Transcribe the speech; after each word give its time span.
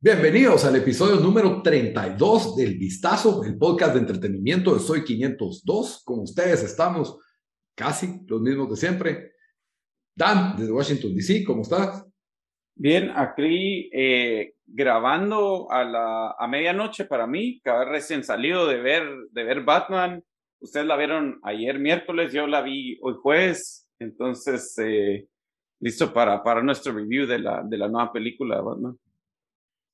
Bienvenidos 0.00 0.64
al 0.64 0.76
episodio 0.76 1.16
número 1.16 1.60
32 1.60 2.54
del 2.54 2.78
Vistazo, 2.78 3.42
el 3.42 3.58
podcast 3.58 3.94
de 3.94 3.98
entretenimiento 3.98 4.72
de 4.72 4.78
Soy 4.78 5.02
502. 5.02 6.04
Con 6.04 6.20
ustedes 6.20 6.62
estamos 6.62 7.18
casi 7.74 8.20
los 8.28 8.40
mismos 8.40 8.70
de 8.70 8.76
siempre. 8.76 9.32
Dan, 10.14 10.54
desde 10.56 10.70
Washington, 10.70 11.16
D.C., 11.16 11.42
¿cómo 11.44 11.62
estás? 11.62 12.06
Bien, 12.76 13.10
aquí 13.12 13.90
eh, 13.92 14.54
grabando 14.66 15.68
a, 15.68 15.82
la, 15.82 16.30
a 16.38 16.46
medianoche 16.46 17.04
para 17.06 17.26
mí, 17.26 17.60
que 17.60 17.68
haber 17.68 17.88
recién 17.88 18.22
salido 18.22 18.68
de 18.68 18.80
ver, 18.80 19.02
de 19.32 19.42
ver 19.42 19.64
Batman. 19.64 20.22
Ustedes 20.60 20.86
la 20.86 20.96
vieron 20.96 21.40
ayer 21.42 21.76
miércoles, 21.80 22.32
yo 22.32 22.46
la 22.46 22.62
vi 22.62 23.00
hoy 23.02 23.14
jueves, 23.20 23.88
entonces 23.98 24.78
eh, 24.78 25.26
listo 25.80 26.12
para, 26.12 26.40
para 26.44 26.62
nuestro 26.62 26.92
review 26.92 27.26
de 27.26 27.40
la, 27.40 27.64
de 27.64 27.76
la 27.76 27.88
nueva 27.88 28.12
película 28.12 28.58
de 28.58 28.62
Batman 28.62 28.98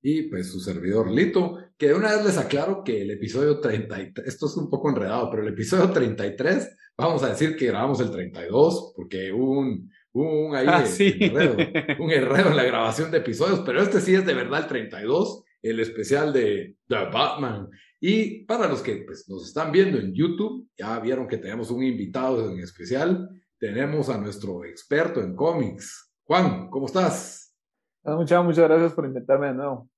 y 0.06 0.24
pues 0.24 0.52
su 0.52 0.60
servidor 0.60 1.10
Lito, 1.10 1.56
que 1.78 1.88
de 1.88 1.94
una 1.94 2.14
vez 2.14 2.26
les 2.26 2.36
aclaro 2.36 2.84
que 2.84 3.00
el 3.00 3.10
episodio 3.10 3.58
33, 3.58 4.28
esto 4.28 4.46
es 4.46 4.56
un 4.58 4.68
poco 4.68 4.90
enredado, 4.90 5.30
pero 5.30 5.42
el 5.42 5.48
episodio 5.48 5.90
33, 5.90 6.76
vamos 6.94 7.22
a 7.22 7.30
decir 7.30 7.56
que 7.56 7.68
grabamos 7.68 8.00
el 8.00 8.10
32, 8.10 8.92
porque 8.94 9.32
hubo 9.32 9.60
un, 9.60 9.90
un, 10.12 10.54
ahí, 10.54 10.66
ah, 10.68 10.84
sí. 10.84 11.16
enredo, 11.18 11.56
un 11.98 12.10
enredo 12.10 12.50
en 12.50 12.56
la 12.56 12.64
grabación 12.64 13.10
de 13.10 13.16
episodios, 13.16 13.62
pero 13.64 13.80
este 13.80 14.02
sí 14.02 14.14
es 14.14 14.26
de 14.26 14.34
verdad 14.34 14.64
el 14.64 14.66
32, 14.66 15.42
el 15.62 15.80
especial 15.80 16.34
de 16.34 16.76
The 16.86 17.06
Batman. 17.10 17.70
Y 17.98 18.44
para 18.44 18.68
los 18.68 18.82
que 18.82 18.96
pues, 19.06 19.26
nos 19.30 19.48
están 19.48 19.72
viendo 19.72 19.96
en 19.96 20.12
YouTube, 20.12 20.68
ya 20.76 21.00
vieron 21.00 21.26
que 21.26 21.38
tenemos 21.38 21.70
un 21.70 21.82
invitado 21.82 22.50
en 22.50 22.58
especial, 22.58 23.30
tenemos 23.58 24.10
a 24.10 24.18
nuestro 24.18 24.66
experto 24.66 25.22
en 25.22 25.34
cómics. 25.34 26.12
Juan, 26.24 26.68
¿cómo 26.68 26.84
estás? 26.84 27.56
Ah, 28.04 28.16
muchas, 28.16 28.44
muchas 28.44 28.68
gracias 28.68 28.92
por 28.92 29.06
invitarme 29.06 29.46
de 29.46 29.54
nuevo 29.54 29.88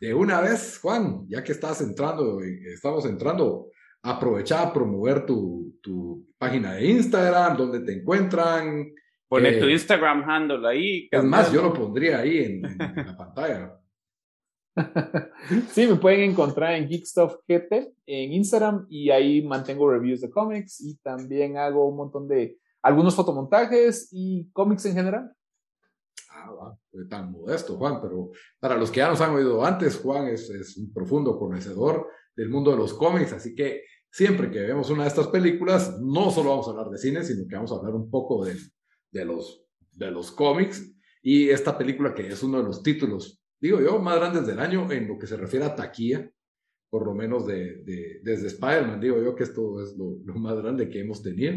de 0.00 0.14
una 0.14 0.40
vez, 0.40 0.78
Juan, 0.80 1.26
ya 1.28 1.44
que 1.44 1.52
estás 1.52 1.82
entrando, 1.82 2.40
estamos 2.42 3.04
entrando, 3.04 3.68
aprovecha 4.02 4.62
a 4.62 4.72
promover 4.72 5.26
tu, 5.26 5.78
tu 5.82 6.26
página 6.38 6.72
de 6.74 6.90
Instagram, 6.90 7.56
donde 7.56 7.80
te 7.80 8.00
encuentran. 8.00 8.92
Pone 9.28 9.52
tu 9.58 9.66
Instagram 9.66 10.28
handle 10.28 10.66
ahí. 10.66 11.08
Es 11.10 11.22
más, 11.22 11.52
yo 11.52 11.62
lo 11.62 11.74
pondría 11.74 12.20
ahí 12.20 12.38
en, 12.38 12.62
la 12.78 13.16
pantalla. 13.16 13.76
sí, 15.68 15.86
me 15.86 15.96
pueden 15.96 16.30
encontrar 16.30 16.74
en 16.74 16.88
Geekstuff 16.88 17.34
GT 17.46 17.92
en 18.06 18.32
Instagram 18.32 18.86
y 18.88 19.10
ahí 19.10 19.42
mantengo 19.42 19.90
reviews 19.90 20.22
de 20.22 20.30
cómics 20.30 20.80
y 20.80 20.96
también 20.96 21.58
hago 21.58 21.86
un 21.86 21.96
montón 21.96 22.26
de 22.26 22.56
algunos 22.82 23.14
fotomontajes 23.14 24.08
y 24.12 24.48
cómics 24.52 24.86
en 24.86 24.94
general. 24.94 25.30
Ah, 26.32 26.76
tan 27.08 27.32
modesto, 27.32 27.76
Juan, 27.76 28.00
pero 28.00 28.30
para 28.60 28.76
los 28.76 28.90
que 28.90 28.98
ya 28.98 29.08
nos 29.08 29.20
han 29.20 29.34
oído 29.34 29.64
antes, 29.64 29.96
Juan 29.96 30.28
es, 30.28 30.48
es, 30.50 30.76
un 30.76 30.92
profundo 30.92 31.36
conocedor 31.36 32.08
del 32.36 32.48
mundo 32.48 32.70
de 32.70 32.76
los 32.76 32.94
cómics, 32.94 33.32
así 33.32 33.52
que 33.54 33.82
siempre 34.08 34.48
que 34.48 34.60
vemos 34.60 34.90
una 34.90 35.02
de 35.02 35.08
estas 35.08 35.26
películas, 35.26 36.00
no 36.00 36.30
solo 36.30 36.50
vamos 36.50 36.68
a 36.68 36.70
hablar 36.70 36.88
de 36.88 36.98
cine, 36.98 37.24
sino 37.24 37.48
que 37.48 37.56
vamos 37.56 37.72
a 37.72 37.76
hablar 37.76 37.94
un 37.94 38.08
poco 38.08 38.44
de, 38.44 38.54
de, 39.10 39.24
los, 39.24 39.64
de 39.90 40.10
los 40.12 40.30
cómics 40.30 40.94
y 41.20 41.50
esta 41.50 41.76
película 41.76 42.14
que 42.14 42.28
es 42.28 42.42
uno 42.44 42.58
de 42.58 42.64
los 42.64 42.82
títulos, 42.82 43.42
digo 43.60 43.80
yo, 43.80 43.98
más 43.98 44.16
grandes 44.16 44.46
del 44.46 44.60
año 44.60 44.90
en 44.92 45.08
lo 45.08 45.18
que 45.18 45.26
se 45.26 45.36
refiere 45.36 45.66
a 45.66 45.74
taquilla, 45.74 46.30
por 46.90 47.06
lo 47.06 47.14
menos 47.14 47.44
de, 47.44 47.82
de 47.82 48.20
desde 48.22 48.46
Spider-Man, 48.46 49.00
digo 49.00 49.20
yo 49.20 49.34
que 49.34 49.44
esto 49.44 49.82
es 49.82 49.96
lo, 49.96 50.16
lo 50.24 50.34
más 50.34 50.56
grande 50.56 50.88
que 50.88 51.00
hemos 51.00 51.22
tenido 51.22 51.54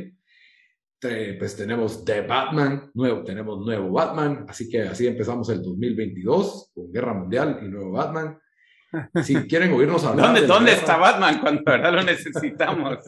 pues 1.37 1.55
tenemos 1.55 2.03
The 2.05 2.21
Batman, 2.21 2.91
nuevo, 2.93 3.23
tenemos 3.23 3.59
nuevo 3.65 3.91
Batman, 3.91 4.45
así 4.47 4.69
que 4.69 4.81
así 4.81 5.07
empezamos 5.07 5.49
el 5.49 5.61
2022 5.61 6.71
con 6.73 6.91
Guerra 6.91 7.13
Mundial 7.13 7.59
y 7.61 7.67
nuevo 7.67 7.91
Batman. 7.91 8.37
Si 9.23 9.35
quieren 9.47 9.73
oírnos 9.73 10.03
hablar. 10.05 10.27
¿Dónde, 10.27 10.47
¿dónde 10.47 10.71
está 10.73 10.97
Batman 10.97 11.39
cuando 11.41 11.63
verdad 11.65 11.93
lo 11.93 12.03
necesitamos? 12.03 12.99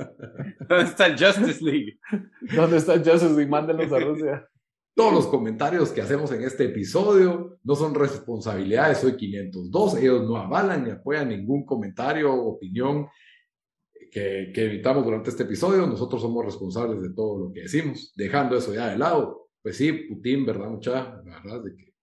¿Dónde 0.67 0.83
está 0.85 1.07
el 1.07 1.17
Justice 1.17 1.63
League? 1.63 1.99
¿Dónde 2.55 2.77
está 2.77 2.93
el 2.93 3.03
Justice 3.03 3.33
League? 3.33 3.49
Mándenos 3.49 3.91
a 3.91 3.99
Rusia. 3.99 4.47
Todos 4.95 5.13
los 5.13 5.27
comentarios 5.27 5.91
que 5.91 6.01
hacemos 6.01 6.31
en 6.31 6.43
este 6.43 6.65
episodio 6.65 7.57
no 7.63 7.75
son 7.75 7.93
responsabilidades, 7.93 8.99
soy 8.99 9.17
502, 9.17 9.97
ellos 9.97 10.23
no 10.23 10.37
avalan 10.37 10.85
ni 10.85 10.91
apoyan 10.91 11.27
ningún 11.27 11.65
comentario, 11.65 12.33
opinión 12.33 13.05
que, 14.15 14.49
que 14.53 14.63
evitamos 14.63 15.03
durante 15.03 15.29
este 15.29 15.43
episodio. 15.43 15.85
Nosotros 15.85 16.21
somos 16.21 16.45
responsables 16.45 17.01
de 17.01 17.13
todo 17.13 17.37
lo 17.37 17.51
que 17.51 17.63
decimos. 17.63 18.13
Dejando 18.15 18.55
eso 18.55 18.73
ya 18.73 18.87
de 18.87 18.97
lado, 18.97 19.49
pues 19.61 19.75
sí, 19.75 19.91
Putin, 19.91 20.45
¿verdad, 20.45 20.69
mucha? 20.69 21.21
La 21.25 21.41
verdad 21.43 21.61
de 21.61 21.75
que 21.75 21.93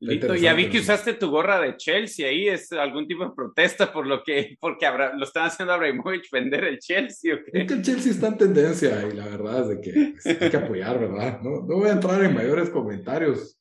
Lito, 0.00 0.34
ya 0.34 0.54
vi 0.54 0.70
que 0.70 0.80
usaste 0.80 1.12
tu 1.12 1.30
gorra 1.30 1.60
de 1.60 1.76
Chelsea 1.76 2.26
ahí, 2.26 2.48
¿es 2.48 2.72
algún 2.72 3.06
tipo 3.06 3.24
de 3.24 3.32
protesta 3.36 3.92
por 3.92 4.06
lo 4.06 4.24
que, 4.24 4.56
porque 4.60 4.86
lo 5.14 5.24
están 5.24 5.44
haciendo 5.44 5.74
Abramovich 5.74 6.28
vender 6.32 6.64
el 6.64 6.78
Chelsea 6.78 7.34
o 7.34 7.38
qué? 7.44 7.60
Es 7.60 7.68
que 7.68 7.74
el 7.74 7.82
Chelsea 7.82 8.12
está 8.12 8.28
en 8.28 8.38
tendencia 8.38 9.06
y 9.06 9.14
la 9.14 9.26
verdad 9.26 9.60
es 9.60 9.68
de 9.68 9.80
que 9.80 10.12
pues, 10.12 10.42
hay 10.42 10.50
que 10.50 10.56
apoyar, 10.56 10.98
¿verdad? 10.98 11.40
No, 11.42 11.50
no 11.66 11.76
voy 11.76 11.88
a 11.88 11.92
entrar 11.92 12.24
en 12.24 12.34
mayores 12.34 12.70
comentarios 12.70 13.60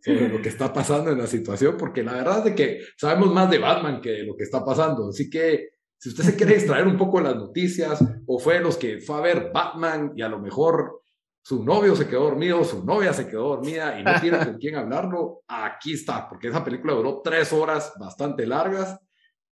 sobre 0.00 0.28
lo 0.28 0.40
que 0.40 0.48
está 0.48 0.72
pasando 0.72 1.10
en 1.10 1.18
la 1.18 1.26
situación, 1.26 1.76
porque 1.76 2.02
la 2.02 2.14
verdad 2.14 2.38
es 2.38 2.44
de 2.44 2.54
que 2.54 2.80
sabemos 2.96 3.34
más 3.34 3.50
de 3.50 3.58
Batman 3.58 4.00
que 4.00 4.10
de 4.10 4.22
lo 4.24 4.36
que 4.36 4.44
está 4.44 4.64
pasando, 4.64 5.08
así 5.08 5.28
que 5.28 5.73
si 6.04 6.10
usted 6.10 6.24
se 6.24 6.36
quiere 6.36 6.56
distraer 6.56 6.86
un 6.86 6.98
poco 6.98 7.16
de 7.16 7.24
las 7.24 7.36
noticias 7.36 7.98
o 8.26 8.38
fue 8.38 8.60
los 8.60 8.76
que 8.76 9.00
fue 9.00 9.16
a 9.16 9.22
ver 9.22 9.50
Batman 9.54 10.12
y 10.14 10.20
a 10.20 10.28
lo 10.28 10.38
mejor 10.38 11.00
su 11.40 11.64
novio 11.64 11.96
se 11.96 12.06
quedó 12.06 12.24
dormido, 12.24 12.62
su 12.62 12.84
novia 12.84 13.14
se 13.14 13.26
quedó 13.26 13.48
dormida 13.48 13.98
y 13.98 14.04
no 14.04 14.20
tiene 14.20 14.44
con 14.44 14.58
quién 14.58 14.76
hablarlo, 14.76 15.44
aquí 15.48 15.94
está, 15.94 16.28
porque 16.28 16.48
esa 16.48 16.62
película 16.62 16.92
duró 16.92 17.22
tres 17.24 17.54
horas 17.54 17.94
bastante 17.98 18.46
largas. 18.46 19.00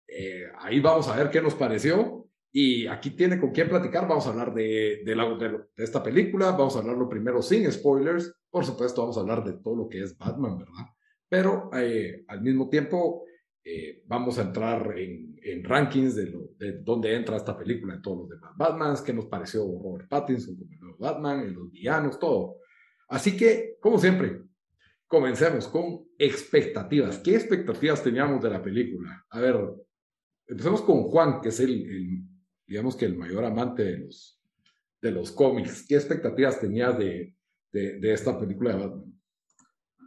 Eh, 0.06 0.44
ahí 0.58 0.78
vamos 0.78 1.08
a 1.08 1.16
ver 1.16 1.30
qué 1.30 1.40
nos 1.40 1.54
pareció. 1.54 2.26
Y 2.52 2.86
aquí 2.86 3.12
tiene 3.12 3.40
con 3.40 3.52
quién 3.52 3.70
platicar. 3.70 4.06
Vamos 4.06 4.26
a 4.26 4.30
hablar 4.30 4.52
de, 4.52 5.00
de, 5.06 5.16
la, 5.16 5.24
de, 5.34 5.58
esta 5.78 6.02
película. 6.02 6.50
Vamos 6.50 6.76
a 6.76 6.80
hablarlo 6.80 7.08
primero 7.08 7.40
sin 7.40 7.72
spoilers. 7.72 8.30
Por 8.50 8.66
supuesto, 8.66 9.00
vamos 9.00 9.16
a 9.16 9.20
hablar 9.20 9.42
de 9.42 9.54
todo 9.54 9.74
lo 9.74 9.88
que 9.88 10.02
es 10.02 10.18
Batman, 10.18 10.58
¿verdad? 10.58 10.84
Pero 11.30 11.70
eh, 11.74 12.26
al 12.28 12.42
mismo 12.42 12.68
tiempo, 12.68 13.24
eh, 13.64 14.02
vamos 14.06 14.38
a 14.38 14.42
entrar 14.42 14.98
en, 14.98 15.31
en 15.44 15.64
rankings 15.64 16.14
de, 16.14 16.30
lo, 16.30 16.50
de, 16.58 16.78
dónde 16.78 17.14
entra 17.14 17.36
esta 17.36 17.56
película 17.56 17.94
en 17.94 18.02
todos 18.02 18.18
los 18.20 18.28
demás 18.28 18.52
Batmans, 18.56 19.02
qué 19.02 19.12
nos 19.12 19.26
pareció 19.26 19.64
Robert 19.82 20.08
Pattinson 20.08 20.56
como 20.56 20.72
el 20.72 20.80
nuevo 20.80 20.98
Batman, 20.98 21.40
en 21.40 21.54
los 21.54 21.70
villanos, 21.70 22.18
todo. 22.18 22.58
Así 23.08 23.36
que, 23.36 23.76
como 23.80 23.98
siempre, 23.98 24.42
comencemos 25.06 25.68
con 25.68 26.06
expectativas. 26.18 27.18
¿Qué 27.18 27.34
expectativas 27.34 28.02
teníamos 28.02 28.42
de 28.42 28.50
la 28.50 28.62
película? 28.62 29.24
A 29.30 29.40
ver, 29.40 29.56
empecemos 30.46 30.82
con 30.82 31.02
Juan, 31.04 31.40
que 31.40 31.50
es 31.50 31.60
el, 31.60 31.70
el 31.70 32.22
digamos 32.66 32.96
que 32.96 33.04
el 33.04 33.16
mayor 33.16 33.44
amante 33.44 33.84
de 33.84 33.98
los, 33.98 34.40
de 35.00 35.10
los 35.10 35.32
cómics. 35.32 35.84
¿Qué 35.86 35.96
expectativas 35.96 36.60
tenías 36.60 36.96
de, 36.96 37.36
de, 37.72 37.98
de 37.98 38.12
esta 38.12 38.38
película 38.38 38.74
de 38.74 38.86
Batman? 38.86 39.11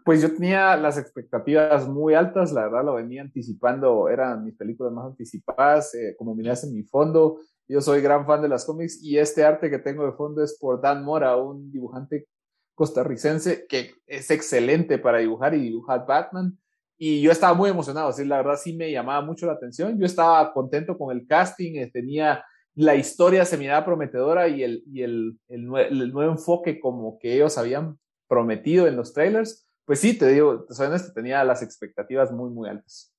Pues 0.05 0.21
yo 0.21 0.31
tenía 0.31 0.77
las 0.77 0.99
expectativas 0.99 1.89
muy 1.89 2.13
altas, 2.13 2.51
la 2.51 2.65
verdad 2.65 2.85
lo 2.85 2.93
venía 2.93 3.23
anticipando, 3.23 4.07
eran 4.07 4.45
mis 4.45 4.55
películas 4.55 4.93
más 4.93 5.07
anticipadas, 5.07 5.95
eh, 5.95 6.13
como 6.15 6.35
miras 6.35 6.63
en 6.63 6.75
mi 6.75 6.83
fondo, 6.83 7.39
yo 7.67 7.81
soy 7.81 8.01
gran 8.01 8.23
fan 8.27 8.43
de 8.43 8.47
las 8.47 8.65
cómics 8.65 9.01
y 9.01 9.17
este 9.17 9.43
arte 9.43 9.71
que 9.71 9.79
tengo 9.79 10.05
de 10.05 10.11
fondo 10.11 10.43
es 10.43 10.59
por 10.59 10.79
Dan 10.79 11.03
Mora, 11.03 11.35
un 11.37 11.71
dibujante 11.71 12.27
costarricense 12.75 13.65
que 13.67 13.95
es 14.05 14.29
excelente 14.29 14.99
para 14.99 15.17
dibujar 15.17 15.55
y 15.55 15.61
dibujar 15.61 16.05
Batman. 16.05 16.55
Y 16.99 17.23
yo 17.23 17.31
estaba 17.31 17.55
muy 17.55 17.71
emocionado, 17.71 18.13
sí, 18.13 18.25
la 18.25 18.37
verdad 18.37 18.59
sí 18.61 18.75
me 18.77 18.91
llamaba 18.91 19.25
mucho 19.25 19.47
la 19.47 19.53
atención. 19.53 19.99
Yo 19.99 20.05
estaba 20.05 20.53
contento 20.53 20.99
con 20.99 21.17
el 21.17 21.25
casting, 21.25 21.77
eh, 21.77 21.89
tenía 21.91 22.45
la 22.75 22.95
historia 22.95 23.43
se 23.43 23.57
miraba 23.57 23.85
prometedora 23.85 24.49
y 24.49 24.61
el, 24.61 24.83
y 24.85 25.01
el, 25.01 25.39
el, 25.47 25.75
el 25.75 26.13
nuevo 26.13 26.31
enfoque 26.31 26.79
como 26.79 27.17
que 27.17 27.33
ellos 27.33 27.57
habían 27.57 27.97
prometido 28.27 28.85
en 28.85 28.97
los 28.97 29.11
trailers 29.11 29.64
pues 29.85 29.99
sí, 29.99 30.17
te 30.17 30.27
digo, 30.27 30.65
soy 30.69 30.87
honesto, 30.87 31.13
tenía 31.13 31.43
las 31.43 31.61
expectativas 31.61 32.31
muy, 32.31 32.49
muy 32.49 32.67
altas. 32.67 33.15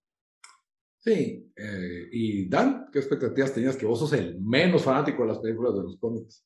Sí, 0.98 1.52
eh, 1.54 2.08
y 2.10 2.48
Dan, 2.48 2.88
¿qué 2.92 2.98
expectativas 2.98 3.54
tenías? 3.54 3.76
Que 3.76 3.86
vos 3.86 4.00
sos 4.00 4.12
el 4.12 4.40
menos 4.40 4.82
fanático 4.82 5.22
de 5.22 5.28
las 5.28 5.38
películas 5.38 5.74
de 5.74 5.82
los 5.84 5.96
cómics. 5.98 6.44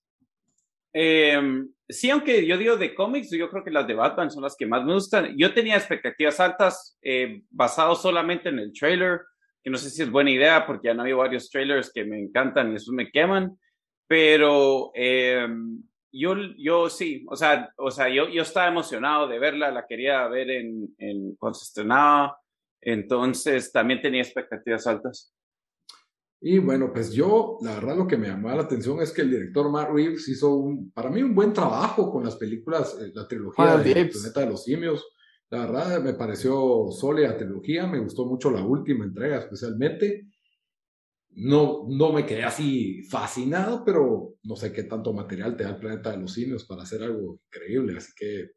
Em, 0.93 1.73
sí, 1.89 2.11
aunque 2.11 2.45
yo 2.47 2.59
digo 2.59 2.77
de 2.77 2.95
cómics, 2.95 3.31
yo 3.31 3.49
creo 3.49 3.65
que 3.65 3.71
las 3.71 3.87
de 3.87 3.95
Batman 3.95 4.31
son 4.31 4.43
las 4.43 4.57
que 4.57 4.67
más 4.67 4.85
me 4.85 4.93
gustan. 4.93 5.35
Yo 5.39 5.55
tenía 5.55 5.77
expectativas 5.77 6.41
altas 6.41 6.99
eh, 7.01 7.43
basado 7.49 7.95
solamente 7.95 8.51
en 8.51 8.59
el 8.59 8.73
trailer, 8.73 9.21
que 9.63 9.71
no 9.71 9.79
sé 9.79 9.89
si 9.89 10.03
es 10.03 10.11
buena 10.11 10.31
idea 10.31 10.67
porque 10.67 10.89
ya 10.89 10.95
no 10.95 11.03
había 11.03 11.17
varios 11.17 11.49
trailers 11.49 11.91
que 11.93 12.05
me 12.05 12.21
encantan 12.21 12.73
y 12.73 12.77
eso 12.77 12.93
me 12.93 13.11
queman, 13.11 13.59
pero 14.07 14.91
em, 14.95 15.83
yo, 16.13 16.35
yo 16.59 16.89
sí, 16.89 17.25
o 17.29 17.37
sea, 17.37 17.73
o 17.77 17.91
sea 17.91 18.09
yo, 18.09 18.29
yo 18.29 18.43
estaba 18.43 18.69
emocionado 18.69 19.29
de 19.29 19.39
verla, 19.39 19.71
la 19.71 19.87
quería 19.87 20.27
ver 20.29 20.51
en, 20.51 20.95
en, 20.99 21.37
cuando 21.37 21.59
se 21.59 21.65
estrenaba, 21.65 22.39
entonces 22.81 23.73
también 23.73 24.01
tenía 24.01 24.23
expectativas 24.23 24.87
altas. 24.87 25.35
Y 26.43 26.59
bueno, 26.59 26.91
pues 26.93 27.13
yo, 27.13 27.59
la 27.61 27.75
verdad 27.75 27.97
lo 27.97 28.07
que 28.07 28.17
me 28.17 28.29
llamó 28.29 28.49
la 28.49 28.63
atención 28.63 29.01
es 29.03 29.13
que 29.13 29.21
el 29.23 29.31
director 29.31 29.71
Matt 29.71 29.91
Reeves 29.91 30.27
hizo 30.29 30.55
un, 30.55 30.91
para 30.91 31.11
mí 31.11 31.23
un 31.23 31.35
buen 31.35 31.53
trabajo 31.53 32.11
con 32.11 32.25
las 32.25 32.37
películas, 32.37 32.97
eh, 32.99 33.11
la 33.15 33.29
trilogía 33.29 33.77
de 33.77 34.07
Planeta 34.07 34.41
de 34.41 34.47
los 34.47 34.65
Simios. 34.65 35.07
La 35.51 35.67
verdad 35.67 36.03
me 36.03 36.15
pareció 36.15 36.87
sólida 36.93 37.37
trilogía, 37.37 37.87
me 37.87 37.99
gustó 37.99 38.25
mucho 38.25 38.51
la 38.51 38.65
última 38.65 39.05
entrega 39.05 39.39
especialmente. 39.39 40.30
No, 41.33 41.87
no 41.89 42.13
me 42.13 42.27
quedé 42.27 42.43
así 42.43 43.03
fascinado, 43.05 43.85
pero 43.85 44.35
no 44.43 44.57
sé 44.57 44.73
qué 44.73 44.83
tanto 44.85 45.13
material 45.13 45.57
te 45.57 45.65
da 45.65 45.71
el 45.71 45.79
Planeta 45.79 46.11
de 46.11 46.19
los 46.19 46.33
Simios 46.35 46.65
para 46.65 46.83
hacer 46.83 47.03
algo 47.03 47.41
increíble. 47.47 47.97
Así 47.97 48.13
que, 48.17 48.51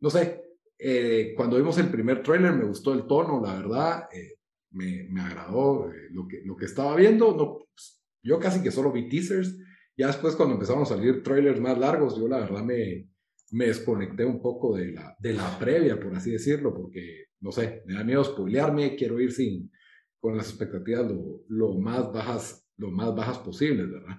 no 0.00 0.10
sé, 0.10 0.42
eh, 0.78 1.32
cuando 1.36 1.56
vimos 1.56 1.78
el 1.78 1.90
primer 1.90 2.22
tráiler 2.22 2.52
me 2.52 2.64
gustó 2.64 2.92
el 2.92 3.06
tono, 3.06 3.40
la 3.40 3.54
verdad. 3.54 4.08
Eh, 4.12 4.34
me, 4.70 5.04
me 5.10 5.20
agradó 5.22 5.90
eh, 5.90 6.08
lo, 6.10 6.26
que, 6.26 6.42
lo 6.44 6.56
que 6.56 6.66
estaba 6.66 6.94
viendo. 6.96 7.36
No, 7.36 7.58
pues, 7.74 8.02
yo 8.22 8.38
casi 8.38 8.62
que 8.62 8.70
solo 8.70 8.92
vi 8.92 9.08
teasers. 9.08 9.56
Ya 9.96 10.08
después 10.08 10.36
cuando 10.36 10.54
empezaron 10.54 10.82
a 10.82 10.86
salir 10.86 11.22
trailers 11.22 11.60
más 11.60 11.78
largos, 11.78 12.16
yo 12.16 12.28
la 12.28 12.38
verdad 12.38 12.62
me, 12.62 13.08
me 13.52 13.66
desconecté 13.66 14.24
un 14.24 14.40
poco 14.40 14.76
de 14.76 14.92
la, 14.92 15.16
de 15.18 15.32
la 15.32 15.58
previa, 15.58 15.98
por 15.98 16.14
así 16.14 16.30
decirlo, 16.30 16.74
porque, 16.74 17.26
no 17.40 17.50
sé, 17.50 17.82
me 17.86 17.94
da 17.94 18.04
miedo 18.04 18.22
spoilearme, 18.22 18.94
quiero 18.94 19.18
ir 19.20 19.32
sin, 19.32 19.70
con 20.20 20.36
las 20.36 20.48
expectativas 20.48 21.10
lo, 21.48 21.74
más 21.78 22.12
bajas, 22.12 22.66
lo 22.76 22.90
más 22.90 23.14
bajas 23.14 23.38
posibles, 23.38 23.90
¿verdad? 23.90 24.16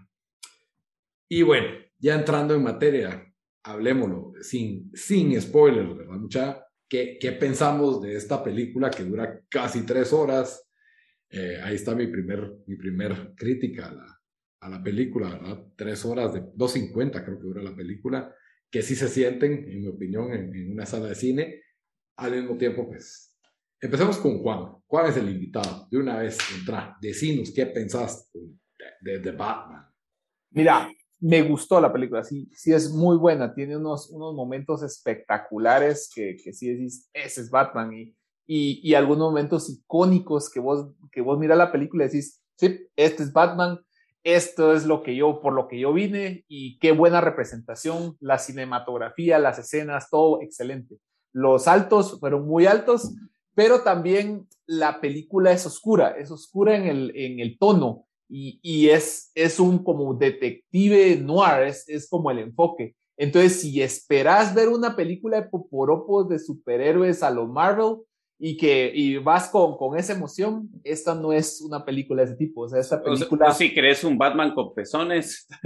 Y 1.28 1.44
bueno, 1.44 1.68
ya 1.98 2.16
entrando 2.16 2.56
en 2.56 2.64
materia, 2.64 3.34
hablemoslo 3.64 4.34
sin, 4.42 4.92
sin 4.96 5.40
spoilers, 5.40 5.96
¿verdad? 5.96 6.16
Mucha, 6.16 6.66
¿Qué, 6.90 7.38
pensamos 7.40 8.02
de 8.02 8.16
esta 8.16 8.44
película 8.44 8.90
que 8.90 9.04
dura 9.04 9.42
casi 9.48 9.86
tres 9.86 10.12
horas? 10.12 10.68
Eh, 11.30 11.60
ahí 11.64 11.76
está 11.76 11.94
mi 11.94 12.08
primer, 12.08 12.52
mi 12.66 12.78
primer 12.78 13.34
crítica 13.36 13.90
a 13.90 13.94
la, 13.94 14.22
a 14.62 14.70
la 14.70 14.84
película, 14.84 15.30
¿verdad? 15.30 15.68
Tres 15.76 16.04
horas 16.04 16.34
de 16.34 16.42
2.50 16.42 17.24
creo 17.24 17.38
que 17.38 17.44
dura 17.44 17.62
la 17.62 17.76
película, 17.76 18.34
que 18.72 18.82
sí 18.82 18.96
se 18.96 19.08
sienten, 19.08 19.70
en 19.70 19.82
mi 19.82 19.88
opinión, 19.88 20.34
en, 20.34 20.72
una 20.72 20.88
sala 20.88 21.10
de 21.10 21.16
cine. 21.16 21.62
Al 22.18 22.32
mismo 22.32 22.58
tiempo, 22.58 22.88
pues, 22.88 23.29
empecemos 23.82 24.18
con 24.18 24.40
Juan. 24.40 24.76
Juan 24.88 25.08
es 25.08 25.18
el 25.18 25.30
invitado. 25.30 25.88
De 25.90 25.98
una 25.98 26.18
vez, 26.18 26.38
entra, 26.58 26.98
decinos 27.02 27.52
qué 27.54 27.66
pensás 27.68 28.30
de, 29.02 29.20
de 29.20 29.32
Batman. 29.32 29.88
Mira, 30.52 30.90
me 31.20 31.42
gustó 31.42 31.82
la 31.82 31.92
película, 31.92 32.24
sí, 32.24 32.50
sí 32.54 32.74
es 32.74 32.92
muy 32.92 33.18
buena, 33.18 33.54
tiene 33.54 33.76
unos, 33.76 34.10
unos 34.10 34.34
momentos 34.34 34.84
espectaculares 34.84 36.10
que, 36.14 36.38
que 36.42 36.54
sí 36.54 36.70
decís, 36.70 37.10
ese 37.14 37.42
es 37.42 37.50
Batman, 37.50 37.94
y, 37.94 38.16
y, 38.48 38.80
y, 38.82 38.94
algunos 38.96 39.30
momentos 39.30 39.70
icónicos 39.70 40.50
que 40.50 40.60
vos, 40.60 40.88
que 41.12 41.22
vos 41.22 41.38
miras 41.38 41.58
la 41.58 41.72
película 41.72 42.06
y 42.06 42.08
decís, 42.08 42.42
sí, 42.56 42.88
este 42.96 43.24
es 43.24 43.34
Batman, 43.34 43.80
esto 44.24 44.74
es 44.74 44.86
lo 44.86 45.04
que 45.04 45.16
yo, 45.16 45.42
por 45.42 45.54
lo 45.54 45.68
que 45.68 45.80
yo 45.80 45.94
vine, 45.94 46.46
y 46.48 46.80
qué 46.80 46.94
buena 46.94 47.22
representación, 47.22 48.16
la 48.22 48.38
cinematografía, 48.38 49.40
las 49.40 49.60
escenas, 49.60 50.10
todo 50.10 50.42
excelente. 50.42 50.98
Los 51.34 51.68
altos 51.68 52.20
fueron 52.20 52.48
muy 52.48 52.66
altos, 52.66 53.14
pero 53.56 53.82
también 53.82 54.48
la 54.66 55.02
película 55.02 55.52
es 55.52 55.66
oscura, 55.66 56.16
es 56.18 56.32
oscura 56.32 56.76
en 56.76 56.88
el, 56.88 57.12
en 57.16 57.40
el 57.40 57.58
tono, 57.58 58.06
y, 58.32 58.90
es, 58.90 59.32
es 59.34 59.60
un 59.60 59.84
como 59.84 60.14
detective 60.14 61.18
noir, 61.18 61.64
es, 61.64 61.90
es 61.90 62.08
como 62.08 62.30
el 62.30 62.40
enfoque. 62.40 62.96
Entonces, 63.18 63.60
si 63.60 63.82
esperas 63.82 64.54
ver 64.54 64.70
una 64.70 64.96
película 64.96 65.42
de 65.42 65.50
poporopos 65.50 66.30
de 66.30 66.40
superhéroes 66.40 67.24
a 67.24 67.32
lo 67.32 67.48
Marvel, 67.48 67.98
y 68.42 68.56
que 68.56 68.90
y 68.96 69.18
vas 69.18 69.50
con, 69.50 69.76
con 69.76 69.98
esa 69.98 70.14
emoción, 70.14 70.70
esta 70.86 71.14
no 71.14 71.34
es 71.34 71.62
una 71.62 71.84
película 71.84 72.22
de 72.22 72.30
ese 72.30 72.38
tipo. 72.38 72.62
O 72.62 72.70
sea, 72.70 72.80
esta 72.80 73.04
película. 73.04 73.50
O, 73.50 73.52
si 73.52 73.74
querés 73.74 74.02
un 74.06 74.18
Batman 74.18 74.54
con 74.54 74.74
pezones. 74.74 75.46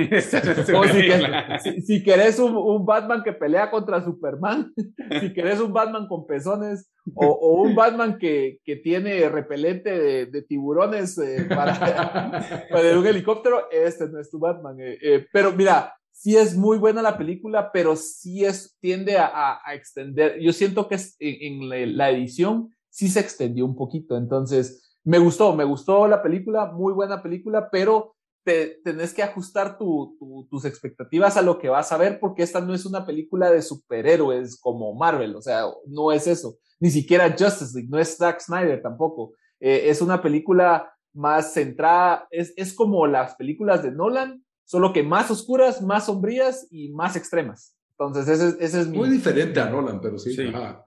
o 0.75 0.83
si, 1.63 1.81
si, 1.81 2.03
querés 2.03 2.39
un, 2.39 2.57
un, 2.57 2.83
Batman 2.83 3.21
que 3.23 3.31
pelea 3.31 3.69
contra 3.69 4.03
Superman, 4.03 4.73
si 5.21 5.33
querés 5.33 5.59
un 5.59 5.71
Batman 5.71 6.07
con 6.07 6.25
pezones, 6.25 6.91
o, 7.13 7.27
o 7.27 7.61
un 7.61 7.75
Batman 7.75 8.17
que, 8.17 8.59
que 8.63 8.77
tiene 8.77 9.29
repelente 9.29 9.91
de, 9.91 10.25
de 10.25 10.41
tiburones 10.41 11.17
eh, 11.19 11.45
para, 11.47 12.67
para 12.71 12.97
un 12.97 13.05
helicóptero, 13.05 13.69
este 13.71 14.07
no 14.09 14.19
es 14.19 14.31
tu 14.31 14.39
Batman. 14.39 14.79
Eh, 14.79 14.97
eh, 14.99 15.27
pero 15.31 15.51
mira, 15.51 15.93
sí 16.23 16.37
es 16.37 16.55
muy 16.55 16.77
buena 16.77 17.01
la 17.01 17.17
película, 17.17 17.69
pero 17.73 17.97
sí 17.97 18.45
es, 18.45 18.77
tiende 18.79 19.17
a, 19.17 19.59
a, 19.61 19.75
extender. 19.75 20.39
Yo 20.39 20.53
siento 20.53 20.87
que 20.87 20.95
es, 20.95 21.17
en, 21.19 21.97
la 21.97 22.11
edición 22.11 22.73
sí 22.89 23.09
se 23.09 23.19
extendió 23.19 23.65
un 23.65 23.75
poquito. 23.75 24.15
Entonces, 24.15 24.95
me 25.03 25.19
gustó, 25.19 25.53
me 25.53 25.65
gustó 25.65 26.07
la 26.07 26.23
película, 26.23 26.71
muy 26.71 26.93
buena 26.93 27.21
película, 27.21 27.67
pero 27.69 28.15
te, 28.45 28.79
tenés 28.85 29.13
que 29.13 29.21
ajustar 29.21 29.77
tu, 29.77 30.17
tus 30.49 30.63
expectativas 30.63 31.35
a 31.35 31.41
lo 31.41 31.59
que 31.59 31.67
vas 31.67 31.91
a 31.91 31.97
ver, 31.97 32.21
porque 32.21 32.43
esta 32.43 32.61
no 32.61 32.73
es 32.73 32.85
una 32.85 33.05
película 33.05 33.51
de 33.51 33.61
superhéroes 33.61 34.57
como 34.61 34.95
Marvel, 34.95 35.35
o 35.35 35.41
sea, 35.41 35.65
no 35.87 36.13
es 36.13 36.25
eso. 36.27 36.55
Ni 36.79 36.89
siquiera 36.89 37.35
Justice 37.37 37.73
League, 37.75 37.89
no 37.91 37.99
es 37.99 38.15
Zack 38.15 38.39
Snyder 38.39 38.81
tampoco. 38.81 39.33
Eh, 39.59 39.89
es 39.89 40.01
una 40.01 40.21
película 40.21 40.89
más 41.13 41.51
centrada, 41.51 42.27
es, 42.31 42.53
es 42.55 42.73
como 42.73 43.07
las 43.07 43.35
películas 43.35 43.83
de 43.83 43.91
Nolan, 43.91 44.42
solo 44.65 44.93
que 44.93 45.03
más 45.03 45.29
oscuras, 45.31 45.81
más 45.81 46.05
sombrías 46.05 46.67
y 46.71 46.89
más 46.89 47.15
extremas. 47.15 47.75
Entonces, 47.91 48.27
ese, 48.27 48.63
ese 48.63 48.81
es 48.81 48.87
mi... 48.87 48.97
Muy 48.97 49.09
diferente 49.09 49.59
a 49.59 49.69
Nolan, 49.69 50.01
pero 50.01 50.17
sí. 50.17 50.35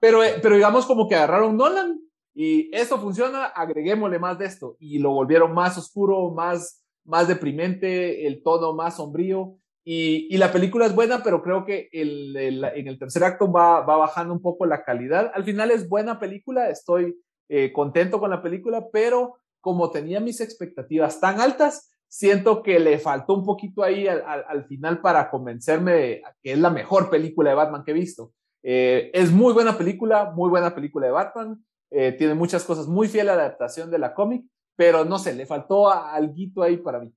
Pero, 0.01 0.23
eh, 0.23 0.35
pero 0.41 0.55
digamos 0.55 0.85
como 0.85 1.07
que 1.07 1.15
agarraron 1.15 1.55
Nolan 1.55 1.99
y 2.33 2.69
esto 2.75 2.99
funciona, 2.99 3.45
agreguémosle 3.45 4.19
más 4.19 4.37
de 4.37 4.45
esto. 4.45 4.75
Y 4.79 4.99
lo 4.99 5.11
volvieron 5.11 5.53
más 5.53 5.77
oscuro, 5.77 6.31
más, 6.31 6.83
más 7.05 7.27
deprimente, 7.27 8.27
el 8.27 8.43
tono 8.43 8.73
más 8.73 8.97
sombrío. 8.97 9.57
Y, 9.83 10.27
y 10.29 10.37
la 10.37 10.51
película 10.51 10.85
es 10.85 10.93
buena, 10.93 11.23
pero 11.23 11.41
creo 11.41 11.63
que 11.63 11.87
el, 11.93 12.35
en 12.35 12.87
el 12.87 12.99
tercer 12.99 13.23
acto 13.23 13.49
va, 13.49 13.81
va, 13.81 13.95
bajando 13.95 14.33
un 14.33 14.41
poco 14.41 14.65
la 14.65 14.83
calidad. 14.83 15.31
Al 15.33 15.45
final 15.45 15.71
es 15.71 15.87
buena 15.87 16.19
película, 16.19 16.69
estoy 16.69 17.17
eh, 17.47 17.71
contento 17.71 18.19
con 18.19 18.29
la 18.29 18.43
película, 18.43 18.89
pero 18.91 19.37
como 19.61 19.89
tenía 19.89 20.19
mis 20.19 20.41
expectativas 20.41 21.21
tan 21.21 21.39
altas, 21.39 21.89
siento 22.07 22.63
que 22.63 22.79
le 22.79 22.99
faltó 22.99 23.33
un 23.33 23.45
poquito 23.45 23.83
ahí 23.83 24.07
al, 24.07 24.23
al, 24.25 24.65
final 24.65 25.01
para 25.01 25.29
convencerme 25.29 25.93
de 25.93 26.23
que 26.41 26.53
es 26.53 26.59
la 26.59 26.69
mejor 26.69 27.09
película 27.09 27.49
de 27.49 27.55
Batman 27.55 27.83
que 27.83 27.91
he 27.91 27.93
visto. 27.93 28.33
Eh, 28.63 29.11
es 29.13 29.31
muy 29.31 29.53
buena 29.53 29.77
película, 29.77 30.31
muy 30.31 30.49
buena 30.49 30.73
película 30.73 31.05
de 31.05 31.11
Batman, 31.11 31.65
eh, 31.89 32.13
tiene 32.13 32.33
muchas 32.33 32.63
cosas 32.63 32.87
muy 32.87 33.07
fiel 33.07 33.29
a 33.29 33.35
la 33.35 33.43
adaptación 33.43 33.89
de 33.89 33.99
la 33.99 34.13
cómic, 34.13 34.45
pero 34.75 35.05
no 35.05 35.19
sé, 35.19 35.33
le 35.33 35.45
faltó 35.45 35.89
algo 35.89 36.63
ahí 36.63 36.77
para 36.77 36.99
mí. 36.99 37.13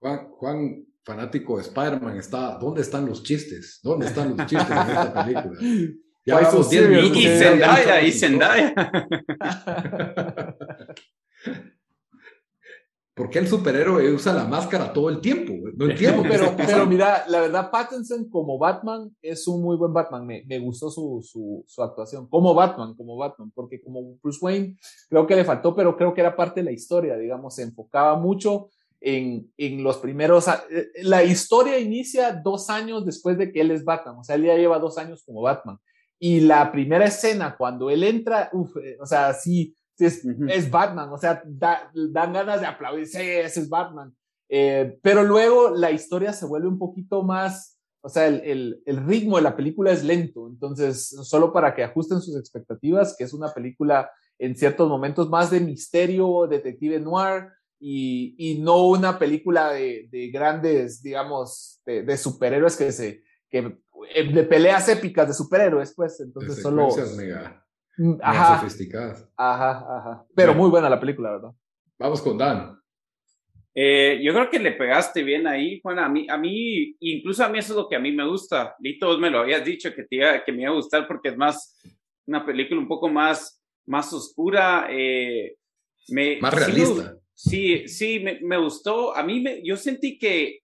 Juan, 0.00 0.28
Juan 0.30 0.86
fanático 1.02 1.56
de 1.56 1.62
Spider-Man, 1.62 2.18
está, 2.18 2.58
¿dónde 2.58 2.82
están 2.82 3.06
los 3.06 3.22
chistes? 3.22 3.80
¿Dónde 3.82 4.06
están 4.06 4.36
los 4.36 4.46
chistes 4.46 4.70
en 4.70 4.78
esta 4.78 5.24
película? 5.24 5.60
Ya 6.26 6.40
vamos 6.40 6.68
10 6.68 6.88
minutos. 6.88 7.16
Y 7.16 7.26
Zendaya, 7.26 8.02
y 8.02 8.12
Zendaya. 8.20 8.74
¿Por 13.16 13.30
qué 13.30 13.38
el 13.38 13.48
superhéroe 13.48 14.12
usa 14.12 14.34
la 14.34 14.44
máscara 14.44 14.92
todo 14.92 15.08
el 15.08 15.22
tiempo? 15.22 15.54
No 15.74 15.86
entiendo. 15.90 16.22
pero, 16.22 16.54
pero 16.54 16.84
mira, 16.84 17.24
la 17.28 17.40
verdad, 17.40 17.70
Pattinson 17.70 18.28
como 18.28 18.58
Batman 18.58 19.10
es 19.22 19.48
un 19.48 19.62
muy 19.62 19.74
buen 19.78 19.94
Batman. 19.94 20.26
Me, 20.26 20.44
me 20.46 20.58
gustó 20.58 20.90
su, 20.90 21.26
su, 21.26 21.64
su, 21.66 21.82
actuación 21.82 22.28
como 22.28 22.52
Batman, 22.52 22.94
como 22.94 23.16
Batman, 23.16 23.50
porque 23.54 23.80
como 23.80 24.18
Bruce 24.22 24.38
Wayne 24.42 24.76
creo 25.08 25.26
que 25.26 25.34
le 25.34 25.46
faltó, 25.46 25.74
pero 25.74 25.96
creo 25.96 26.12
que 26.12 26.20
era 26.20 26.36
parte 26.36 26.60
de 26.60 26.64
la 26.64 26.72
historia, 26.72 27.16
digamos, 27.16 27.54
se 27.54 27.62
enfocaba 27.62 28.18
mucho 28.18 28.68
en, 29.00 29.50
en 29.56 29.82
los 29.82 29.96
primeros... 29.96 30.46
Eh, 30.48 30.88
la 31.02 31.24
historia 31.24 31.78
inicia 31.78 32.34
dos 32.34 32.68
años 32.68 33.06
después 33.06 33.38
de 33.38 33.50
que 33.50 33.62
él 33.62 33.70
es 33.70 33.82
Batman, 33.82 34.16
o 34.18 34.24
sea, 34.24 34.36
él 34.36 34.44
ya 34.44 34.56
lleva 34.56 34.78
dos 34.78 34.98
años 34.98 35.22
como 35.24 35.40
Batman. 35.40 35.78
Y 36.18 36.40
la 36.40 36.70
primera 36.70 37.06
escena, 37.06 37.56
cuando 37.56 37.88
él 37.88 38.04
entra, 38.04 38.50
uf, 38.52 38.76
eh, 38.76 38.98
o 39.00 39.06
sea, 39.06 39.32
sí 39.32 39.74
es, 39.98 40.24
es 40.48 40.70
Batman, 40.70 41.10
o 41.10 41.18
sea, 41.18 41.42
dan 41.44 42.32
ganas 42.32 42.60
de 42.60 42.66
aplaudir, 42.66 43.06
sí, 43.06 43.18
ese 43.20 43.60
es 43.60 43.68
Batman. 43.68 44.14
Eh, 44.48 44.98
pero 45.02 45.24
luego 45.24 45.70
la 45.70 45.90
historia 45.90 46.32
se 46.32 46.46
vuelve 46.46 46.68
un 46.68 46.78
poquito 46.78 47.22
más, 47.22 47.78
o 48.00 48.08
sea, 48.08 48.26
el, 48.26 48.40
el, 48.44 48.82
el, 48.86 49.04
ritmo 49.04 49.36
de 49.36 49.42
la 49.42 49.56
película 49.56 49.90
es 49.90 50.04
lento, 50.04 50.46
entonces, 50.48 51.08
solo 51.08 51.52
para 51.52 51.74
que 51.74 51.82
ajusten 51.82 52.20
sus 52.20 52.36
expectativas, 52.36 53.16
que 53.16 53.24
es 53.24 53.32
una 53.32 53.52
película 53.52 54.10
en 54.38 54.54
ciertos 54.54 54.88
momentos 54.88 55.28
más 55.28 55.50
de 55.50 55.60
misterio, 55.60 56.46
detective 56.46 57.00
noir, 57.00 57.48
y, 57.78 58.34
y 58.38 58.60
no 58.60 58.86
una 58.86 59.18
película 59.18 59.72
de, 59.72 60.08
de 60.10 60.28
grandes, 60.28 61.02
digamos, 61.02 61.80
de, 61.84 62.02
de, 62.02 62.16
superhéroes 62.16 62.76
que 62.76 62.92
se, 62.92 63.22
que, 63.50 63.78
eh, 64.14 64.32
de 64.32 64.42
peleas 64.44 64.88
épicas 64.88 65.28
de 65.28 65.34
superhéroes, 65.34 65.92
pues, 65.94 66.20
entonces 66.20 66.62
solo... 66.62 66.88
Mega, 67.16 67.65
Mm, 67.98 68.14
Ajá, 68.22 68.58
sofisticadas. 68.60 69.28
ajá, 69.36 69.70
ajá. 69.98 70.24
Pero 70.34 70.48
Bueno. 70.52 70.62
muy 70.62 70.70
buena 70.70 70.90
la 70.90 71.00
película, 71.00 71.30
¿verdad? 71.32 71.50
Vamos 71.98 72.20
con 72.20 72.36
Dan. 72.36 72.78
Eh, 73.74 74.20
yo 74.22 74.32
creo 74.32 74.48
que 74.50 74.58
le 74.58 74.72
pegaste 74.72 75.22
bien 75.22 75.46
ahí, 75.46 75.80
Juan. 75.82 75.98
A 75.98 76.08
mí, 76.08 76.26
a 76.30 76.38
mí, 76.38 76.96
incluso 77.00 77.44
a 77.44 77.48
mí 77.48 77.58
eso 77.58 77.72
es 77.72 77.76
lo 77.76 77.88
que 77.88 77.96
a 77.96 78.00
mí 78.00 78.10
me 78.12 78.26
gusta. 78.26 78.74
Lito, 78.80 79.06
vos 79.06 79.18
me 79.18 79.30
lo 79.30 79.40
habías 79.40 79.64
dicho 79.64 79.94
que, 79.94 80.04
te 80.04 80.16
iba, 80.16 80.42
que 80.44 80.52
me 80.52 80.62
iba 80.62 80.70
a 80.70 80.74
gustar 80.74 81.06
porque 81.06 81.28
es 81.28 81.36
más 81.36 81.78
una 82.26 82.44
película 82.44 82.80
un 82.80 82.88
poco 82.88 83.08
más, 83.08 83.62
más 83.86 84.12
oscura. 84.12 84.88
eh, 84.90 85.56
me, 86.08 86.38
Más 86.40 86.54
realista. 86.54 87.16
Sí, 87.34 87.86
sí, 87.88 88.20
me, 88.20 88.40
me 88.42 88.56
gustó. 88.56 89.14
A 89.14 89.22
mí, 89.22 89.40
me, 89.40 89.62
yo 89.62 89.76
sentí 89.76 90.18
que 90.18 90.60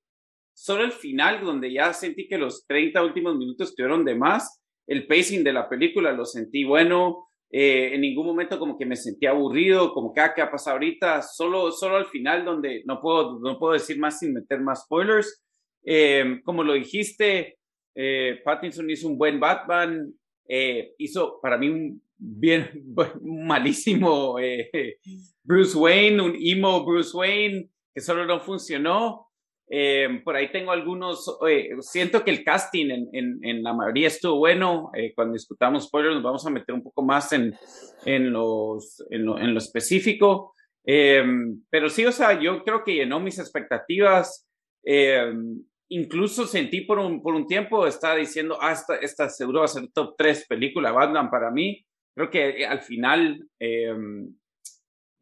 solo 0.54 0.82
el 0.84 0.92
final, 0.92 1.44
donde 1.44 1.70
ya 1.70 1.92
sentí 1.92 2.26
que 2.26 2.38
los 2.38 2.66
30 2.66 3.02
últimos 3.04 3.36
minutos 3.36 3.70
estuvieron 3.70 4.04
de 4.06 4.14
más, 4.14 4.61
el 4.92 5.06
pacing 5.06 5.42
de 5.42 5.52
la 5.52 5.68
película 5.68 6.12
lo 6.12 6.24
sentí 6.24 6.64
bueno. 6.64 7.28
eh, 7.50 7.94
en 7.94 8.00
ningún 8.00 8.26
momento 8.26 8.58
como 8.58 8.78
que 8.78 8.86
me 8.86 8.96
sentí 8.96 9.26
aburrido, 9.26 9.92
como 9.92 10.12
que, 10.12 10.20
ah, 10.22 10.32
¿qué 10.34 10.40
ha 10.40 10.50
pasado 10.50 10.76
ahorita? 10.76 11.20
Solo, 11.20 11.70
solo 11.70 11.96
al 11.96 12.06
final 12.06 12.44
donde 12.46 12.82
no 12.86 12.98
puedo, 13.00 13.38
no 13.40 13.58
puedo 13.58 13.74
decir 13.74 13.98
más 13.98 14.18
sin 14.18 14.32
meter 14.32 14.60
más 14.60 14.84
spoilers. 14.84 15.44
Eh, 15.84 16.40
como 16.44 16.64
lo 16.64 16.72
dijiste, 16.72 17.58
eh, 17.94 18.40
Pattinson 18.44 18.88
hizo 18.88 19.08
un 19.08 19.18
buen 19.18 19.38
Batman, 19.38 20.14
eh, 20.48 20.94
hizo 20.98 21.40
para 21.42 21.58
mí 21.58 21.68
un 21.68 22.02
bien 22.16 22.70
un 23.20 23.46
malísimo 23.46 24.38
eh, 24.38 24.98
Bruce 25.44 25.76
Wayne, 25.76 26.22
un 26.22 26.36
emo 26.40 26.84
Bruce 26.84 27.16
Wayne 27.16 27.68
que 27.94 28.00
solo 28.00 28.24
no 28.24 28.40
funcionó. 28.40 29.31
Eh, 29.68 30.20
por 30.24 30.36
ahí 30.36 30.50
tengo 30.52 30.70
algunos, 30.70 31.38
eh, 31.48 31.70
siento 31.80 32.24
que 32.24 32.30
el 32.30 32.44
casting 32.44 32.90
en, 32.90 33.08
en, 33.12 33.38
en 33.42 33.62
la 33.62 33.72
mayoría 33.72 34.08
estuvo 34.08 34.38
bueno. 34.38 34.90
Eh, 34.94 35.12
cuando 35.14 35.34
discutamos 35.34 35.84
spoilers 35.84 36.14
nos 36.16 36.24
vamos 36.24 36.46
a 36.46 36.50
meter 36.50 36.74
un 36.74 36.82
poco 36.82 37.02
más 37.02 37.32
en, 37.32 37.54
en, 38.04 38.32
los, 38.32 39.04
en, 39.10 39.24
lo, 39.24 39.38
en 39.38 39.54
lo 39.54 39.58
específico. 39.58 40.54
Eh, 40.84 41.24
pero 41.70 41.88
sí, 41.88 42.04
o 42.04 42.12
sea, 42.12 42.40
yo 42.40 42.62
creo 42.64 42.84
que 42.84 42.94
llenó 42.94 43.20
mis 43.20 43.38
expectativas. 43.38 44.46
Eh, 44.84 45.32
incluso 45.88 46.46
sentí 46.46 46.82
por 46.82 46.98
un, 46.98 47.22
por 47.22 47.34
un 47.34 47.46
tiempo, 47.46 47.86
estaba 47.86 48.16
diciendo, 48.16 48.58
ah, 48.60 48.72
esta, 48.72 48.96
esta 48.96 49.28
seguro 49.28 49.60
va 49.60 49.66
a 49.66 49.68
ser 49.68 49.88
top 49.92 50.14
3 50.16 50.46
película 50.48 50.92
Batman 50.92 51.30
para 51.30 51.50
mí. 51.50 51.84
Creo 52.14 52.30
que 52.30 52.66
al 52.66 52.82
final, 52.82 53.46
eh, 53.58 53.94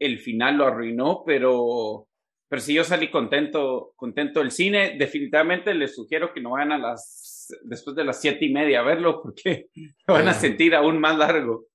el 0.00 0.18
final 0.18 0.56
lo 0.56 0.66
arruinó, 0.66 1.22
pero, 1.24 2.08
pero 2.50 2.60
sí 2.60 2.74
yo 2.74 2.82
salí 2.84 3.10
contento, 3.10 3.92
contento 3.96 4.40
del 4.40 4.50
cine. 4.50 4.96
Definitivamente 4.98 5.72
les 5.72 5.94
sugiero 5.94 6.34
que 6.34 6.40
no 6.42 6.50
vayan 6.50 6.72
a 6.72 6.78
las, 6.78 7.48
después 7.62 7.94
de 7.96 8.04
las 8.04 8.20
siete 8.20 8.44
y 8.44 8.52
media 8.52 8.80
a 8.80 8.82
verlo, 8.82 9.22
porque 9.22 9.68
lo 10.06 10.14
van 10.14 10.26
a 10.28 10.34
sentir 10.34 10.74
aún 10.74 10.98
más 11.00 11.16
largo. 11.16 11.66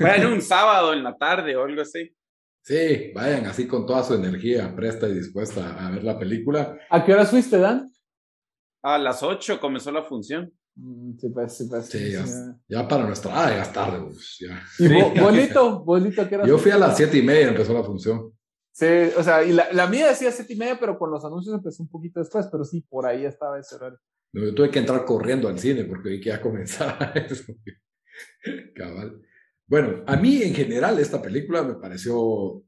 Vayan 0.00 0.32
un 0.32 0.40
sábado 0.42 0.92
en 0.94 1.04
la 1.04 1.16
tarde 1.16 1.54
o 1.56 1.64
algo 1.64 1.82
así. 1.82 2.10
Sí, 2.62 3.12
vayan 3.14 3.46
así 3.46 3.66
con 3.68 3.86
toda 3.86 4.02
su 4.02 4.14
energía 4.14 4.74
presta 4.74 5.06
y 5.08 5.14
dispuesta 5.14 5.86
a 5.86 5.90
ver 5.90 6.02
la 6.04 6.18
película. 6.18 6.76
¿A 6.90 7.04
qué 7.04 7.12
horas 7.12 7.30
fuiste, 7.30 7.58
Dan? 7.58 7.88
A 8.82 8.98
las 8.98 9.22
8 9.22 9.60
comenzó 9.60 9.92
la 9.92 10.02
función. 10.04 10.52
Mm, 10.74 11.18
Sí, 11.18 11.28
pues, 11.30 11.56
sí, 11.56 11.64
pues. 11.68 11.86
Sí, 11.86 12.12
ya, 12.12 12.26
sí. 12.26 12.32
ya 12.68 12.86
para 12.88 13.04
nuestra. 13.04 13.32
Ah, 13.34 13.50
ya 13.50 13.62
es 13.62 13.72
tarde. 13.72 14.00
pues, 14.04 14.36
ya. 14.40 14.62
¿Y 14.78 14.88
Sí. 14.88 14.94
vo- 14.94 15.20
bolito? 15.22 15.84
¿Bolito 15.84 16.28
qué 16.28 16.40
Yo 16.46 16.58
fui 16.58 16.70
a 16.70 16.78
las 16.78 16.96
siete 16.96 17.18
y 17.18 17.22
media, 17.22 17.48
empezó 17.48 17.72
la 17.74 17.82
función. 17.84 18.32
Sí, 18.78 18.86
o 19.16 19.24
sea, 19.24 19.42
y 19.42 19.50
la, 19.50 19.72
la 19.72 19.88
mía 19.88 20.06
decía 20.06 20.30
siete 20.30 20.52
y 20.52 20.56
media, 20.56 20.78
pero 20.78 20.96
con 20.96 21.10
los 21.10 21.24
anuncios 21.24 21.52
empezó 21.52 21.82
un 21.82 21.88
poquito 21.88 22.20
después, 22.20 22.46
pero 22.46 22.64
sí, 22.64 22.80
por 22.88 23.06
ahí 23.06 23.24
estaba 23.24 23.58
ese 23.58 23.74
horario. 23.74 23.98
No, 24.32 24.44
Yo 24.44 24.54
tuve 24.54 24.70
que 24.70 24.78
entrar 24.78 25.04
corriendo 25.04 25.48
al 25.48 25.58
cine 25.58 25.82
porque 25.82 26.10
vi 26.10 26.20
que 26.20 26.28
ya 26.28 26.40
comenzaba 26.40 27.06
eso. 27.28 27.54
Cabal. 28.76 29.20
Bueno, 29.66 30.04
a 30.06 30.14
mí 30.16 30.44
en 30.44 30.54
general 30.54 30.96
esta 31.00 31.20
película 31.20 31.64
me 31.64 31.74
pareció, 31.74 32.62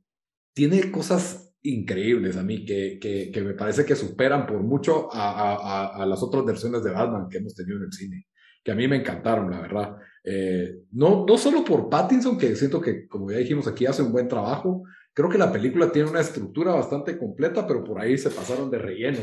tiene 0.53 0.91
cosas 0.91 1.55
increíbles 1.63 2.37
a 2.37 2.43
mí 2.43 2.65
que, 2.65 2.99
que, 3.01 3.31
que 3.31 3.43
me 3.43 3.55
parece 3.55 3.85
que 3.85 3.95
superan 3.95 4.49
por 4.49 4.65
mucho 4.65 5.15
a, 5.15 5.31
a, 5.31 6.03
a, 6.03 6.07
las 6.07 6.25
otras 6.25 6.45
versiones 6.45 6.83
de 6.83 6.91
Batman 6.91 7.29
que 7.29 7.39
hemos 7.39 7.55
tenido 7.55 7.77
en 7.77 7.85
el 7.85 7.93
cine, 7.93 8.27
que 8.65 8.73
a 8.73 8.75
mí 8.75 8.89
me 8.89 8.97
encantaron, 8.97 9.49
la 9.49 9.61
verdad. 9.61 9.97
Eh, 10.25 10.87
no, 10.91 11.25
no 11.25 11.39
solo 11.39 11.65
por 11.65 11.89
Pattinson, 11.89 12.37
que 12.37 12.57
siento 12.57 12.81
que, 12.81 13.07
como 13.07 13.31
ya 13.31 13.39
dijimos 13.39 13.69
aquí, 13.69 13.87
hace 13.87 14.03
un 14.03 14.11
buen 14.11 14.27
trabajo, 14.27 14.83
creo 15.15 15.29
que 15.29 15.39
la 15.39 15.53
película 15.53 15.91
tiene 15.93 16.11
una 16.11 16.21
estructura 16.21 16.73
bastante 16.73 17.19
completa, 17.19 17.67
pero 17.67 17.85
por 17.85 18.01
ahí 18.01 18.17
se 18.19 18.31
pasaron 18.31 18.71
de 18.71 18.79
relleno, 18.79 19.19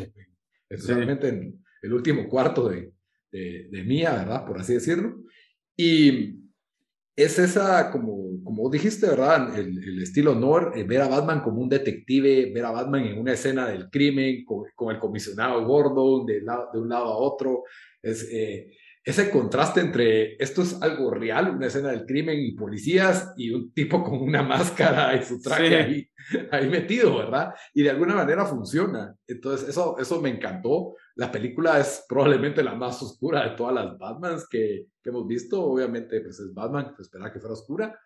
especialmente 0.70 1.28
en 1.30 1.64
el 1.82 1.94
último 1.94 2.28
cuarto 2.28 2.70
de, 2.70 2.92
de, 3.32 3.68
de 3.72 3.84
Mía, 3.84 4.14
¿verdad? 4.14 4.46
Por 4.46 4.60
así 4.60 4.74
decirlo. 4.74 5.24
Y 5.76 6.40
es 7.16 7.40
esa, 7.40 7.90
como, 7.92 8.44
como 8.44 8.70
dijiste, 8.70 9.08
¿verdad? 9.08 9.58
El, 9.58 9.84
el 9.84 10.02
estilo 10.04 10.36
Nor, 10.36 10.74
eh, 10.76 10.84
ver 10.84 11.02
a 11.02 11.08
Batman 11.08 11.42
como 11.42 11.62
un 11.62 11.70
detective, 11.70 12.52
ver 12.54 12.66
a 12.66 12.72
Batman 12.72 13.06
en 13.06 13.20
una 13.20 13.34
escena 13.34 13.68
del 13.68 13.90
crimen, 13.90 14.46
con, 14.46 14.66
con 14.76 14.94
el 14.94 15.00
comisionado 15.02 15.66
Gordon 15.66 16.26
de, 16.26 16.42
la- 16.42 16.68
de 16.72 16.80
un 16.80 16.90
lado 16.90 17.06
a 17.06 17.18
otro. 17.18 17.64
Es, 18.02 18.28
eh, 18.32 18.72
ese 19.08 19.30
contraste 19.30 19.80
entre 19.80 20.36
esto 20.36 20.64
es 20.64 20.82
algo 20.82 21.12
real, 21.12 21.56
una 21.56 21.68
escena 21.68 21.92
del 21.92 22.06
crimen 22.06 22.38
y 22.42 22.52
policías, 22.52 23.34
y 23.38 23.52
un 23.52 23.72
tipo 23.72 24.04
con 24.04 24.22
una 24.22 24.44
máscara 24.44 25.16
y 25.16 25.24
su 25.24 25.42
traje 25.42 25.68
Sí. 25.68 25.74
ahí, 25.74 26.10
ahí 26.52 26.70
metido, 26.70 27.18
¿verdad? 27.18 27.54
Y 27.74 27.84
de 27.84 27.90
alguna 27.92 28.16
manera 28.16 28.46
funciona. 28.46 29.16
Entonces, 29.26 29.70
eso, 29.70 29.98
eso 29.98 30.22
me 30.22 30.28
encantó. 30.30 30.96
La 31.16 31.32
película 31.32 31.80
es 31.80 32.04
probablemente 32.10 32.62
la 32.62 32.76
más 32.76 33.02
oscura 33.02 33.50
de 33.50 33.56
todas 33.56 33.74
las 33.76 33.98
Batmans 33.98 34.46
que, 34.50 34.88
que 35.02 35.10
hemos 35.10 35.26
visto. 35.26 35.64
Obviamente, 35.64 36.20
pues 36.20 36.38
es 36.42 36.54
Batman, 36.54 36.94
se 36.98 37.04
esperaba 37.04 37.32
que 37.32 37.40
fuera 37.40 37.54
oscura. 37.54 37.98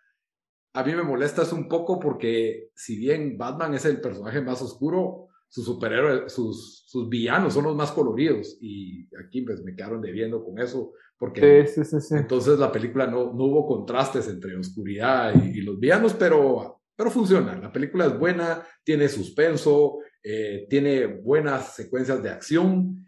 A 0.74 0.84
mí 0.84 0.94
me 0.94 1.02
molesta 1.02 1.42
es 1.42 1.52
un 1.52 1.68
poco 1.68 2.00
porque 2.00 2.70
si 2.76 2.96
bien 2.96 3.40
Batman 3.40 3.74
es 3.74 3.86
el 3.86 4.00
personaje 4.00 4.40
más 4.40 4.62
oscuro, 4.62 5.30
sus 5.52 5.66
superhéroes, 5.66 6.32
sus, 6.32 6.86
sus 6.88 7.10
villanos 7.10 7.54
son 7.54 7.66
los 7.66 7.76
más 7.76 7.92
coloridos 7.92 8.58
y 8.62 9.06
aquí 9.22 9.42
pues 9.42 9.62
me 9.64 9.76
quedaron 9.76 10.02
debiendo 10.02 10.42
con 10.46 10.58
eso 10.60 10.94
porque 11.18 11.68
Sí, 11.68 11.84
sí, 11.84 11.90
sí, 11.90 12.00
sí. 12.00 12.16
entonces 12.16 12.58
la 12.58 12.72
película 12.72 13.06
no, 13.06 13.34
no 13.34 13.44
hubo 13.44 13.68
contrastes 13.68 14.30
entre 14.30 14.56
oscuridad 14.56 15.34
y, 15.36 15.60
y 15.60 15.62
los 15.62 15.78
villanos, 15.78 16.14
pero, 16.14 16.82
pero 16.96 17.12
funciona. 17.12 17.58
La 17.60 17.70
película 17.72 18.06
es 18.06 18.18
buena, 18.18 18.66
tiene 18.84 19.10
suspenso, 19.10 19.98
eh, 20.24 20.68
tiene 20.70 21.06
buenas 21.08 21.76
secuencias 21.76 22.24
de 22.24 22.30
acción 22.30 23.06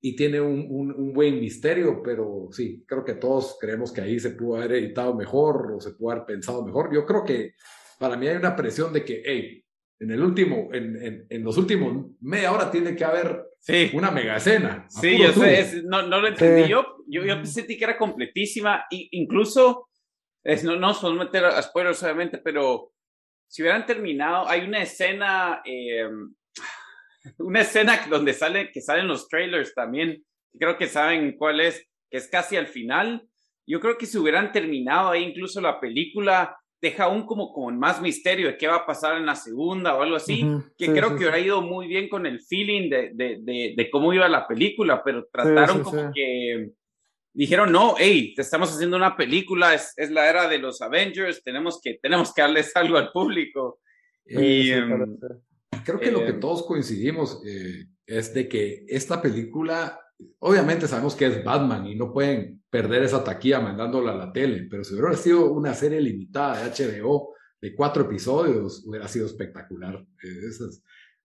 y 0.00 0.16
tiene 0.16 0.40
un, 0.40 0.66
un, 0.68 0.92
un 0.92 1.12
buen 1.12 1.38
misterio, 1.38 2.02
pero 2.02 2.48
sí, 2.50 2.84
creo 2.84 3.04
que 3.04 3.14
todos 3.14 3.56
creemos 3.60 3.92
que 3.92 4.00
ahí 4.00 4.18
se 4.18 4.30
pudo 4.30 4.56
haber 4.56 4.72
editado 4.72 5.14
mejor 5.14 5.72
o 5.76 5.80
se 5.80 5.92
pudo 5.92 6.10
haber 6.10 6.24
pensado 6.24 6.64
mejor. 6.66 6.92
Yo 6.92 7.06
creo 7.06 7.24
que 7.24 7.54
para 8.00 8.16
mí 8.16 8.26
hay 8.26 8.36
una 8.36 8.56
presión 8.56 8.92
de 8.92 9.04
que, 9.04 9.22
hey, 9.24 9.64
en 10.00 10.10
el 10.10 10.22
último, 10.22 10.68
en, 10.72 10.96
en, 11.02 11.26
en 11.28 11.44
los 11.44 11.56
últimos 11.58 12.06
media 12.20 12.52
hora 12.52 12.70
tiene 12.70 12.94
que 12.94 13.04
haber 13.04 13.44
Sí, 13.60 13.90
una 13.94 14.10
mega 14.12 14.36
escena. 14.36 14.86
a 14.86 14.90
sí, 14.90 15.18
yo 15.18 15.32
sé, 15.32 15.60
es- 15.60 15.84
no, 15.84 16.02
no 16.02 16.20
lo 16.20 16.28
entendí 16.28 16.64
Sí. 16.64 16.70
yo. 16.70 16.96
Yo, 17.08 17.24
yo 17.24 17.44
sentí 17.44 17.76
que 17.76 17.84
era 17.84 17.98
completísima, 17.98 18.84
y 18.90 19.08
incluso, 19.12 19.88
es, 20.44 20.62
no, 20.62 20.76
no 20.76 20.92
podemos 21.00 21.24
meter 21.26 21.44
a 21.46 21.60
spoilers 21.62 22.02
obviamente, 22.02 22.38
pero 22.38 22.92
si 23.48 23.62
hubieran 23.62 23.84
terminado, 23.86 24.48
hay 24.48 24.60
una 24.62 24.82
escena, 24.82 25.60
eh, 25.64 26.06
una 27.38 27.60
escena 27.62 27.98
donde 28.08 28.32
sale, 28.32 28.70
que 28.72 28.80
salen 28.80 29.08
los 29.08 29.28
trailers 29.28 29.74
también, 29.74 30.22
creo 30.58 30.76
que 30.76 30.86
saben 30.86 31.36
cuál 31.36 31.60
es, 31.60 31.86
que 32.10 32.18
es 32.18 32.28
casi 32.28 32.56
al 32.56 32.66
final. 32.66 33.26
Yo 33.66 33.80
creo 33.80 33.98
que 33.98 34.06
si 34.06 34.16
hubieran 34.18 34.52
terminado 34.52 35.10
ahí 35.10 35.24
incluso 35.24 35.60
la 35.60 35.78
película, 35.80 36.56
deja 36.80 37.04
aún 37.04 37.26
como 37.26 37.52
con 37.52 37.78
más 37.78 38.00
misterio 38.00 38.46
de 38.48 38.56
qué 38.56 38.68
va 38.68 38.76
a 38.76 38.86
pasar 38.86 39.16
en 39.16 39.26
la 39.26 39.34
segunda 39.34 39.94
o 39.96 40.02
algo 40.02 40.16
así, 40.16 40.46
que 40.76 40.86
sí, 40.86 40.92
creo 40.92 41.08
sí, 41.08 41.14
que 41.14 41.18
sí. 41.18 41.24
hubiera 41.24 41.38
ido 41.38 41.60
muy 41.62 41.86
bien 41.86 42.08
con 42.08 42.24
el 42.26 42.40
feeling 42.40 42.88
de, 42.88 43.10
de, 43.14 43.38
de, 43.40 43.74
de 43.76 43.90
cómo 43.90 44.12
iba 44.12 44.28
la 44.28 44.46
película, 44.46 45.02
pero 45.02 45.26
trataron 45.32 45.78
sí, 45.78 45.82
como 45.82 46.00
sí. 46.00 46.08
que 46.14 46.70
dijeron, 47.32 47.70
no, 47.70 47.94
hey, 47.98 48.32
te 48.34 48.42
estamos 48.42 48.72
haciendo 48.72 48.96
una 48.96 49.16
película, 49.16 49.74
es, 49.74 49.92
es 49.96 50.10
la 50.10 50.28
era 50.28 50.48
de 50.48 50.58
los 50.58 50.80
Avengers, 50.82 51.42
tenemos 51.42 51.80
que, 51.80 51.98
tenemos 52.02 52.32
que 52.32 52.42
darles 52.42 52.74
algo 52.76 52.96
al 52.96 53.10
público. 53.12 53.80
Y, 54.26 54.36
Sí, 54.36 54.72
em. 54.72 55.18
Creo 55.84 56.00
que 56.00 56.10
lo 56.10 56.20
que 56.20 56.30
Eh, 56.30 56.38
todos 56.40 56.66
coincidimos 56.66 57.40
eh, 57.46 57.86
es 58.06 58.34
de 58.34 58.48
que 58.48 58.84
esta 58.88 59.22
película, 59.22 59.98
obviamente 60.40 60.88
sabemos 60.88 61.14
que 61.14 61.26
es 61.26 61.44
Batman 61.44 61.86
y 61.86 61.94
no 61.94 62.12
pueden 62.12 62.62
perder 62.70 63.02
esa 63.02 63.24
taquilla 63.24 63.60
mandándola 63.60 64.12
a 64.12 64.16
la 64.16 64.32
tele, 64.32 64.66
pero 64.70 64.84
si 64.84 64.94
hubiera 64.94 65.14
sido 65.14 65.50
una 65.50 65.74
serie 65.74 66.00
limitada 66.00 66.62
de 66.62 66.70
HBO 66.70 67.34
de 67.60 67.74
cuatro 67.74 68.04
episodios, 68.04 68.84
hubiera 68.86 69.08
sido 69.08 69.26
espectacular. 69.26 70.04
Eh, 70.22 70.50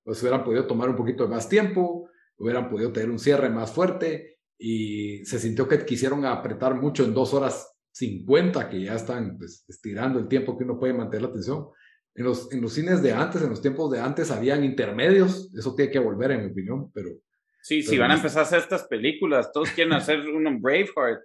pues 0.04 0.22
hubieran 0.22 0.44
podido 0.44 0.66
tomar 0.66 0.90
un 0.90 0.96
poquito 0.96 1.28
más 1.28 1.48
tiempo, 1.48 2.10
hubieran 2.38 2.70
podido 2.70 2.92
tener 2.92 3.10
un 3.10 3.20
cierre 3.20 3.50
más 3.50 3.72
fuerte 3.72 4.40
y 4.58 5.26
se 5.26 5.40
sintió 5.40 5.68
que 5.68 5.86
quisieron 5.86 6.26
apretar 6.26 6.76
mucho 6.76 7.04
en 7.04 7.14
dos 7.14 7.34
horas 7.34 7.74
50, 7.92 8.70
que 8.70 8.82
ya 8.82 8.96
están 8.96 9.38
pues, 9.38 9.64
estirando 9.68 10.20
el 10.20 10.28
tiempo 10.28 10.58
que 10.58 10.64
uno 10.64 10.80
puede 10.80 10.94
mantener 10.94 11.24
la 11.24 11.28
atención 11.30 11.68
En 12.16 12.26
los, 12.26 12.52
en 12.52 12.62
los 12.62 12.74
cines 12.74 13.02
de 13.02 13.14
antes, 13.14 13.42
en 13.42 13.50
los 13.50 13.62
tiempos 13.62 13.92
de 13.92 14.00
antes, 14.00 14.32
habían 14.32 14.64
intermedios. 14.64 15.54
Eso 15.56 15.76
tiene 15.76 15.92
que 15.92 16.00
volver, 16.00 16.32
en 16.32 16.46
mi 16.46 16.52
opinión, 16.52 16.92
pero... 16.92 17.10
Sí, 17.64 17.82
si 17.82 17.98
van 17.98 18.12
a 18.12 18.16
empezar 18.16 18.40
a 18.40 18.44
hacer 18.44 18.60
estas 18.60 18.84
películas, 18.84 19.52
todos 19.54 19.70
quieren 19.70 19.94
hacer 19.94 20.20
un 20.20 20.62
Braveheart. 20.62 21.22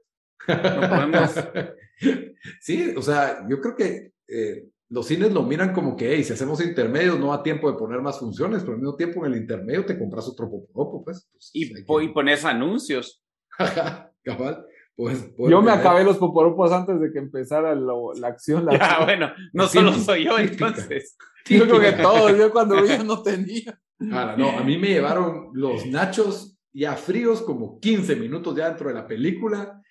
No 0.47 0.89
podemos... 0.89 1.35
sí, 2.61 2.95
o 2.97 3.03
sea, 3.03 3.45
yo 3.49 3.61
creo 3.61 3.75
que 3.75 4.13
eh, 4.29 4.69
los 4.89 5.07
cines 5.07 5.33
lo 5.33 5.43
miran 5.43 5.73
como 5.73 5.97
que, 5.97 6.15
hey, 6.15 6.23
si 6.23 6.33
hacemos 6.33 6.65
intermedios 6.65 7.19
no 7.19 7.31
da 7.31 7.43
tiempo 7.43 7.71
de 7.71 7.77
poner 7.77 8.01
más 8.01 8.21
funciones, 8.21 8.63
pero 8.63 8.75
al 8.75 8.79
mismo 8.79 8.95
tiempo 8.95 9.27
en 9.27 9.33
el 9.33 9.41
intermedio 9.41 9.85
te 9.85 9.99
compras 9.99 10.29
otro 10.29 10.49
popo, 10.49 11.05
pues. 11.05 11.29
pues 11.33 11.51
y, 11.53 11.77
y 11.77 12.09
pones 12.09 12.45
anuncios. 12.45 13.21
Cabal. 14.23 14.65
Pues, 14.95 15.33
yo 15.37 15.63
me 15.63 15.71
acabé 15.71 16.03
los 16.03 16.19
poporopos 16.19 16.73
antes 16.73 17.01
de 17.01 17.13
que 17.13 17.19
empezara 17.19 17.75
la 17.75 18.29
acción. 18.29 18.65
La 18.65 18.77
ya, 18.77 19.05
bueno, 19.05 19.33
no 19.53 19.69
solo 19.69 19.93
soy 19.93 20.25
yo 20.25 20.39
entonces. 20.39 21.17
Yo 21.49 21.65
creo 21.65 21.81
que 21.81 21.93
todos, 22.03 22.37
yo 22.37 22.51
cuando 22.53 22.85
yo 22.85 23.03
no 23.05 23.23
tenía. 23.23 23.81
Ahora, 24.13 24.37
no, 24.37 24.51
a 24.51 24.63
mí 24.63 24.79
me 24.79 24.89
llevaron 24.89 25.51
los 25.55 25.87
nachos 25.87 26.59
ya 26.73 26.97
fríos 26.97 27.43
como 27.43 27.81
15 27.81 28.17
minutos 28.17 28.57
ya 28.57 28.69
dentro 28.69 28.89
de 28.89 28.95
la 28.95 29.07
película. 29.07 29.83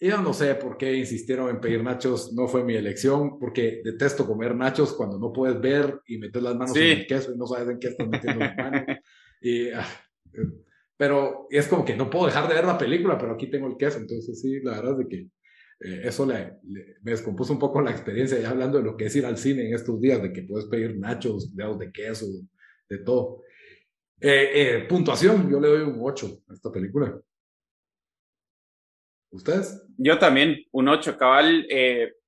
Yo 0.00 0.20
no 0.20 0.32
sé 0.32 0.56
por 0.56 0.76
qué 0.76 0.96
insistieron 0.96 1.48
en 1.48 1.60
pedir 1.60 1.82
nachos, 1.84 2.32
no 2.32 2.48
fue 2.48 2.64
mi 2.64 2.74
elección, 2.74 3.38
porque 3.38 3.82
detesto 3.84 4.26
comer 4.26 4.56
nachos 4.56 4.94
cuando 4.94 5.16
no 5.16 5.32
puedes 5.32 5.60
ver 5.60 6.00
y 6.06 6.18
meter 6.18 6.42
las 6.42 6.56
manos 6.56 6.76
en 6.76 6.98
el 6.98 7.06
queso 7.06 7.32
y 7.32 7.38
no 7.38 7.46
sabes 7.46 7.68
en 7.68 7.78
qué 7.78 7.88
estás 7.88 8.08
metiendo 8.08 8.40
las 8.40 8.56
manos. 8.56 8.82
Y, 9.40 9.70
ah, 9.70 9.86
pero 10.96 11.46
es 11.50 11.68
como 11.68 11.84
que 11.84 11.96
no 11.96 12.10
puedo 12.10 12.26
dejar 12.26 12.48
de 12.48 12.54
ver 12.54 12.64
la 12.64 12.78
película, 12.78 13.16
pero 13.18 13.34
aquí 13.34 13.48
tengo 13.48 13.68
el 13.68 13.76
queso, 13.76 13.98
entonces 13.98 14.40
sí, 14.40 14.60
la 14.62 14.72
verdad 14.72 14.92
es 14.92 14.98
de 14.98 15.08
que 15.08 15.28
eh, 15.84 16.02
eso 16.04 16.24
le, 16.24 16.60
me 17.02 17.10
descompuso 17.10 17.52
un 17.52 17.58
poco 17.58 17.80
la 17.80 17.90
experiencia, 17.90 18.38
ya 18.38 18.50
hablando 18.50 18.78
de 18.78 18.84
lo 18.84 18.96
que 18.96 19.06
es 19.06 19.16
ir 19.16 19.26
al 19.26 19.36
cine 19.36 19.66
en 19.66 19.74
estos 19.74 20.00
días, 20.00 20.22
de 20.22 20.32
que 20.32 20.42
puedes 20.42 20.68
pedir 20.68 20.96
nachos, 20.96 21.56
dedos 21.56 21.78
de 21.78 21.90
queso, 21.90 22.26
de 22.88 22.98
todo. 22.98 23.42
Eh, 24.20 24.50
eh, 24.54 24.86
puntuación, 24.88 25.50
yo 25.50 25.58
le 25.58 25.68
doy 25.68 25.82
un 25.82 25.98
8 26.00 26.44
a 26.48 26.54
esta 26.54 26.70
película. 26.70 27.20
¿Ustedes? 29.32 29.84
Yo 29.96 30.18
también, 30.18 30.56
un 30.70 30.88
8, 30.88 31.16
cabal. 31.16 31.66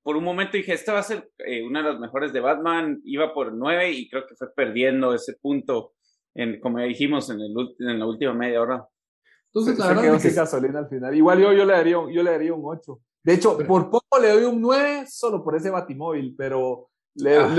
por 0.01 0.17
un 0.17 0.23
momento 0.23 0.57
dije, 0.57 0.73
esta 0.73 0.91
va 0.93 0.99
a 0.99 1.03
ser 1.03 1.29
una 1.65 1.81
de 1.81 1.91
las 1.91 1.99
mejores 1.99 2.33
de 2.33 2.39
Batman, 2.41 2.99
iba 3.05 3.33
por 3.33 3.53
9 3.53 3.91
y 3.91 4.09
creo 4.09 4.25
que 4.27 4.35
fue 4.35 4.53
perdiendo 4.53 5.13
ese 5.13 5.37
punto 5.39 5.93
en, 6.33 6.59
como 6.59 6.79
ya 6.79 6.85
dijimos, 6.85 7.29
en, 7.29 7.39
el, 7.39 7.53
en 7.79 7.99
la 7.99 8.05
última 8.05 8.33
media 8.33 8.61
hora. 8.61 8.87
Entonces, 9.53 9.79
la 9.79 9.87
verdad 9.87 10.15
es 10.15 10.23
que 10.23 10.31
gasolina 10.31 10.79
al 10.79 10.89
final. 10.89 11.15
Igual 11.15 11.39
yo, 11.39 11.53
yo, 11.53 11.63
le 11.63 11.73
daría, 11.73 11.93
yo 12.11 12.23
le 12.23 12.31
daría 12.31 12.53
un 12.53 12.63
8. 12.65 12.99
De 13.25 13.33
hecho, 13.33 13.57
por 13.57 13.89
poco 13.89 14.19
le 14.21 14.29
doy 14.29 14.43
un 14.43 14.61
9 14.61 15.05
solo 15.09 15.43
por 15.43 15.55
ese 15.55 15.71
batimóvil, 15.71 16.35
pero 16.37 16.89
le, 17.15 17.37
ah, 17.37 17.55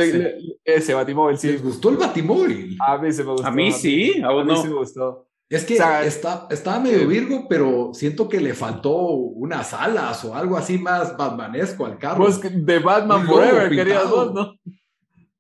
ese 0.64 0.94
batimóvil 0.94 1.36
sí. 1.36 1.48
¿Les 1.48 1.62
gustó 1.62 1.88
el 1.88 1.96
batimóvil? 1.96 2.78
A 2.86 2.98
mí 2.98 3.12
se 3.12 3.24
me 3.24 3.32
gustó. 3.32 3.48
A 3.48 3.50
mí 3.50 3.72
sí, 3.72 4.22
a, 4.22 4.44
mí 4.44 4.56
sí 4.58 4.68
me 4.68 4.74
gustó. 4.74 5.26
Es 5.48 5.64
que 5.64 5.74
está, 5.74 6.46
estaba 6.50 6.78
medio 6.78 7.08
virgo, 7.08 7.46
pero 7.48 7.90
siento 7.94 8.28
que 8.28 8.40
le 8.40 8.54
faltó 8.54 8.96
unas 8.96 9.74
alas 9.74 10.24
o 10.24 10.36
algo 10.36 10.56
así 10.56 10.78
más 10.78 11.16
batmanesco 11.16 11.84
al 11.84 11.98
carro. 11.98 12.24
Pues 12.24 12.40
de 12.40 12.78
Batman 12.78 13.26
Forever 13.26 13.68
querías 13.68 14.08
vos, 14.08 14.32
¿no? 14.32 14.54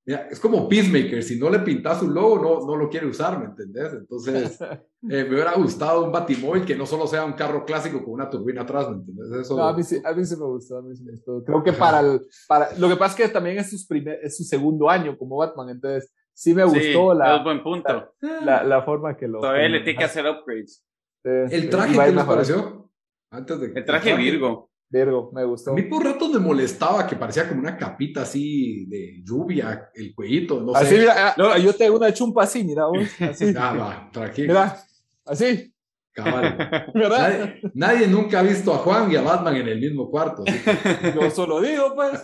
Es 0.06 0.38
como 0.38 0.68
Peacemaker, 0.68 1.20
si 1.22 1.36
no 1.36 1.50
le 1.50 1.58
pintas 1.58 2.00
un 2.00 2.14
logo, 2.14 2.38
no, 2.38 2.66
no 2.66 2.76
lo 2.76 2.88
quiere 2.88 3.06
usar, 3.06 3.40
¿me 3.40 3.46
entendés? 3.46 3.92
Entonces, 3.92 4.56
eh, 4.60 4.78
me 5.02 5.30
hubiera 5.30 5.54
gustado 5.54 6.04
un 6.04 6.12
Batimóvil 6.12 6.64
que 6.64 6.76
no 6.76 6.86
solo 6.86 7.08
sea 7.08 7.24
un 7.24 7.32
carro 7.32 7.64
clásico 7.64 8.04
con 8.04 8.14
una 8.14 8.30
turbina 8.30 8.62
atrás, 8.62 8.88
¿me 8.88 8.98
entendés? 8.98 9.32
Eso... 9.32 9.60
a, 9.60 9.76
mí 9.76 9.82
sí, 9.82 10.00
a, 10.04 10.12
mí 10.12 10.24
sí, 10.24 10.36
me 10.36 10.44
gustó, 10.44 10.78
a 10.78 10.82
mí 10.82 10.94
sí 10.94 11.02
me 11.02 11.10
gustó. 11.10 11.42
Creo 11.44 11.62
que 11.64 11.72
para, 11.72 12.00
el, 12.00 12.20
para 12.46 12.72
lo 12.78 12.88
que 12.88 12.96
pasa 12.96 13.16
es 13.16 13.26
que 13.26 13.32
también 13.32 13.58
es, 13.58 13.86
primer, 13.86 14.20
es 14.22 14.36
su 14.36 14.44
segundo 14.44 14.88
año 14.88 15.18
como 15.18 15.38
Batman, 15.38 15.70
entonces 15.70 16.12
sí 16.32 16.54
me 16.54 16.62
gustó 16.62 17.12
la, 17.12 17.42
buen 17.42 17.62
punto. 17.64 18.12
La, 18.20 18.62
la, 18.62 18.82
forma 18.82 19.16
que 19.16 19.26
lo... 19.26 19.40
Todavía 19.40 19.68
le 19.68 19.80
tiene 19.80 19.98
que 19.98 20.04
hacer 20.04 20.24
upgrades. 20.24 20.84
¿El 21.24 21.68
traje 21.68 21.98
qué 21.98 22.12
les 22.12 22.24
pareció? 22.24 22.90
Antes 23.32 23.60
de, 23.60 23.72
el 23.74 23.84
traje 23.84 24.14
Virgo. 24.14 24.70
Virgo, 24.88 25.30
me 25.32 25.44
gustó. 25.44 25.72
A 25.72 25.74
mí 25.74 25.82
por 25.82 26.04
rato 26.04 26.28
me 26.28 26.38
molestaba 26.38 27.06
que 27.06 27.16
parecía 27.16 27.48
como 27.48 27.60
una 27.60 27.76
capita 27.76 28.22
así 28.22 28.86
de 28.86 29.20
lluvia, 29.24 29.90
el 29.94 30.14
cuellito, 30.14 30.60
no 30.60 30.74
así, 30.74 30.96
Mira, 30.96 31.34
ah, 31.36 31.58
yo 31.58 31.74
tengo 31.74 31.96
una 31.96 32.12
chumpa 32.12 32.44
así, 32.44 32.62
mira, 32.62 32.84
así. 33.30 33.52
Ah, 33.56 33.74
va, 33.74 34.10
tranquilo. 34.12 34.48
Mira, 34.48 34.76
así. 35.24 35.72
Cabal. 36.12 36.56
Nadie, 36.94 37.60
nadie, 37.74 38.06
nunca 38.06 38.40
ha 38.40 38.42
visto 38.42 38.72
a 38.72 38.78
Juan 38.78 39.12
y 39.12 39.16
a 39.16 39.20
Batman 39.20 39.56
en 39.56 39.68
el 39.68 39.78
mismo 39.78 40.10
cuarto. 40.10 40.44
Yo 41.14 41.30
solo 41.30 41.60
digo, 41.60 41.94
pues. 41.94 42.22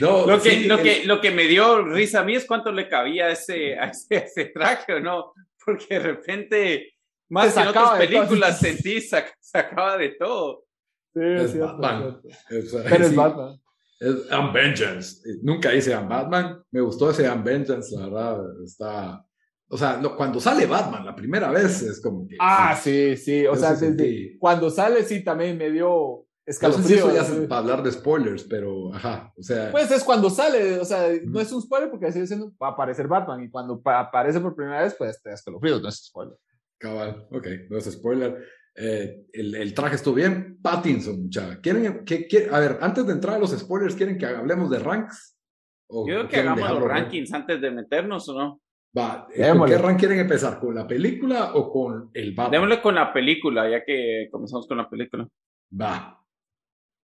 no, 0.00 0.26
lo, 0.26 0.42
que, 0.42 0.64
lo, 0.64 0.78
que, 0.78 1.04
lo 1.04 1.20
que 1.20 1.30
me 1.30 1.44
dio 1.44 1.84
risa 1.84 2.20
a 2.20 2.24
mí 2.24 2.34
es 2.34 2.44
cuánto 2.44 2.72
le 2.72 2.88
cabía 2.88 3.26
a 3.26 3.30
ese, 3.30 3.78
a 3.78 3.84
ese, 3.84 4.16
a 4.16 4.18
ese 4.18 4.44
traje, 4.46 5.00
¿no? 5.00 5.32
Porque 5.64 5.94
de 5.94 6.00
repente 6.00 6.91
más 7.32 7.56
en 7.56 7.66
otras 7.66 7.98
películas 7.98 8.58
sentí, 8.60 9.00
sacaba 9.00 9.96
de 9.96 10.10
todo. 10.10 10.64
Sí, 11.14 11.20
es 11.22 11.58
Batman. 11.58 12.20
Pero 12.48 13.04
es 13.04 13.16
Batman. 13.16 13.60
Es 13.98 14.30
I'm 14.30 14.52
Vengeance. 14.52 15.22
Nunca 15.42 15.70
dice 15.70 15.92
I'm 15.92 16.08
Batman. 16.08 16.62
Me 16.70 16.80
gustó 16.82 17.10
ese 17.10 17.24
I'm 17.24 17.42
Vengeance, 17.42 17.96
la 17.96 18.04
verdad. 18.04 18.62
Está. 18.62 19.26
O 19.68 19.78
sea, 19.78 19.98
cuando 20.14 20.40
sale 20.40 20.66
Batman 20.66 21.06
la 21.06 21.16
primera 21.16 21.50
vez 21.50 21.82
es 21.82 22.02
como 22.02 22.28
que. 22.28 22.36
Ah, 22.38 22.78
sí, 22.78 23.16
sí. 23.16 23.46
O 23.46 23.56
sea, 23.56 23.74
desde, 23.74 24.36
cuando 24.38 24.68
sale, 24.68 25.02
sí, 25.02 25.24
también 25.24 25.56
me 25.56 25.70
dio 25.70 26.26
escalofrío. 26.44 27.06
No 27.06 27.24
sé 27.24 27.42
para 27.46 27.60
hablar 27.60 27.82
de 27.82 27.92
spoilers, 27.92 28.44
pero 28.44 28.94
ajá. 28.94 29.32
O 29.38 29.42
sea. 29.42 29.70
Pues 29.70 29.90
es 29.90 30.04
cuando 30.04 30.28
sale. 30.28 30.78
O 30.80 30.84
sea, 30.84 31.08
no 31.24 31.40
es 31.40 31.50
un 31.50 31.62
spoiler 31.62 31.90
porque 31.90 32.06
así 32.06 32.20
diciendo 32.20 32.52
va 32.62 32.68
a 32.68 32.72
aparecer 32.72 33.08
Batman. 33.08 33.42
Y 33.42 33.48
cuando 33.48 33.80
aparece 33.84 34.38
por 34.40 34.54
primera 34.54 34.82
vez, 34.82 34.94
pues 34.98 35.22
te 35.22 35.30
da 35.30 35.34
escalofrío, 35.34 35.80
no 35.80 35.88
es 35.88 36.04
spoiler. 36.04 36.36
Cabal, 36.82 37.28
ok, 37.30 37.46
no 37.70 37.78
es 37.78 37.84
spoiler. 37.92 38.44
Eh, 38.74 39.26
el, 39.32 39.54
el, 39.54 39.72
traje 39.72 39.94
estuvo 39.94 40.14
bien. 40.14 40.58
Pattinson, 40.60 41.22
mucha. 41.22 41.60
¿Quieren, 41.60 42.04
que, 42.04 42.48
a 42.50 42.58
ver, 42.58 42.78
antes 42.80 43.06
de 43.06 43.12
entrar 43.12 43.36
a 43.36 43.38
los 43.38 43.56
spoilers, 43.56 43.94
¿quieren 43.94 44.18
que 44.18 44.26
hablemos 44.26 44.68
de 44.68 44.80
ranks? 44.80 45.38
Yo 45.88 46.04
creo 46.04 46.28
que 46.28 46.36
hagamos 46.38 46.68
los 46.70 46.82
rankings 46.82 47.32
antes 47.32 47.60
de 47.60 47.70
meternos, 47.70 48.28
¿o 48.28 48.34
no? 48.34 48.60
Va, 48.98 49.28
eh, 49.32 49.52
¿con 49.56 49.68
qué 49.68 49.78
rank 49.78 49.98
quieren 50.00 50.18
empezar? 50.18 50.58
¿Con 50.58 50.74
la 50.74 50.86
película 50.86 51.54
o 51.54 51.70
con 51.70 52.10
el 52.12 52.34
Batman? 52.34 52.50
Démosle 52.50 52.82
con 52.82 52.94
la 52.96 53.12
película, 53.12 53.70
ya 53.70 53.84
que 53.84 54.28
comenzamos 54.30 54.66
con 54.66 54.78
la 54.78 54.90
película. 54.90 55.28
Va. 55.80 56.20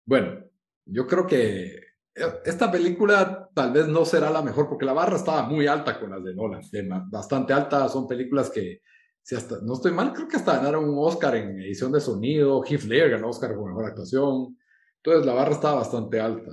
Bueno, 0.05 0.45
yo 0.87 1.07
creo 1.07 1.25
que 1.25 1.67
eh, 1.67 2.41
esta 2.45 2.71
película 2.71 3.49
tal 3.55 3.73
vez 3.73 3.87
no 3.87 4.05
será 4.05 4.31
la 4.31 4.43
mejor 4.43 4.69
porque 4.69 4.87
la 4.87 4.93
barra 4.93 5.17
estaba 5.17 5.45
muy 5.45 5.69
alta 5.69 6.01
con 6.01 6.11
las 6.11 6.25
de 6.25 6.35
Nolan, 6.35 6.63
bastante 7.11 7.53
alta, 7.53 7.89
son 7.89 8.09
películas 8.09 8.51
que 8.51 8.81
si 9.29 9.37
hasta, 9.37 9.61
no 9.61 9.75
estoy 9.75 9.93
mal, 9.93 10.15
creo 10.15 10.27
que 10.27 10.39
hasta 10.39 10.57
ganaron 10.57 10.89
un 10.89 10.97
Oscar 11.01 11.37
en 11.37 11.61
edición 11.61 11.93
de 11.93 12.01
sonido, 12.01 12.65
Heath 12.65 12.85
Ledger 12.85 13.11
ganó 13.11 13.29
Oscar 13.29 13.55
por 13.55 13.69
mejor 13.69 13.85
actuación, 13.85 14.57
entonces 14.97 15.27
la 15.27 15.35
barra 15.35 15.53
está 15.53 15.75
bastante 15.75 16.19
alta. 16.19 16.51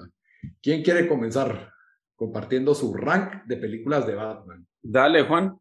¿Quién 0.61 0.83
quiere 0.83 1.07
comenzar 1.07 1.71
compartiendo 2.17 2.75
su 2.75 2.93
rank 2.93 3.45
de 3.45 3.55
películas 3.55 4.05
de 4.05 4.15
Batman? 4.15 4.67
Dale, 4.81 5.21
Juan. 5.23 5.57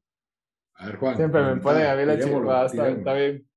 A 0.75 0.87
ver, 0.87 0.97
Juan. 0.97 1.17
Siempre 1.17 1.41
me 1.41 1.61
pone 1.61 1.85
a 1.85 1.95
ver 1.95 2.09
la 2.09 2.19
chica, 2.19 2.67
está, 2.67 3.15
bien. 3.15 3.49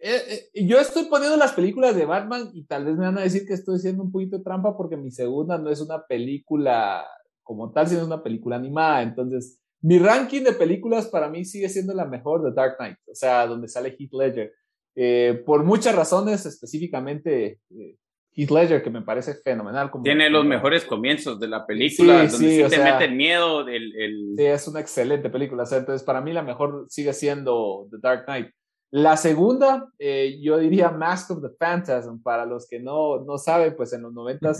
Eh, 0.00 0.48
eh, 0.52 0.66
yo 0.66 0.80
estoy 0.80 1.04
poniendo 1.04 1.36
las 1.36 1.52
películas 1.52 1.94
de 1.94 2.04
Batman 2.04 2.50
y 2.52 2.64
tal 2.64 2.84
vez 2.84 2.96
me 2.96 3.04
van 3.04 3.18
a 3.18 3.22
decir 3.22 3.46
que 3.46 3.54
estoy 3.54 3.76
haciendo 3.76 4.02
un 4.02 4.10
poquito 4.10 4.38
de 4.38 4.42
trampa 4.42 4.76
porque 4.76 4.96
mi 4.96 5.12
segunda 5.12 5.56
no 5.56 5.70
es 5.70 5.80
una 5.80 6.04
película 6.04 7.06
como 7.44 7.70
tal, 7.70 7.86
sino 7.86 8.00
es 8.00 8.06
una 8.08 8.24
película 8.24 8.56
animada. 8.56 9.02
Entonces, 9.02 9.62
mi 9.80 9.98
ranking 9.98 10.42
de 10.42 10.52
películas 10.52 11.08
para 11.08 11.28
mí 11.28 11.44
sigue 11.44 11.68
siendo 11.68 11.94
la 11.94 12.04
mejor 12.04 12.42
de 12.42 12.52
Dark 12.52 12.76
Knight, 12.78 12.98
o 13.06 13.14
sea, 13.14 13.46
donde 13.46 13.68
sale 13.68 13.96
Heath 13.98 14.12
Ledger. 14.12 14.52
Eh, 14.96 15.42
por 15.46 15.62
muchas 15.64 15.94
razones, 15.94 16.44
específicamente 16.44 17.60
eh, 17.70 17.96
Heath 18.32 18.50
Ledger, 18.50 18.82
que 18.82 18.90
me 18.90 19.02
parece 19.02 19.34
fenomenal. 19.34 19.90
Como 19.90 20.04
Tiene 20.04 20.30
los 20.30 20.44
mejores 20.44 20.84
comienzos 20.84 21.38
de 21.38 21.48
la 21.48 21.66
película, 21.66 22.26
donde 22.28 22.30
sí, 22.30 22.62
te 22.68 22.82
mete 22.82 23.08
miedo. 23.08 23.64
del 23.64 24.34
Sí, 24.36 24.44
es 24.44 24.68
una 24.68 24.80
excelente 24.80 25.30
película. 25.30 25.64
entonces, 25.70 26.02
para 26.02 26.20
mí 26.20 26.32
la 26.32 26.42
mejor 26.42 26.86
sigue 26.88 27.12
siendo 27.12 27.86
The 27.90 27.98
Dark 28.00 28.24
Knight. 28.24 28.48
La 28.90 29.18
segunda, 29.18 29.92
eh, 29.98 30.38
yo 30.40 30.56
diría 30.56 30.90
Mask 30.90 31.30
of 31.32 31.42
the 31.42 31.50
Phantasm. 31.50 32.22
Para 32.22 32.46
los 32.46 32.66
que 32.66 32.80
no, 32.80 33.22
no 33.22 33.36
saben, 33.36 33.76
pues 33.76 33.92
en 33.92 34.02
los 34.02 34.14
90 34.14 34.52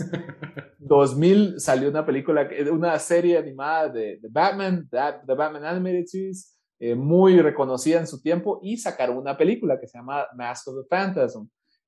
2000 0.77 1.59
salió 1.59 1.89
una 1.89 2.05
película, 2.05 2.47
una 2.71 2.99
serie 2.99 3.39
animada 3.39 3.89
de, 3.89 4.19
Batman, 4.29 4.87
The 4.89 5.33
Batman 5.33 5.65
Animated 5.65 6.05
Series, 6.05 6.55
eh, 6.79 6.93
muy 6.93 7.41
reconocida 7.41 7.99
en 7.99 8.07
su 8.07 8.21
tiempo, 8.21 8.59
y 8.61 8.77
sacaron 8.77 9.17
una 9.17 9.35
película 9.35 9.79
que 9.79 9.87
se 9.87 9.97
llama 9.97 10.27
Mask 10.35 10.67
of 10.67 10.75
the 10.75 10.87
Phantasm. 10.87 11.47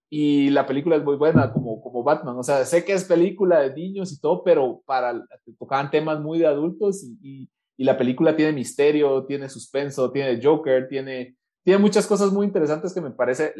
Y 0.09 0.49
la 0.49 0.65
película 0.65 0.95
es 0.95 1.03
muy 1.03 1.15
buena 1.15 1.53
como, 1.53 1.79
como 1.79 2.03
Batman. 2.03 2.35
O 2.37 2.43
sea, 2.43 2.65
sé 2.65 2.83
que 2.83 2.93
es 2.93 3.05
película 3.05 3.59
de 3.59 3.73
niños 3.73 4.11
y 4.11 4.19
todo, 4.19 4.43
pero 4.43 4.81
para 4.85 5.25
tocaban 5.59 5.91
temas 5.91 6.19
muy 6.19 6.39
de 6.39 6.47
adultos 6.47 7.03
y, 7.21 7.49
y 7.77 7.83
la 7.83 7.97
película 7.97 8.35
tiene 8.35 8.51
misterio, 8.51 9.25
tiene 9.25 9.47
suspenso, 9.47 10.11
tiene 10.11 10.41
Joker, 10.43 10.87
tiene 10.89 11.37
tiene 11.63 11.79
muchas 11.79 12.07
cosas 12.07 12.31
muy 12.31 12.45
interesantes 12.45 12.93
que 12.93 13.01
me 13.01 13.11
parece 13.11 13.53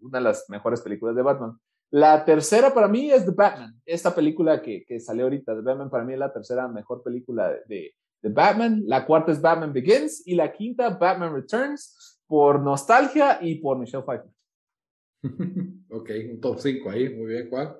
una 0.00 0.18
de 0.18 0.24
las 0.24 0.48
mejores 0.48 0.80
películas 0.80 1.14
de 1.14 1.22
Batman. 1.22 1.58
La 1.90 2.24
tercera 2.24 2.74
para 2.74 2.88
mí 2.88 3.10
es 3.10 3.24
The 3.24 3.30
Batman. 3.30 3.80
Esta 3.86 4.14
película 4.14 4.60
que, 4.60 4.84
que 4.84 4.98
salió 4.98 5.24
ahorita, 5.24 5.54
The 5.54 5.60
Batman, 5.60 5.90
para 5.90 6.04
mí 6.04 6.12
es 6.12 6.18
la 6.18 6.32
tercera 6.32 6.66
mejor 6.66 7.02
película 7.04 7.50
de, 7.68 7.94
de, 8.20 8.28
Batman. 8.30 8.82
La 8.86 9.06
cuarta 9.06 9.30
es 9.30 9.40
Batman 9.40 9.72
Begins. 9.72 10.26
Y 10.26 10.34
la 10.34 10.50
quinta, 10.50 10.90
Batman 10.90 11.32
Returns, 11.32 12.20
por 12.26 12.60
nostalgia 12.60 13.38
y 13.40 13.56
por 13.56 13.78
Michelle 13.78 14.02
Pfeiffer. 14.02 14.30
ok, 15.90 16.10
un 16.32 16.40
top 16.40 16.58
5 16.58 16.90
ahí. 16.90 17.14
Muy 17.14 17.26
bien, 17.26 17.48
Juan. 17.48 17.76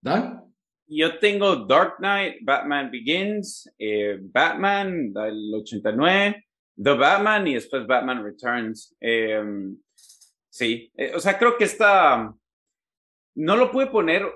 ¿Dan? 0.00 0.50
Yo 0.86 1.18
tengo 1.18 1.66
Dark 1.66 1.98
Knight, 1.98 2.36
Batman 2.42 2.90
Begins, 2.90 3.70
eh, 3.78 4.18
Batman 4.22 5.12
del 5.12 5.54
89, 5.54 6.44
The 6.82 6.94
Batman 6.94 7.46
y 7.46 7.54
después 7.54 7.86
Batman 7.86 8.24
Returns. 8.24 8.96
Em, 9.00 9.76
sí, 10.48 10.90
eh, 10.96 11.12
o 11.14 11.20
sea, 11.20 11.38
creo 11.38 11.56
que 11.56 11.64
esta 11.64 12.32
no 13.36 13.56
lo 13.56 13.70
pude 13.70 13.86
poner, 13.88 14.26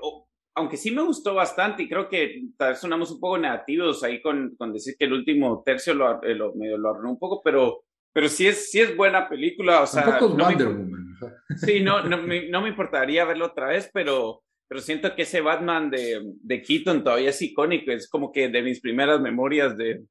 aunque 0.54 0.76
sí 0.76 0.90
me 0.90 1.02
gustó 1.02 1.34
bastante 1.34 1.82
y 1.82 1.88
creo 1.88 2.08
que 2.08 2.42
tal 2.56 2.70
vez 2.70 2.78
sonamos 2.78 3.10
un 3.10 3.20
poco 3.20 3.38
negativos 3.38 4.02
ahí 4.04 4.20
con, 4.20 4.54
con 4.56 4.72
decir 4.72 4.94
que 4.98 5.06
el 5.06 5.14
último 5.14 5.62
tercio 5.64 5.94
lo, 5.94 6.22
eh, 6.22 6.34
lo, 6.34 6.54
medio 6.54 6.78
lo 6.78 6.90
arruinó 6.90 7.12
un 7.12 7.18
poco, 7.18 7.40
pero, 7.42 7.84
pero 8.12 8.28
sí, 8.28 8.46
es, 8.46 8.70
sí 8.70 8.80
es 8.80 8.94
buena 8.96 9.28
película. 9.28 9.82
O 9.82 9.86
sea, 9.86 10.18
no 10.20 10.28
Wonder 10.28 10.68
me, 10.68 10.74
Woman. 10.74 11.16
Sí, 11.56 11.80
no, 11.80 12.02
no, 12.02 12.18
me, 12.18 12.48
no 12.48 12.60
me 12.60 12.68
importaría 12.68 13.24
verlo 13.24 13.46
otra 13.46 13.68
vez, 13.68 13.90
pero, 13.92 14.42
pero 14.68 14.80
siento 14.80 15.14
que 15.14 15.22
ese 15.22 15.40
Batman 15.40 15.90
de, 15.90 16.20
de 16.42 16.62
Keaton 16.62 17.02
todavía 17.02 17.30
es 17.30 17.40
icónico, 17.40 17.90
es 17.90 18.08
como 18.08 18.30
que 18.30 18.48
de 18.48 18.62
mis 18.62 18.80
primeras 18.80 19.20
memorias 19.20 19.76
de, 19.76 20.04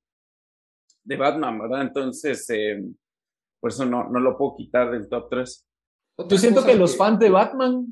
de 1.03 1.17
Batman, 1.17 1.59
¿verdad? 1.59 1.81
Entonces, 1.81 2.49
eh, 2.49 2.83
por 3.59 3.71
eso 3.71 3.85
no, 3.85 4.09
no 4.09 4.19
lo 4.19 4.37
puedo 4.37 4.55
quitar 4.55 4.91
del 4.91 5.07
top 5.07 5.29
3. 5.29 5.67
Yo 6.29 6.37
siento 6.37 6.63
que 6.63 6.75
los 6.75 6.95
fans 6.95 7.19
de 7.19 7.29
Batman 7.29 7.87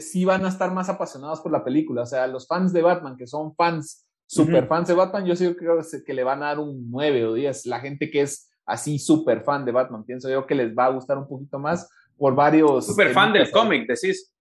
sí 0.00 0.24
van 0.24 0.44
a 0.44 0.48
estar 0.48 0.72
más 0.72 0.88
apasionados 0.88 1.40
por 1.40 1.52
la 1.52 1.64
película. 1.64 2.02
O 2.02 2.06
sea, 2.06 2.26
los 2.26 2.46
fans 2.46 2.72
de 2.72 2.82
Batman, 2.82 3.16
que 3.16 3.26
son 3.26 3.54
fans, 3.54 4.06
super 4.26 4.66
fans 4.66 4.88
de 4.88 4.94
Batman, 4.94 5.26
yo 5.26 5.36
sí 5.36 5.54
creo 5.54 5.78
que 6.04 6.14
le 6.14 6.24
van 6.24 6.42
a 6.42 6.46
dar 6.46 6.58
un 6.58 6.90
9 6.90 7.26
o 7.26 7.34
10. 7.34 7.66
La 7.66 7.80
gente 7.80 8.10
que 8.10 8.22
es 8.22 8.50
así 8.66 8.98
super 8.98 9.42
fan 9.42 9.64
de 9.64 9.72
Batman, 9.72 10.04
pienso 10.04 10.28
yo 10.28 10.46
que 10.46 10.54
les 10.54 10.74
va 10.74 10.86
a 10.86 10.90
gustar 10.90 11.18
un 11.18 11.26
poquito 11.26 11.58
más 11.58 11.88
por 12.16 12.34
varios... 12.34 12.86
Super 12.86 13.12
fan 13.12 13.32
del 13.32 13.50
cómic, 13.50 13.88
decís. 13.88 14.32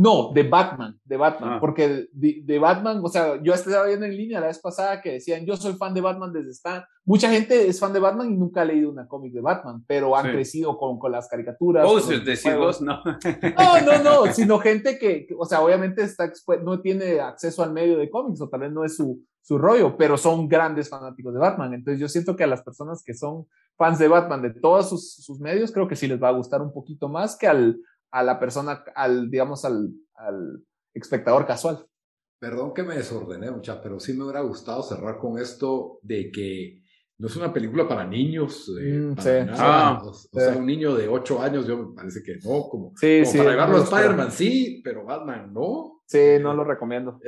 No, 0.00 0.30
de 0.32 0.44
Batman, 0.44 0.96
de 1.04 1.16
Batman, 1.16 1.54
ah. 1.54 1.58
porque 1.60 2.06
de, 2.12 2.58
Batman, 2.60 3.00
o 3.02 3.08
sea, 3.08 3.42
yo 3.42 3.52
estaba 3.52 3.84
viendo 3.84 4.06
en 4.06 4.16
línea 4.16 4.38
la 4.38 4.46
vez 4.46 4.60
pasada 4.60 5.02
que 5.02 5.14
decían, 5.14 5.44
yo 5.44 5.56
soy 5.56 5.72
fan 5.72 5.92
de 5.92 6.00
Batman 6.00 6.32
desde 6.32 6.50
Stan. 6.50 6.84
Mucha 7.04 7.28
gente 7.28 7.66
es 7.66 7.80
fan 7.80 7.92
de 7.92 7.98
Batman 7.98 8.30
y 8.30 8.36
nunca 8.36 8.60
ha 8.60 8.64
leído 8.64 8.92
una 8.92 9.08
cómic 9.08 9.32
de 9.32 9.40
Batman, 9.40 9.84
pero 9.88 10.16
han 10.16 10.30
crecido 10.30 10.78
con, 10.78 11.00
con, 11.00 11.10
las 11.10 11.26
caricaturas. 11.26 11.84
Oh, 11.84 11.98
decirlos, 12.00 12.80
no. 12.80 13.02
No, 13.02 13.80
no, 13.84 14.02
no, 14.04 14.26
sino 14.32 14.60
gente 14.60 15.00
que, 15.00 15.26
o 15.36 15.44
sea, 15.44 15.62
obviamente 15.62 16.04
está 16.04 16.30
no 16.62 16.80
tiene 16.80 17.18
acceso 17.18 17.64
al 17.64 17.72
medio 17.72 17.98
de 17.98 18.08
cómics 18.08 18.40
o 18.40 18.48
tal 18.48 18.60
vez 18.60 18.70
no 18.70 18.84
es 18.84 18.94
su, 18.94 19.20
su 19.42 19.58
rollo, 19.58 19.96
pero 19.96 20.16
son 20.16 20.46
grandes 20.46 20.88
fanáticos 20.88 21.34
de 21.34 21.40
Batman. 21.40 21.74
Entonces 21.74 22.00
yo 22.00 22.08
siento 22.08 22.36
que 22.36 22.44
a 22.44 22.46
las 22.46 22.62
personas 22.62 23.02
que 23.04 23.14
son 23.14 23.46
fans 23.76 23.98
de 23.98 24.06
Batman 24.06 24.42
de 24.42 24.50
todos 24.50 24.90
sus, 24.90 25.16
sus 25.16 25.40
medios, 25.40 25.72
creo 25.72 25.88
que 25.88 25.96
sí 25.96 26.06
les 26.06 26.22
va 26.22 26.28
a 26.28 26.36
gustar 26.36 26.62
un 26.62 26.72
poquito 26.72 27.08
más 27.08 27.36
que 27.36 27.48
al 27.48 27.80
a 28.10 28.22
la 28.22 28.38
persona, 28.38 28.84
al, 28.94 29.30
digamos, 29.30 29.64
al, 29.64 29.92
al 30.14 30.64
espectador 30.94 31.46
casual. 31.46 31.86
Perdón 32.40 32.72
que 32.72 32.84
me 32.84 32.96
desordené, 32.96 33.50
mucha, 33.50 33.82
pero 33.82 33.98
sí 33.98 34.12
me 34.12 34.24
hubiera 34.24 34.40
gustado 34.42 34.82
cerrar 34.82 35.18
con 35.18 35.38
esto 35.38 35.98
de 36.02 36.30
que 36.30 36.82
no 37.18 37.26
es 37.26 37.36
una 37.36 37.52
película 37.52 37.88
para 37.88 38.06
niños. 38.06 38.70
Mm, 38.80 39.14
ah, 39.58 40.00
o, 40.04 40.12
sea, 40.14 40.56
un 40.56 40.66
niño 40.66 40.94
de 40.94 41.08
8 41.08 41.42
años, 41.42 41.66
yo 41.66 41.76
me 41.76 41.94
parece 41.94 42.22
que 42.22 42.36
no. 42.36 42.68
Como, 42.68 42.92
sí, 42.94 43.22
para 43.36 43.50
llevarlo 43.50 43.78
a 43.78 43.82
Spider-Man, 43.82 44.30
sí, 44.30 44.80
pero 44.84 45.04
Batman 45.04 45.52
no. 45.52 45.97
Sí, 46.08 46.38
no 46.40 46.54
lo 46.54 46.64
recomiendo. 46.64 47.20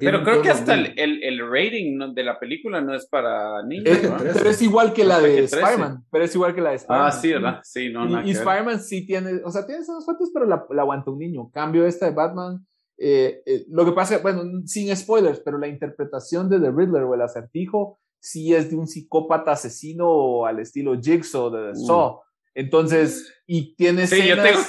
pero 0.00 0.24
creo 0.24 0.40
que 0.40 0.48
hasta 0.48 0.72
el, 0.72 1.22
el, 1.22 1.40
rating 1.46 2.14
de 2.14 2.24
la 2.24 2.40
película 2.40 2.80
no 2.80 2.94
es 2.94 3.06
para 3.06 3.62
niños. 3.64 3.98
pero 4.32 4.48
es 4.48 4.62
igual 4.62 4.94
que 4.94 5.04
la 5.04 5.20
de 5.20 5.40
Spider-Man. 5.44 6.06
Pero 6.10 6.24
es 6.24 6.34
igual 6.34 6.54
que 6.54 6.62
la 6.62 6.70
de 6.70 6.76
Spider-Man. 6.76 7.06
Ah, 7.06 7.12
sí, 7.12 7.32
¿verdad? 7.34 7.60
Sí, 7.62 7.92
no, 7.92 8.22
Y, 8.22 8.28
y 8.28 8.30
Spider-Man 8.30 8.80
sí 8.80 9.06
tiene, 9.06 9.42
o 9.44 9.50
sea, 9.50 9.66
tiene 9.66 9.82
esas 9.82 10.06
fotos, 10.06 10.30
pero 10.32 10.46
la, 10.46 10.64
la, 10.70 10.82
aguanta 10.82 11.10
un 11.10 11.18
niño. 11.18 11.50
Cambio 11.52 11.84
esta 11.84 12.06
de 12.06 12.12
Batman. 12.12 12.66
Eh, 12.96 13.42
eh, 13.44 13.66
lo 13.68 13.84
que 13.84 13.92
pasa, 13.92 14.16
bueno, 14.22 14.42
sin 14.64 14.96
spoilers, 14.96 15.40
pero 15.40 15.58
la 15.58 15.68
interpretación 15.68 16.48
de 16.48 16.60
The 16.60 16.70
Riddler 16.70 17.02
o 17.02 17.14
el 17.14 17.20
acertijo 17.20 18.00
sí 18.20 18.54
es 18.54 18.70
de 18.70 18.76
un 18.76 18.86
psicópata 18.86 19.52
asesino 19.52 20.46
al 20.46 20.60
estilo 20.60 20.98
Jigsaw 20.98 21.50
de 21.50 21.72
The 21.72 21.78
uh. 21.78 21.86
Saw. 21.86 22.20
Entonces, 22.54 23.34
y 23.46 23.76
tiene 23.76 24.06
sí, 24.06 24.26
yo 24.26 24.42
tengo 24.42 24.60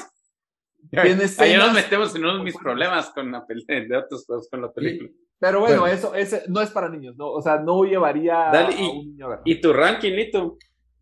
Ahí 1.38 1.56
nos 1.56 1.74
metemos 1.74 2.16
en 2.16 2.24
uno 2.24 2.38
de 2.38 2.44
mis 2.44 2.58
problemas 2.58 3.10
con 3.10 3.32
la 3.32 3.46
película, 3.46 3.80
de 3.88 3.98
otros 3.98 4.26
cosas 4.26 4.48
con 4.50 4.62
la 4.62 4.72
película. 4.72 5.10
Pero 5.40 5.62
bueno, 5.62 5.88
eso 5.88 6.14
ese 6.16 6.44
no 6.48 6.62
es 6.62 6.70
para 6.70 6.90
niños, 6.90 7.16
¿no? 7.16 7.28
O 7.32 7.42
sea, 7.42 7.60
no 7.60 7.84
llevaría 7.84 8.50
a 8.50 8.70
un 8.70 8.76
niño 8.76 9.32
a 9.32 9.42
¿Y 9.46 9.62
tu 9.62 9.72
ranking, 9.72 10.12
Lito? 10.12 10.58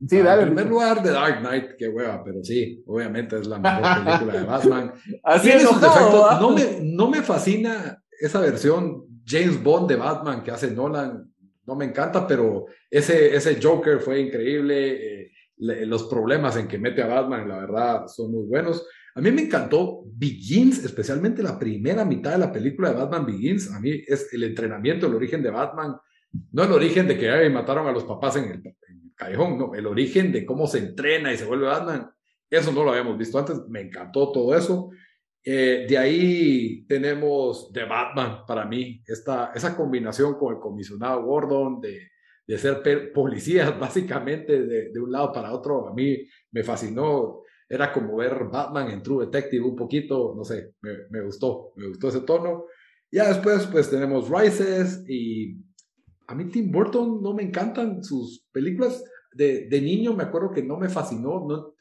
Sí, 0.08 0.20
dale. 0.20 0.44
En 0.44 0.50
primer 0.50 0.68
lugar, 0.68 1.02
The 1.02 1.10
Dark 1.10 1.40
Knight, 1.40 1.72
qué 1.76 1.88
hueva, 1.88 2.24
pero 2.24 2.44
sí, 2.44 2.84
obviamente 2.86 3.38
es 3.38 3.48
la 3.48 3.58
mejor 3.58 3.82
película 4.06 4.34
de 4.34 4.44
Batman. 4.46 4.94
Así 5.24 5.50
es, 5.50 5.63
no, 5.63 6.40
no, 6.40 6.50
me, 6.52 6.80
no 6.84 7.10
me 7.10 7.24
fascina 7.24 8.00
esa 8.20 8.40
versión 8.40 9.06
James 9.26 9.62
Bond 9.62 9.90
de 9.90 9.96
Batman 9.96 10.44
que 10.44 10.52
hace 10.52 10.70
Nolan, 10.70 11.34
no 11.66 11.76
me 11.76 11.86
encanta, 11.86 12.28
pero 12.28 12.66
ese, 12.92 13.36
ese 13.36 13.60
Joker 13.62 14.00
fue 14.00 14.20
increíble. 14.20 15.24
Eh, 15.24 15.32
los 15.60 16.04
problemas 16.04 16.56
en 16.56 16.68
que 16.68 16.78
mete 16.78 17.02
a 17.02 17.08
Batman, 17.08 17.50
la 17.50 17.58
verdad, 17.58 18.08
son 18.08 18.32
muy 18.32 18.46
buenos. 18.46 18.88
A 19.17 19.19
mí 19.19 19.32
me 19.32 19.41
encantó 19.41 20.03
Begins, 20.06 20.86
especialmente 20.86 21.41
la 21.41 21.58
primera 21.58 22.06
mitad 22.06 22.34
de 22.34 22.38
la 22.38 22.51
película 22.51 22.89
de 22.91 22.97
Batman 22.97 23.25
Begins. 23.25 23.73
A 23.73 23.80
mí 23.80 24.03
es 24.06 24.32
el 24.32 24.43
entrenamiento, 24.43 25.08
el 25.08 25.15
origen 25.15 25.41
de 25.41 25.49
Batman, 25.49 25.95
no 26.51 26.63
el 26.63 26.71
origen 26.71 27.08
de 27.08 27.17
que 27.17 27.49
mataron 27.49 27.88
a 27.88 27.91
los 27.91 28.03
papás 28.03 28.36
en 28.36 28.51
el, 28.51 28.75
callejón, 29.15 29.58
no, 29.58 29.73
el 29.73 29.88
origen 29.88 30.32
de 30.32 30.45
cómo 30.45 30.67
se 30.67 30.77
entrena 30.77 31.34
y 31.34 31.38
se 31.38 31.45
vuelve 31.45 31.65
Batman. 31.65 32.12
Eso 32.47 32.71
no 32.71 32.84
lo 32.84 32.91
habíamos 32.91 33.17
visto 33.17 33.39
antes, 33.39 33.60
me 33.67 33.82
encantó 33.82 34.32
todo 34.32 34.56
eso. 34.56 34.91
Eh, 35.43 35.88
de 35.89 35.97
ahí 35.97 36.86
tenemos 36.88 37.71
The 37.73 37.86
Batman 37.86 38.45
para 38.47 38.67
mí, 38.67 39.01
esta, 39.08 39.51
esa 39.56 39.75
combinación 39.75 40.38
con 40.38 40.53
el 40.53 40.60
comisionado 40.60 41.23
Gordon 41.23 41.82
de, 41.82 42.12
de 42.45 42.58
ser 42.60 43.12
policías 43.12 43.80
básicamente 43.80 44.62
de, 44.62 44.91
de, 44.91 44.99
un 44.99 45.12
lado 45.12 45.32
para 45.32 45.51
otro, 45.51 45.88
a 45.89 45.93
mí 45.95 46.19
me 46.51 46.63
fascinó 46.63 47.41
era 47.69 47.91
como 47.91 48.15
ver 48.15 48.45
Batman 48.45 48.91
en 48.91 49.03
True 49.03 49.25
Detective 49.25 49.65
un 49.65 49.75
poquito, 49.75 50.34
no 50.36 50.43
sé, 50.43 50.73
me, 50.82 51.21
gustó, 51.21 51.73
me 51.75 51.88
gustó 51.88 52.10
ese 52.10 52.21
tono. 52.21 52.65
Ya 53.12 53.27
después 53.27 53.67
pues 53.67 53.89
tenemos 53.89 54.30
Rises 54.30 55.03
y 55.08 55.58
a 56.27 56.36
mí 56.36 56.45
Tim 56.45 56.71
Burton 56.71 57.21
no 57.21 57.34
me 57.34 57.43
encantan 57.43 58.03
sus 58.03 58.45
películas. 58.51 59.03
De, 59.34 59.67
de 59.67 59.82
niño 59.82 60.13
me 60.13 60.23
acuerdo 60.23 60.51
que 60.51 60.63
no 60.63 60.77
me 60.77 60.89
fascinó, 60.89 61.45
no, 61.47 61.75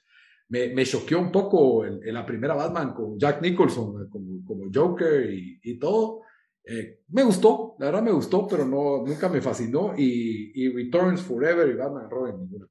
me, 0.48 0.74
me 0.74 0.84
choqueó 0.84 1.20
un 1.20 1.32
poco 1.32 1.84
en, 1.84 2.00
la 2.12 2.26
primera 2.26 2.54
Batman 2.54 2.92
con 2.92 3.18
Jack 3.18 3.40
Nicholson 3.42 4.08
como, 4.08 4.44
como 4.44 4.70
Joker 4.72 5.30
y, 5.32 5.60
y 5.62 5.78
todo. 5.78 6.22
Eh, 6.64 7.02
me 7.10 7.22
gustó, 7.22 7.76
la 7.78 7.86
verdad 7.86 8.02
me 8.02 8.10
gustó, 8.10 8.46
pero 8.48 8.64
no, 8.64 9.04
nunca 9.06 9.28
me 9.28 9.40
fascinó. 9.40 9.94
Y, 9.96 10.52
y 10.54 10.68
Returns 10.68 11.22
Forever 11.22 11.68
y 11.68 11.74
Batman 11.74 12.10
Robin, 12.10 12.38
ninguna 12.38 12.66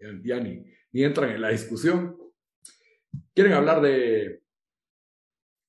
Ya, 0.00 0.08
ya 0.24 0.40
ni, 0.42 0.64
ni 0.92 1.04
entran 1.04 1.30
en 1.30 1.42
la 1.42 1.50
discusión. 1.50 2.16
¿Quieren 3.34 3.54
hablar 3.54 3.80
de 3.80 4.42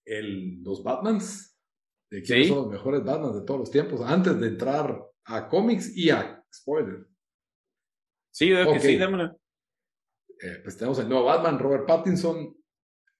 el, 0.06 0.62
los 0.64 0.84
Batmans? 0.84 1.58
¿De 2.10 2.22
quiénes 2.22 2.50
son 2.50 2.58
los 2.58 2.68
mejores 2.68 3.04
Batmans 3.04 3.36
de 3.36 3.46
todos 3.46 3.62
los 3.62 3.72
tiempos? 3.72 4.02
Antes 4.02 4.40
de 4.40 4.48
entrar 4.48 5.02
a 5.26 5.50
cómics 5.50 5.96
y 5.96 6.10
a 6.10 6.44
spoilers. 6.54 7.08
Sí, 8.32 8.50
de 8.50 8.66
que 8.66 8.80
sí. 8.80 9.00
Eh, 10.44 10.60
pues 10.64 10.78
tenemos 10.78 11.00
el 11.00 11.08
nuevo 11.08 11.26
Batman, 11.26 11.60
Robert 11.60 11.88
Pattinson. 11.88 12.56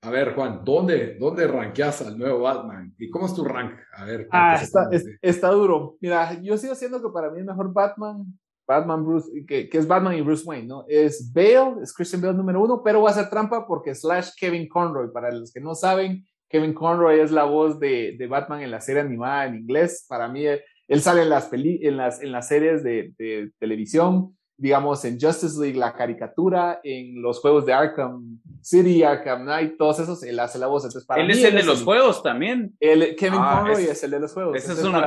A 0.02 0.10
ver, 0.10 0.36
Juan, 0.36 0.66
¿dónde, 0.66 1.18
dónde 1.18 1.48
rankeas 1.48 2.02
al 2.02 2.18
nuevo 2.18 2.42
Batman? 2.42 2.94
¿Y 2.98 3.10
cómo 3.10 3.26
es 3.26 3.34
tu 3.34 3.46
rank? 3.46 3.80
A 3.96 4.04
ver. 4.04 4.28
Ah, 4.32 4.60
está, 4.62 4.90
está, 5.22 5.48
duro. 5.50 5.98
Mira, 6.02 6.42
yo 6.42 6.58
sigo 6.58 6.76
siendo 6.76 7.02
que 7.02 7.10
para 7.10 7.32
mí 7.32 7.40
el 7.40 7.46
mejor 7.46 7.72
Batman 7.72 8.38
Batman 8.68 9.06
Bruce, 9.06 9.30
que, 9.46 9.70
que, 9.70 9.78
es 9.78 9.88
Batman 9.88 10.16
y 10.16 10.22
Bruce 10.22 10.44
Wayne, 10.46 10.68
¿no? 10.68 10.86
Es 10.88 11.32
Bale, 11.34 11.82
es 11.82 11.94
Christian 11.94 12.22
Bale 12.22 12.34
número 12.34 12.62
uno, 12.62 12.82
pero 12.84 13.02
va 13.02 13.10
a 13.10 13.14
ser 13.14 13.30
trampa 13.30 13.68
porque 13.68 13.94
slash 13.94 14.30
Kevin 14.38 14.68
Conroy, 14.68 15.12
para 15.12 15.32
los 15.32 15.52
que 15.52 15.60
no 15.60 15.76
saben, 15.76 16.26
Kevin 16.54 16.74
Conroy 16.74 17.20
es 17.20 17.32
la 17.32 17.46
voz 17.46 17.80
de, 17.80 18.16
de 18.18 18.28
Batman 18.28 18.62
en 18.62 18.70
la 18.70 18.80
serie 18.80 19.02
animada 19.02 19.48
en 19.48 19.56
inglés. 19.56 20.06
Para 20.08 20.28
mí, 20.28 20.46
él 20.46 21.02
sale 21.02 21.24
en 21.24 21.30
las, 21.30 21.48
peli, 21.48 21.80
en 21.82 21.98
las, 21.98 22.22
en 22.22 22.32
las 22.32 22.48
series 22.48 22.84
de, 22.84 23.12
de, 23.18 23.52
televisión, 23.58 24.38
digamos, 24.56 25.04
en 25.04 25.20
Justice 25.20 25.60
League, 25.60 25.78
la 25.78 25.96
caricatura, 25.96 26.80
en 26.84 27.24
los 27.24 27.40
juegos 27.40 27.66
de 27.66 27.74
Arkham 27.74 28.40
City, 28.62 29.02
Arkham 29.02 29.46
Knight, 29.46 29.78
todos 29.78 30.00
esos, 30.00 30.22
él 30.22 30.40
hace 30.40 30.60
la 30.60 30.68
voz. 30.68 30.84
Entonces, 30.84 31.08
para 31.08 31.24
él 31.24 31.32
es 31.32 31.44
el 31.44 31.56
de 31.56 31.64
los 31.64 31.82
juegos 31.82 32.22
también. 32.22 32.78
Kevin 32.80 33.40
ah, 33.40 33.64
Conroy 33.64 33.86
es, 33.86 34.04
el 34.04 34.12
de 34.12 34.20
los 34.20 34.32
juegos. 34.32 34.56
Ese 34.56 34.74
es 34.74 34.84
uno 34.84 35.02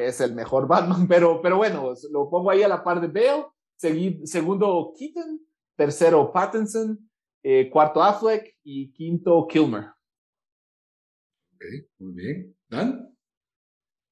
es 0.00 0.20
el 0.20 0.34
mejor 0.34 0.66
Batman, 0.68 1.06
pero, 1.08 1.40
pero 1.42 1.56
bueno, 1.56 1.92
lo 2.10 2.30
pongo 2.30 2.50
ahí 2.50 2.62
a 2.62 2.68
la 2.68 2.82
par 2.82 3.00
de 3.00 3.08
Bale, 3.08 3.46
segundo 4.24 4.92
Keaton, 4.98 5.40
tercero 5.76 6.32
Pattinson, 6.32 6.98
eh, 7.42 7.70
cuarto 7.70 8.02
Affleck 8.02 8.56
y 8.64 8.92
quinto 8.92 9.46
Kilmer. 9.46 9.84
Ok, 11.54 11.64
muy 11.98 12.12
bien. 12.14 12.56
¿Dan? 12.68 13.08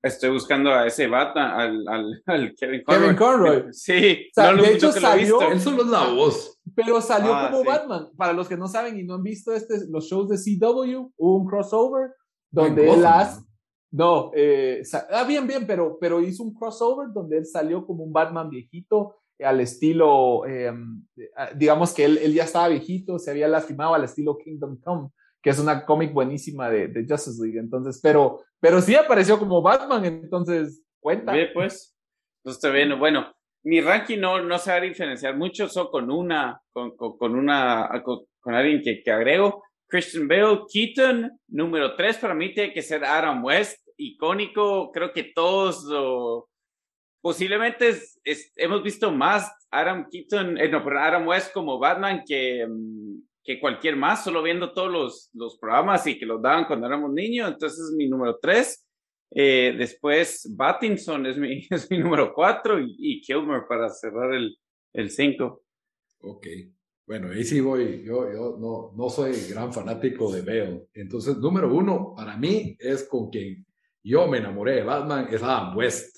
Estoy 0.02 0.30
buscando 0.30 0.70
a 0.70 0.86
ese 0.86 1.08
Batman, 1.08 1.50
al, 1.60 1.88
al, 1.88 2.22
al 2.26 2.54
Kevin 2.54 2.84
Conroy. 2.84 3.02
Kevin 3.02 3.16
Conroy. 3.16 3.64
Sí, 3.72 4.28
o 4.30 4.34
sea, 4.34 4.52
no, 4.52 4.62
de 4.62 4.74
hecho 4.74 4.92
salió. 4.92 5.40
Él 5.50 5.60
solo 5.60 5.82
es 5.82 5.88
la 5.88 6.08
voz. 6.08 6.58
Pero 6.74 7.00
salió 7.00 7.34
ah, 7.34 7.50
como 7.50 7.62
sí. 7.62 7.68
Batman. 7.68 8.08
Para 8.16 8.32
los 8.32 8.48
que 8.48 8.56
no 8.56 8.68
saben 8.68 8.98
y 8.98 9.04
no 9.04 9.14
han 9.14 9.22
visto 9.22 9.52
este, 9.52 9.74
los 9.88 10.04
shows 10.06 10.28
de 10.28 10.36
CW, 10.36 11.12
hubo 11.16 11.36
un 11.36 11.46
crossover 11.46 12.10
donde 12.50 12.90
él 12.92 13.04
hace. 13.04 13.42
No, 13.90 14.30
eh, 14.34 14.82
ah, 15.10 15.24
bien, 15.24 15.46
bien, 15.46 15.66
pero, 15.66 15.98
pero 16.00 16.20
hizo 16.20 16.42
un 16.42 16.54
crossover 16.54 17.08
donde 17.12 17.38
él 17.38 17.46
salió 17.46 17.86
como 17.86 18.04
un 18.04 18.12
Batman 18.12 18.50
viejito 18.50 19.16
al 19.40 19.60
estilo, 19.60 20.46
eh, 20.46 20.72
digamos 21.54 21.92
que 21.92 22.04
él, 22.04 22.18
él, 22.18 22.32
ya 22.32 22.44
estaba 22.44 22.68
viejito, 22.68 23.18
se 23.18 23.30
había 23.30 23.48
lastimado 23.48 23.94
al 23.94 24.04
estilo 24.04 24.38
Kingdom 24.38 24.80
Come, 24.80 25.10
que 25.42 25.50
es 25.50 25.58
una 25.58 25.84
cómic 25.84 26.12
buenísima 26.12 26.70
de, 26.70 26.88
de, 26.88 27.06
Justice 27.08 27.42
League. 27.42 27.58
Entonces, 27.58 28.00
pero, 28.02 28.40
pero 28.60 28.80
sí 28.80 28.94
apareció 28.94 29.38
como 29.38 29.60
Batman, 29.60 30.04
entonces 30.04 30.82
cuenta. 31.00 31.32
Bien, 31.32 31.50
pues, 31.52 31.94
no 32.44 32.52
está 32.52 32.70
bien. 32.70 32.98
Bueno, 32.98 33.26
mi 33.62 33.80
ranking 33.80 34.18
no, 34.18 34.40
no 34.40 34.58
se 34.58 34.70
va 34.70 34.76
a 34.76 34.80
diferenciar 34.80 35.36
mucho, 35.36 35.68
solo 35.68 35.90
con 35.90 36.10
una, 36.10 36.60
con, 36.72 36.96
con, 36.96 37.34
una, 37.34 37.90
con, 38.04 38.20
con, 38.40 38.54
alguien 38.54 38.80
que, 38.82 39.02
que 39.02 39.10
agrego. 39.10 39.64
Christian 39.88 40.26
Bale, 40.28 40.62
Keaton, 40.72 41.38
número 41.48 41.94
tres 41.94 42.18
para 42.18 42.34
mí 42.34 42.52
tiene 42.52 42.72
que 42.72 42.82
ser 42.82 43.04
Adam 43.04 43.44
West, 43.44 43.86
icónico, 43.96 44.90
creo 44.92 45.12
que 45.12 45.24
todos 45.24 45.86
posiblemente 47.20 47.88
es, 47.88 48.52
hemos 48.56 48.82
visto 48.82 49.10
más 49.10 49.50
Adam 49.70 50.06
Keaton, 50.10 50.58
eh, 50.58 50.68
no, 50.68 50.84
pero 50.84 51.00
Adam 51.00 51.26
West 51.26 51.52
como 51.52 51.78
Batman 51.78 52.22
que, 52.26 52.66
que 53.42 53.60
cualquier 53.60 53.96
más, 53.96 54.24
solo 54.24 54.42
viendo 54.42 54.72
todos 54.72 54.92
los, 54.92 55.30
los 55.34 55.58
programas 55.58 56.06
y 56.06 56.18
que 56.18 56.26
los 56.26 56.40
daban 56.40 56.66
cuando 56.66 56.86
éramos 56.86 57.12
niños, 57.12 57.50
entonces 57.50 57.78
es 57.80 57.94
mi 57.96 58.08
número 58.08 58.38
tres. 58.40 58.86
Eh, 59.34 59.74
después 59.76 60.48
Battinson 60.56 61.26
es 61.70 61.90
mi, 61.90 61.98
número 61.98 62.32
cuatro 62.32 62.78
y, 62.80 63.20
Kilmer 63.22 63.62
para 63.68 63.88
cerrar 63.88 64.32
el, 64.32 64.56
el 64.92 65.10
cinco. 65.10 65.62
Ok. 66.20 66.46
Bueno, 67.06 67.28
ahí 67.30 67.44
sí 67.44 67.60
voy. 67.60 68.02
Yo, 68.04 68.30
yo 68.32 68.56
no, 68.58 68.92
no 68.96 69.08
soy 69.08 69.32
gran 69.48 69.72
fanático 69.72 70.32
de 70.32 70.42
Bale. 70.42 70.88
Entonces, 70.94 71.36
número 71.36 71.72
uno 71.72 72.14
para 72.16 72.36
mí 72.36 72.76
es 72.80 73.04
con 73.04 73.30
quien 73.30 73.64
yo 74.02 74.26
me 74.26 74.38
enamoré 74.38 74.76
de 74.76 74.82
Batman, 74.82 75.28
es 75.30 75.42
Adam 75.42 75.76
West. 75.76 76.16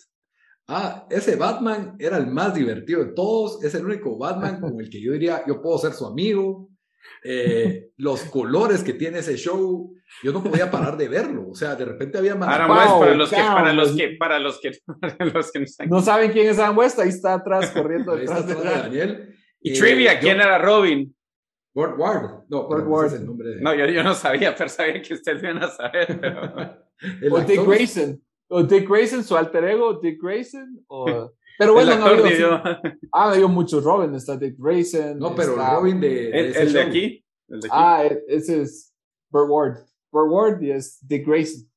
Ah, 0.67 1.07
ese 1.09 1.37
Batman 1.37 1.97
era 1.99 2.19
el 2.19 2.27
más 2.27 2.55
divertido 2.55 3.03
de 3.03 3.13
todos, 3.13 3.65
es 3.65 3.75
el 3.75 3.87
único 3.87 4.19
Batman 4.19 4.61
con 4.61 4.79
el 4.81 4.91
que 4.91 5.01
yo 5.01 5.13
diría, 5.13 5.43
yo 5.47 5.61
puedo 5.61 5.79
ser 5.79 5.93
su 5.93 6.07
amigo. 6.07 6.69
Eh, 7.25 7.91
los 7.97 8.23
colores 8.25 8.85
que 8.85 8.93
tiene 8.93 9.19
ese 9.19 9.37
show, 9.37 9.95
yo 10.23 10.33
no 10.33 10.43
podía 10.43 10.71
parar 10.71 10.97
de 10.97 11.09
verlo. 11.09 11.49
O 11.51 11.55
sea, 11.55 11.75
de 11.75 11.85
repente 11.85 12.19
había 12.19 12.35
más. 12.35 12.49
Adam 12.49 12.71
West, 12.71 12.91
para 12.99 13.15
los, 13.15 13.31
que, 13.31 13.37
para 13.37 13.73
los 13.73 13.97
que, 13.97 14.09
para 14.19 14.39
los 14.39 14.61
que, 14.61 14.73
para 15.01 15.25
los 15.25 15.53
que 15.53 15.87
no, 15.87 16.01
saben 16.01 16.33
quién 16.33 16.49
es 16.49 16.59
Adam 16.59 16.77
West, 16.79 16.99
ahí 16.99 17.09
está 17.09 17.35
atrás 17.35 17.71
corriendo 17.75 18.15
detrás 18.15 18.47
de 18.47 18.55
Daniel. 18.55 19.38
Y 19.61 19.79
trivia, 19.79 20.19
¿quién 20.19 20.41
era 20.41 20.59
Robin? 20.59 21.15
Ward 21.75 21.99
Ward. 21.99 22.45
No, 22.49 22.67
Ward 22.67 22.87
Ward. 22.87 23.07
Es 23.07 23.13
el 23.15 23.27
nombre 23.27 23.49
de... 23.51 23.61
No, 23.61 23.75
yo, 23.75 23.87
yo, 23.87 24.03
no 24.03 24.15
sabía, 24.15 24.55
pero 24.55 24.69
sabía 24.69 25.01
que 25.01 25.15
ustedes 25.15 25.43
iban 25.43 25.63
a 25.63 25.69
saber. 25.69 26.19
Pero... 26.21 26.87
o 27.37 27.41
Dick 27.41 27.65
Grayson. 27.65 28.23
O 28.49 28.63
Dick 28.63 28.89
Grayson, 28.89 29.23
su 29.23 29.37
alter 29.37 29.65
ego, 29.65 29.95
Dick 30.01 30.21
Grayson. 30.21 30.85
O... 30.89 31.33
Pero 31.59 31.73
bueno, 31.75 31.97
no 31.97 32.07
ha 32.07 32.11
habido, 32.11 32.53
ha 33.13 33.31
habido 33.33 33.49
muchos 33.49 33.83
Robin. 33.83 34.15
Está 34.15 34.37
Dick 34.37 34.55
Grayson. 34.57 35.19
No, 35.19 35.35
pero 35.35 35.55
está... 35.55 35.75
Robin 35.75 36.01
de. 36.01 36.31
¿El, 36.31 36.53
de, 36.53 36.63
el 36.63 36.73
de 36.73 36.81
aquí? 36.81 37.25
¿El 37.49 37.61
de 37.61 37.67
aquí? 37.67 37.77
Ah, 37.77 38.09
ese 38.29 38.63
es 38.63 38.95
Burt 39.29 39.51
Ward. 39.51 39.79
Burt 40.13 40.31
Ward 40.31 40.63
y 40.63 40.71
es 40.71 41.01
Dick 41.05 41.27
Grayson. 41.27 41.69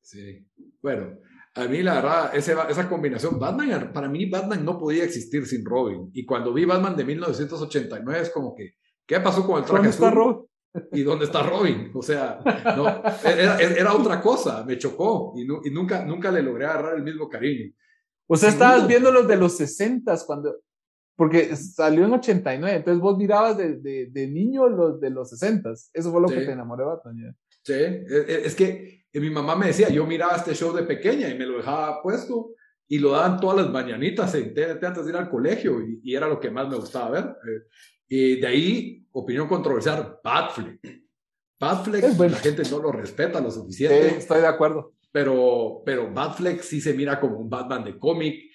Sí. 0.00 0.46
Bueno, 0.80 1.18
a 1.54 1.64
mí 1.66 1.82
la 1.82 1.94
verdad, 1.94 2.36
ese, 2.36 2.54
esa 2.68 2.88
combinación, 2.88 3.38
Batman, 3.38 3.92
para 3.92 4.08
mí 4.08 4.28
Batman 4.28 4.64
no 4.64 4.78
podía 4.78 5.04
existir 5.04 5.46
sin 5.46 5.64
Robin. 5.64 6.10
Y 6.12 6.24
cuando 6.24 6.52
vi 6.52 6.64
Batman 6.64 6.96
de 6.96 7.04
1989 7.04 8.20
es 8.20 8.30
como 8.30 8.54
que, 8.54 8.74
¿qué 9.06 9.20
pasó 9.20 9.46
con 9.46 9.58
el 9.58 9.64
traje 9.64 9.76
¿Dónde 9.76 9.90
está 9.90 10.10
Robin? 10.10 10.46
¿Y 10.92 11.02
dónde 11.02 11.24
está 11.24 11.42
Robin? 11.42 11.90
O 11.94 12.02
sea, 12.02 12.40
no, 12.76 12.86
era, 13.28 13.58
era 13.58 13.94
otra 13.94 14.20
cosa, 14.20 14.64
me 14.64 14.78
chocó 14.78 15.32
y, 15.36 15.44
no, 15.44 15.60
y, 15.64 15.70
nunca, 15.70 16.04
nunca 16.04 16.30
le 16.30 16.42
logré 16.42 16.66
agarrar 16.66 16.96
el 16.96 17.02
mismo 17.02 17.28
cariño. 17.28 17.72
O 18.26 18.36
sea, 18.36 18.50
estabas 18.50 18.86
viendo 18.86 19.10
los 19.10 19.26
de 19.26 19.36
los 19.36 19.56
60 19.56 20.14
cuando, 20.26 20.56
porque 21.16 21.56
salió 21.56 22.04
en 22.04 22.12
89, 22.12 22.76
entonces 22.76 23.00
vos 23.00 23.16
mirabas 23.16 23.56
de, 23.56 23.76
de, 23.78 24.08
de 24.10 24.28
niño 24.28 24.68
los 24.68 25.00
de 25.00 25.10
los 25.10 25.30
60 25.30 25.72
Eso 25.92 26.12
fue 26.12 26.20
lo 26.20 26.28
Sí. 26.28 26.34
que 26.34 26.40
te 26.42 26.52
enamoró 26.52 26.84
de 26.84 26.90
Batman. 26.96 27.36
Sí, 27.62 27.72
es, 27.72 28.46
es 28.46 28.97
que 29.12 29.20
mi 29.20 29.30
mamá 29.30 29.56
me 29.56 29.66
decía, 29.68 29.88
yo 29.88 30.06
miraba 30.06 30.36
este 30.36 30.54
show 30.54 30.74
de 30.74 30.82
pequeña 30.82 31.28
y 31.28 31.38
me 31.38 31.46
lo 31.46 31.58
dejaba 31.58 32.02
puesto 32.02 32.50
y 32.86 32.98
lo 32.98 33.10
daban 33.12 33.38
todas 33.40 33.56
las 33.58 33.70
mañanitas 33.70 34.34
en 34.34 34.54
TNT 34.54 34.84
antes 34.84 35.04
de 35.04 35.10
ir 35.12 35.16
al 35.16 35.28
colegio 35.30 35.80
y, 35.82 36.00
y 36.02 36.14
era 36.14 36.28
lo 36.28 36.38
que 36.40 36.50
más 36.50 36.68
me 36.68 36.76
gustaba 36.76 37.10
ver. 37.10 37.24
Eh, 37.24 37.66
y 38.08 38.40
de 38.40 38.46
ahí, 38.46 39.06
opinión 39.12 39.46
controversial, 39.48 40.18
Batfleck. 40.24 40.80
Batfleck, 41.60 42.04
Es 42.04 42.16
bueno. 42.16 42.32
la 42.32 42.38
gente 42.38 42.62
no 42.70 42.78
lo 42.80 42.92
respeta 42.92 43.40
lo 43.40 43.50
Sí, 43.50 43.58
suficiente, 43.60 44.16
estoy 44.18 44.40
de 44.40 44.46
acuerdo. 44.46 44.94
pero, 45.12 45.82
pero 45.84 46.12
Batfleck 46.12 46.60
sí 46.62 46.80
se 46.80 46.94
mira 46.94 47.18
como 47.20 47.38
un 47.38 47.50
Batman 47.50 47.84
de 47.84 47.98
cómic. 47.98 48.50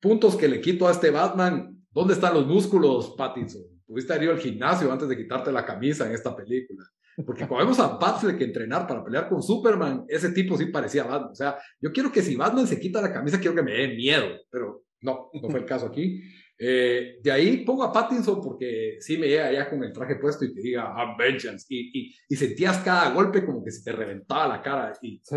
Puntos 0.00 0.36
que 0.36 0.48
le 0.48 0.60
quito 0.60 0.86
a 0.86 0.90
este 0.92 1.10
Batman. 1.10 1.70
¿Dónde 1.90 2.14
están 2.14 2.34
los 2.34 2.46
músculos, 2.46 3.14
Pattinson? 3.16 3.62
Pudiste 3.86 4.12
haber 4.12 4.24
ido 4.24 4.32
al 4.32 4.40
gimnasio 4.40 4.90
antes 4.92 5.08
de 5.08 5.16
quitarte 5.16 5.52
la 5.52 5.64
camisa 5.64 6.06
en 6.06 6.12
esta 6.12 6.34
película. 6.34 6.84
Porque 7.24 7.46
cuando 7.46 7.66
vemos 7.66 7.78
a 7.80 7.96
Batfleck 7.96 8.40
entrenar 8.40 8.86
para 8.86 9.04
pelear 9.04 9.28
con 9.28 9.42
Superman, 9.42 10.04
ese 10.08 10.30
tipo 10.30 10.56
sí 10.56 10.66
parecía 10.66 11.04
Batman. 11.04 11.30
O 11.30 11.34
sea, 11.34 11.56
yo 11.80 11.92
quiero 11.92 12.10
que 12.10 12.22
si 12.22 12.34
Batman 12.36 12.66
se 12.66 12.80
quita 12.80 13.00
la 13.02 13.12
camisa, 13.12 13.38
quiero 13.38 13.54
que 13.54 13.62
me 13.62 13.72
dé 13.72 13.88
miedo. 13.94 14.26
Pero 14.50 14.84
no, 15.02 15.30
no 15.32 15.48
fue 15.50 15.60
el 15.60 15.66
caso 15.66 15.86
aquí. 15.86 16.22
Eh, 16.58 17.18
de 17.22 17.32
ahí 17.32 17.64
pongo 17.64 17.82
a 17.82 17.92
Pattinson 17.92 18.40
porque 18.40 18.96
sí 19.00 19.18
me 19.18 19.26
llega 19.28 19.50
ya 19.52 19.68
con 19.68 19.82
el 19.82 19.92
traje 19.92 20.16
puesto 20.16 20.44
y 20.44 20.54
te 20.54 20.60
diga, 20.60 20.82
I'm 20.96 21.16
vengeance. 21.16 21.66
Y, 21.68 21.90
y, 22.08 22.14
y 22.28 22.36
sentías 22.36 22.78
cada 22.78 23.10
golpe 23.12 23.44
como 23.44 23.62
que 23.64 23.70
se 23.70 23.82
te 23.82 23.92
reventaba 23.92 24.48
la 24.48 24.62
cara. 24.62 24.92
Y 25.02 25.20
Sí. 25.22 25.36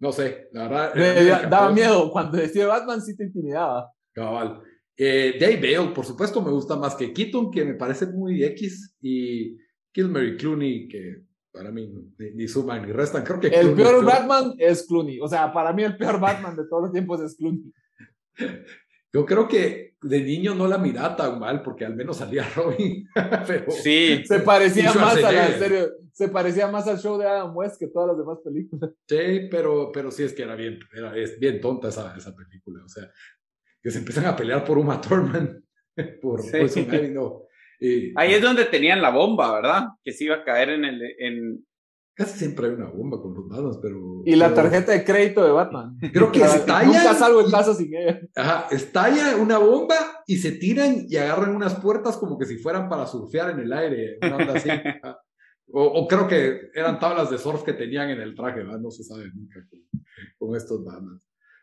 no 0.00 0.12
sé, 0.12 0.48
la 0.52 0.68
verdad. 0.68 0.94
Me 0.94 1.48
daba 1.48 1.72
miedo. 1.72 2.10
Cuando 2.10 2.36
decía 2.38 2.66
Batman, 2.66 3.00
sí 3.00 3.16
te 3.16 3.24
intimidaba. 3.24 3.90
Cabal. 4.12 4.60
Eh, 4.96 5.36
Dave 5.40 5.56
Bale, 5.56 5.94
por 5.94 6.04
supuesto, 6.04 6.42
me 6.42 6.50
gusta 6.50 6.76
más 6.76 6.94
que 6.94 7.12
Keaton, 7.12 7.50
que 7.50 7.64
me 7.64 7.74
parece 7.74 8.06
muy 8.06 8.44
X, 8.44 8.96
y 9.00 9.56
Kilmer 9.92 10.24
y 10.24 10.36
Clooney, 10.36 10.88
que 10.88 11.22
para 11.52 11.70
mí 11.70 11.92
ni, 12.18 12.30
ni 12.32 12.48
suman 12.48 12.86
ni 12.86 12.92
restan. 12.92 13.24
Creo 13.24 13.40
que 13.40 13.48
El 13.48 13.74
Clooney 13.74 13.76
peor 13.76 13.94
es 13.96 14.04
Batman 14.04 14.54
es 14.58 14.86
Clooney. 14.86 15.20
O 15.20 15.28
sea, 15.28 15.52
para 15.52 15.72
mí 15.72 15.82
el 15.82 15.96
peor 15.96 16.20
Batman 16.20 16.56
de 16.56 16.64
todos 16.68 16.84
los 16.84 16.92
tiempos 16.92 17.20
es 17.20 17.36
Clooney. 17.36 17.72
Yo 19.12 19.26
creo 19.26 19.48
que 19.48 19.96
de 20.02 20.20
niño 20.22 20.54
no 20.54 20.68
la 20.68 20.78
miraba 20.78 21.16
tan 21.16 21.38
mal, 21.40 21.62
porque 21.62 21.84
al 21.84 21.96
menos 21.96 22.18
salía 22.18 22.46
Robin. 22.56 23.06
Pero 23.46 23.70
Sí, 23.70 24.22
Se 24.24 24.40
parecía 24.40 24.92
más 24.94 25.16
a 25.16 25.32
la 25.32 25.48
serie, 25.58 25.88
se 26.12 26.28
parecía 26.28 26.68
más 26.68 26.86
al 26.86 26.98
show 26.98 27.18
de 27.18 27.26
Adam 27.26 27.54
West 27.56 27.78
que 27.78 27.88
todas 27.88 28.08
las 28.08 28.18
demás 28.18 28.38
películas. 28.44 28.92
sí, 29.08 29.48
pero, 29.50 29.90
pero 29.92 30.10
sí 30.10 30.22
es 30.22 30.32
que 30.32 30.42
era 30.42 30.54
bien, 30.54 30.78
era, 30.94 31.16
es 31.16 31.38
bien 31.40 31.60
tonta 31.60 31.88
esa, 31.88 32.16
esa 32.16 32.34
película. 32.36 32.84
O 32.84 32.88
sea, 32.88 33.10
que 33.82 33.90
se 33.90 33.98
empiezan 33.98 34.26
a 34.26 34.36
pelear 34.36 34.64
por 34.64 34.78
Uma 34.78 35.00
Thurman, 35.00 35.64
por 36.22 36.42
Sí. 36.42 36.50
Poison 36.58 36.94
Ivy, 36.94 37.10
no. 37.10 37.42
Y- 37.80 38.12
ahí 38.16 38.34
es 38.34 38.42
donde 38.42 38.66
tenían 38.66 39.00
la 39.02 39.10
bomba, 39.10 39.52
¿verdad? 39.54 39.88
Que 40.04 40.12
se 40.12 40.24
iba 40.24 40.36
a 40.36 40.44
caer 40.44 40.70
en 40.70 40.84
el, 40.84 41.02
en, 41.18 41.64
Casi 42.12 42.38
siempre 42.38 42.66
hay 42.66 42.72
una 42.74 42.90
bomba 42.90 43.18
con 43.22 43.32
los 43.32 43.48
Batman, 43.48 43.78
pero. 43.80 43.98
Y 44.26 44.36
la 44.36 44.48
pero- 44.50 44.62
tarjeta 44.68 44.92
de 44.92 45.04
crédito 45.04 45.42
de 45.42 45.52
Batman. 45.52 45.96
Creo 46.12 46.30
que 46.30 46.40
Nunca 46.40 46.56
estallan. 46.56 47.14
salgo 47.16 47.40
en 47.40 47.50
casa 47.50 47.72
sin 47.74 47.94
ella. 47.94 48.20
Ajá, 48.36 48.66
estalla 48.70 49.36
una 49.36 49.56
bomba 49.56 49.94
y 50.26 50.36
se 50.36 50.52
tiran 50.52 51.06
y 51.08 51.16
agarran 51.16 51.56
unas 51.56 51.76
puertas 51.76 52.18
como 52.18 52.36
que 52.38 52.44
si 52.44 52.58
fueran 52.58 52.90
para 52.90 53.06
surfear 53.06 53.50
en 53.52 53.60
el 53.60 53.72
aire, 53.72 54.18
una 54.22 54.36
onda 54.36 54.54
así. 54.54 54.68
O, 55.72 55.84
o 55.84 56.08
creo 56.08 56.26
que 56.26 56.62
eran 56.74 56.98
tablas 56.98 57.30
de 57.30 57.38
surf 57.38 57.62
que 57.62 57.72
tenían 57.74 58.10
en 58.10 58.20
el 58.20 58.34
traje, 58.34 58.58
¿verdad? 58.58 58.80
No 58.80 58.90
se 58.90 59.04
sabe 59.04 59.30
nunca 59.32 59.64
con, 59.70 59.80
con 60.36 60.56
estos 60.56 60.84
Batman. 60.84 61.20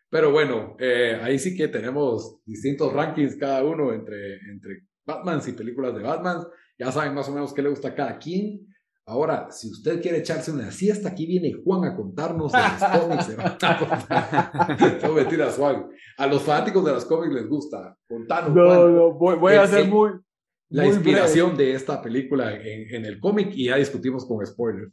Pero 0.10 0.32
bueno, 0.32 0.78
eh, 0.80 1.20
ahí 1.22 1.38
sí 1.38 1.58
que 1.58 1.68
tenemos 1.68 2.40
distintos 2.46 2.94
rankings 2.94 3.36
cada 3.36 3.66
uno 3.66 3.92
entre, 3.92 4.36
entre 4.50 4.84
Batmans 5.08 5.48
y 5.48 5.54
películas 5.54 5.96
de 5.96 6.04
Batman. 6.04 6.46
Ya 6.78 6.92
saben 6.92 7.16
más 7.16 7.28
o 7.30 7.32
menos 7.32 7.54
qué 7.54 7.62
le 7.62 7.70
gusta 7.70 7.88
a 7.88 7.96
cada 7.96 8.20
quien. 8.20 8.68
Ahora, 9.06 9.50
si 9.50 9.72
usted 9.72 10.02
quiere 10.02 10.18
echarse 10.18 10.52
una 10.52 10.70
siesta, 10.70 11.10
aquí 11.10 11.26
viene 11.26 11.54
Juan 11.64 11.86
a 11.86 11.96
contarnos 11.96 12.52
de 12.52 12.58
los 12.60 13.00
cómics. 13.02 13.38
¿verdad? 13.38 15.00
no 15.04 15.14
mentiras, 15.14 15.56
Juan. 15.56 15.88
A 16.18 16.28
los 16.28 16.44
fanáticos 16.44 16.84
de 16.84 16.92
los 16.92 17.06
cómics 17.06 17.34
les 17.34 17.48
gusta. 17.48 17.98
Contanos, 18.08 18.54
No, 18.54 18.66
Juan, 18.66 18.96
no, 18.96 19.14
voy, 19.14 19.36
voy 19.38 19.54
a 19.54 19.66
ser 19.66 19.88
muy. 19.88 20.12
la 20.70 20.84
muy 20.84 20.92
inspiración 20.94 21.56
de 21.56 21.74
esta 21.74 22.02
película 22.02 22.54
en, 22.54 22.94
en 22.94 23.06
el 23.06 23.18
cómic 23.20 23.52
y 23.54 23.68
ya 23.68 23.78
discutimos 23.78 24.26
con 24.26 24.46
spoilers. 24.46 24.92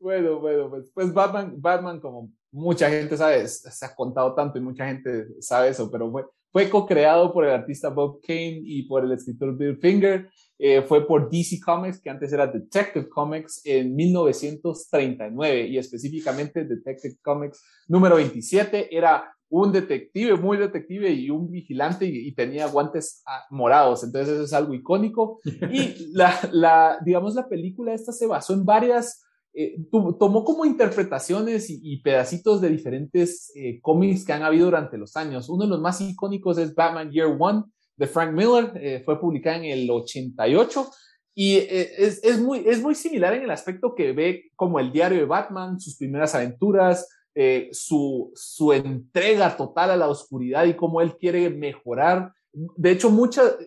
Bueno, 0.00 0.38
bueno, 0.38 0.70
pues, 0.70 0.92
pues 0.94 1.12
Batman, 1.12 1.54
Batman, 1.56 1.98
como 1.98 2.30
mucha 2.52 2.88
gente 2.88 3.16
sabe, 3.16 3.46
se 3.48 3.84
ha 3.84 3.92
contado 3.94 4.34
tanto 4.34 4.56
y 4.56 4.60
mucha 4.60 4.86
gente 4.86 5.26
sabe 5.40 5.70
eso, 5.70 5.90
pero 5.90 6.08
fue, 6.12 6.24
fue 6.50 6.68
co-creado 6.68 7.32
por 7.32 7.44
el 7.44 7.52
artista 7.52 7.90
Bob 7.90 8.20
Kane 8.26 8.60
y 8.64 8.82
por 8.84 9.04
el 9.04 9.12
escritor 9.12 9.56
Bill 9.56 9.78
Finger. 9.78 10.28
Eh, 10.58 10.82
fue 10.82 11.06
por 11.06 11.30
DC 11.30 11.60
Comics, 11.64 12.00
que 12.00 12.10
antes 12.10 12.32
era 12.32 12.46
Detective 12.46 13.08
Comics, 13.08 13.60
en 13.64 13.94
1939 13.94 15.68
y 15.68 15.78
específicamente 15.78 16.64
Detective 16.64 17.14
Comics 17.22 17.62
número 17.86 18.16
27 18.16 18.96
era 18.96 19.32
un 19.50 19.72
detective, 19.72 20.36
muy 20.36 20.58
detective 20.58 21.10
y 21.10 21.30
un 21.30 21.50
vigilante 21.50 22.06
y, 22.06 22.32
tenía 22.32 22.66
guantes 22.66 23.22
ah, 23.26 23.44
morados. 23.50 24.04
Entonces 24.04 24.34
eso 24.34 24.44
es 24.44 24.52
algo 24.52 24.74
icónico. 24.74 25.40
Y 25.70 26.12
la, 26.12 26.34
la, 26.52 26.98
digamos, 27.04 27.34
la 27.34 27.48
película 27.48 27.94
esta 27.94 28.12
se 28.12 28.26
basó 28.26 28.54
en 28.54 28.64
varias, 28.64 29.24
eh, 29.60 29.76
tomó 29.90 30.44
como 30.44 30.64
interpretaciones 30.64 31.66
y, 31.68 32.00
pedacitos 32.02 32.60
de 32.60 32.68
diferentes 32.68 33.50
eh, 33.56 33.80
cómics 33.80 34.24
que 34.24 34.32
han 34.32 34.42
habido 34.42 34.66
durante 34.66 34.98
los 34.98 35.16
años. 35.16 35.48
Uno 35.48 35.64
de 35.64 35.70
los 35.70 35.80
más 35.80 36.00
icónicos 36.00 36.58
es 36.58 36.74
Batman 36.74 37.10
Year 37.10 37.36
One 37.38 37.64
de 37.96 38.06
Frank 38.06 38.32
Miller, 38.32 38.72
eh, 38.76 39.02
fue 39.04 39.20
publicada 39.20 39.56
en 39.56 39.64
el 39.64 39.90
88. 39.90 40.88
Y 41.34 41.56
es, 41.56 42.22
es, 42.24 42.40
muy, 42.40 42.64
es 42.66 42.82
muy 42.82 42.94
similar 42.94 43.34
en 43.34 43.44
el 43.44 43.50
aspecto 43.50 43.94
que 43.94 44.12
ve 44.12 44.50
como 44.56 44.80
el 44.80 44.90
diario 44.92 45.18
de 45.18 45.24
Batman, 45.24 45.80
sus 45.80 45.96
primeras 45.96 46.34
aventuras, 46.34 47.06
eh, 47.40 47.68
su, 47.70 48.32
entrega 48.74 49.56
total 49.56 49.92
a 49.92 49.96
la 49.96 50.08
oscuridad 50.08 50.64
y 50.64 50.74
cómo 50.74 51.00
él 51.00 51.16
quiere 51.16 51.48
mejorar. 51.50 52.32
De 52.52 52.90
hecho, 52.90 53.16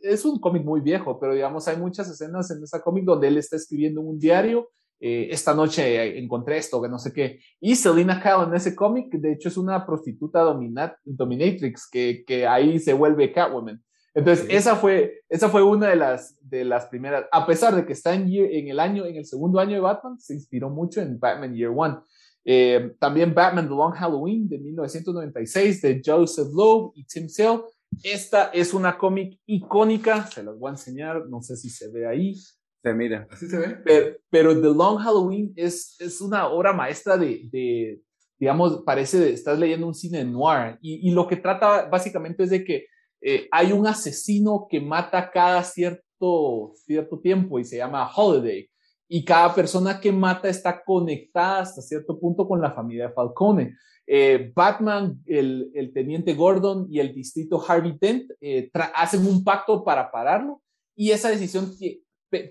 es 0.03 0.25
un 0.25 0.39
cómic 0.39 0.65
muy 0.65 0.81
viejo, 0.81 1.17
pero 1.17 1.33
digamos, 1.33 1.69
hay 1.69 1.77
muchas 1.77 2.09
escenas 2.09 2.51
en 2.51 2.61
ese 2.61 2.81
cómic 2.81 3.05
donde 3.05 3.29
él 3.29 3.37
está 3.37 3.55
escribiendo 3.55 4.01
un 4.01 4.19
diario. 4.19 4.69
Eh, 5.03 5.29
esta 5.31 5.55
noche 5.55 6.19
encontré 6.19 6.57
esto, 6.57 6.79
que 6.79 6.87
no 6.87 6.99
sé 6.99 7.11
qué. 7.11 7.39
Y 7.59 7.75
Selina 7.75 8.21
Kyle 8.21 8.47
en 8.47 8.53
ese 8.53 8.75
cómic, 8.75 9.11
de 9.11 9.33
hecho, 9.33 9.49
es 9.49 9.57
una 9.57 9.83
prostituta 9.83 10.41
dominatrix 10.41 11.89
que, 11.89 12.23
que 12.25 12.45
ahí 12.45 12.79
se 12.79 12.93
vuelve 12.93 13.33
Catwoman. 13.33 13.81
Entonces, 14.13 14.45
esa, 14.49 14.75
fue, 14.75 15.23
esa 15.27 15.49
fue 15.49 15.63
una 15.63 15.87
de 15.87 15.95
las, 15.95 16.37
de 16.41 16.65
las 16.65 16.85
primeras, 16.85 17.25
a 17.31 17.47
pesar 17.47 17.75
de 17.75 17.85
que 17.85 17.93
está 17.93 18.13
en, 18.13 18.31
en, 18.31 18.67
el 18.67 18.79
año, 18.79 19.05
en 19.05 19.15
el 19.15 19.25
segundo 19.25 19.59
año 19.59 19.73
de 19.73 19.79
Batman, 19.79 20.19
se 20.19 20.35
inspiró 20.35 20.69
mucho 20.69 21.01
en 21.01 21.19
Batman 21.19 21.55
Year 21.55 21.71
One. 21.75 21.95
Eh, 22.43 22.93
también 22.99 23.33
Batman 23.33 23.67
The 23.67 23.73
Long 23.73 23.93
Halloween 23.93 24.49
de 24.49 24.59
1996 24.59 25.81
de 25.81 26.01
Joseph 26.05 26.49
Loeb 26.53 26.91
y 26.95 27.05
Tim 27.05 27.27
Sale. 27.27 27.61
Esta 28.03 28.51
es 28.53 28.73
una 28.73 28.97
cómic 28.97 29.39
icónica, 29.45 30.27
se 30.27 30.43
las 30.43 30.57
voy 30.57 30.69
a 30.69 30.71
enseñar, 30.73 31.27
no 31.27 31.41
sé 31.41 31.55
si 31.55 31.69
se 31.69 31.89
ve 31.89 32.07
ahí. 32.07 32.35
Se 32.83 32.93
mira. 32.93 33.27
Así 33.29 33.47
se 33.47 33.57
ve. 33.57 34.19
Pero, 34.29 34.59
The 34.59 34.67
Long 34.67 34.97
Halloween 34.97 35.53
es, 35.55 35.95
es 35.99 36.19
una 36.21 36.47
obra 36.47 36.73
maestra 36.73 37.17
de, 37.17 37.47
de 37.51 38.01
digamos, 38.39 38.83
parece, 38.83 39.19
de, 39.19 39.33
estás 39.33 39.59
leyendo 39.59 39.85
un 39.87 39.93
cine 39.93 40.25
noir 40.25 40.77
y, 40.81 41.07
y, 41.07 41.11
lo 41.11 41.27
que 41.27 41.37
trata 41.37 41.87
básicamente 41.89 42.43
es 42.43 42.49
de 42.49 42.63
que 42.63 42.87
eh, 43.21 43.47
hay 43.51 43.71
un 43.71 43.85
asesino 43.85 44.67
que 44.67 44.81
mata 44.81 45.29
cada 45.29 45.63
cierto, 45.63 46.73
cierto 46.75 47.19
tiempo 47.19 47.59
y 47.59 47.63
se 47.63 47.77
llama 47.77 48.09
Holiday 48.13 48.67
y 49.07 49.23
cada 49.23 49.53
persona 49.53 49.99
que 49.99 50.11
mata 50.11 50.49
está 50.49 50.83
conectada 50.83 51.59
hasta 51.59 51.81
cierto 51.81 52.19
punto 52.19 52.47
con 52.47 52.61
la 52.61 52.71
familia 52.71 53.11
Falcone. 53.11 53.75
Eh, 54.07 54.51
Batman, 54.55 55.21
el, 55.27 55.69
el, 55.75 55.93
teniente 55.93 56.33
Gordon 56.33 56.87
y 56.89 56.99
el 56.99 57.13
distrito 57.13 57.63
Harvey 57.65 57.95
Dent 57.99 58.31
eh, 58.41 58.71
hacen 58.95 59.27
un 59.27 59.43
pacto 59.43 59.83
para 59.83 60.09
pararlo 60.11 60.61
y 60.95 61.11
esa 61.11 61.29
decisión 61.29 61.71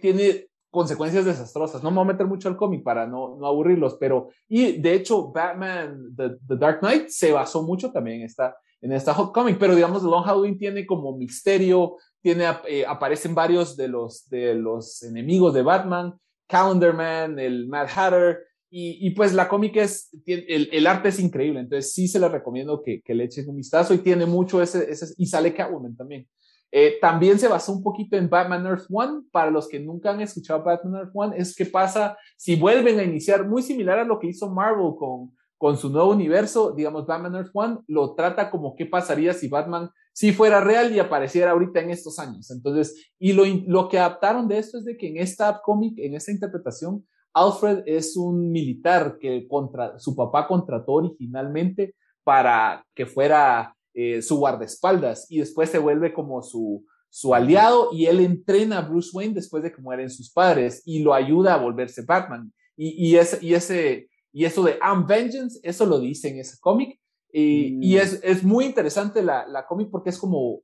tiene 0.00 0.50
consecuencias 0.70 1.24
desastrosas. 1.24 1.82
No 1.82 1.90
me 1.90 1.96
voy 1.96 2.04
a 2.04 2.12
meter 2.12 2.26
mucho 2.26 2.48
al 2.48 2.56
cómic 2.56 2.82
para 2.82 3.06
no, 3.06 3.36
no 3.36 3.46
aburrirlos, 3.46 3.96
pero 3.98 4.28
y 4.48 4.80
de 4.80 4.94
hecho 4.94 5.30
Batman, 5.32 6.14
The, 6.16 6.56
Dark 6.56 6.80
Knight 6.80 7.08
se 7.08 7.32
basó 7.32 7.62
mucho 7.62 7.90
también 7.90 8.20
en 8.20 8.26
esta, 8.26 8.56
en 8.80 8.92
esta 8.92 9.12
hot 9.12 9.32
comic, 9.32 9.58
pero 9.58 9.74
digamos 9.74 10.02
The 10.02 10.08
Long 10.08 10.24
Halloween 10.24 10.58
tiene 10.58 10.86
como 10.86 11.16
misterio, 11.16 11.96
tiene, 12.22 12.44
eh, 12.68 12.84
aparecen 12.86 13.34
varios 13.34 13.76
de 13.76 13.88
los, 13.88 14.28
de 14.28 14.54
los 14.54 15.02
enemigos 15.02 15.54
de 15.54 15.62
Batman, 15.62 16.14
Calendar 16.46 16.94
Man, 16.94 17.38
el 17.38 17.66
Mad 17.68 17.88
Hatter, 17.94 18.38
y, 18.72 19.10
pues 19.10 19.34
la 19.34 19.48
cómica 19.48 19.82
es, 19.82 20.10
el, 20.26 20.68
el, 20.70 20.86
arte 20.86 21.08
es 21.08 21.18
increíble, 21.18 21.58
entonces 21.58 21.92
sí 21.92 22.06
se 22.06 22.20
la 22.20 22.28
recomiendo 22.28 22.80
que, 22.80 23.02
que, 23.02 23.16
le 23.16 23.24
echen 23.24 23.48
un 23.48 23.56
vistazo 23.56 23.92
y 23.94 23.98
tiene 23.98 24.26
mucho 24.26 24.62
ese, 24.62 24.88
ese 24.88 25.12
y 25.18 25.26
sale 25.26 25.52
Catwoman 25.52 25.96
también. 25.96 26.28
Eh, 26.72 26.98
también 27.00 27.38
se 27.38 27.48
basó 27.48 27.72
un 27.72 27.82
poquito 27.82 28.16
en 28.16 28.30
Batman 28.30 28.66
Earth 28.66 28.86
One. 28.90 29.22
Para 29.32 29.50
los 29.50 29.68
que 29.68 29.80
nunca 29.80 30.10
han 30.10 30.20
escuchado 30.20 30.62
Batman 30.62 31.02
Earth 31.02 31.12
One, 31.14 31.36
es 31.36 31.54
qué 31.54 31.66
pasa 31.66 32.16
si 32.36 32.56
vuelven 32.56 32.98
a 32.98 33.04
iniciar, 33.04 33.46
muy 33.46 33.62
similar 33.62 33.98
a 33.98 34.04
lo 34.04 34.18
que 34.18 34.28
hizo 34.28 34.50
Marvel 34.50 34.94
con, 34.98 35.32
con 35.58 35.76
su 35.76 35.90
nuevo 35.90 36.10
universo, 36.10 36.72
digamos, 36.72 37.06
Batman 37.06 37.34
Earth 37.34 37.50
One, 37.52 37.78
lo 37.86 38.14
trata 38.14 38.50
como 38.50 38.74
qué 38.76 38.86
pasaría 38.86 39.32
si 39.34 39.48
Batman 39.48 39.90
si 40.12 40.32
fuera 40.32 40.60
real 40.60 40.94
y 40.94 40.98
apareciera 40.98 41.52
ahorita 41.52 41.80
en 41.80 41.90
estos 41.90 42.18
años. 42.18 42.50
Entonces, 42.50 43.12
y 43.18 43.32
lo, 43.32 43.44
lo 43.66 43.88
que 43.88 43.98
adaptaron 43.98 44.48
de 44.48 44.58
esto 44.58 44.78
es 44.78 44.84
de 44.84 44.96
que 44.96 45.08
en 45.08 45.18
esta 45.18 45.60
cómic, 45.62 45.98
en 45.98 46.14
esta 46.14 46.32
interpretación, 46.32 47.06
Alfred 47.32 47.82
es 47.86 48.16
un 48.16 48.50
militar 48.50 49.18
que 49.20 49.46
contra, 49.46 49.98
su 49.98 50.16
papá 50.16 50.48
contrató 50.48 50.92
originalmente 50.92 51.94
para 52.24 52.84
que 52.94 53.06
fuera 53.06 53.76
eh, 53.94 54.22
su 54.22 54.36
guardaespaldas 54.36 55.26
y 55.30 55.38
después 55.38 55.70
se 55.70 55.78
vuelve 55.78 56.12
como 56.12 56.42
su, 56.42 56.84
su 57.08 57.34
aliado 57.34 57.90
y 57.92 58.06
él 58.06 58.20
entrena 58.20 58.78
a 58.78 58.82
Bruce 58.82 59.10
Wayne 59.12 59.34
después 59.34 59.62
de 59.62 59.72
que 59.72 59.82
mueren 59.82 60.10
sus 60.10 60.32
padres 60.32 60.82
y 60.84 61.00
lo 61.02 61.12
ayuda 61.12 61.54
a 61.54 61.62
volverse 61.62 62.02
Batman. 62.06 62.52
Y, 62.76 63.08
y, 63.08 63.16
ese, 63.16 63.38
y, 63.44 63.54
ese, 63.54 64.08
y 64.32 64.44
eso 64.44 64.62
de 64.62 64.78
I'm 64.80 65.06
Vengeance, 65.06 65.60
eso 65.62 65.86
lo 65.86 66.00
dice 66.00 66.28
en 66.28 66.38
ese 66.38 66.58
cómic 66.60 66.98
y, 67.32 67.78
y 67.80 67.96
mm. 67.96 67.98
es, 67.98 68.20
es, 68.22 68.42
muy 68.42 68.64
interesante 68.64 69.22
la, 69.22 69.46
la 69.46 69.66
cómic 69.66 69.88
porque 69.90 70.10
es 70.10 70.18
como 70.18 70.62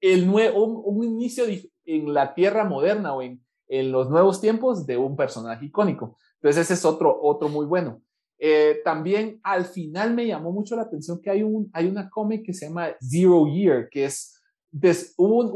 el 0.00 0.26
nuevo, 0.26 0.64
un, 0.64 1.04
inicio 1.04 1.44
en 1.84 2.14
la 2.14 2.34
tierra 2.34 2.64
moderna 2.64 3.14
o 3.14 3.22
en, 3.22 3.42
en 3.68 3.92
los 3.92 4.08
nuevos 4.08 4.40
tiempos 4.40 4.86
de 4.86 4.96
un 4.96 5.16
personaje 5.16 5.66
icónico. 5.66 6.16
Entonces 6.34 6.66
ese 6.66 6.74
es 6.74 6.84
otro, 6.84 7.18
otro 7.20 7.48
muy 7.48 7.66
bueno. 7.66 8.02
Eh, 8.38 8.80
también 8.84 9.40
al 9.42 9.64
final 9.64 10.14
me 10.14 10.26
llamó 10.26 10.52
mucho 10.52 10.76
la 10.76 10.82
atención 10.82 11.20
que 11.20 11.30
hay, 11.30 11.42
un, 11.42 11.68
hay 11.72 11.86
una 11.86 12.08
cómic 12.08 12.44
que 12.44 12.54
se 12.54 12.66
llama 12.66 12.90
Zero 13.00 13.46
Year, 13.46 13.88
que 13.90 14.04
es, 14.04 14.40
des, 14.70 15.14
un, 15.16 15.52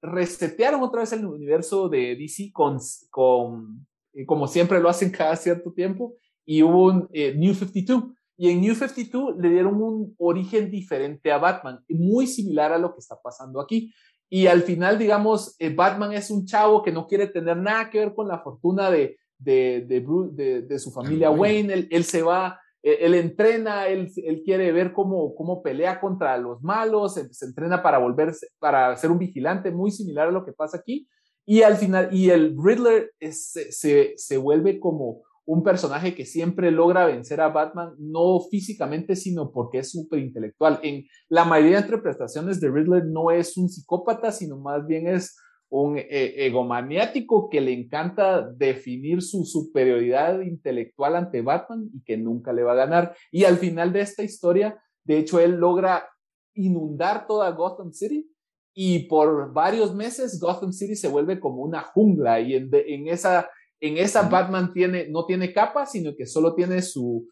resetearon 0.00 0.82
otra 0.82 1.00
vez 1.00 1.12
el 1.12 1.26
universo 1.26 1.88
de 1.88 2.16
DC 2.16 2.52
con, 2.52 2.78
con 3.10 3.86
eh, 4.12 4.24
como 4.26 4.46
siempre 4.46 4.80
lo 4.80 4.88
hacen 4.88 5.10
cada 5.10 5.34
cierto 5.36 5.72
tiempo, 5.72 6.14
y 6.44 6.62
hubo 6.62 6.86
un 6.86 7.08
eh, 7.12 7.34
New 7.34 7.54
52. 7.54 8.04
Y 8.36 8.50
en 8.50 8.60
New 8.60 8.74
52 8.74 9.36
le 9.38 9.50
dieron 9.50 9.80
un 9.80 10.14
origen 10.18 10.70
diferente 10.70 11.30
a 11.30 11.38
Batman, 11.38 11.84
muy 11.88 12.26
similar 12.26 12.72
a 12.72 12.78
lo 12.78 12.92
que 12.92 13.00
está 13.00 13.20
pasando 13.20 13.60
aquí. 13.60 13.92
Y 14.28 14.46
al 14.46 14.62
final, 14.62 14.98
digamos, 14.98 15.54
eh, 15.58 15.74
Batman 15.74 16.12
es 16.12 16.30
un 16.30 16.46
chavo 16.46 16.82
que 16.82 16.90
no 16.90 17.06
quiere 17.06 17.26
tener 17.26 17.56
nada 17.56 17.90
que 17.90 17.98
ver 17.98 18.14
con 18.14 18.28
la 18.28 18.38
fortuna 18.38 18.90
de, 18.90 19.18
de, 19.42 19.84
de, 19.86 20.62
de, 20.62 20.78
su 20.78 20.90
familia 20.90 21.30
Wayne. 21.30 21.72
Él, 21.72 21.88
él, 21.90 22.04
se 22.04 22.22
va, 22.22 22.58
él, 22.82 23.14
entrena, 23.14 23.88
él, 23.88 24.10
él, 24.16 24.42
quiere 24.44 24.72
ver 24.72 24.92
cómo, 24.92 25.34
cómo 25.34 25.62
pelea 25.62 26.00
contra 26.00 26.36
los 26.38 26.62
malos, 26.62 27.14
se, 27.14 27.46
entrena 27.46 27.82
para 27.82 27.98
volverse, 27.98 28.48
para 28.58 28.96
ser 28.96 29.10
un 29.10 29.18
vigilante, 29.18 29.70
muy 29.70 29.90
similar 29.90 30.28
a 30.28 30.32
lo 30.32 30.44
que 30.44 30.52
pasa 30.52 30.78
aquí. 30.78 31.08
Y 31.44 31.62
al 31.62 31.76
final, 31.76 32.08
y 32.12 32.30
el 32.30 32.56
Riddler 32.56 33.12
se, 33.20 34.14
se 34.16 34.36
vuelve 34.36 34.78
como 34.78 35.22
un 35.44 35.62
personaje 35.62 36.14
que 36.14 36.24
siempre 36.24 36.70
logra 36.70 37.06
vencer 37.06 37.40
a 37.40 37.48
Batman, 37.48 37.94
no 37.98 38.40
físicamente, 38.50 39.16
sino 39.16 39.50
porque 39.50 39.78
es 39.78 39.90
súper 39.90 40.20
intelectual. 40.20 40.78
En 40.82 41.04
la 41.28 41.44
mayoría 41.44 41.78
de 41.78 41.82
interpretaciones 41.82 42.60
de 42.60 42.70
Riddler 42.70 43.04
no 43.06 43.30
es 43.30 43.56
un 43.56 43.68
psicópata, 43.68 44.30
sino 44.30 44.58
más 44.58 44.86
bien 44.86 45.08
es 45.08 45.36
un 45.72 45.96
eh, 45.96 46.34
egomaniático 46.46 47.48
que 47.48 47.62
le 47.62 47.72
encanta 47.72 48.46
definir 48.46 49.22
su 49.22 49.46
superioridad 49.46 50.42
intelectual 50.42 51.16
ante 51.16 51.40
Batman 51.40 51.88
y 51.94 52.02
que 52.04 52.18
nunca 52.18 52.52
le 52.52 52.62
va 52.62 52.72
a 52.72 52.76
ganar. 52.76 53.16
Y 53.30 53.44
al 53.44 53.56
final 53.56 53.90
de 53.90 54.02
esta 54.02 54.22
historia, 54.22 54.78
de 55.02 55.16
hecho, 55.16 55.40
él 55.40 55.52
logra 55.52 56.06
inundar 56.54 57.26
toda 57.26 57.50
Gotham 57.52 57.90
City 57.90 58.30
y 58.74 59.06
por 59.08 59.54
varios 59.54 59.94
meses 59.94 60.38
Gotham 60.38 60.72
City 60.72 60.94
se 60.94 61.08
vuelve 61.08 61.40
como 61.40 61.62
una 61.62 61.80
jungla 61.80 62.38
y 62.40 62.54
en, 62.54 62.70
en 62.72 63.08
esa 63.08 63.48
en 63.80 63.96
esa 63.96 64.28
Batman 64.28 64.72
tiene, 64.72 65.08
no 65.08 65.24
tiene 65.24 65.52
capa, 65.52 65.86
sino 65.86 66.14
que 66.14 66.24
solo 66.24 66.54
tiene 66.54 66.82
su, 66.82 67.28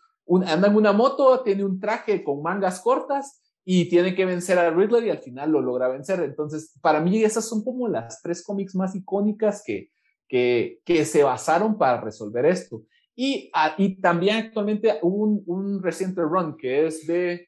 anda 0.46 0.66
en 0.66 0.74
una 0.74 0.92
moto, 0.92 1.42
tiene 1.44 1.64
un 1.64 1.78
traje 1.78 2.24
con 2.24 2.42
mangas 2.42 2.80
cortas 2.80 3.40
y 3.72 3.88
tiene 3.88 4.16
que 4.16 4.24
vencer 4.24 4.58
a 4.58 4.68
Riddler 4.72 5.04
y 5.04 5.10
al 5.10 5.20
final 5.20 5.52
lo 5.52 5.60
logra 5.60 5.86
vencer. 5.86 6.18
Entonces, 6.24 6.76
para 6.82 7.00
mí 7.00 7.22
esas 7.22 7.48
son 7.48 7.62
como 7.62 7.86
las 7.86 8.20
tres 8.20 8.42
cómics 8.42 8.74
más 8.74 8.96
icónicas 8.96 9.62
que, 9.64 9.92
que, 10.26 10.80
que 10.84 11.04
se 11.04 11.22
basaron 11.22 11.78
para 11.78 12.00
resolver 12.00 12.46
esto. 12.46 12.82
Y, 13.14 13.48
y 13.78 14.00
también 14.00 14.38
actualmente 14.38 14.98
un, 15.02 15.44
un 15.46 15.80
reciente 15.84 16.20
run 16.20 16.56
que 16.56 16.88
es 16.88 17.06
de 17.06 17.46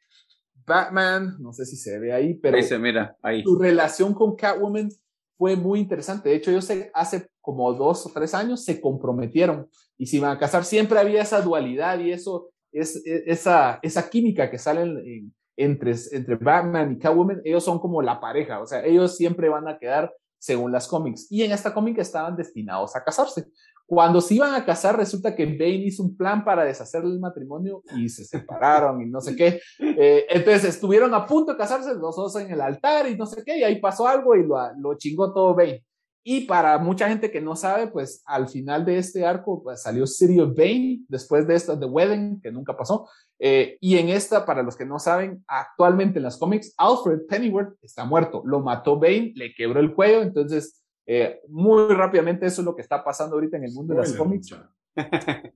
Batman, 0.64 1.38
no 1.40 1.52
sé 1.52 1.66
si 1.66 1.74
se 1.74 1.98
ve 1.98 2.12
ahí, 2.12 2.34
pero 2.34 2.56
ahí 2.56 2.62
se 2.62 2.78
mira, 2.78 3.16
ahí. 3.20 3.42
su 3.42 3.58
relación 3.58 4.14
con 4.14 4.36
Catwoman 4.36 4.90
fue 5.36 5.56
muy 5.56 5.80
interesante. 5.80 6.28
De 6.28 6.36
hecho, 6.36 6.52
ellos 6.52 6.70
hace 6.94 7.30
como 7.40 7.72
dos 7.74 8.06
o 8.06 8.12
tres 8.14 8.32
años 8.32 8.64
se 8.64 8.80
comprometieron 8.80 9.68
y 9.98 10.06
se 10.06 10.18
iban 10.18 10.30
a 10.30 10.38
casar. 10.38 10.64
Siempre 10.64 11.00
había 11.00 11.22
esa 11.22 11.40
dualidad 11.40 11.98
y 11.98 12.12
eso, 12.12 12.52
es, 12.70 13.02
esa, 13.04 13.80
esa 13.82 14.08
química 14.08 14.48
que 14.52 14.58
sale 14.58 14.82
en, 14.82 15.34
entre, 15.56 15.94
entre 16.12 16.36
Batman 16.36 16.92
y 16.92 16.98
Catwoman, 16.98 17.42
ellos 17.44 17.64
son 17.64 17.78
como 17.78 18.02
la 18.02 18.20
pareja, 18.20 18.60
o 18.60 18.66
sea, 18.66 18.84
ellos 18.84 19.16
siempre 19.16 19.48
van 19.48 19.68
a 19.68 19.78
quedar 19.78 20.12
según 20.38 20.72
las 20.72 20.88
cómics. 20.88 21.26
Y 21.30 21.42
en 21.42 21.52
esta 21.52 21.72
cómic 21.72 21.98
estaban 21.98 22.36
destinados 22.36 22.96
a 22.96 23.04
casarse. 23.04 23.46
Cuando 23.86 24.20
se 24.20 24.34
iban 24.34 24.54
a 24.54 24.64
casar, 24.64 24.96
resulta 24.96 25.36
que 25.36 25.44
Bane 25.44 25.84
hizo 25.86 26.02
un 26.02 26.16
plan 26.16 26.44
para 26.44 26.64
deshacer 26.64 27.04
el 27.04 27.20
matrimonio 27.20 27.82
y 27.96 28.08
se 28.08 28.24
separaron 28.24 29.02
y 29.02 29.06
no 29.06 29.20
sé 29.20 29.36
qué. 29.36 29.60
Eh, 29.78 30.26
entonces 30.30 30.64
estuvieron 30.64 31.12
a 31.14 31.26
punto 31.26 31.52
de 31.52 31.58
casarse 31.58 31.94
los 31.94 32.16
dos 32.16 32.34
en 32.36 32.50
el 32.50 32.60
altar 32.60 33.08
y 33.08 33.16
no 33.16 33.26
sé 33.26 33.44
qué, 33.44 33.58
y 33.58 33.62
ahí 33.62 33.80
pasó 33.80 34.08
algo 34.08 34.34
y 34.34 34.44
lo, 34.44 34.56
lo 34.78 34.96
chingó 34.96 35.32
todo 35.32 35.54
Bane. 35.54 35.84
Y 36.24 36.42
para 36.42 36.78
mucha 36.78 37.08
gente 37.08 37.30
que 37.30 37.40
no 37.40 37.56
sabe, 37.56 37.88
pues 37.88 38.22
al 38.26 38.48
final 38.48 38.84
de 38.84 38.98
este 38.98 39.26
arco 39.26 39.62
pues, 39.62 39.82
salió 39.82 40.06
City 40.06 40.38
of 40.40 40.54
Bane, 40.56 41.00
después 41.08 41.48
de 41.48 41.56
esta 41.56 41.78
The 41.78 41.86
Wedding, 41.86 42.40
que 42.40 42.52
nunca 42.52 42.76
pasó. 42.76 43.08
Eh, 43.40 43.76
y 43.80 43.98
en 43.98 44.08
esta, 44.08 44.46
para 44.46 44.62
los 44.62 44.76
que 44.76 44.86
no 44.86 45.00
saben, 45.00 45.44
actualmente 45.48 46.20
en 46.20 46.24
las 46.24 46.38
cómics, 46.38 46.74
Alfred 46.76 47.26
Pennyworth 47.28 47.76
está 47.82 48.04
muerto. 48.04 48.42
Lo 48.44 48.60
mató 48.60 49.00
Bane, 49.00 49.32
le 49.34 49.52
quebró 49.52 49.80
el 49.80 49.94
cuello, 49.94 50.22
entonces 50.22 50.82
eh, 51.06 51.40
muy 51.48 51.92
rápidamente 51.92 52.46
eso 52.46 52.62
es 52.62 52.66
lo 52.66 52.76
que 52.76 52.82
está 52.82 53.02
pasando 53.02 53.34
ahorita 53.34 53.56
en 53.56 53.64
el 53.64 53.72
mundo 53.72 53.94
de 53.94 54.00
las 54.00 54.12
cómics. 54.12 54.54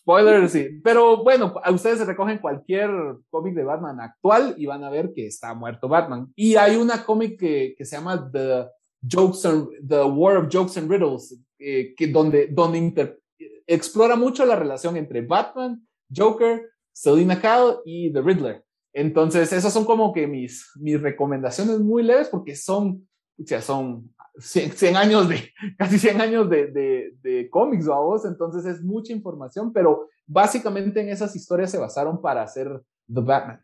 Spoiler, 0.00 0.48
sí. 0.48 0.80
Pero 0.82 1.22
bueno, 1.22 1.54
a 1.62 1.70
ustedes 1.70 1.98
se 1.98 2.04
recogen 2.04 2.38
cualquier 2.38 2.90
cómic 3.28 3.54
de 3.54 3.64
Batman 3.64 4.00
actual 4.00 4.54
y 4.56 4.66
van 4.66 4.84
a 4.84 4.90
ver 4.90 5.12
que 5.12 5.26
está 5.26 5.54
muerto 5.54 5.88
Batman. 5.88 6.32
Y 6.34 6.56
hay 6.56 6.76
una 6.76 7.04
cómic 7.04 7.38
que, 7.38 7.74
que 7.76 7.84
se 7.84 7.96
llama 7.96 8.30
The 8.32 8.66
Jokes 9.06 9.44
and, 9.44 9.68
The 9.86 10.04
War 10.04 10.36
of 10.36 10.48
Jokes 10.50 10.76
and 10.76 10.90
Riddles, 10.90 11.38
eh, 11.58 11.94
que 11.96 12.08
donde, 12.08 12.48
donde 12.48 13.18
explora 13.66 14.16
mucho 14.16 14.44
la 14.44 14.56
relación 14.56 14.96
entre 14.96 15.22
Batman, 15.22 15.86
Joker, 16.14 16.70
Selina 16.92 17.40
Kyle 17.40 17.78
y 17.84 18.12
The 18.12 18.22
Riddler. 18.22 18.64
Entonces, 18.92 19.52
esas 19.52 19.72
son 19.72 19.84
como 19.84 20.12
que 20.12 20.26
mis, 20.26 20.70
mis 20.76 21.00
recomendaciones 21.00 21.80
muy 21.80 22.02
leves 22.02 22.28
porque 22.28 22.56
son, 22.56 23.06
o 23.38 23.46
sea, 23.46 23.60
son 23.60 24.14
100, 24.38 24.96
años 24.96 25.28
de, 25.28 25.52
casi 25.78 25.98
100 25.98 26.20
años 26.20 26.48
de, 26.48 26.68
de, 26.68 27.14
de 27.22 27.50
cómics, 27.50 27.86
vos 27.86 28.24
entonces 28.24 28.64
es 28.64 28.82
mucha 28.82 29.12
información, 29.12 29.72
pero 29.72 30.08
básicamente 30.26 31.00
en 31.00 31.08
esas 31.08 31.34
historias 31.36 31.70
se 31.70 31.78
basaron 31.78 32.20
para 32.20 32.42
hacer 32.42 32.68
The 33.12 33.20
Batman. 33.20 33.62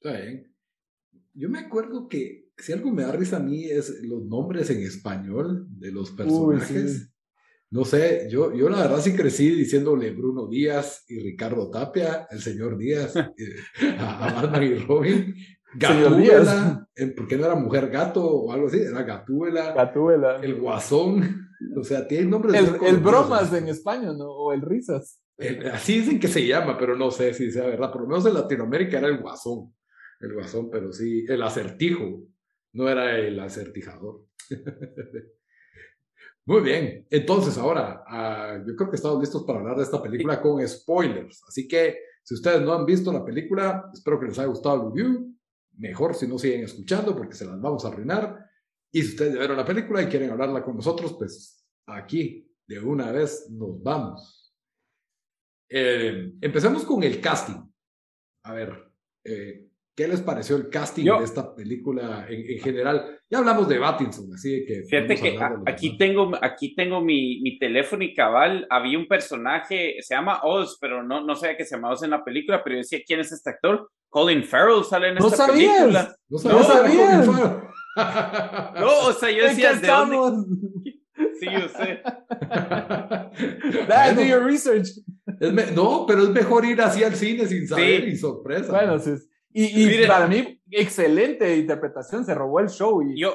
Está 0.00 0.20
bien. 0.20 0.54
Yo 1.34 1.48
me 1.48 1.60
acuerdo 1.60 2.08
que 2.08 2.41
si 2.56 2.72
algo 2.72 2.90
me 2.90 3.02
da 3.02 3.12
risa 3.12 3.38
a 3.38 3.40
mí 3.40 3.64
es 3.64 4.02
los 4.02 4.24
nombres 4.24 4.70
en 4.70 4.82
español 4.82 5.66
de 5.68 5.92
los 5.92 6.10
personajes. 6.10 7.10
No 7.70 7.86
sé, 7.86 8.28
yo, 8.30 8.54
yo 8.54 8.68
la 8.68 8.82
verdad 8.82 9.00
sí 9.00 9.14
crecí 9.14 9.50
diciéndole 9.50 10.10
Bruno 10.10 10.46
Díaz 10.46 11.04
y 11.08 11.20
Ricardo 11.20 11.70
Tapia, 11.70 12.26
el 12.30 12.40
señor 12.40 12.76
Díaz, 12.76 13.16
eh, 13.16 13.96
a, 13.98 14.26
a 14.26 14.42
Batman 14.42 14.62
y 14.62 14.74
Robin. 14.74 15.34
Gatúbela, 15.74 16.86
porque 17.16 17.36
no 17.36 17.46
era 17.46 17.54
mujer 17.54 17.88
gato 17.88 18.24
o 18.24 18.52
algo 18.52 18.66
así, 18.66 18.80
era 18.80 19.02
Gatúbela. 19.02 19.72
Gatúbela. 19.72 20.36
El 20.36 20.60
Guasón, 20.60 21.48
o 21.76 21.82
sea, 21.82 22.06
tiene 22.06 22.26
nombres. 22.26 22.54
El, 22.54 22.86
el 22.86 22.98
Bromas 22.98 23.52
en 23.54 23.68
España, 23.68 24.12
¿no? 24.12 24.26
O 24.26 24.52
el 24.52 24.60
Risas. 24.60 25.22
así 25.72 26.00
dicen 26.00 26.20
que 26.20 26.28
se 26.28 26.46
llama, 26.46 26.76
pero 26.78 26.96
no 26.96 27.10
sé 27.10 27.32
si 27.32 27.50
sea 27.50 27.66
verdad. 27.66 27.90
Por 27.90 28.02
lo 28.02 28.08
menos 28.08 28.26
en 28.26 28.34
Latinoamérica 28.34 28.98
era 28.98 29.08
el 29.08 29.18
Guasón. 29.18 29.72
El 30.20 30.34
Guasón, 30.34 30.68
pero 30.70 30.92
sí, 30.92 31.24
el 31.26 31.42
acertijo, 31.42 32.22
no 32.72 32.88
era 32.88 33.18
el 33.18 33.38
acertijador. 33.40 34.26
Muy 36.44 36.60
bien, 36.60 37.06
entonces 37.08 37.56
ahora, 37.56 38.02
uh, 38.08 38.66
yo 38.66 38.74
creo 38.74 38.90
que 38.90 38.96
estamos 38.96 39.20
listos 39.20 39.44
para 39.44 39.60
hablar 39.60 39.76
de 39.76 39.84
esta 39.84 40.02
película 40.02 40.40
con 40.40 40.66
spoilers. 40.66 41.44
Así 41.46 41.68
que 41.68 41.98
si 42.24 42.34
ustedes 42.34 42.60
no 42.62 42.72
han 42.72 42.84
visto 42.84 43.12
la 43.12 43.24
película, 43.24 43.90
espero 43.92 44.18
que 44.18 44.26
les 44.26 44.38
haya 44.38 44.48
gustado 44.48 44.74
el 44.76 44.92
review 44.92 45.32
mejor 45.78 46.14
si 46.14 46.26
no 46.26 46.38
siguen 46.38 46.64
escuchando 46.64 47.16
porque 47.16 47.34
se 47.34 47.44
las 47.44 47.60
vamos 47.60 47.84
a 47.84 47.88
arruinar. 47.88 48.50
Y 48.92 49.02
si 49.02 49.10
ustedes 49.10 49.32
ya 49.34 49.38
vieron 49.38 49.56
la 49.56 49.64
película 49.64 50.02
y 50.02 50.06
quieren 50.06 50.30
hablarla 50.30 50.62
con 50.62 50.76
nosotros, 50.76 51.14
pues 51.14 51.64
aquí 51.86 52.50
de 52.66 52.78
una 52.78 53.10
vez 53.10 53.48
nos 53.50 53.82
vamos. 53.82 54.54
Eh, 55.68 56.34
empecemos 56.40 56.84
con 56.84 57.02
el 57.02 57.20
casting. 57.20 57.62
A 58.44 58.52
ver, 58.52 58.92
eh, 59.24 59.70
¿qué 60.02 60.08
les 60.08 60.20
pareció 60.20 60.56
el 60.56 60.68
casting 60.68 61.04
de 61.04 61.22
esta 61.22 61.54
película 61.54 62.26
en, 62.28 62.58
general? 62.58 63.20
Ya 63.30 63.38
hablamos 63.38 63.68
de 63.68 63.78
Battinson, 63.78 64.26
así 64.34 64.64
que... 64.66 64.82
Fíjate 64.82 65.14
que 65.14 65.38
aquí 65.64 65.96
tengo, 65.96 66.32
aquí 66.42 66.74
tengo 66.74 67.00
mi, 67.00 67.40
mi, 67.40 67.56
teléfono 67.56 68.02
y 68.02 68.12
cabal, 68.12 68.66
había 68.68 68.98
un 68.98 69.06
personaje, 69.06 69.98
se 70.00 70.16
llama 70.16 70.40
Oz, 70.42 70.76
pero 70.80 71.04
no, 71.04 71.24
no 71.24 71.36
sabía 71.36 71.56
que 71.56 71.64
se 71.64 71.76
llamaba 71.76 71.94
Oz 71.94 72.02
en 72.02 72.10
la 72.10 72.24
película, 72.24 72.64
pero 72.64 72.74
yo 72.74 72.78
decía, 72.78 72.98
¿quién 73.06 73.20
es 73.20 73.30
este 73.30 73.50
actor? 73.50 73.88
Colin 74.08 74.42
Farrell 74.42 74.82
sale 74.82 75.10
en 75.10 75.18
esta 75.18 75.46
película. 75.46 76.16
No, 76.28 76.38
no 76.42 76.62
sabías. 76.64 77.26
No, 78.74 79.06
o 79.06 79.12
sea, 79.12 79.30
yo 79.30 79.44
decía, 79.44 79.74
¿de 79.74 79.86
dónde? 79.86 80.96
Sí, 81.38 81.46
yo 81.46 81.68
sé. 81.68 82.02
That, 83.86 84.16
do 84.16 84.24
your 84.24 84.42
research. 84.42 84.88
no, 85.76 86.06
pero 86.06 86.24
es 86.24 86.30
mejor 86.30 86.64
ir 86.64 86.80
así 86.80 87.04
al 87.04 87.14
cine 87.14 87.46
sin 87.46 87.68
saber 87.68 88.08
y 88.08 88.16
sorpresa. 88.16 88.72
Bueno, 88.72 88.98
sí. 88.98 89.12
Y, 89.52 90.02
y 90.02 90.06
para 90.06 90.26
mí, 90.26 90.60
excelente 90.70 91.56
interpretación, 91.56 92.24
se 92.24 92.34
robó 92.34 92.60
el 92.60 92.68
show. 92.68 93.02
Y... 93.02 93.20
Yo, 93.20 93.34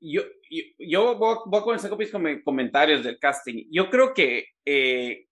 yo, 0.00 0.22
yo, 0.50 0.62
yo 0.78 1.16
voy, 1.16 1.36
voy, 1.46 1.60
a 1.60 1.64
comenzar 1.64 1.90
con 1.90 1.98
mis 1.98 2.42
comentarios 2.44 3.02
del 3.02 3.18
casting. 3.18 3.66
Yo 3.70 3.88
creo 3.88 4.12
que 4.12 4.46
eh, 4.64 5.26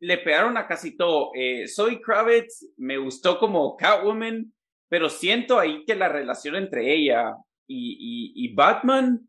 le 0.00 0.18
pegaron 0.18 0.56
a 0.56 0.66
casi 0.66 0.96
todo. 0.96 1.30
Eh, 1.34 1.66
Soy 1.68 2.00
Kravitz 2.00 2.66
me 2.76 2.98
gustó 2.98 3.38
como 3.38 3.76
Catwoman, 3.76 4.52
pero 4.88 5.08
siento 5.08 5.58
ahí 5.58 5.84
que 5.84 5.94
la 5.94 6.08
relación 6.08 6.56
entre 6.56 6.94
ella 6.94 7.34
y, 7.66 8.32
y, 8.34 8.54
Batman, 8.54 9.28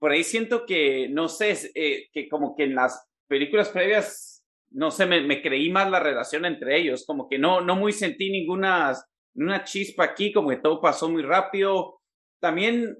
por 0.00 0.10
ahí 0.10 0.24
siento 0.24 0.66
que, 0.66 1.08
no 1.08 1.28
sé, 1.28 1.56
eh, 1.74 2.08
que 2.12 2.28
como 2.28 2.56
que 2.56 2.64
en 2.64 2.74
las 2.74 3.06
películas 3.28 3.68
previas, 3.68 4.44
no 4.70 4.90
sé, 4.90 5.06
me, 5.06 5.20
me, 5.20 5.40
creí 5.40 5.70
más 5.70 5.88
la 5.88 6.00
relación 6.00 6.44
entre 6.44 6.76
ellos, 6.76 7.04
como 7.06 7.28
que 7.28 7.38
no, 7.38 7.60
no 7.60 7.76
muy 7.76 7.92
sentí 7.92 8.30
ninguna 8.30 8.96
una 9.36 9.64
chispa 9.64 10.04
aquí, 10.04 10.32
como 10.32 10.50
que 10.50 10.56
todo 10.56 10.80
pasó 10.80 11.08
muy 11.08 11.22
rápido. 11.22 12.00
También 12.40 12.96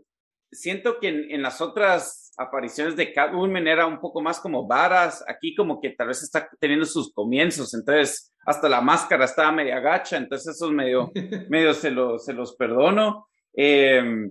siento 0.50 0.98
que 0.98 1.08
en, 1.08 1.30
en 1.30 1.42
las 1.42 1.60
otras 1.60 2.26
apariciones 2.36 2.96
de 2.96 3.12
Catwoman 3.12 3.66
era 3.66 3.86
un 3.86 3.98
poco 3.98 4.20
más 4.20 4.38
como 4.40 4.66
varas, 4.66 5.24
aquí 5.26 5.54
como 5.54 5.80
que 5.80 5.90
tal 5.90 6.08
vez 6.08 6.22
está 6.22 6.48
teniendo 6.60 6.84
sus 6.84 7.12
comienzos, 7.12 7.72
entonces 7.74 8.32
hasta 8.44 8.68
la 8.68 8.80
máscara 8.80 9.24
estaba 9.24 9.50
media 9.52 9.80
gacha, 9.80 10.16
entonces 10.16 10.54
eso 10.54 10.66
es 10.66 10.72
medio, 10.72 11.10
medio 11.48 11.72
se, 11.74 11.90
lo, 11.90 12.18
se 12.18 12.32
los 12.32 12.54
perdono. 12.56 13.28
Eh, 13.54 14.28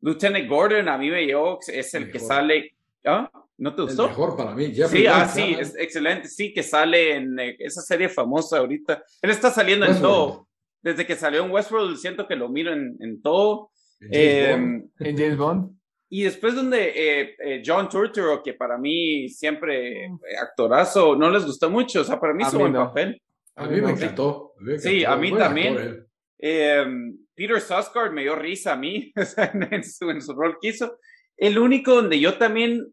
Lieutenant 0.00 0.48
Gordon 0.48 0.88
a 0.88 0.98
mí 0.98 1.10
me 1.10 1.24
llevó, 1.24 1.58
es 1.66 1.94
el 1.94 2.10
que 2.10 2.18
sale, 2.18 2.74
¿ah? 3.04 3.30
¿No 3.58 3.74
te 3.74 3.82
gustó? 3.82 4.04
El 4.04 4.10
mejor 4.10 4.36
para 4.36 4.54
mí. 4.54 4.74
sí, 4.74 5.06
ah, 5.06 5.28
sí, 5.28 5.56
es 5.58 5.76
excelente, 5.76 6.26
sí, 6.26 6.52
que 6.52 6.62
sale 6.62 7.16
en 7.16 7.38
eh, 7.38 7.56
esa 7.60 7.82
serie 7.82 8.08
famosa 8.08 8.58
ahorita. 8.58 9.04
Él 9.20 9.30
está 9.30 9.50
saliendo 9.50 9.86
en 9.86 10.00
todo. 10.00 10.48
Desde 10.82 11.06
que 11.06 11.16
salió 11.16 11.44
en 11.44 11.50
Westworld 11.50 11.96
siento 11.96 12.26
que 12.26 12.36
lo 12.36 12.48
miro 12.48 12.72
en, 12.72 12.96
en 13.00 13.22
todo. 13.22 13.70
En 14.00 14.90
James 14.98 15.36
Bond. 15.36 15.70
Eh, 15.70 15.82
y 16.14 16.24
después 16.24 16.54
donde 16.54 16.92
eh, 16.94 17.36
eh, 17.42 17.62
John 17.64 17.88
Turturro, 17.88 18.42
que 18.42 18.52
para 18.52 18.76
mí 18.76 19.30
siempre 19.30 20.04
eh, 20.04 20.10
actorazo, 20.38 21.16
no 21.16 21.30
les 21.30 21.46
gustó 21.46 21.70
mucho, 21.70 22.02
o 22.02 22.04
sea, 22.04 22.20
para 22.20 22.34
mí 22.34 22.42
es 22.42 22.52
un 22.52 22.60
buen 22.60 22.74
papel. 22.74 23.22
A 23.56 23.66
mí 23.66 23.80
me 23.80 23.92
encantó. 23.92 24.52
Sí, 24.76 25.06
a 25.06 25.16
mí 25.16 25.34
también. 25.34 26.06
Em, 26.38 27.16
Peter 27.34 27.58
Sarsgaard 27.58 28.12
me 28.12 28.22
dio 28.22 28.36
risa 28.36 28.74
a 28.74 28.76
mí 28.76 29.10
en, 29.70 29.84
su, 29.84 30.10
en 30.10 30.20
su 30.20 30.34
rol 30.34 30.58
que 30.60 30.68
hizo. 30.68 30.98
El 31.34 31.58
único 31.58 31.94
donde 31.94 32.20
yo 32.20 32.36
también 32.36 32.92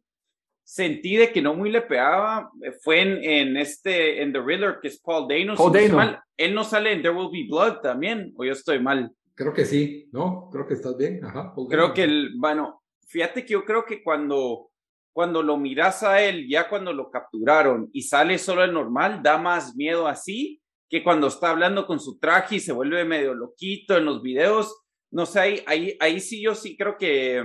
sentí 0.70 1.16
de 1.16 1.32
que 1.32 1.42
no 1.42 1.56
muy 1.56 1.72
le 1.72 1.82
pegaba 1.82 2.52
fue 2.84 3.02
en, 3.02 3.24
en 3.24 3.58
este, 3.58 4.22
en 4.22 4.32
The 4.32 4.40
Riddler, 4.40 4.78
que 4.80 4.90
es 4.90 5.02
Paul 5.02 5.28
Dano. 5.28 5.56
Paul 5.56 5.74
Dano. 5.74 6.22
Él 6.38 6.54
no 6.54 6.64
sale 6.64 6.94
en 6.94 7.02
There 7.02 7.16
Will 7.16 7.32
Be 7.32 7.48
Blood 7.50 7.80
también, 7.82 8.32
o 8.38 8.46
yo 8.46 8.52
estoy 8.52 8.80
mal. 8.80 9.12
Creo 9.34 9.52
que 9.52 9.66
sí, 9.66 10.08
¿no? 10.12 10.48
Creo 10.52 10.68
que 10.68 10.76
estás 10.76 10.96
bien. 10.96 11.26
Ajá, 11.26 11.54
Creo 11.70 11.92
que 11.92 12.04
el, 12.04 12.34
bueno, 12.38 12.84
fíjate 13.08 13.44
que 13.44 13.54
yo 13.54 13.66
creo 13.66 13.84
que 13.84 14.04
cuando, 14.04 14.70
cuando 15.12 15.42
lo 15.42 15.58
miras 15.58 16.04
a 16.04 16.22
él, 16.22 16.48
ya 16.48 16.70
cuando 16.70 16.94
lo 16.94 17.10
capturaron 17.10 17.90
y 17.92 18.04
sale 18.04 18.38
solo 18.38 18.64
el 18.64 18.72
normal, 18.72 19.22
da 19.24 19.40
más 19.40 19.76
miedo 19.76 20.08
así 20.08 20.62
que 20.88 21.04
cuando 21.04 21.28
está 21.28 21.50
hablando 21.50 21.88
con 21.88 22.00
su 22.00 22.20
traje 22.20 22.58
y 22.58 22.60
se 22.60 22.74
vuelve 22.74 23.06
medio 23.06 23.34
loquito 23.34 23.98
en 23.98 24.06
los 24.06 24.22
videos. 24.22 24.84
No 25.12 25.26
sé, 25.26 25.40
ahí, 25.40 25.64
ahí, 25.66 25.98
ahí 26.00 26.20
sí 26.20 26.44
yo 26.44 26.54
sí 26.54 26.78
creo 26.78 26.96
que, 26.96 27.44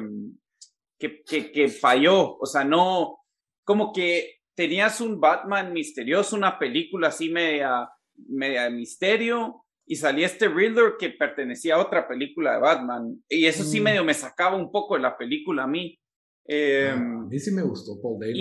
que, 1.11 1.23
que, 1.23 1.53
que 1.53 1.69
falló. 1.69 2.37
O 2.39 2.47
sea, 2.47 2.65
no, 2.65 3.19
como 3.65 3.93
que 3.93 4.41
tenías 4.55 5.01
un 5.01 5.21
Batman 5.21 5.73
misterioso, 5.73 6.37
una 6.37 6.59
película 6.59 7.09
así 7.09 7.29
media, 7.29 7.89
media 8.29 8.65
de 8.65 8.71
misterio, 8.71 9.65
y 9.87 9.97
salía 9.97 10.27
este 10.27 10.49
Riddler 10.49 10.95
que 10.99 11.11
pertenecía 11.11 11.75
a 11.75 11.83
otra 11.83 12.09
película 12.09 12.55
de 12.55 12.61
Batman. 12.61 13.23
Y 13.29 13.47
eso 13.47 13.65
sí 13.65 13.81
mm. 13.81 13.83
medio 13.83 14.05
me 14.05 14.15
sacaba 14.15 14.57
un 14.57 14.71
poco 14.71 14.95
de 14.95 15.03
la 15.03 15.17
película 15.17 15.65
a 15.65 15.67
mí. 15.67 15.99
Eh, 16.47 16.91
a 16.91 16.97
mí 16.97 17.39
sí 17.39 17.51
me 17.51 17.63
gustó 17.63 18.01
Paul 18.01 18.19
Dano. 18.21 18.33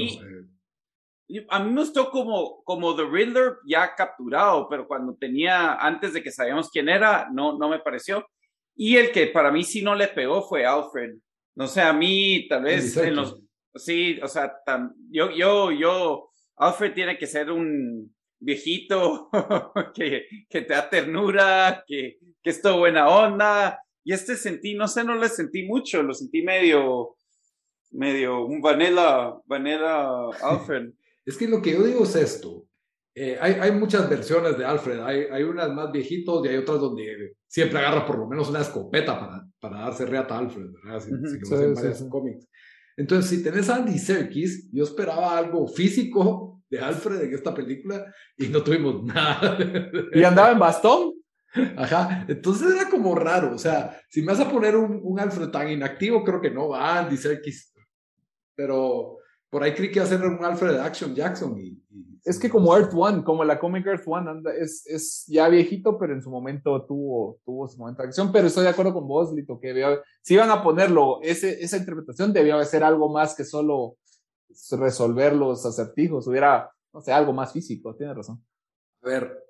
Y, 1.27 1.45
a 1.49 1.59
mí 1.59 1.71
me 1.71 1.81
gustó 1.81 2.11
como, 2.11 2.63
como 2.63 2.95
The 2.95 3.05
Riddler 3.09 3.53
ya 3.65 3.95
capturado, 3.95 4.67
pero 4.69 4.87
cuando 4.87 5.15
tenía, 5.15 5.75
antes 5.75 6.13
de 6.13 6.21
que 6.21 6.31
sabíamos 6.31 6.69
quién 6.69 6.89
era, 6.89 7.29
no, 7.33 7.57
no 7.57 7.69
me 7.69 7.79
pareció. 7.79 8.25
Y 8.75 8.97
el 8.97 9.11
que 9.11 9.27
para 9.27 9.51
mí 9.51 9.63
sí 9.63 9.81
no 9.81 9.95
le 9.95 10.07
pegó 10.09 10.43
fue 10.47 10.65
Alfred. 10.65 11.15
No 11.55 11.67
sé, 11.67 11.81
a 11.81 11.93
mí 11.93 12.47
tal 12.47 12.63
vez 12.63 12.95
en 12.97 13.15
los... 13.15 13.39
Sí, 13.75 14.19
o 14.21 14.27
sea, 14.27 14.53
yo, 15.09 15.31
yo, 15.31 15.71
yo, 15.71 16.29
Alfred 16.57 16.93
tiene 16.93 17.17
que 17.17 17.25
ser 17.25 17.49
un 17.51 18.13
viejito 18.39 19.29
que, 19.95 20.27
que 20.49 20.61
te 20.61 20.73
da 20.73 20.89
ternura, 20.89 21.83
que, 21.87 22.17
que 22.41 22.49
es 22.49 22.61
todo 22.61 22.79
buena 22.79 23.07
onda. 23.07 23.79
Y 24.03 24.13
este 24.13 24.35
sentí, 24.35 24.75
no 24.75 24.87
sé, 24.87 25.03
no 25.03 25.15
le 25.15 25.29
sentí 25.29 25.63
mucho, 25.63 26.03
lo 26.03 26.13
sentí 26.13 26.43
medio, 26.43 27.15
medio 27.91 28.45
un 28.45 28.61
vanilla, 28.61 29.33
vanilla 29.45 30.29
Alfred. 30.41 30.91
es 31.25 31.37
que 31.37 31.47
lo 31.47 31.61
que 31.61 31.71
yo 31.73 31.83
digo 31.83 32.03
es 32.03 32.15
esto. 32.15 32.65
Eh, 33.15 33.37
hay, 33.39 33.53
hay, 33.53 33.71
muchas 33.71 34.09
versiones 34.09 34.57
de 34.57 34.65
Alfred. 34.65 34.99
Hay, 35.01 35.25
hay, 35.31 35.43
unas 35.43 35.71
más 35.71 35.91
viejitos 35.91 36.43
y 36.43 36.49
hay 36.49 36.57
otras 36.57 36.79
donde 36.79 37.35
siempre 37.47 37.77
agarra 37.77 38.05
por 38.07 38.17
lo 38.17 38.27
menos 38.27 38.49
una 38.49 38.61
escopeta 38.61 39.19
para, 39.19 39.47
para 39.63 39.79
darse 39.79 40.05
reata 40.05 40.35
a 40.35 40.39
Alfred, 40.39 40.71
¿verdad? 40.73 40.99
Si, 40.99 41.11
varios 41.73 42.03
cómics. 42.09 42.49
Entonces, 42.97 43.29
si 43.29 43.41
tenés 43.41 43.69
a 43.69 43.77
Andy 43.77 43.97
Serkis, 43.97 44.69
yo 44.73 44.83
esperaba 44.83 45.37
algo 45.37 45.65
físico 45.69 46.61
de 46.69 46.79
Alfred 46.79 47.21
en 47.21 47.33
esta 47.33 47.53
película 47.53 48.13
y 48.37 48.49
no 48.49 48.61
tuvimos 48.61 49.01
nada. 49.05 49.57
¿Y 50.11 50.21
andaba 50.21 50.51
en 50.51 50.59
bastón? 50.59 51.13
Ajá, 51.77 52.25
entonces 52.27 52.75
era 52.75 52.89
como 52.89 53.15
raro, 53.15 53.55
o 53.55 53.57
sea, 53.57 53.97
si 54.09 54.21
me 54.21 54.33
vas 54.33 54.41
a 54.41 54.51
poner 54.51 54.75
un, 54.75 54.99
un 55.01 55.17
Alfred 55.17 55.47
tan 55.47 55.69
inactivo, 55.69 56.25
creo 56.25 56.41
que 56.41 56.51
no 56.51 56.69
va 56.69 56.99
Andy 56.99 57.15
Serkis, 57.15 57.73
pero 58.55 59.19
por 59.49 59.63
ahí 59.63 59.73
creí 59.73 59.91
que 59.91 59.99
iba 59.99 60.05
a 60.05 60.09
ser 60.09 60.23
un 60.23 60.43
Alfred 60.43 60.75
Action 60.75 61.15
Jackson. 61.15 61.57
Y, 61.57 61.81
es 62.25 62.39
que 62.39 62.49
como 62.49 62.75
Earth 62.75 62.93
One, 62.95 63.23
como 63.23 63.43
la 63.43 63.59
Comic 63.59 63.85
Earth 63.85 64.03
One, 64.05 64.29
anda, 64.29 64.53
es, 64.53 64.85
es 64.87 65.25
ya 65.27 65.49
viejito, 65.49 65.97
pero 65.97 66.13
en 66.13 66.21
su 66.21 66.29
momento 66.29 66.85
tuvo, 66.85 67.39
tuvo 67.43 67.67
su 67.67 67.77
momento 67.77 68.01
de 68.01 68.07
acción. 68.07 68.31
Pero 68.31 68.47
estoy 68.47 68.63
de 68.63 68.69
acuerdo 68.69 68.93
con 68.93 69.07
vos, 69.07 69.33
Lito, 69.33 69.59
que 69.59 69.99
si 70.21 70.35
iban 70.35 70.49
a 70.49 70.63
ponerlo, 70.63 71.19
ese, 71.21 71.61
esa 71.61 71.77
interpretación 71.77 72.31
debía 72.31 72.63
ser 72.63 72.83
algo 72.83 73.11
más 73.11 73.35
que 73.35 73.43
solo 73.43 73.97
resolver 74.71 75.35
los 75.35 75.65
acertijos, 75.65 76.27
hubiera, 76.27 76.71
no 76.93 77.01
sé, 77.01 77.11
algo 77.11 77.33
más 77.33 77.51
físico, 77.51 77.93
tiene 77.95 78.13
razón. 78.13 78.41
A 79.01 79.09
ver, 79.09 79.43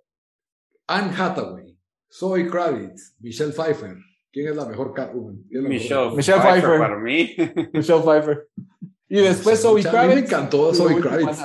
Anne 0.88 1.14
Hathaway, 1.16 1.78
Zoe 2.12 2.50
Kravitz, 2.50 3.16
Michelle 3.20 3.54
Pfeiffer. 3.54 3.98
¿Quién 4.32 4.48
es 4.48 4.56
la 4.56 4.66
mejor 4.66 4.94
Catwoman? 4.94 5.44
Michelle, 5.48 6.16
Michelle 6.16 6.42
Pfeiffer, 6.42 6.62
Pfeiffer. 6.62 6.80
Para 6.80 6.98
mí. 6.98 7.36
Michelle 7.72 8.02
Pfeiffer. 8.02 8.50
Y 9.08 9.22
después 9.22 9.62
Zoe 9.62 9.84
Kravitz. 9.84 9.96
A 9.96 10.08
mí 10.08 10.16
me 10.16 10.22
encantó 10.22 10.74
Zoe 10.74 11.00
Kravitz. 11.00 11.40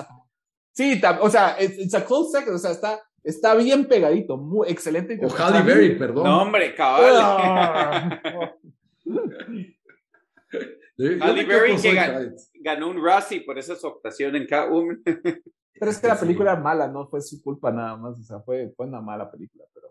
Sí, 0.78 1.00
o 1.20 1.28
sea, 1.28 1.56
it's, 1.60 1.92
a 1.92 2.04
close 2.04 2.30
second, 2.30 2.54
o 2.54 2.58
sea, 2.58 2.70
está, 2.70 3.00
está 3.24 3.56
bien 3.56 3.88
pegadito, 3.88 4.36
muy 4.36 4.68
excelente. 4.68 5.18
O 5.20 5.28
Halle 5.28 5.64
Berry, 5.64 5.98
perdón. 5.98 6.22
No, 6.22 6.42
hombre, 6.42 6.72
cabal. 6.72 8.22
Halle 11.20 11.44
Berry 11.44 11.76
que 11.78 11.94
ganó, 12.60 12.90
un 12.90 13.04
Razzie 13.04 13.40
por 13.40 13.58
esa 13.58 13.74
su 13.74 13.88
actuación 13.88 14.36
en 14.36 14.46
Catwoman. 14.46 15.02
Pero 15.04 15.90
es 15.90 15.98
que 15.98 16.06
la 16.06 16.20
película 16.20 16.52
era 16.52 16.60
mala, 16.60 16.86
no 16.86 17.08
fue 17.08 17.20
su 17.22 17.42
culpa 17.42 17.72
nada 17.72 17.96
más, 17.96 18.16
o 18.16 18.22
sea, 18.22 18.38
fue, 18.38 18.72
fue 18.76 18.86
una 18.86 19.00
mala 19.00 19.28
película, 19.28 19.64
pero, 19.74 19.88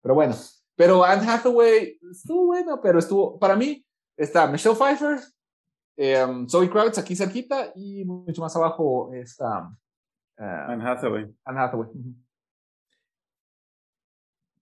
pero 0.00 0.14
bueno. 0.14 0.34
Pero 0.74 1.04
Anne 1.04 1.28
Hathaway 1.28 1.98
estuvo 2.10 2.46
buena, 2.46 2.80
pero 2.80 2.98
estuvo, 2.98 3.38
para 3.38 3.56
mí, 3.56 3.84
está 4.16 4.46
Michelle 4.46 4.74
Pfeiffer, 4.74 5.18
eh, 5.98 6.26
Zoe 6.48 6.70
Kravitz 6.70 6.96
aquí 6.96 7.14
cerquita 7.14 7.72
y 7.74 8.06
mucho 8.06 8.40
más 8.40 8.56
abajo 8.56 9.12
está 9.12 9.70
uh, 10.40 10.70
Anne 10.72 10.82
Hathaway. 10.82 11.26
Anne 11.44 11.58
Hathaway. 11.58 11.88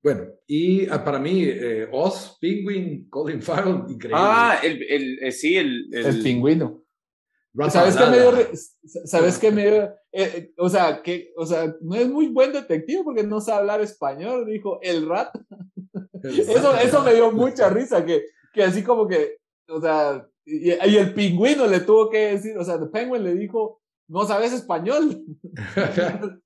Bueno, 0.03 0.23
y 0.47 0.89
uh, 0.89 1.05
para 1.05 1.19
mí, 1.19 1.45
eh, 1.45 1.89
Oz, 1.93 2.39
Penguin, 2.41 3.09
Colin 3.09 3.43
Farrell, 3.43 3.83
increíble. 3.89 4.17
Ah, 4.21 4.59
el, 4.63 4.83
el, 4.83 5.19
eh, 5.23 5.33
sí, 5.33 5.57
el, 5.57 5.89
el, 5.93 6.23
pingüino. 6.23 6.85
¿Sabes 7.69 7.97
qué 7.97 8.07
me 8.07 8.19
dio? 8.19 8.33
¿Sabes 9.05 9.39
qué 9.39 9.51
me 9.51 9.71
dio? 9.71 9.83
Eh, 10.13 10.33
eh, 10.35 10.53
o, 10.57 10.69
sea, 10.69 11.03
que, 11.03 11.33
o 11.37 11.45
sea, 11.45 11.75
no 11.81 11.97
es 11.97 12.09
muy 12.09 12.29
buen 12.29 12.53
detective 12.53 13.03
porque 13.05 13.25
no 13.25 13.41
sabe 13.41 13.61
hablar 13.61 13.81
español, 13.81 14.47
dijo 14.47 14.79
el 14.83 15.09
rat. 15.09 15.35
eso, 16.23 16.77
eso 16.77 17.03
me 17.03 17.15
dio 17.15 17.33
mucha 17.33 17.69
risa, 17.69 18.05
que, 18.05 18.25
que 18.53 18.63
así 18.63 18.83
como 18.83 19.07
que, 19.07 19.39
o 19.69 19.81
sea, 19.81 20.27
y, 20.45 20.71
el 20.71 21.13
pingüino 21.13 21.67
le 21.67 21.81
tuvo 21.81 22.09
que 22.09 22.33
decir, 22.33 22.57
o 22.57 22.65
sea, 22.65 22.77
el 22.77 22.89
penguin 22.91 23.25
le 23.25 23.35
dijo, 23.35 23.83
no 24.09 24.27
sabes 24.27 24.53
español. 24.53 25.25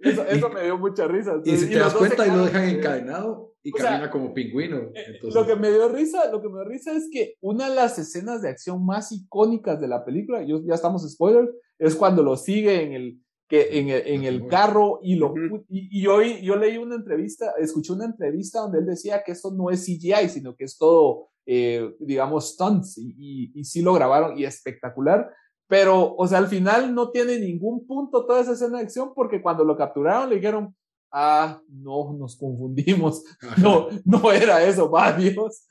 eso, 0.00 0.48
me 0.50 0.64
dio 0.64 0.78
mucha 0.78 1.06
risa. 1.06 1.40
y 1.44 1.56
si 1.56 1.68
te 1.68 1.78
das 1.78 1.94
cuenta 1.94 2.26
y 2.26 2.30
lo 2.30 2.44
dejan 2.44 2.68
encadenado 2.68 3.54
y 3.62 3.70
camina 3.70 4.10
como 4.10 4.34
pingüino. 4.34 4.90
Eh, 4.94 5.20
lo 5.32 5.46
que 5.46 5.54
me 5.56 5.70
dio 5.70 5.88
risa, 5.88 6.30
lo 6.30 6.42
que 6.42 6.48
me 6.48 6.54
dio 6.54 6.64
risa 6.64 6.92
es 6.92 7.08
que 7.12 7.36
una 7.40 7.68
de 7.68 7.76
las 7.76 7.98
escenas 7.98 8.42
de 8.42 8.48
acción 8.48 8.84
más 8.84 9.12
icónicas 9.12 9.80
de 9.80 9.88
la 9.88 10.04
película, 10.04 10.42
yo, 10.42 10.60
ya 10.64 10.74
estamos 10.74 11.08
spoilers, 11.08 11.50
es 11.78 11.94
cuando 11.94 12.22
lo 12.22 12.36
sigue 12.36 12.82
en 12.82 12.92
el, 12.92 13.20
que 13.48 13.78
en 13.78 13.88
el, 13.90 14.06
en 14.06 14.24
el 14.24 14.46
carro 14.48 14.98
y 15.02 15.14
lo 15.14 15.34
y, 15.68 15.98
y, 15.98 16.02
yo, 16.02 16.20
yo 16.22 16.56
leí 16.56 16.78
una 16.78 16.96
entrevista, 16.96 17.52
escuché 17.58 17.92
una 17.92 18.06
entrevista 18.06 18.60
donde 18.60 18.80
él 18.80 18.86
decía 18.86 19.22
que 19.24 19.32
esto 19.32 19.52
no 19.52 19.70
es 19.70 19.84
CGI, 19.84 20.28
sino 20.28 20.56
que 20.56 20.64
es 20.64 20.76
todo 20.76 21.28
eh, 21.44 21.96
digamos, 21.98 22.52
stunts 22.52 22.98
y, 22.98 23.50
y, 23.52 23.64
sí 23.64 23.82
lo 23.82 23.94
grabaron 23.94 24.38
y 24.38 24.44
espectacular. 24.44 25.28
Pero, 25.72 26.14
o 26.16 26.28
sea, 26.28 26.36
al 26.36 26.48
final 26.48 26.94
no 26.94 27.08
tiene 27.08 27.38
ningún 27.38 27.86
punto 27.86 28.26
toda 28.26 28.42
esa 28.42 28.52
escena 28.52 28.76
de 28.76 28.84
acción 28.84 29.12
porque 29.14 29.40
cuando 29.40 29.64
lo 29.64 29.74
capturaron 29.74 30.28
le 30.28 30.36
dijeron, 30.36 30.76
ah, 31.10 31.62
no, 31.66 32.12
nos 32.12 32.36
confundimos. 32.36 33.24
No, 33.56 33.88
no 34.04 34.30
era 34.30 34.62
eso, 34.62 34.90
va 34.90 35.14
Dios. 35.14 35.66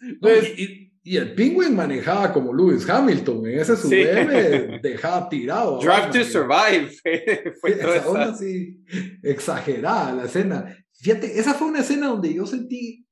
y, 0.57 0.91
y, 1.03 1.17
el 1.17 1.35
Penguin 1.35 1.75
manejaba 1.75 2.33
como 2.33 2.51
Lewis 2.51 2.89
Hamilton, 2.89 3.45
en 3.45 3.59
ese 3.59 3.75
sub 3.75 3.91
dejaba 4.81 5.29
tirado. 5.29 5.77
Drive 5.77 6.09
to 6.13 6.23
Survive. 6.23 6.89
fue 7.61 7.71
esa 7.73 8.23
así, 8.23 8.83
exagerada 9.21 10.15
la 10.15 10.25
escena. 10.25 10.83
Fíjate, 10.93 11.39
esa 11.39 11.53
fue 11.53 11.67
una 11.67 11.81
escena 11.81 12.07
donde 12.07 12.33
yo 12.33 12.47
sentí 12.47 13.05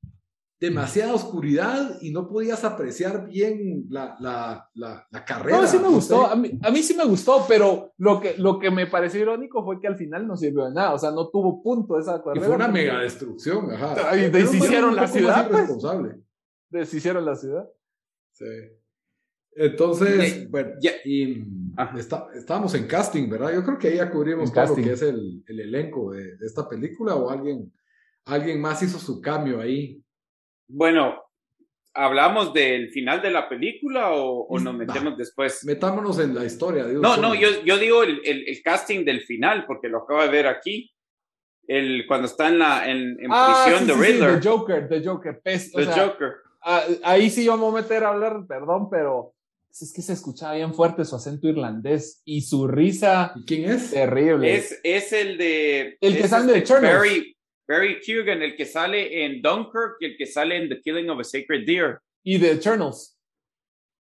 demasiada 0.60 1.14
oscuridad 1.14 1.96
y 2.02 2.10
no 2.10 2.28
podías 2.28 2.64
apreciar 2.64 3.26
bien 3.26 3.86
la, 3.88 4.16
la, 4.20 4.68
la, 4.74 5.24
carrera. 5.24 5.62
No, 5.62 5.66
sí 5.66 5.78
me 5.78 5.88
gustó, 5.88 6.26
a, 6.26 6.36
mí, 6.36 6.50
a, 6.62 6.70
mí, 6.70 6.82
sí 6.82 6.94
me 6.94 7.06
gustó, 7.06 7.46
pero 7.48 7.94
lo 7.96 8.20
que, 8.20 8.34
lo 8.36 8.58
que 8.58 8.70
me 8.70 8.86
pareció 8.86 9.20
irónico 9.20 9.64
fue 9.64 9.80
que 9.80 9.86
al 9.86 9.96
final 9.96 10.26
no 10.26 10.36
sirvió 10.36 10.66
de 10.66 10.74
nada, 10.74 10.92
o 10.92 10.98
sea, 10.98 11.12
no 11.12 11.30
tuvo 11.30 11.62
punto 11.62 11.98
esa 11.98 12.22
carrera. 12.22 12.44
Y 12.44 12.46
fue 12.46 12.56
una 12.56 12.68
mega 12.68 13.00
destrucción, 13.00 13.72
ajá. 13.72 14.14
Y 14.18 14.28
deshicieron 14.28 14.94
la 14.94 15.08
ciudad. 15.08 15.48
Pues. 15.48 16.16
Deshicieron 16.68 17.24
la 17.24 17.36
ciudad. 17.36 17.66
Sí. 18.32 18.44
Entonces, 19.52 20.48
bueno, 20.50 20.72
y 21.04 21.42
estábamos 22.34 22.74
en 22.74 22.86
casting, 22.86 23.30
¿verdad? 23.30 23.54
Yo 23.54 23.64
creo 23.64 23.78
que 23.78 23.88
ahí 23.88 23.96
ya 23.96 24.10
cubrimos 24.10 24.52
todo 24.52 24.66
lo 24.66 24.74
que 24.76 24.92
es 24.92 25.02
el, 25.02 25.42
el 25.46 25.60
elenco 25.60 26.12
de, 26.12 26.36
de, 26.36 26.46
esta 26.46 26.68
película 26.68 27.16
o 27.16 27.30
alguien, 27.30 27.72
alguien 28.26 28.60
más 28.60 28.82
hizo 28.82 28.98
su 28.98 29.20
cambio 29.22 29.58
ahí. 29.60 30.04
Bueno, 30.72 31.22
¿hablamos 31.94 32.52
del 32.52 32.90
final 32.90 33.20
de 33.20 33.30
la 33.30 33.48
película 33.48 34.12
o, 34.12 34.58
nos 34.58 34.74
metemos 34.74 35.16
después? 35.16 35.64
Metámonos 35.64 36.18
en 36.18 36.34
la 36.34 36.44
historia. 36.44 36.84
no, 36.84 37.16
no, 37.16 37.34
yo, 37.34 37.48
yo 37.64 37.78
digo 37.78 38.02
el, 38.02 38.20
el, 38.24 38.62
casting 38.62 39.04
del 39.04 39.22
final, 39.22 39.66
porque 39.66 39.88
lo 39.88 39.98
acabo 39.98 40.22
de 40.22 40.28
ver 40.28 40.46
aquí. 40.46 40.92
El, 41.66 42.04
cuando 42.06 42.26
está 42.26 42.48
en, 42.48 42.58
la, 42.58 42.90
en, 42.90 43.16
ah, 43.30 43.62
prisión 43.64 43.86
de 43.86 43.94
Riddler. 43.94 44.34
Sí, 44.34 44.40
the 44.40 44.48
Joker, 44.48 44.88
The 44.88 45.04
Joker. 45.04 45.40
the 45.44 45.86
Joker. 45.86 46.32
Ah, 46.62 46.82
ahí 47.04 47.30
sí 47.30 47.46
vamos 47.46 47.72
a 47.72 47.80
meter 47.80 48.04
a 48.04 48.08
hablar, 48.08 48.44
perdón, 48.46 48.90
pero 48.90 49.34
es 49.70 49.92
que 49.92 50.02
se 50.02 50.14
escuchaba 50.14 50.54
bien 50.54 50.74
fuerte 50.74 51.04
su 51.04 51.14
acento 51.14 51.48
irlandés 51.48 52.22
y 52.24 52.42
su 52.42 52.66
risa. 52.66 53.32
¿Y 53.36 53.44
quién 53.44 53.70
es? 53.70 53.92
Terrible. 53.92 54.54
Es, 54.54 54.80
es 54.82 55.12
el 55.12 55.38
de. 55.38 55.96
El 56.00 56.16
que 56.16 56.28
sale 56.28 56.52
de 56.52 56.58
este 56.58 57.36
Barry, 57.70 58.00
Keoghan, 58.00 58.42
el 58.42 58.56
que 58.56 58.66
sale 58.66 59.24
en 59.24 59.40
Dunkirk 59.40 59.98
y 60.00 60.06
el 60.06 60.16
que 60.16 60.26
sale 60.26 60.56
en 60.56 60.68
The 60.68 60.80
Killing 60.80 61.08
of 61.08 61.20
a 61.20 61.24
Sacred 61.24 61.64
Deer. 61.64 62.00
Y 62.24 62.36
The 62.40 62.50
Eternals. 62.50 63.16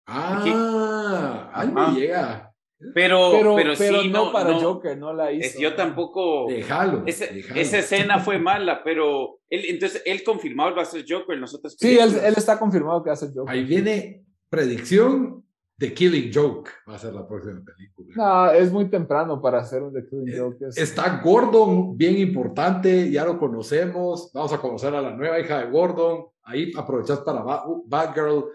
Ah, 0.08 1.52
algo 1.54 1.92
llega. 1.92 2.50
Pero, 2.96 3.32
pero, 3.34 3.56
pero, 3.56 3.76
sí, 3.76 4.08
no, 4.08 4.32
para 4.32 4.54
Joker, 4.54 4.98
no 4.98 5.14
la 5.14 5.34
hizo. 5.34 5.60
yo 5.60 5.76
tampoco. 5.76 6.48
Déjalo, 6.48 7.04
esa, 7.06 7.26
esa 7.26 7.80
escena 7.80 8.20
fue 8.20 8.40
mala, 8.40 8.84
pero 8.84 9.42
él, 9.50 9.66
entonces 9.68 10.02
él 10.06 10.24
confirmado 10.24 10.74
va 10.74 10.84
a 10.84 10.86
ser 10.86 11.06
Joker. 11.08 11.38
Nosotros 11.38 11.76
sí, 11.78 12.00
él, 12.00 12.16
él, 12.24 12.34
está 12.38 12.58
confirmado 12.58 13.04
que 13.04 13.10
va 13.10 13.14
a 13.14 13.18
ser 13.18 13.30
Joker. 13.36 13.54
Ahí 13.54 13.66
viene 13.66 14.24
predicción 14.50 15.46
The 15.82 15.96
Killing 15.96 16.32
Joke 16.32 16.70
va 16.88 16.94
a 16.94 17.00
ser 17.00 17.12
la 17.12 17.28
próxima 17.28 17.60
película. 17.66 18.14
No, 18.16 18.52
es 18.52 18.72
muy 18.72 18.88
temprano 18.88 19.42
para 19.42 19.62
hacer 19.62 19.82
un 19.82 19.92
The 19.92 20.06
Killing 20.08 20.30
eh, 20.30 20.38
Joke. 20.38 20.66
Está 20.76 21.20
Gordon, 21.24 21.98
bien 21.98 22.20
importante, 22.20 23.10
ya 23.10 23.26
lo 23.26 23.40
conocemos. 23.40 24.30
Vamos 24.32 24.54
a 24.54 24.60
conocer 24.60 24.94
a 24.94 25.02
la 25.02 25.16
nueva 25.16 25.40
hija 25.40 25.58
de 25.58 25.72
Gordon. 25.72 26.28
Ahí 26.44 26.72
aprovechas 26.78 27.22
para 27.22 27.44
Batgirl, 27.88 28.46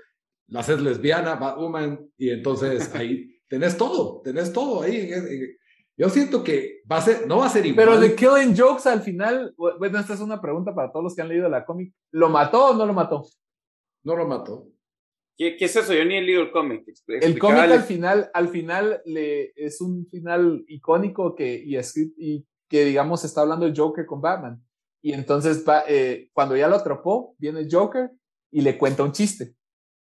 la 0.47 0.61
haces 0.61 0.81
lesbiana, 0.81 1.35
Batwoman, 1.35 1.99
y 2.17 2.31
entonces 2.31 2.89
ahí 2.95 3.41
tenés 3.49 3.77
todo, 3.77 4.21
tenés 4.23 4.53
todo 4.53 4.83
ahí. 4.83 5.11
Yo 5.97 6.09
siento 6.09 6.45
que 6.45 6.83
va 6.89 6.99
a 6.99 7.03
ser, 7.03 7.27
no 7.27 7.39
va 7.39 7.47
a 7.47 7.51
ser 7.51 7.67
igual. 7.67 7.89
Pero 7.89 8.01
The 8.01 8.15
Killing 8.15 8.57
Jokes 8.57 8.89
al 8.89 9.01
final, 9.01 9.53
bueno, 9.57 9.99
esta 9.99 10.15
es 10.15 10.21
una 10.21 10.41
pregunta 10.41 10.73
para 10.73 10.93
todos 10.93 11.03
los 11.03 11.17
que 11.17 11.23
han 11.23 11.29
leído 11.29 11.49
la 11.49 11.65
cómic. 11.65 11.93
¿Lo 12.13 12.29
mató 12.29 12.67
o 12.67 12.75
no 12.75 12.87
lo 12.87 12.93
mató? 12.93 13.25
No 14.05 14.15
lo 14.15 14.29
mató. 14.29 14.69
¿Qué, 15.37 15.57
¿Qué, 15.57 15.67
es 15.67 15.77
eso? 15.77 15.93
Yo 15.93 16.05
ni 16.05 16.17
he 16.17 16.23
leído 16.23 16.43
el 16.43 16.51
cómic. 16.51 16.85
El 17.07 17.39
cómic 17.39 17.59
al 17.59 17.83
final, 17.83 18.31
al 18.33 18.49
final 18.49 19.03
le, 19.05 19.53
es 19.55 19.81
un 19.81 20.07
final 20.07 20.65
icónico 20.67 21.35
que, 21.35 21.63
y, 21.63 21.77
y 22.17 22.47
que, 22.69 22.85
digamos, 22.85 23.25
está 23.25 23.43
hablando 23.43 23.71
Joker 23.75 24.07
con 24.07 24.23
Batman. 24.23 24.63
Y 25.03 25.13
entonces, 25.13 25.65
va, 25.69 25.85
eh, 25.87 26.31
cuando 26.33 26.57
ya 26.57 26.69
lo 26.69 26.77
atrapó, 26.77 27.35
viene 27.39 27.61
el 27.61 27.69
Joker 27.71 28.11
y 28.51 28.63
le 28.63 28.79
cuenta 28.79 29.03
un 29.03 29.13
chiste. 29.13 29.55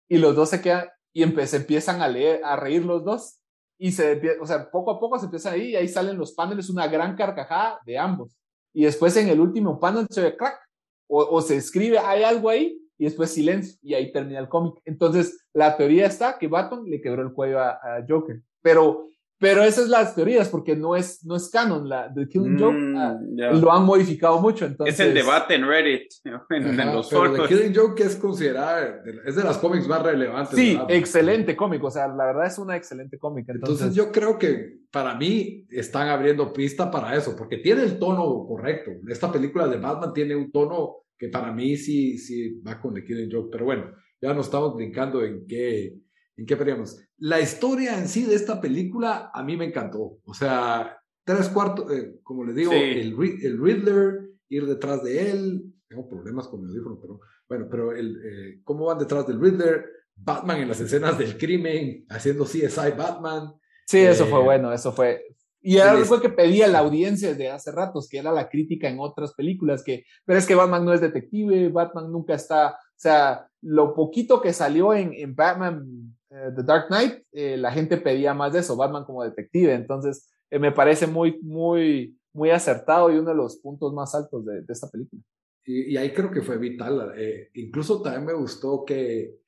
Y 0.07 0.17
los 0.17 0.35
dos 0.35 0.49
se 0.49 0.61
quedan 0.61 0.87
y 1.11 1.23
se 1.45 1.57
empiezan 1.57 2.01
a 2.01 2.07
leer, 2.07 2.41
a 2.43 2.55
reír 2.55 2.85
los 2.85 3.03
dos. 3.03 3.39
Y 3.77 3.91
se, 3.91 4.21
o 4.39 4.45
sea, 4.45 4.71
poco 4.71 4.91
a 4.91 4.99
poco 4.99 5.19
se 5.19 5.25
empiezan 5.25 5.53
ahí 5.53 5.71
y 5.71 5.75
ahí 5.75 5.87
salen 5.89 6.17
los 6.17 6.33
paneles, 6.33 6.69
una 6.69 6.87
gran 6.87 7.15
carcajada 7.15 7.79
de 7.85 7.97
ambos. 7.97 8.37
Y 8.73 8.85
después 8.85 9.15
en 9.17 9.27
el 9.27 9.39
último 9.41 9.79
panel 9.79 10.07
se 10.09 10.21
ve 10.21 10.37
crack, 10.37 10.59
o, 11.07 11.23
o 11.23 11.41
se 11.41 11.57
escribe, 11.57 11.99
hay 11.99 12.23
algo 12.23 12.49
ahí, 12.49 12.79
y 12.97 13.05
después 13.05 13.31
silencio, 13.31 13.77
y 13.81 13.93
ahí 13.93 14.11
termina 14.11 14.39
el 14.39 14.49
cómic. 14.49 14.75
Entonces, 14.85 15.45
la 15.53 15.75
teoría 15.75 16.07
está 16.07 16.37
que 16.37 16.47
Batman 16.47 16.85
le 16.85 17.01
quebró 17.01 17.21
el 17.21 17.33
cuello 17.33 17.59
a, 17.59 17.71
a 17.71 18.05
Joker, 18.07 18.41
pero 18.61 19.07
pero 19.37 19.63
esas 19.63 19.83
son 19.83 19.91
las 19.91 20.15
teorías, 20.15 20.47
porque 20.47 20.77
no 20.77 20.95
es, 20.95 21.25
no 21.25 21.35
es 21.35 21.49
canon. 21.49 21.89
La, 21.89 22.11
The 22.13 22.27
Killing 22.27 22.57
Joke 22.57 22.77
mm, 22.77 22.97
ah, 22.97 23.19
lo 23.51 23.71
han 23.71 23.83
modificado 23.83 24.39
mucho. 24.39 24.65
Entonces... 24.65 24.97
Es 24.97 25.05
el 25.05 25.13
debate 25.13 25.55
en 25.55 25.67
Reddit, 25.67 26.03
en, 26.49 26.93
los 26.93 27.09
pero 27.09 27.33
The 27.33 27.47
Killing 27.47 27.75
Joke 27.75 27.99
es 28.01 28.15
considerada, 28.15 29.03
es 29.25 29.35
de 29.35 29.43
las 29.43 29.57
cómics 29.57 29.87
más 29.87 30.01
relevantes. 30.03 30.55
Sí, 30.55 30.79
excelente 30.87 31.55
cómic. 31.55 31.83
O 31.83 31.91
sea, 31.91 32.07
la 32.07 32.27
verdad 32.27 32.47
es 32.47 32.57
una 32.57 32.77
excelente 32.77 33.17
cómic. 33.19 33.45
Entonces... 33.49 33.93
yo 33.93 34.09
creo 34.11 34.37
que 34.39 34.77
para 34.89 35.15
mí 35.15 35.65
están 35.69 36.07
abriendo 36.07 36.53
pista 36.53 36.89
para 36.89 37.13
eso, 37.15 37.35
porque 37.35 37.57
tiene 37.57 37.83
el 37.83 37.99
tono 37.99 38.45
correcto. 38.47 38.91
Esta 39.09 39.29
película 39.29 39.67
de 39.67 39.77
Batman 39.77 40.13
tiene 40.13 40.35
un 40.35 40.49
tono 40.49 41.04
que 41.17 41.29
para 41.29 41.51
mí 41.51 41.77
sí, 41.77 42.17
sí 42.17 42.61
va 42.61 42.79
con 42.79 42.93
The 42.93 43.03
Killing 43.03 43.31
Joke. 43.31 43.49
Pero 43.51 43.65
bueno, 43.65 43.91
ya 44.21 44.33
nos 44.33 44.47
estamos 44.47 44.75
brincando 44.75 45.23
en 45.23 45.45
qué 45.45 45.95
¿En 46.37 46.45
qué 46.45 46.55
veríamos? 46.55 47.01
La 47.17 47.39
historia 47.39 47.97
en 47.97 48.07
sí 48.07 48.25
de 48.25 48.35
esta 48.35 48.59
película 48.59 49.31
a 49.33 49.43
mí 49.43 49.55
me 49.55 49.65
encantó. 49.65 50.19
O 50.25 50.33
sea, 50.33 50.97
tres 51.23 51.49
cuartos, 51.49 51.91
eh, 51.91 52.19
como 52.23 52.43
le 52.43 52.53
digo, 52.53 52.73
el, 52.73 53.15
el, 53.41 53.57
Riddler, 53.57 54.31
ir 54.49 54.65
detrás 54.65 55.03
de 55.03 55.31
él. 55.31 55.73
Tengo 55.87 56.09
problemas 56.09 56.47
con 56.47 56.61
mi 56.61 56.67
audífono, 56.67 56.99
pero 56.99 57.19
bueno, 57.47 57.67
pero 57.69 57.91
el, 57.93 58.17
eh, 58.17 58.61
cómo 58.63 58.85
van 58.85 58.99
detrás 58.99 59.25
del 59.27 59.39
Riddler, 59.39 59.85
Batman 60.15 60.61
en 60.61 60.67
las 60.67 60.81
escenas 60.81 61.17
del 61.17 61.37
crimen, 61.37 62.05
haciendo 62.09 62.43
CSI 62.43 62.91
Batman. 62.97 63.53
Sí, 63.85 63.99
eso 63.99 64.25
fue 64.25 64.39
eh, 64.39 64.43
bueno, 64.43 64.73
eso 64.73 64.91
fue. 64.91 65.34
Y 65.67 65.77
era 65.77 65.93
algo 65.93 66.21
que 66.21 66.29
pedía 66.29 66.67
la 66.67 66.79
audiencia 66.79 67.29
desde 67.29 67.49
hace 67.49 67.71
ratos, 67.71 68.07
que 68.07 68.19
era 68.19 68.31
la 68.31 68.49
crítica 68.49 68.87
en 68.87 68.99
otras 68.99 69.33
películas, 69.33 69.83
que, 69.83 70.03
pero 70.23 70.37
es 70.37 70.45
que 70.45 70.53
Batman 70.53 70.85
no 70.85 70.93
es 70.93 71.01
detective, 71.01 71.69
Batman 71.69 72.11
nunca 72.11 72.35
está, 72.35 72.73
o 72.73 72.95
sea, 72.95 73.47
lo 73.61 73.95
poquito 73.95 74.41
que 74.41 74.53
salió 74.53 74.93
en, 74.93 75.11
en 75.15 75.35
Batman 75.35 76.15
eh, 76.29 76.51
The 76.55 76.61
Dark 76.61 76.87
Knight, 76.89 77.23
eh, 77.31 77.57
la 77.57 77.71
gente 77.71 77.97
pedía 77.97 78.35
más 78.35 78.53
de 78.53 78.59
eso, 78.59 78.75
Batman 78.75 79.05
como 79.05 79.23
detective. 79.23 79.73
Entonces, 79.73 80.29
eh, 80.51 80.59
me 80.59 80.71
parece 80.71 81.07
muy, 81.07 81.39
muy, 81.41 82.15
muy 82.31 82.51
acertado 82.51 83.11
y 83.11 83.17
uno 83.17 83.31
de 83.31 83.35
los 83.35 83.57
puntos 83.57 83.91
más 83.91 84.13
altos 84.13 84.45
de, 84.45 84.63
esta 84.69 84.87
película. 84.91 85.23
Y, 85.65 85.97
ahí 85.97 86.13
creo 86.13 86.29
que 86.29 86.43
fue 86.43 86.59
vital. 86.59 87.11
incluso 87.55 88.03
también 88.03 88.25
me 88.25 88.33
gustó 88.33 88.85
que 88.85 89.39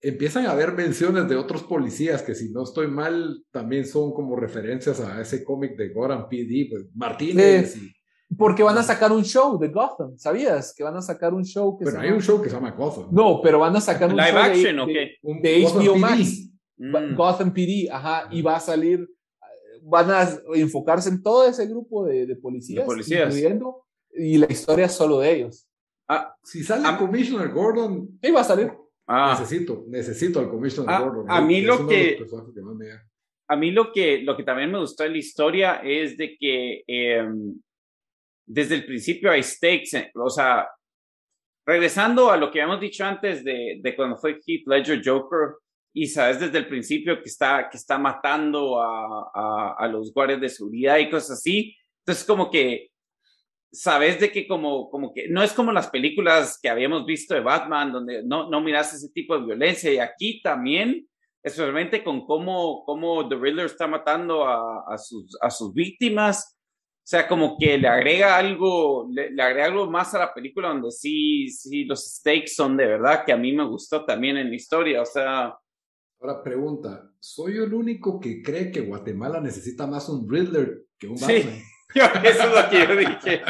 empiezan 0.00 0.46
a 0.46 0.52
haber 0.52 0.72
menciones 0.72 1.28
de 1.28 1.36
otros 1.36 1.62
policías 1.62 2.22
que, 2.22 2.34
si 2.34 2.50
no 2.50 2.62
estoy 2.62 2.88
mal, 2.88 3.44
también 3.50 3.86
son 3.86 4.12
como 4.12 4.36
referencias 4.36 5.00
a 5.00 5.20
ese 5.20 5.44
cómic 5.44 5.76
de 5.76 5.90
Goran 5.90 6.28
PD, 6.28 6.68
pues, 6.70 6.86
Martínez. 6.94 7.76
Y, 7.76 7.92
porque 8.36 8.62
van 8.62 8.78
a 8.78 8.82
sacar 8.82 9.10
un 9.10 9.24
show 9.24 9.58
de 9.58 9.68
Gotham, 9.68 10.16
¿sabías? 10.16 10.72
Que 10.74 10.84
van 10.84 10.96
a 10.96 11.02
sacar 11.02 11.34
un 11.34 11.44
show 11.44 11.76
que 11.76 11.84
Pero 11.84 12.00
hay 12.00 12.10
un 12.10 12.22
show 12.22 12.40
que 12.40 12.48
se 12.48 12.54
llama 12.54 12.70
Gotham. 12.70 13.08
No, 13.10 13.40
pero 13.42 13.58
van 13.58 13.74
a 13.74 13.80
sacar 13.80 14.08
un 14.08 14.16
Live 14.16 14.30
show 14.30 14.38
action, 14.38 14.76
de, 14.76 14.82
¿o 14.82 14.86
qué? 14.86 15.48
de, 15.48 15.64
HBO 15.64 15.96
Max. 15.96 16.46
Mm. 16.76 17.14
Gotham 17.14 17.52
PD, 17.52 17.90
ajá, 17.90 18.28
y 18.30 18.40
va 18.40 18.56
a 18.56 18.60
salir, 18.60 19.06
van 19.82 20.10
a 20.10 20.28
enfocarse 20.54 21.10
en 21.10 21.22
todo 21.22 21.46
ese 21.46 21.66
grupo 21.66 22.06
de, 22.06 22.24
de 22.24 22.36
policías, 22.36 22.86
policías. 22.86 23.34
Incluyendo, 23.34 23.84
y 24.14 24.38
la 24.38 24.46
historia 24.50 24.86
es 24.86 24.92
solo 24.92 25.18
de 25.18 25.32
ellos. 25.32 25.66
Ah, 26.08 26.34
si 26.42 26.62
sale 26.64 26.88
el 26.88 26.96
Commissioner 26.96 27.52
Gordon. 27.52 28.18
Sí, 28.22 28.30
va 28.30 28.40
a 28.40 28.44
salir. 28.44 28.72
Ah. 29.12 29.36
Necesito, 29.36 29.84
necesito 29.88 30.38
al 30.38 30.48
Commissioner 30.48 30.94
ah, 30.94 31.00
Gordon. 31.00 31.26
A 31.28 31.40
mí 31.40 31.62
lo 31.62 31.84
que, 31.84 32.16
que 32.16 32.26
a 33.48 33.56
mí 33.56 33.72
lo 33.72 33.90
que, 33.90 34.22
lo 34.22 34.36
que 34.36 34.44
también 34.44 34.70
me 34.70 34.78
gustó 34.78 35.02
de 35.02 35.10
la 35.10 35.18
historia 35.18 35.80
es 35.82 36.16
de 36.16 36.36
que 36.38 36.84
eh, 36.86 37.28
desde 38.46 38.76
el 38.76 38.86
principio 38.86 39.32
hay 39.32 39.42
stakes, 39.42 39.98
eh, 39.98 40.12
o 40.14 40.30
sea, 40.30 40.68
regresando 41.66 42.30
a 42.30 42.36
lo 42.36 42.52
que 42.52 42.62
habíamos 42.62 42.80
dicho 42.80 43.04
antes 43.04 43.42
de, 43.42 43.80
de 43.82 43.96
cuando 43.96 44.16
fue 44.16 44.38
Heath 44.46 44.68
Ledger 44.68 45.02
Joker, 45.04 45.56
y 45.92 46.06
sabes 46.06 46.38
desde 46.38 46.58
el 46.58 46.68
principio 46.68 47.20
que 47.20 47.28
está, 47.28 47.68
que 47.68 47.78
está 47.78 47.98
matando 47.98 48.80
a, 48.80 49.28
a, 49.34 49.74
a, 49.76 49.88
los 49.88 50.14
guardias 50.14 50.40
de 50.40 50.48
seguridad 50.48 50.98
y 50.98 51.10
cosas 51.10 51.38
así. 51.38 51.76
Entonces, 52.04 52.24
como 52.24 52.48
que 52.48 52.90
sabes 53.72 54.20
de 54.20 54.32
que 54.32 54.46
como, 54.46 54.90
como 54.90 55.12
que 55.12 55.28
no 55.28 55.42
es 55.42 55.52
como 55.52 55.72
las 55.72 55.88
películas 55.88 56.58
que 56.60 56.68
habíamos 56.68 57.06
visto 57.06 57.34
de 57.34 57.40
Batman, 57.40 57.92
donde 57.92 58.22
no, 58.24 58.50
no 58.50 58.60
miras 58.60 58.94
ese 58.94 59.10
tipo 59.10 59.38
de 59.38 59.46
violencia. 59.46 59.92
Y 59.92 59.98
aquí 59.98 60.40
también, 60.42 61.06
especialmente 61.42 62.02
con 62.02 62.26
cómo, 62.26 62.84
cómo 62.84 63.28
The 63.28 63.36
Riddler 63.36 63.66
está 63.66 63.86
matando 63.86 64.44
a, 64.44 64.84
a, 64.92 64.98
sus, 64.98 65.36
a 65.40 65.50
sus 65.50 65.72
víctimas, 65.72 66.56
o 67.02 67.08
sea, 67.10 67.26
como 67.26 67.56
que 67.58 67.76
le 67.76 67.88
agrega 67.88 68.36
algo, 68.36 69.08
le, 69.10 69.42
agrega 69.42 69.64
algo 69.64 69.90
más 69.90 70.14
a 70.14 70.18
la 70.20 70.34
película 70.34 70.68
donde 70.68 70.92
sí, 70.92 71.48
sí, 71.48 71.84
los 71.84 72.04
stakes 72.04 72.54
son 72.54 72.76
de 72.76 72.86
verdad, 72.86 73.24
que 73.24 73.32
a 73.32 73.36
mí 73.36 73.52
me 73.52 73.66
gustó 73.66 74.04
también 74.04 74.36
en 74.36 74.50
la 74.50 74.54
historia, 74.54 75.02
o 75.02 75.06
sea... 75.06 75.54
Ahora 76.20 76.42
pregunta, 76.42 77.10
¿soy 77.18 77.56
el 77.56 77.72
único 77.72 78.20
que 78.20 78.42
cree 78.42 78.70
que 78.70 78.82
Guatemala 78.82 79.40
necesita 79.40 79.86
más 79.86 80.08
un 80.08 80.30
Riddler 80.30 80.84
que 80.98 81.08
un 81.08 81.14
Batman? 81.14 81.40
Sí, 81.40 81.62
eso 81.94 82.42
es 82.44 82.54
lo 82.54 82.70
que 82.70 82.86
yo 82.86 82.96
dije. 82.96 83.42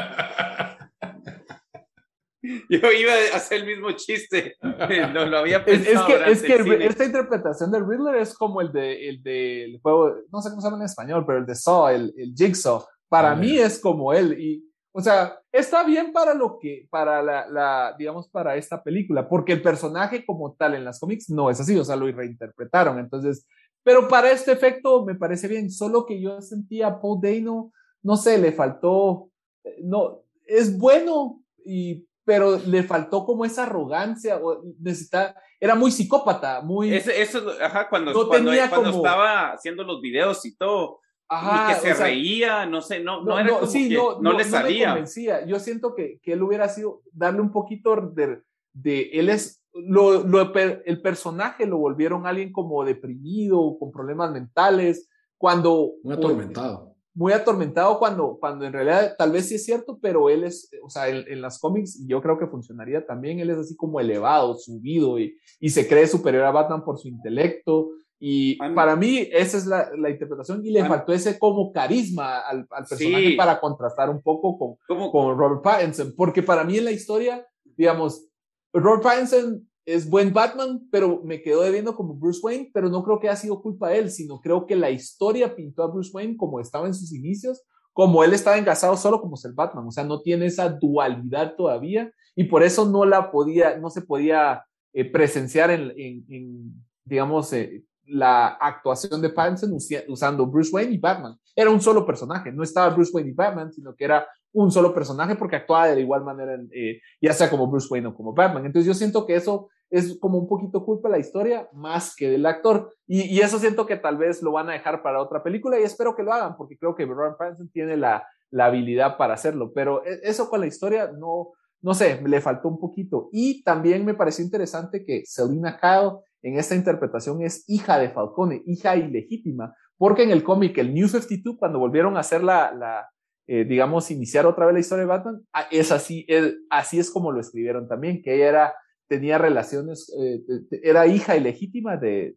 Yo 2.43 2.91
iba 2.93 3.13
a 3.13 3.37
hacer 3.37 3.61
el 3.61 3.67
mismo 3.67 3.93
chiste, 3.93 4.57
no 5.13 5.27
lo 5.27 5.39
había 5.39 5.63
pensado. 5.65 6.09
Es, 6.25 6.43
que, 6.43 6.55
es 6.55 6.65
que 6.65 6.87
esta 6.87 7.05
interpretación 7.05 7.71
del 7.71 7.87
Riddler 7.87 8.17
es 8.17 8.35
como 8.35 8.63
el 8.63 8.73
de 8.73 9.11
el 9.11 9.23
del 9.23 9.79
juego, 9.83 10.15
no 10.33 10.41
sé 10.41 10.49
cómo 10.49 10.63
se 10.63 10.67
llama 10.67 10.79
en 10.79 10.87
español, 10.87 11.25
pero 11.27 11.39
el 11.39 11.47
de 11.47 11.55
Saw, 11.55 11.89
el, 11.89 12.15
el 12.17 12.35
Jigsaw, 12.35 12.85
para 13.09 13.35
mí 13.35 13.59
es 13.59 13.79
como 13.79 14.15
él. 14.15 14.41
Y, 14.41 14.65
o 14.93 15.03
sea, 15.03 15.39
está 15.53 15.85
bien 15.85 16.13
para 16.13 16.33
lo 16.33 16.59
que, 16.59 16.89
para 16.91 17.23
la, 17.23 17.47
la, 17.47 17.95
digamos, 17.99 18.29
para 18.29 18.57
esta 18.57 18.83
película, 18.83 19.29
porque 19.29 19.53
el 19.53 19.63
personaje 19.63 20.25
como 20.25 20.55
tal 20.55 20.75
en 20.75 20.85
las 20.85 20.99
cómics 20.99 21.29
no 21.29 21.51
es 21.51 21.61
así, 21.61 21.77
o 21.77 21.85
sea, 21.85 21.97
lo 21.97 22.11
reinterpretaron. 22.11 22.99
Entonces, 22.99 23.47
pero 23.83 24.09
para 24.09 24.31
este 24.31 24.53
efecto 24.53 25.05
me 25.05 25.15
parece 25.15 25.47
bien, 25.47 25.71
solo 25.71 26.07
que 26.07 26.21
yo 26.21 26.41
sentía 26.41 26.89
a 26.89 27.01
Paul 27.01 27.21
Dano, 27.21 27.73
no 28.03 28.17
sé, 28.17 28.39
le 28.39 28.53
faltó, 28.53 29.31
eh, 29.65 29.79
no, 29.83 30.23
es 30.47 30.77
bueno, 30.79 31.43
y, 31.65 32.07
pero 32.25 32.59
le 32.59 32.83
faltó 32.83 33.25
como 33.25 33.45
esa 33.45 33.65
arrogancia, 33.65 34.39
o 34.39 34.63
necesita, 34.79 35.35
era 35.59 35.75
muy 35.75 35.91
psicópata, 35.91 36.61
muy... 36.61 36.93
eso, 36.95 37.43
ajá, 37.61 37.89
cuando, 37.89 38.13
cuando, 38.13 38.53
cuando 38.69 38.91
estaba 38.91 39.53
haciendo 39.53 39.85
los 39.85 40.01
videos 40.01 40.45
y 40.47 40.57
todo, 40.57 41.01
Ajá, 41.33 41.71
y 41.71 41.75
que 41.75 41.81
se 41.81 41.95
reía, 41.95 42.67
no 42.67 42.83
sé, 42.83 42.99
no, 42.99 43.23
no, 43.23 43.39
era 43.39 43.51
como 43.61 43.73
que 43.73 43.89
no, 44.21 44.33
le 44.33 44.45
salía. 44.45 45.05
Yo 45.47 45.61
siento 45.61 45.95
que, 45.95 46.19
que, 46.21 46.33
él 46.33 46.43
hubiera 46.43 46.69
sido 46.69 47.03
darle 47.13 47.41
un 47.41 47.53
poquito 47.53 47.95
de, 47.95 48.43
de 48.73 49.11
él 49.13 49.29
es, 49.29 49.63
lo, 49.73 50.25
lo, 50.25 50.53
el 50.53 51.01
personaje 51.01 51.67
lo 51.67 51.79
volvieron 51.79 52.27
alguien 52.27 52.53
como 52.53 52.85
deprimido, 52.85 53.77
con 53.79 53.93
problemas 53.93 54.33
mentales, 54.33 55.09
cuando... 55.39 55.93
Muy 56.03 56.15
atormentado. 56.15 56.90
Muy 57.15 57.33
atormentado 57.33 57.99
cuando, 57.99 58.39
cuando 58.39 58.65
en 58.65 58.73
realidad 58.73 59.15
tal 59.19 59.33
vez 59.33 59.49
sí 59.49 59.57
es 59.57 59.65
cierto, 59.65 59.99
pero 60.01 60.31
él 60.31 60.45
es, 60.45 60.71
o 60.83 60.89
sea, 60.89 61.09
en, 61.09 61.25
en 61.27 61.43
las 61.43 61.59
cómics 61.59 62.05
yo 62.07 62.23
creo 62.23 62.39
que 62.39 62.47
funcionaría 62.47 63.05
también, 63.05 63.41
él 63.41 63.51
es 63.51 63.59
así 63.59 63.77
como 63.77 64.01
elevado, 64.01 64.55
subido 64.55 65.19
y, 65.19 65.37
y 65.59 65.71
se 65.71 65.89
cree 65.89 66.07
superior 66.07 66.45
a 66.45 66.53
Batman 66.53 66.85
por 66.85 66.99
su 66.99 67.09
intelecto 67.09 67.91
y 68.23 68.57
para 68.75 68.97
mí 68.97 69.27
esa 69.33 69.57
es 69.57 69.65
la, 69.65 69.91
la 69.97 70.11
interpretación 70.11 70.65
y 70.65 70.71
le 70.71 70.85
faltó 70.85 71.15
ese 71.15 71.39
como 71.39 71.73
carisma 71.73 72.41
al, 72.41 72.67
al 72.71 72.85
personaje 72.85 73.35
para 73.35 73.59
contrastar 73.59 74.11
un 74.11 74.21
poco 74.21 74.59
con, 74.59 75.11
con 75.11 75.39
Robert 75.39 75.63
Pattinson, 75.63 76.13
porque 76.15 76.43
para 76.43 76.63
mí 76.63 76.77
en 76.77 76.85
la 76.85 76.91
historia, 76.91 77.47
digamos, 77.65 78.29
Robert 78.75 79.03
Pattinson 79.03 79.70
es 79.95 80.09
buen 80.09 80.33
Batman, 80.33 80.87
pero 80.91 81.21
me 81.25 81.43
quedó 81.43 81.63
debiendo 81.63 81.95
como 81.95 82.15
Bruce 82.15 82.41
Wayne, 82.43 82.71
pero 82.73 82.89
no 82.89 83.03
creo 83.03 83.19
que 83.19 83.29
haya 83.29 83.37
sido 83.37 83.61
culpa 83.61 83.89
de 83.89 83.99
él, 83.99 84.11
sino 84.11 84.41
creo 84.41 84.67
que 84.67 84.77
la 84.77 84.91
historia 84.91 85.55
pintó 85.55 85.83
a 85.83 85.89
Bruce 85.89 86.11
Wayne 86.13 86.37
como 86.37 86.61
estaba 86.61 86.87
en 86.87 86.95
sus 86.95 87.13
inicios, 87.13 87.63
como 87.93 88.23
él 88.23 88.33
estaba 88.33 88.57
engasado 88.57 88.97
solo 88.97 89.21
como 89.21 89.37
ser 89.37 89.53
Batman, 89.53 89.87
o 89.87 89.91
sea, 89.91 90.05
no 90.05 90.23
tiene 90.23 90.47
esa 90.47 90.69
dualidad 90.69 91.55
todavía 91.57 92.11
y 92.37 92.45
por 92.45 92.63
eso 92.63 92.87
no 92.87 93.05
la 93.05 93.31
podía, 93.31 93.77
no 93.79 93.91
se 93.91 94.03
podía 94.03 94.65
eh, 94.93 95.05
presenciar 95.05 95.71
en, 95.71 96.85
digamos, 97.05 97.53
eh, 97.53 97.85
la 98.07 98.49
actuación 98.49 99.21
de 99.21 99.31
Pattinson 99.31 99.73
usando 100.09 100.47
Bruce 100.47 100.71
Wayne 100.73 100.95
y 100.95 100.99
Batman. 100.99 101.37
Era 101.55 101.71
un 101.71 101.81
solo 101.81 102.07
personaje, 102.07 102.53
no 102.53 102.63
estaba 102.63 102.95
Bruce 102.95 103.13
Wayne 103.13 103.31
y 103.31 103.35
Batman, 103.35 103.73
sino 103.73 103.95
que 103.95 104.05
era 104.05 104.27
un 104.53 104.71
solo 104.71 104.93
personaje 104.95 105.37
porque 105.37 105.57
actuaba 105.57 105.89
de 105.89 106.01
igual 106.01 106.25
manera, 106.25 106.59
eh, 106.73 107.01
ya 107.21 107.33
sea 107.33 107.49
como 107.49 107.69
Bruce 107.69 107.89
Wayne 107.91 108.09
o 108.09 108.15
como 108.15 108.33
Batman. 108.33 108.67
Entonces 108.67 108.87
yo 108.87 108.95
siento 108.95 109.27
que 109.27 109.37
eso 109.37 109.69
es 109.91 110.19
como 110.19 110.39
un 110.39 110.49
poquito 110.49 110.85
culpa 110.85 111.09
de 111.09 111.13
la 111.13 111.19
historia 111.19 111.69
más 111.73 112.15
que 112.17 112.31
del 112.31 112.47
actor. 112.47 112.95
Y, 113.07 113.41
eso 113.41 113.59
siento 113.59 113.87
que 113.87 113.97
tal 113.97 114.17
vez 114.17 114.43
lo 114.43 114.53
van 114.53 114.71
a 114.71 114.73
dejar 114.73 115.03
para 115.03 115.21
otra 115.21 115.43
película 115.43 115.79
y 115.79 115.83
espero 115.83 116.15
que 116.15 116.23
lo 116.23 116.33
hagan 116.33 116.57
porque 116.57 116.79
creo 116.79 116.95
que 116.95 117.07
Robert 117.07 117.37
Pattinson 117.39 117.69
tiene 117.71 117.97
la, 117.97 118.27
la 118.51 118.67
habilidad 118.67 119.17
para 119.17 119.35
hacerlo. 119.35 119.73
Pero 119.75 120.05
e, 120.05 120.21
eso 120.23 120.49
con 120.49 120.61
la 120.61 120.67
historia 120.67 121.11
no, 121.19 121.53
no 121.83 121.95
sé, 121.95 122.21
le 122.25 122.41
faltó 122.41 122.69
un 122.69 122.79
poquito. 122.79 123.29
Y 123.33 123.63
también 123.65 124.05
me 124.05 124.15
pareció 124.15 124.45
interesante 124.45 125.05
que 125.05 125.23
Selina 125.27 125.79
Kyle 125.79 126.19
en 126.43 126.59
esta 126.59 126.75
interpretación 126.75 127.43
es 127.43 127.65
hija 127.69 127.99
de 127.99 128.11
Falcone, 128.11 128.63
hija 128.67 128.97
ilegítima, 128.97 129.75
porque 129.99 130.23
en 130.23 130.31
el 130.31 130.43
cómic, 130.43 130.79
el 130.79 130.95
New 130.95 131.09
52, 131.09 131.57
cuando 131.59 131.79
volvieron 131.79 132.17
a 132.17 132.21
hacer 132.21 132.43
la, 132.43 132.73
la 132.73 133.11
eh, 133.53 133.65
digamos, 133.65 134.13
iniciar 134.13 134.47
otra 134.47 134.65
vez 134.65 134.75
la 134.75 134.81
historia 134.81 135.03
de 135.03 135.09
Batman, 135.09 135.43
ah, 135.53 135.67
es 135.73 135.91
así, 135.91 136.25
es, 136.29 136.55
así 136.71 137.01
es 137.01 137.11
como 137.11 137.33
lo 137.33 137.41
escribieron 137.41 137.89
también, 137.89 138.23
que 138.23 138.37
ella 138.37 138.49
era, 138.49 138.75
tenía 139.11 139.39
relaciones, 139.39 140.09
eh, 140.17 140.41
era 140.85 141.05
hija 141.09 141.37
ilegítima 141.37 141.97
de, 141.97 142.37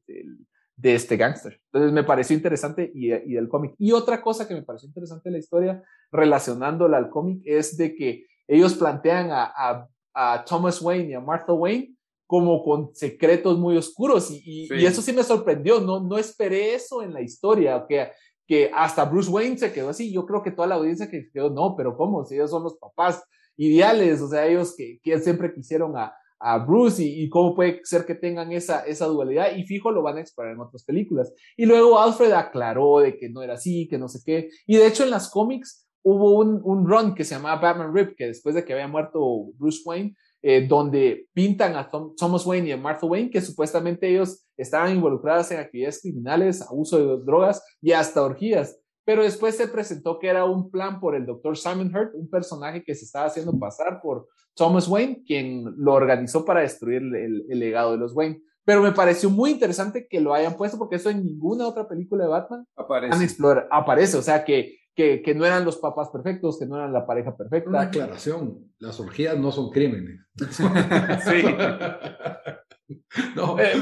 de, 0.76 0.96
este 0.96 1.18
gángster. 1.18 1.62
Entonces 1.66 1.94
me 1.94 2.04
pareció 2.04 2.36
interesante 2.36 2.92
y, 2.96 3.14
y 3.14 3.38
el 3.38 3.48
cómic. 3.48 3.76
Y 3.78 3.92
otra 3.92 4.24
cosa 4.24 4.48
que 4.48 4.56
me 4.56 4.64
pareció 4.64 4.88
interesante 4.88 5.30
de 5.30 5.34
la 5.34 5.38
historia, 5.38 5.84
relacionándola 6.12 6.98
al 6.98 7.12
cómic, 7.12 7.44
es 7.46 7.78
de 7.78 7.96
que 7.96 8.26
ellos 8.48 8.74
plantean 8.74 9.30
a, 9.32 9.88
a, 10.16 10.46
Thomas 10.46 10.82
Wayne 10.82 11.10
y 11.10 11.14
a 11.14 11.20
Martha 11.20 11.54
Wayne 11.54 11.96
como 12.26 12.64
con 12.64 12.90
secretos 12.96 13.60
muy 13.60 13.78
oscuros 13.78 14.32
y, 14.32 14.68
y, 14.74 14.86
eso 14.86 15.04
sí 15.04 15.14
me 15.14 15.24
sorprendió, 15.24 15.80
no, 15.80 16.00
no 16.00 16.18
esperé 16.18 16.74
eso 16.74 17.04
en 17.04 17.14
la 17.14 17.22
historia, 17.22 17.86
que, 17.88 18.10
que 18.48 18.72
hasta 18.74 19.06
Bruce 19.06 19.30
Wayne 19.30 19.60
se 19.60 19.72
quedó 19.72 19.90
así, 19.90 20.12
yo 20.12 20.26
creo 20.26 20.42
que 20.42 20.52
toda 20.52 20.68
la 20.68 20.76
audiencia 20.76 21.10
que 21.10 21.30
quedó, 21.32 21.52
no, 21.52 21.76
pero 21.76 21.96
¿cómo? 21.96 22.26
Si 22.26 22.34
ellos 22.34 22.50
son 22.50 22.64
los 22.64 22.78
papás 22.78 23.24
ideales, 23.58 24.22
o 24.22 24.28
sea, 24.28 24.48
ellos 24.48 24.76
que, 24.76 25.00
que 25.04 25.20
siempre 25.20 25.54
quisieron 25.54 25.96
a, 25.96 26.16
a 26.44 26.58
Bruce 26.58 27.02
y, 27.04 27.30
cómo 27.30 27.56
puede 27.56 27.80
ser 27.84 28.06
que 28.06 28.16
tengan 28.16 28.52
esa, 28.52 28.82
esa 28.82 29.06
dualidad 29.06 29.56
y 29.56 29.64
fijo 29.64 29.92
lo 29.92 30.04
van 30.04 30.18
a 30.18 30.22
explorar 30.22 30.54
en 30.54 30.60
otras 30.60 30.84
películas. 30.84 31.34
Y 31.56 31.66
luego 31.66 32.00
Alfred 32.00 32.34
aclaró 32.34 33.00
de 33.00 33.18
que 33.18 33.30
no 33.30 33.42
era 33.42 33.54
así, 33.54 33.88
que 33.88 33.98
no 33.98 34.10
sé 34.10 34.20
qué. 34.26 34.50
Y 34.68 34.76
de 34.76 34.88
hecho 34.88 35.04
en 35.04 35.10
las 35.10 35.30
cómics 35.30 35.88
hubo 36.04 36.38
un, 36.38 36.60
un 36.64 36.86
run 36.86 37.16
que 37.16 37.24
se 37.24 37.36
llamaba 37.36 37.62
Batman 37.62 37.96
Rip, 37.96 38.18
que 38.18 38.28
después 38.28 38.56
de 38.56 38.66
que 38.66 38.74
había 38.74 38.88
muerto 38.90 39.20
Bruce 39.58 39.82
Wayne, 39.86 40.16
eh, 40.46 40.68
donde 40.68 41.30
pintan 41.32 41.78
a 41.78 41.90
Thomas 41.90 42.46
Wayne 42.46 42.68
y 42.68 42.72
a 42.74 42.78
Martha 42.78 43.08
Wayne, 43.08 43.30
que 43.30 43.40
supuestamente 43.40 44.10
ellos 44.10 44.46
estaban 44.58 44.94
involucrados 44.94 45.50
en 45.52 45.60
actividades 45.62 46.02
criminales, 46.02 46.62
abuso 46.62 46.98
de 46.98 47.24
drogas 47.24 47.64
y 47.82 47.94
hasta 47.94 48.22
orgías. 48.22 48.78
Pero 49.06 49.24
después 49.24 49.58
se 49.58 49.68
presentó 49.68 50.20
que 50.20 50.28
era 50.28 50.46
un 50.46 50.72
plan 50.72 51.00
por 51.00 51.16
el 51.16 51.26
doctor 51.26 51.58
Simon 51.58 51.94
Hurt, 51.96 52.14
un 52.16 52.30
personaje 52.30 52.84
que 52.84 52.96
se 52.96 53.06
estaba 53.06 53.26
haciendo 53.26 53.58
pasar 53.60 54.00
por 54.02 54.28
Thomas 54.56 54.88
Wayne, 54.88 55.24
quien 55.26 55.66
lo 55.78 55.94
organizó 55.94 56.46
para 56.46 56.62
destruir 56.62 57.02
el, 57.02 57.46
el 57.50 57.60
legado 57.60 57.92
de 57.92 57.98
los 57.98 58.16
Wayne. 58.16 58.42
Pero 58.66 58.82
me 58.82 58.94
pareció 58.94 59.30
muy 59.30 59.52
interesante 59.52 60.08
que 60.10 60.22
lo 60.22 60.34
hayan 60.34 60.56
puesto 60.56 60.78
porque 60.78 60.96
eso 60.96 61.10
en 61.10 61.24
ninguna 61.24 61.68
otra 61.68 61.88
película 61.88 62.24
de 62.24 62.30
Batman 62.30 62.66
aparece. 62.78 63.36
aparece. 63.70 64.18
O 64.18 64.22
sea 64.22 64.46
que 64.46 64.78
que, 64.96 65.22
que, 65.24 65.34
no 65.34 65.46
eran 65.46 65.66
los 65.66 65.78
papás 65.78 66.10
perfectos, 66.10 66.60
que 66.60 66.66
no 66.66 66.76
eran 66.76 66.94
la 66.94 67.06
pareja 67.06 67.36
perfecta. 67.36 67.70
Una 67.70 67.82
aclaración, 67.82 68.72
las 68.80 69.00
orgías 69.00 69.38
no 69.38 69.52
son 69.52 69.72
crímenes. 69.72 70.20
sí. 71.26 71.44
no, 73.36 73.60
eh, 73.60 73.74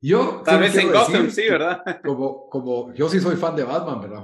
yo... 0.00 0.42
Tal 0.44 0.60
vez 0.60 0.76
en 0.76 0.92
Gotham, 0.92 1.30
sí, 1.30 1.42
¿verdad? 1.48 1.82
Como, 2.04 2.48
como 2.48 2.92
yo 2.94 3.08
sí 3.08 3.20
soy 3.20 3.36
fan 3.36 3.56
de 3.56 3.64
Batman, 3.64 4.00
¿verdad? 4.00 4.22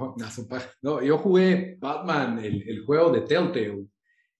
No, 0.81 1.01
yo 1.01 1.17
jugué 1.17 1.77
Batman, 1.79 2.39
el, 2.39 2.67
el 2.67 2.85
juego 2.85 3.11
de 3.11 3.21
Telltale. 3.21 3.85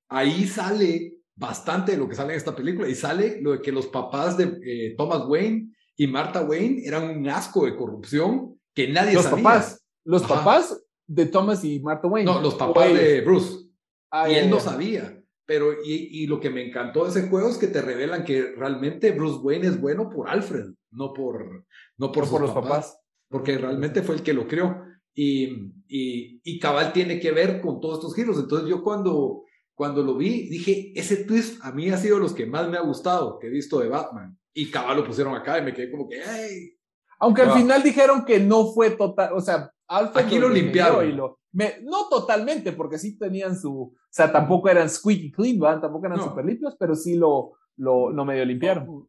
Ahí 0.09 0.45
sale 0.45 1.15
bastante 1.35 1.93
de 1.93 1.97
lo 1.97 2.07
que 2.07 2.15
sale 2.15 2.33
en 2.33 2.37
esta 2.37 2.55
película 2.55 2.87
y 2.87 2.95
sale 2.95 3.41
lo 3.41 3.53
de 3.53 3.61
que 3.61 3.71
los 3.71 3.87
papás 3.87 4.37
de 4.37 4.59
eh, 4.63 4.95
Thomas 4.95 5.23
Wayne 5.27 5.73
y 5.95 6.07
Martha 6.07 6.41
Wayne 6.43 6.83
eran 6.85 7.17
un 7.17 7.27
asco 7.29 7.65
de 7.65 7.75
corrupción 7.75 8.59
que 8.73 8.87
nadie 8.87 9.13
los 9.13 9.23
sabía. 9.23 9.43
Papás, 9.43 9.83
los 10.03 10.23
papás 10.23 10.83
de 11.07 11.25
Thomas 11.25 11.63
y 11.63 11.79
Martha 11.79 12.07
Wayne. 12.07 12.31
No, 12.31 12.41
los 12.41 12.55
papás 12.55 12.93
de 12.93 13.21
Bruce. 13.21 13.67
Ah, 14.11 14.29
y 14.29 14.35
él 14.35 14.49
no 14.49 14.59
sabía. 14.59 15.19
Pero, 15.45 15.73
y, 15.83 16.23
y, 16.23 16.27
lo 16.27 16.39
que 16.39 16.49
me 16.49 16.65
encantó 16.65 17.03
de 17.03 17.09
ese 17.09 17.27
juego 17.27 17.49
es 17.49 17.57
que 17.57 17.67
te 17.67 17.81
revelan 17.81 18.23
que 18.23 18.53
realmente 18.55 19.11
Bruce 19.11 19.39
Wayne 19.39 19.67
es 19.67 19.81
bueno 19.81 20.09
por 20.09 20.29
Alfred, 20.29 20.67
no 20.91 21.11
por, 21.11 21.65
no 21.97 22.11
por, 22.11 22.29
por 22.29 22.41
los 22.41 22.51
papás, 22.51 22.97
Porque 23.27 23.57
realmente 23.57 24.03
fue 24.03 24.15
el 24.15 24.23
que 24.23 24.33
lo 24.33 24.47
creó. 24.47 24.81
Y, 25.13 25.45
y, 25.87 26.41
y, 26.43 26.59
Cabal 26.59 26.93
tiene 26.93 27.19
que 27.19 27.31
ver 27.31 27.59
con 27.59 27.81
todos 27.81 27.99
estos 27.99 28.15
giros. 28.15 28.39
Entonces 28.39 28.69
yo 28.69 28.81
cuando, 28.81 29.43
cuando 29.75 30.01
lo 30.01 30.15
vi, 30.15 30.47
dije, 30.47 30.93
ese 30.95 31.25
twist 31.25 31.63
a 31.63 31.71
mí 31.71 31.89
ha 31.89 31.97
sido 31.97 32.19
los 32.19 32.33
que 32.33 32.45
más 32.45 32.69
me 32.69 32.77
ha 32.77 32.81
gustado 32.81 33.37
que 33.37 33.47
he 33.47 33.51
visto 33.51 33.79
de 33.79 33.89
Batman. 33.89 34.37
Y 34.53 34.71
Cabal 34.71 34.97
lo 34.97 35.05
pusieron 35.05 35.35
acá 35.35 35.59
y 35.59 35.63
me 35.63 35.73
quedé 35.73 35.91
como 35.91 36.07
que, 36.07 36.21
¡ay! 36.21 36.77
Aunque 37.19 37.41
al 37.41 37.53
final 37.53 37.81
dijeron 37.83 38.25
que 38.25 38.39
no 38.39 38.73
fue 38.73 38.91
total, 38.91 39.31
o 39.33 39.41
sea, 39.41 39.71
Aquí 39.93 40.39
lo 40.39 40.49
limpiaron. 40.49 41.15
no 41.15 42.09
totalmente, 42.09 42.71
porque 42.71 42.97
sí 42.97 43.17
tenían 43.17 43.55
su, 43.55 43.71
o 43.71 43.95
sea, 44.09 44.31
tampoco 44.31 44.69
eran 44.69 44.89
squeaky 44.89 45.31
clean, 45.31 45.59
¿verdad? 45.59 45.81
tampoco 45.81 46.07
eran 46.07 46.19
super 46.21 46.45
limpios, 46.45 46.75
pero 46.79 46.95
sí 46.95 47.15
lo, 47.15 47.53
lo, 47.77 48.11
lo 48.11 48.25
medio 48.25 48.43
limpiaron. 48.45 49.07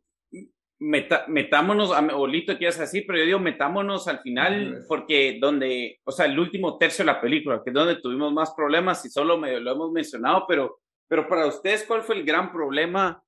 metámonos, 0.79 1.93
a 1.93 2.01
Olito 2.17 2.59
quieres 2.59 2.79
decir, 2.79 3.05
pero 3.07 3.19
yo 3.19 3.25
digo 3.25 3.39
metámonos 3.39 4.09
al 4.09 4.21
final, 4.21 4.85
porque 4.89 5.39
donde, 5.41 6.01
o 6.05 6.13
sea, 6.13 6.27
el 6.27 6.39
último 6.39 6.77
tercio 6.77 7.05
de 7.05 7.13
la 7.13 7.21
película, 7.21 7.63
que 7.65 7.71
es 7.71 7.75
donde 7.75 7.97
tuvimos 7.97 8.33
más 8.33 8.53
problemas 8.55 9.05
y 9.07 9.11
solo 9.11 9.39
medio 9.39 9.61
lo 9.61 9.73
hemos 9.73 9.93
mencionado, 9.93 10.45
pero, 10.47 10.81
pero 11.09 11.27
para 11.27 11.47
ustedes, 11.47 11.85
¿cuál 11.85 12.03
fue 12.03 12.17
el 12.17 12.25
gran 12.25 12.53
problema 12.53 13.23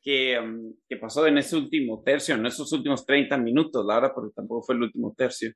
que, 0.00 0.38
um, 0.38 0.74
que 0.88 0.96
pasó 0.96 1.26
en 1.26 1.38
ese 1.38 1.56
último 1.56 2.02
tercio, 2.02 2.34
en 2.34 2.46
esos 2.46 2.72
últimos 2.72 3.04
30 3.04 3.36
minutos, 3.36 3.84
la 3.84 3.96
verdad, 3.96 4.12
porque 4.14 4.32
tampoco 4.34 4.62
fue 4.62 4.76
el 4.76 4.82
último 4.84 5.14
tercio? 5.16 5.52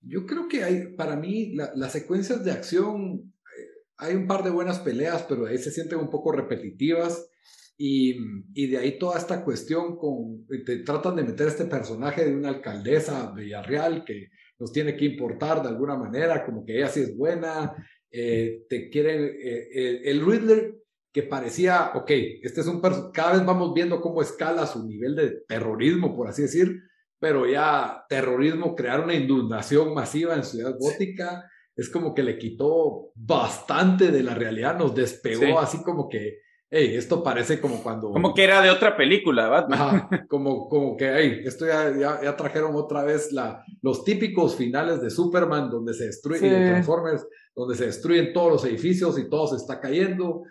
Yo 0.00 0.26
creo 0.26 0.48
que 0.48 0.64
hay, 0.64 0.94
para 0.94 1.16
mí, 1.16 1.54
las 1.54 1.92
secuencias 1.92 2.44
de 2.44 2.52
acción, 2.52 3.32
eh, 3.44 3.66
hay 3.96 4.14
un 4.14 4.26
par 4.26 4.44
de 4.44 4.50
buenas 4.50 4.78
peleas, 4.80 5.24
pero 5.28 5.46
ahí 5.46 5.58
se 5.58 5.70
sienten 5.70 5.98
un 5.98 6.10
poco 6.10 6.32
repetitivas. 6.32 7.30
Y, 7.76 8.16
y, 8.54 8.66
de 8.66 8.78
ahí 8.78 8.98
toda 8.98 9.18
esta 9.18 9.44
cuestión 9.44 9.96
con, 9.96 10.46
te 10.66 10.78
tratan 10.78 11.14
de 11.14 11.22
meter 11.22 11.46
este 11.46 11.64
personaje 11.66 12.24
de 12.24 12.34
una 12.34 12.48
alcaldesa 12.48 13.32
de 13.36 13.44
Villarreal 13.44 14.04
que 14.04 14.30
nos 14.58 14.72
tiene 14.72 14.96
que 14.96 15.04
importar 15.04 15.62
de 15.62 15.68
alguna 15.68 15.96
manera, 15.96 16.44
como 16.44 16.64
que 16.64 16.76
ella 16.76 16.88
sí 16.88 17.00
es 17.00 17.16
buena, 17.16 17.76
eh, 18.10 18.64
te 18.68 18.90
quieren, 18.90 19.22
eh, 19.22 20.00
el 20.04 20.26
Riddler 20.26 20.74
que 21.12 21.22
parecía, 21.22 21.92
ok, 21.94 22.10
este 22.42 22.60
es 22.60 22.66
un 22.66 22.80
cada 23.12 23.32
vez 23.32 23.46
vamos 23.46 23.72
viendo 23.74 24.00
cómo 24.00 24.22
escala 24.22 24.66
su 24.66 24.86
nivel 24.86 25.14
de 25.16 25.40
terrorismo, 25.46 26.14
por 26.14 26.28
así 26.28 26.42
decir, 26.42 26.80
pero 27.18 27.46
ya 27.46 28.04
terrorismo, 28.08 28.74
crear 28.74 29.00
una 29.00 29.14
inundación 29.14 29.94
masiva 29.94 30.34
en 30.34 30.44
Ciudad 30.44 30.74
Gótica, 30.78 31.44
es 31.76 31.88
como 31.90 32.14
que 32.14 32.22
le 32.22 32.38
quitó 32.38 33.12
bastante 33.14 34.10
de 34.10 34.22
la 34.22 34.34
realidad, 34.34 34.76
nos 34.76 34.94
despegó 34.94 35.60
así 35.60 35.82
como 35.82 36.08
que, 36.08 36.38
hey, 36.70 36.92
esto 36.94 37.22
parece 37.22 37.60
como 37.60 37.82
cuando... 37.82 38.10
Como 38.10 38.34
que 38.34 38.44
era 38.44 38.60
de 38.60 38.70
otra 38.70 38.96
película, 38.96 39.48
Batman. 39.48 40.08
como, 40.28 40.68
como 40.68 40.96
que, 40.96 41.10
hey, 41.14 41.40
esto 41.44 41.66
ya, 41.66 42.20
ya, 42.22 42.36
trajeron 42.36 42.74
otra 42.74 43.04
vez 43.04 43.32
la, 43.32 43.64
los 43.80 44.04
típicos 44.04 44.56
finales 44.56 45.00
de 45.00 45.10
Superman, 45.10 45.70
donde 45.70 45.94
se 45.94 46.06
destruyen, 46.06 46.68
Transformers, 46.68 47.26
donde 47.54 47.76
se 47.76 47.86
destruyen 47.86 48.32
todos 48.32 48.52
los 48.52 48.64
edificios 48.64 49.18
y 49.18 49.28
todo 49.28 49.46
se 49.46 49.56
está 49.56 49.80
cayendo. 49.80 50.42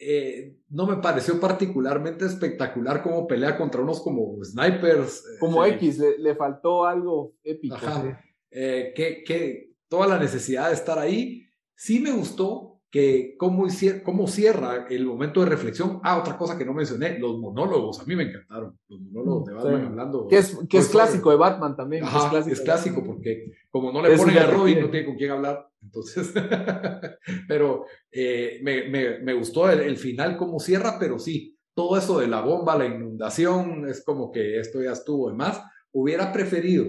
Eh, 0.00 0.56
no 0.68 0.86
me 0.86 0.96
pareció 0.96 1.40
particularmente 1.40 2.24
espectacular 2.24 3.02
como 3.02 3.26
pelea 3.26 3.56
contra 3.56 3.82
unos 3.82 4.00
como 4.00 4.38
snipers. 4.44 5.24
Eh, 5.24 5.38
como 5.40 5.64
X, 5.64 5.98
le, 6.18 6.34
faltó 6.36 6.86
algo 6.86 7.34
épico. 7.42 7.76
Eh, 8.50 8.92
que, 8.94 9.24
que, 9.24 9.74
toda 9.88 10.06
la 10.06 10.18
necesidad 10.18 10.68
de 10.68 10.74
estar 10.74 10.98
ahí. 10.98 11.46
Sí 11.74 12.00
me 12.00 12.12
gustó 12.12 12.77
que 12.90 13.34
cómo, 13.36 13.66
cómo 14.02 14.26
cierra 14.26 14.86
el 14.88 15.04
momento 15.04 15.40
de 15.40 15.46
reflexión. 15.46 16.00
Ah, 16.02 16.18
otra 16.18 16.38
cosa 16.38 16.56
que 16.56 16.64
no 16.64 16.72
mencioné, 16.72 17.18
los 17.18 17.38
monólogos, 17.38 18.00
a 18.00 18.04
mí 18.04 18.16
me 18.16 18.24
encantaron. 18.24 18.78
Los 18.88 19.00
monólogos 19.00 19.46
de 19.46 19.54
Batman 19.54 19.84
hablando. 19.86 20.26
Que 20.26 20.38
es, 20.38 20.58
que 20.68 20.78
es 20.78 20.88
clásico 20.88 21.30
de 21.30 21.36
Batman 21.36 21.76
también. 21.76 22.04
es 22.50 22.60
clásico, 22.60 23.04
porque 23.04 23.52
como 23.70 23.92
no 23.92 24.00
le 24.00 24.16
ponen 24.16 24.38
a 24.38 24.46
Robin, 24.46 24.80
no 24.80 24.90
tiene 24.90 25.06
con 25.06 25.16
quién 25.16 25.32
hablar. 25.32 25.68
Entonces, 25.82 26.32
pero 27.48 27.84
eh, 28.10 28.58
me, 28.62 28.88
me, 28.88 29.18
me, 29.20 29.34
gustó 29.34 29.70
el, 29.70 29.96
final, 29.96 30.36
cómo 30.36 30.58
cierra, 30.58 30.96
pero 30.98 31.18
sí, 31.18 31.56
todo 31.74 31.96
eso 31.96 32.18
de 32.18 32.26
la 32.26 32.40
bomba, 32.40 32.76
la 32.76 32.86
inundación, 32.86 33.86
es 33.86 34.02
como 34.02 34.32
que 34.32 34.58
esto 34.58 34.82
ya 34.82 34.92
estuvo. 34.92 35.28
Además, 35.28 35.62
hubiera 35.92 36.32
preferido 36.32 36.86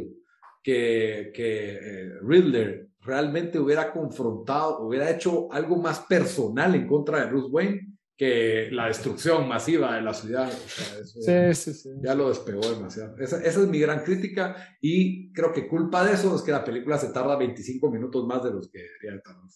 que, 0.64 1.32
que 1.34 1.72
eh, 1.74 2.10
Riddler 2.22 2.89
realmente 3.02 3.60
hubiera 3.60 3.92
confrontado, 3.92 4.82
hubiera 4.82 5.10
hecho 5.10 5.52
algo 5.52 5.78
más 5.78 6.02
personal 6.02 6.76
en 6.76 6.88
contra 6.88 7.22
de 7.22 7.28
Bruce 7.28 7.50
Wayne 7.50 8.00
que 8.18 8.68
la 8.72 8.88
destrucción 8.88 9.48
masiva 9.48 9.96
de 9.96 10.02
la 10.02 10.14
ciudad. 10.14 10.52
sí, 10.52 11.54
sí, 11.54 11.74
sí. 11.74 11.90
Ya 12.02 12.14
lo 12.14 12.28
despegó 12.28 12.62
demasiado. 12.70 13.16
Esa, 13.18 13.38
esa, 13.42 13.62
es 13.62 13.68
mi 13.68 13.80
gran 13.80 14.04
crítica 14.04 14.78
y 14.82 15.32
creo 15.32 15.54
que 15.54 15.70
culpa 15.70 16.04
de 16.04 16.14
eso 16.14 16.36
es 16.36 16.42
que 16.42 16.52
la 16.52 16.66
película 16.66 16.98
se 16.98 17.14
tarda 17.14 17.38
25 17.38 17.90
minutos 17.90 18.28
más 18.28 18.44
de 18.44 18.52
los 18.52 18.70
que 18.70 18.80
debería 18.80 19.22
tardar. 19.22 19.48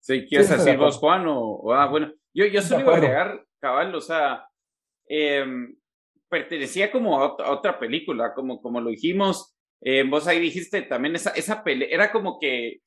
Sí, 0.00 0.26
¿quieres 0.26 0.48
decir 0.48 0.76
vos, 0.76 0.96
Juan? 0.96 1.26
O, 1.28 1.72
ah, 1.72 1.86
bueno, 1.86 2.12
yo, 2.34 2.46
yo 2.46 2.60
solo 2.62 2.80
iba 2.80 2.94
a 2.94 2.96
agregar, 2.96 3.46
cabal, 3.60 3.94
o 3.94 4.00
sea, 4.00 4.44
em, 5.06 5.76
pertenecía 6.28 6.90
como 6.90 7.20
a 7.20 7.52
otra, 7.52 7.78
película, 7.78 8.34
como, 8.34 8.60
como 8.60 8.80
lo 8.80 8.90
dijimos. 8.90 9.54
Eh, 9.82 10.04
vos 10.04 10.26
ahí 10.26 10.40
dijiste 10.40 10.82
también 10.82 11.16
esa, 11.16 11.30
esa 11.30 11.64
pelea, 11.64 11.88
era 11.90 12.12
como 12.12 12.38
que 12.38 12.80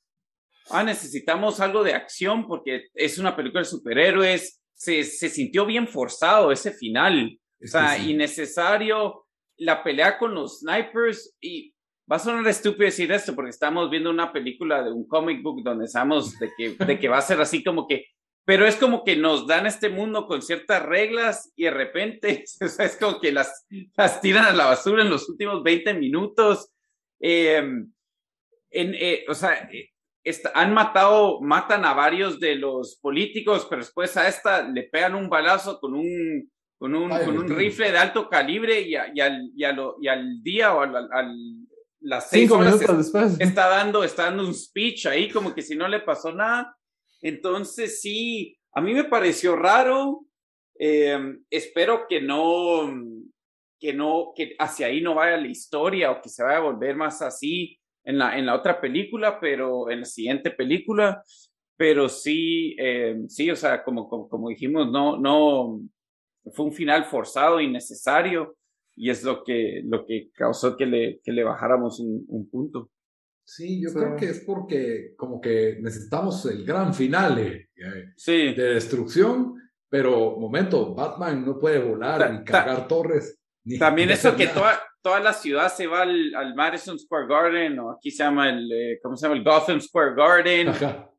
ah, 0.70 0.84
necesitamos 0.84 1.60
algo 1.60 1.84
de 1.84 1.94
acción 1.94 2.48
porque 2.48 2.88
es 2.94 3.18
una 3.18 3.36
película 3.36 3.62
de 3.62 3.70
superhéroes. 3.70 4.62
Se, 4.74 5.04
se 5.04 5.30
sintió 5.30 5.66
bien 5.66 5.88
forzado 5.88 6.52
ese 6.52 6.72
final. 6.72 7.38
o 7.64 7.68
sea, 7.68 7.98
innecesario. 7.98 9.26
La 9.58 9.84
pelea 9.84 10.18
con 10.18 10.34
los 10.34 10.60
snipers 10.60 11.36
y 11.40 11.74
va 12.12 12.18
a 12.18 12.20
sonar 12.20 12.46
estúpido 12.48 12.86
decir 12.86 13.12
esto 13.12 13.36
porque 13.36 13.52
estamos 13.52 13.90
viendo 13.90 14.10
una 14.10 14.34
película 14.34 14.84
de 14.84 14.92
un 14.92 15.08
comic 15.08 15.42
book 15.42 15.64
donde 15.64 15.88
sabemos 15.88 16.38
de 16.40 16.52
que, 16.58 16.72
de 16.72 17.00
que 17.00 17.08
va 17.08 17.20
a 17.20 17.22
ser 17.22 17.40
así 17.40 17.64
como 17.64 17.88
que, 17.88 18.08
pero 18.46 18.66
es 18.66 18.76
como 18.76 19.04
que 19.04 19.16
nos 19.16 19.48
dan 19.48 19.68
este 19.68 19.90
mundo 19.90 20.28
con 20.28 20.42
ciertas 20.42 20.84
reglas 20.84 21.54
y 21.56 21.66
de 21.66 21.72
repente 21.72 22.44
o 22.62 22.68
sea, 22.68 22.86
es 22.86 22.98
como 22.98 23.22
que 23.22 23.32
las, 23.32 23.66
las 23.96 24.20
tiran 24.22 24.46
a 24.46 24.54
la 24.54 24.66
basura 24.66 25.04
en 25.04 25.10
los 25.10 25.30
últimos 25.30 25.64
20 25.64 25.94
minutos. 25.94 26.73
Eh, 27.26 27.58
en, 28.70 28.96
eh, 28.96 29.24
o 29.30 29.34
sea, 29.34 29.70
eh, 29.72 29.92
han 30.54 30.74
matado, 30.74 31.40
matan 31.42 31.86
a 31.86 31.94
varios 31.94 32.40
de 32.40 32.56
los 32.56 32.98
políticos, 32.98 33.66
pero 33.70 33.82
después 33.82 34.18
a 34.18 34.28
esta 34.28 34.68
le 34.68 34.84
pegan 34.84 35.16
un 35.16 35.30
balazo 35.30 35.80
con 35.80 35.94
un, 35.94 36.52
con 36.78 36.94
un, 36.94 37.10
con 37.10 37.38
un 37.38 37.50
rifle 37.50 37.92
de 37.92 37.98
alto 37.98 38.28
calibre 38.30 38.82
y, 38.82 38.92
y, 38.92 39.22
al, 39.22 39.52
y, 39.56 39.74
lo, 39.74 39.96
y 40.02 40.08
al, 40.10 40.44
día 40.44 40.74
o 40.74 40.82
al, 40.82 40.96
al 40.96 41.34
las 42.02 42.30
seis 42.30 42.50
Cinco 42.50 42.60
minutos 42.60 42.98
después. 42.98 43.40
Está 43.40 43.70
dando, 43.70 44.04
está 44.04 44.26
dando 44.26 44.46
un 44.46 44.54
speech 44.54 45.06
ahí 45.06 45.30
como 45.30 45.56
que 45.56 45.62
si 45.62 45.76
no 45.76 45.88
le 45.88 46.02
pasó 46.02 46.34
nada. 46.34 46.76
Entonces 47.22 48.02
sí, 48.02 48.58
a 48.74 48.82
mí 48.82 48.94
me 48.94 49.06
pareció 49.06 49.56
raro. 49.56 50.26
Eh, 50.78 51.38
espero 51.50 52.06
que 52.10 52.20
no, 52.20 52.94
que 53.84 53.92
no, 53.94 54.32
que 54.34 54.56
hacia 54.58 54.88
ahí 54.88 55.02
no 55.02 55.14
vaya 55.14 55.36
la 55.36 55.50
historia 55.50 56.10
o 56.10 56.22
que 56.22 56.30
se 56.30 56.42
vaya 56.42 56.60
a 56.60 56.72
volver 56.72 56.96
más 56.96 57.22
así 57.22 57.78
en 58.06 58.18
la, 58.18 58.38
en 58.38 58.46
la 58.46 58.56
otra 58.56 58.80
película, 58.80 59.42
pero 59.42 59.90
en 59.90 60.00
la 60.00 60.06
siguiente 60.06 60.52
película, 60.52 61.22
pero 61.76 62.08
sí, 62.08 62.78
eh, 62.80 63.24
sí, 63.28 63.52
o 63.52 63.58
sea, 63.58 63.84
como, 63.84 64.08
como, 64.08 64.48
dijimos, 64.48 64.90
no, 64.90 65.20
no, 65.20 65.82
fue 66.54 66.68
un 66.68 66.72
final 66.72 67.04
forzado, 67.04 67.60
innecesario, 67.60 68.56
y 68.96 69.10
es 69.10 69.22
lo 69.22 69.44
que, 69.44 69.82
lo 69.84 70.06
que 70.06 70.30
causó 70.34 70.78
que 70.78 70.86
le, 70.86 71.20
que 71.22 71.34
le 71.34 71.44
bajáramos 71.44 72.00
un, 72.00 72.24
un 72.30 72.50
punto. 72.50 72.90
Sí, 73.44 73.82
yo 73.84 73.92
creo 73.92 74.16
que 74.16 74.28
es 74.28 74.46
porque 74.46 75.14
como 75.18 75.42
que 75.42 75.78
necesitamos 75.82 76.46
el 76.46 76.64
gran 76.64 76.94
final 76.94 77.36
de, 77.36 77.68
de 78.26 78.74
destrucción, 78.76 79.56
pero 79.90 80.40
momento, 80.40 80.96
Batman 80.96 81.46
no 81.46 81.60
puede 81.60 81.80
volar 81.80 82.32
ni 82.32 82.46
cargar 82.46 82.88
torres. 82.88 83.43
También 83.80 84.10
eso 84.12 84.36
que 84.36 84.48
toda, 84.48 84.82
toda 85.02 85.20
la 85.20 85.34
ciudad 85.34 85.74
se 85.74 85.88
va 85.88 86.02
al, 86.02 86.34
al, 86.36 86.56
Madison 86.56 87.00
Square 87.00 87.28
Garden, 87.28 87.80
o 87.80 87.92
aquí 87.92 88.12
se 88.12 88.24
llama 88.24 88.50
el, 88.50 88.72
eh, 88.72 89.00
¿cómo 89.02 89.16
se 89.16 89.28
llama? 89.28 89.38
El 89.38 89.44
Gotham 89.44 89.82
Square 89.82 90.16
Garden. 90.16 90.74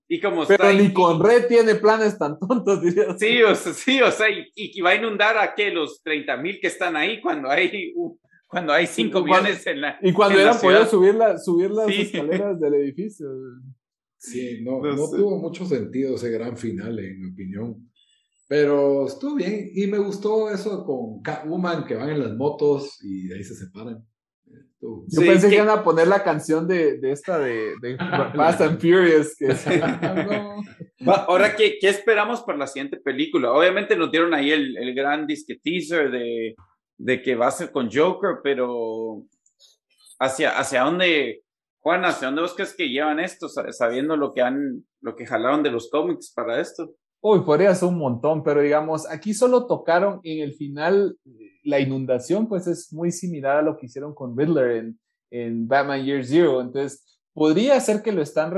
Y 0.06 0.20
como 0.20 0.46
Pero 0.46 0.70
ni 0.72 0.92
con 0.92 1.22
Red 1.22 1.46
tiene 1.46 1.76
planes 1.76 2.18
tan 2.18 2.38
tontos, 2.38 2.82
diría. 2.82 3.16
Sí, 3.18 3.42
o 3.42 3.54
sea, 3.54 3.72
sí, 3.72 4.02
o 4.02 4.10
sea, 4.10 4.28
y, 4.28 4.46
y 4.54 4.80
va 4.82 4.90
a 4.90 4.94
inundar 4.96 5.38
a 5.38 5.54
qué, 5.54 5.70
los 5.70 6.02
30 6.02 6.36
mil 6.36 6.60
que 6.60 6.66
están 6.66 6.94
ahí 6.94 7.20
cuando 7.22 7.48
hay, 7.48 7.92
uh, 7.96 8.14
cuando 8.46 8.72
hay 8.72 8.86
5 8.86 9.24
millones 9.24 9.66
en 9.66 9.80
la. 9.80 9.98
Y 10.02 10.12
cuando 10.12 10.38
eran 10.38 10.60
poder 10.60 10.86
subir, 10.86 11.14
la, 11.14 11.38
subir 11.38 11.70
las 11.70 11.88
escaleras 11.88 12.60
del 12.60 12.74
edificio. 12.74 13.28
Sí, 14.18 14.62
no, 14.62 14.80
no, 14.80 14.94
no 14.94 15.10
tuvo 15.10 15.38
mucho 15.38 15.64
sentido 15.64 16.16
ese 16.16 16.30
gran 16.30 16.56
final, 16.56 16.98
en 16.98 17.20
mi 17.20 17.32
opinión. 17.32 17.90
Pero 18.46 19.06
estuvo 19.06 19.36
bien 19.36 19.70
y 19.74 19.86
me 19.86 19.98
gustó 19.98 20.50
eso 20.50 20.84
con 20.84 21.22
Catwoman 21.22 21.86
que 21.86 21.94
van 21.94 22.10
en 22.10 22.20
las 22.20 22.34
motos 22.34 22.98
y 23.02 23.28
de 23.28 23.36
ahí 23.36 23.44
se 23.44 23.54
separan. 23.54 24.04
Yo 24.80 25.20
pensé 25.20 25.48
que... 25.48 25.54
iban 25.54 25.70
a 25.70 25.82
poner 25.82 26.08
la 26.08 26.22
canción 26.22 26.68
de, 26.68 26.98
de 26.98 27.12
esta 27.12 27.38
de, 27.38 27.74
de 27.80 27.96
Fast 28.36 28.60
and 28.60 28.78
Furious. 28.80 29.34
Que 29.36 29.46
Ahora, 31.06 31.56
¿qué, 31.56 31.78
¿qué, 31.80 31.88
esperamos 31.88 32.42
para 32.42 32.58
la 32.58 32.66
siguiente 32.66 32.98
película? 32.98 33.52
Obviamente 33.52 33.96
nos 33.96 34.10
dieron 34.10 34.34
ahí 34.34 34.50
el, 34.50 34.76
el 34.76 34.94
gran 34.94 35.26
disque 35.26 35.58
teaser 35.62 36.10
de, 36.10 36.54
de 36.98 37.22
que 37.22 37.34
va 37.34 37.48
a 37.48 37.52
ser 37.52 37.72
con 37.72 37.90
Joker, 37.90 38.38
pero 38.42 39.22
¿hacia, 40.18 40.58
hacia 40.58 40.82
dónde, 40.82 41.42
Juan, 41.80 42.04
hacia 42.04 42.28
dónde 42.28 42.42
vos 42.42 42.54
crees 42.54 42.74
que 42.74 42.88
llevan 42.88 43.20
esto, 43.20 43.48
sabiendo 43.48 44.16
lo 44.16 44.32
que 44.32 44.42
han, 44.42 44.84
lo 45.00 45.16
que 45.16 45.26
jalaron 45.26 45.62
de 45.62 45.70
los 45.70 45.90
cómics 45.90 46.32
para 46.34 46.60
esto? 46.60 46.94
Uy, 47.26 47.40
podría 47.40 47.74
ser 47.74 47.88
un 47.88 47.96
montón, 47.96 48.44
pero 48.44 48.60
digamos, 48.60 49.10
aquí 49.10 49.32
solo 49.32 49.66
tocaron 49.66 50.20
en 50.24 50.42
el 50.42 50.52
final 50.52 51.16
la 51.62 51.80
inundación, 51.80 52.46
pues 52.46 52.66
es 52.66 52.92
muy 52.92 53.10
similar 53.12 53.56
a 53.56 53.62
lo 53.62 53.78
que 53.78 53.86
hicieron 53.86 54.14
con 54.14 54.36
Riddler 54.36 54.72
en, 54.72 55.00
en 55.30 55.66
Batman 55.66 56.04
Year 56.04 56.22
Zero. 56.22 56.60
Entonces, 56.60 57.18
podría 57.32 57.80
ser 57.80 58.02
que 58.02 58.12
lo 58.12 58.20
están 58.20 58.52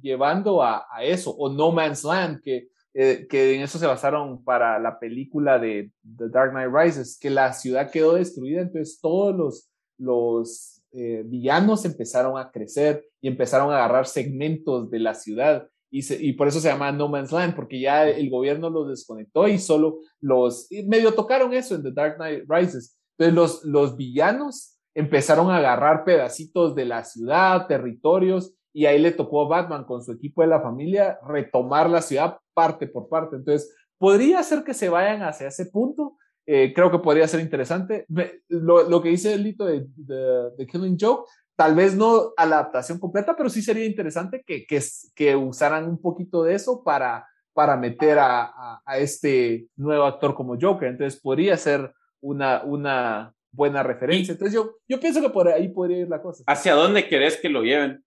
llevando 0.00 0.62
a, 0.62 0.86
a, 0.90 1.04
eso, 1.04 1.32
o 1.32 1.50
No 1.50 1.72
Man's 1.72 2.04
Land, 2.04 2.40
que, 2.42 2.68
eh, 2.94 3.26
que 3.28 3.54
en 3.54 3.60
eso 3.60 3.78
se 3.78 3.86
basaron 3.86 4.42
para 4.42 4.78
la 4.78 4.98
película 4.98 5.58
de 5.58 5.92
The 6.16 6.30
Dark 6.30 6.52
Knight 6.52 6.72
Rises, 6.72 7.18
que 7.20 7.28
la 7.28 7.52
ciudad 7.52 7.90
quedó 7.90 8.14
destruida, 8.14 8.62
entonces 8.62 8.98
todos 8.98 9.36
los, 9.36 9.70
los 9.98 10.82
eh, 10.92 11.22
villanos 11.26 11.84
empezaron 11.84 12.38
a 12.38 12.50
crecer 12.50 13.04
y 13.20 13.28
empezaron 13.28 13.70
a 13.70 13.76
agarrar 13.76 14.06
segmentos 14.06 14.90
de 14.90 15.00
la 15.00 15.12
ciudad 15.12 15.68
y, 15.96 16.32
por 16.32 16.48
eso 16.48 16.58
se 16.58 16.68
llama 16.68 16.90
No 16.90 17.08
Man's 17.08 17.30
Land, 17.30 17.54
porque 17.54 17.78
ya 17.78 18.08
el 18.08 18.28
gobierno 18.28 18.68
los 18.68 18.88
desconectó 18.88 19.46
y 19.46 19.58
solo 19.58 20.00
los, 20.20 20.66
medio 20.86 21.14
tocaron 21.14 21.54
eso 21.54 21.76
en 21.76 21.84
The 21.84 21.92
Dark 21.92 22.16
Knight 22.16 22.44
Rises, 22.48 22.98
pero 23.16 23.30
los, 23.30 23.64
los 23.64 23.96
villanos 23.96 24.76
empezaron 24.92 25.50
a 25.50 25.58
agarrar 25.58 26.04
pedacitos 26.04 26.74
de 26.74 26.84
la 26.84 27.04
ciudad, 27.04 27.68
territorios, 27.68 28.54
y 28.72 28.86
ahí 28.86 28.98
le 28.98 29.12
tocó 29.12 29.42
a 29.42 29.48
Batman 29.48 29.84
con 29.84 30.02
su 30.02 30.10
equipo 30.10 30.42
de 30.42 30.48
la 30.48 30.60
familia 30.60 31.18
retomar 31.28 31.88
la 31.88 32.02
ciudad 32.02 32.38
parte 32.54 32.88
por 32.88 33.08
parte. 33.08 33.36
Entonces, 33.36 33.72
podría 33.98 34.42
ser 34.42 34.64
que 34.64 34.74
se 34.74 34.88
vayan 34.88 35.22
hacia 35.22 35.46
ese 35.46 35.66
punto. 35.66 36.16
Eh, 36.44 36.72
creo 36.74 36.90
que 36.90 36.98
podría 36.98 37.28
ser 37.28 37.40
interesante. 37.40 38.04
Lo, 38.48 38.88
lo 38.88 39.00
que 39.00 39.10
dice 39.10 39.32
el 39.32 39.44
Lito 39.44 39.64
de, 39.64 39.86
de, 39.96 40.66
Killing 40.66 40.98
Joke, 41.00 41.30
Tal 41.56 41.74
vez 41.74 41.94
no 41.94 42.32
a 42.36 42.46
la 42.46 42.56
adaptación 42.56 42.98
completa, 42.98 43.36
pero 43.36 43.48
sí 43.48 43.62
sería 43.62 43.84
interesante 43.84 44.42
que, 44.44 44.66
que, 44.66 44.82
que 45.14 45.36
usaran 45.36 45.88
un 45.88 46.00
poquito 46.00 46.42
de 46.42 46.54
eso 46.54 46.82
para, 46.82 47.28
para 47.52 47.76
meter 47.76 48.18
a, 48.18 48.80
a, 48.84 48.98
este 48.98 49.68
nuevo 49.76 50.04
actor 50.04 50.34
como 50.34 50.58
Joker. 50.60 50.88
Entonces 50.88 51.20
podría 51.20 51.56
ser 51.56 51.92
una, 52.20 52.62
una 52.64 53.32
buena 53.52 53.82
referencia. 53.82 54.32
Entonces 54.32 54.54
yo, 54.54 54.78
yo 54.88 54.98
pienso 54.98 55.20
que 55.20 55.30
por 55.30 55.48
ahí 55.48 55.68
podría 55.68 55.98
ir 55.98 56.08
la 56.08 56.20
cosa. 56.20 56.42
¿Hacia 56.46 56.74
dónde 56.74 57.08
querés 57.08 57.36
que 57.40 57.48
lo 57.48 57.62
lleven? 57.62 58.04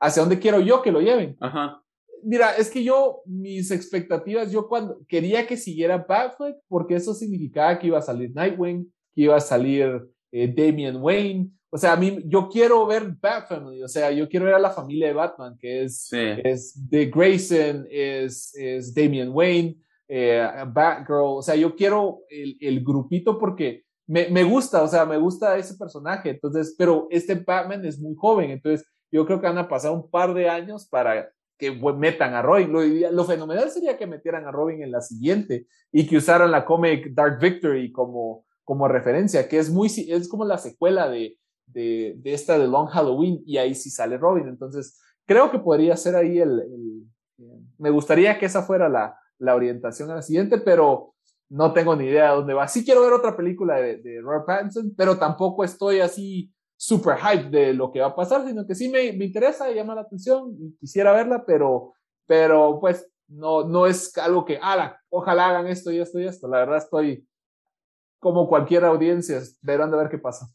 ¿Hacia 0.00 0.22
dónde 0.22 0.40
quiero 0.40 0.60
yo 0.60 0.82
que 0.82 0.90
lo 0.90 1.00
lleven? 1.00 1.36
Ajá. 1.40 1.80
Mira, 2.24 2.54
es 2.56 2.70
que 2.70 2.84
yo, 2.84 3.22
mis 3.24 3.70
expectativas, 3.70 4.50
yo 4.52 4.68
cuando 4.68 5.00
quería 5.08 5.46
que 5.46 5.56
siguiera 5.56 6.04
Batfleck, 6.08 6.56
porque 6.68 6.94
eso 6.94 7.14
significaba 7.14 7.78
que 7.78 7.88
iba 7.88 7.98
a 7.98 8.02
salir 8.02 8.32
Nightwing, 8.34 8.92
que 9.14 9.22
iba 9.22 9.36
a 9.36 9.40
salir 9.40 10.08
eh, 10.30 10.48
Damian 10.48 10.96
Wayne, 10.96 11.50
o 11.74 11.78
sea, 11.78 11.94
a 11.94 11.96
mí, 11.96 12.18
yo 12.26 12.50
quiero 12.50 12.84
ver 12.86 13.16
Bat 13.18 13.48
Family, 13.48 13.82
o 13.82 13.88
sea, 13.88 14.10
yo 14.10 14.28
quiero 14.28 14.44
ver 14.44 14.56
a 14.56 14.58
la 14.58 14.72
familia 14.72 15.06
de 15.06 15.14
Batman, 15.14 15.56
que 15.58 15.84
es, 15.84 16.06
es 16.12 16.74
de 16.90 17.06
Grayson, 17.06 17.86
es, 17.90 18.54
es 18.54 18.94
Damian 18.94 19.30
Wayne, 19.30 19.78
eh, 20.06 20.46
Batgirl, 20.66 21.38
o 21.38 21.40
sea, 21.40 21.56
yo 21.56 21.74
quiero 21.74 22.24
el, 22.28 22.58
el 22.60 22.84
grupito 22.84 23.38
porque 23.38 23.84
me, 24.06 24.28
me, 24.28 24.44
gusta, 24.44 24.82
o 24.82 24.86
sea, 24.86 25.06
me 25.06 25.16
gusta 25.16 25.56
ese 25.56 25.74
personaje, 25.78 26.28
entonces, 26.28 26.74
pero 26.76 27.06
este 27.10 27.36
Batman 27.36 27.86
es 27.86 27.98
muy 27.98 28.14
joven, 28.16 28.50
entonces 28.50 28.86
yo 29.10 29.24
creo 29.24 29.40
que 29.40 29.46
van 29.46 29.56
a 29.56 29.68
pasar 29.68 29.92
un 29.92 30.10
par 30.10 30.34
de 30.34 30.50
años 30.50 30.86
para 30.86 31.32
que 31.56 31.70
metan 31.70 32.34
a 32.34 32.42
Robin. 32.42 32.70
Lo, 32.70 32.82
lo 32.82 33.24
fenomenal 33.24 33.70
sería 33.70 33.96
que 33.96 34.06
metieran 34.06 34.44
a 34.44 34.50
Robin 34.50 34.82
en 34.82 34.92
la 34.92 35.00
siguiente 35.00 35.66
y 35.90 36.06
que 36.06 36.18
usaran 36.18 36.50
la 36.50 36.66
comic 36.66 37.14
Dark 37.14 37.38
Victory 37.40 37.92
como, 37.92 38.44
como 38.62 38.88
referencia, 38.88 39.48
que 39.48 39.58
es 39.58 39.70
muy, 39.70 39.88
es 39.88 40.28
como 40.28 40.44
la 40.44 40.58
secuela 40.58 41.08
de, 41.08 41.38
de, 41.72 42.18
esta 42.24 42.58
de 42.58 42.66
Long 42.66 42.88
Halloween 42.88 43.42
y 43.46 43.58
ahí 43.58 43.74
sí 43.74 43.90
sale 43.90 44.18
Robin. 44.18 44.48
Entonces, 44.48 45.00
creo 45.26 45.50
que 45.50 45.58
podría 45.58 45.96
ser 45.96 46.16
ahí 46.16 46.38
el, 46.38 46.62
me 47.78 47.90
gustaría 47.90 48.38
que 48.38 48.46
esa 48.46 48.62
fuera 48.62 48.88
la, 48.88 49.18
la, 49.38 49.54
orientación 49.54 50.10
a 50.10 50.16
la 50.16 50.22
siguiente, 50.22 50.58
pero 50.58 51.14
no 51.48 51.72
tengo 51.72 51.96
ni 51.96 52.06
idea 52.06 52.30
de 52.30 52.36
dónde 52.36 52.54
va. 52.54 52.68
Sí 52.68 52.84
quiero 52.84 53.02
ver 53.02 53.12
otra 53.12 53.36
película 53.36 53.76
de, 53.76 53.98
de 53.98 54.20
Robert 54.20 54.46
Pattinson, 54.46 54.94
pero 54.96 55.18
tampoco 55.18 55.64
estoy 55.64 56.00
así 56.00 56.52
super 56.76 57.16
hype 57.16 57.48
de 57.50 57.74
lo 57.74 57.92
que 57.92 58.00
va 58.00 58.08
a 58.08 58.16
pasar, 58.16 58.44
sino 58.46 58.66
que 58.66 58.74
sí 58.74 58.88
me, 58.88 59.12
me 59.12 59.26
interesa, 59.26 59.70
llama 59.70 59.94
la 59.94 60.00
atención 60.00 60.56
y 60.58 60.76
quisiera 60.78 61.12
verla, 61.12 61.44
pero, 61.46 61.92
pero 62.26 62.78
pues 62.80 63.08
no, 63.28 63.64
no 63.64 63.86
es 63.86 64.16
algo 64.18 64.44
que, 64.44 64.58
ala, 64.60 65.00
ojalá 65.08 65.48
hagan 65.48 65.68
esto 65.68 65.90
y 65.90 66.00
esto 66.00 66.18
y 66.18 66.26
esto. 66.26 66.48
La 66.48 66.58
verdad 66.58 66.78
estoy 66.78 67.26
como 68.18 68.48
cualquier 68.48 68.84
audiencia, 68.84 69.38
esperando 69.38 69.96
a 69.96 70.02
ver 70.02 70.10
qué 70.10 70.18
pasa. 70.18 70.48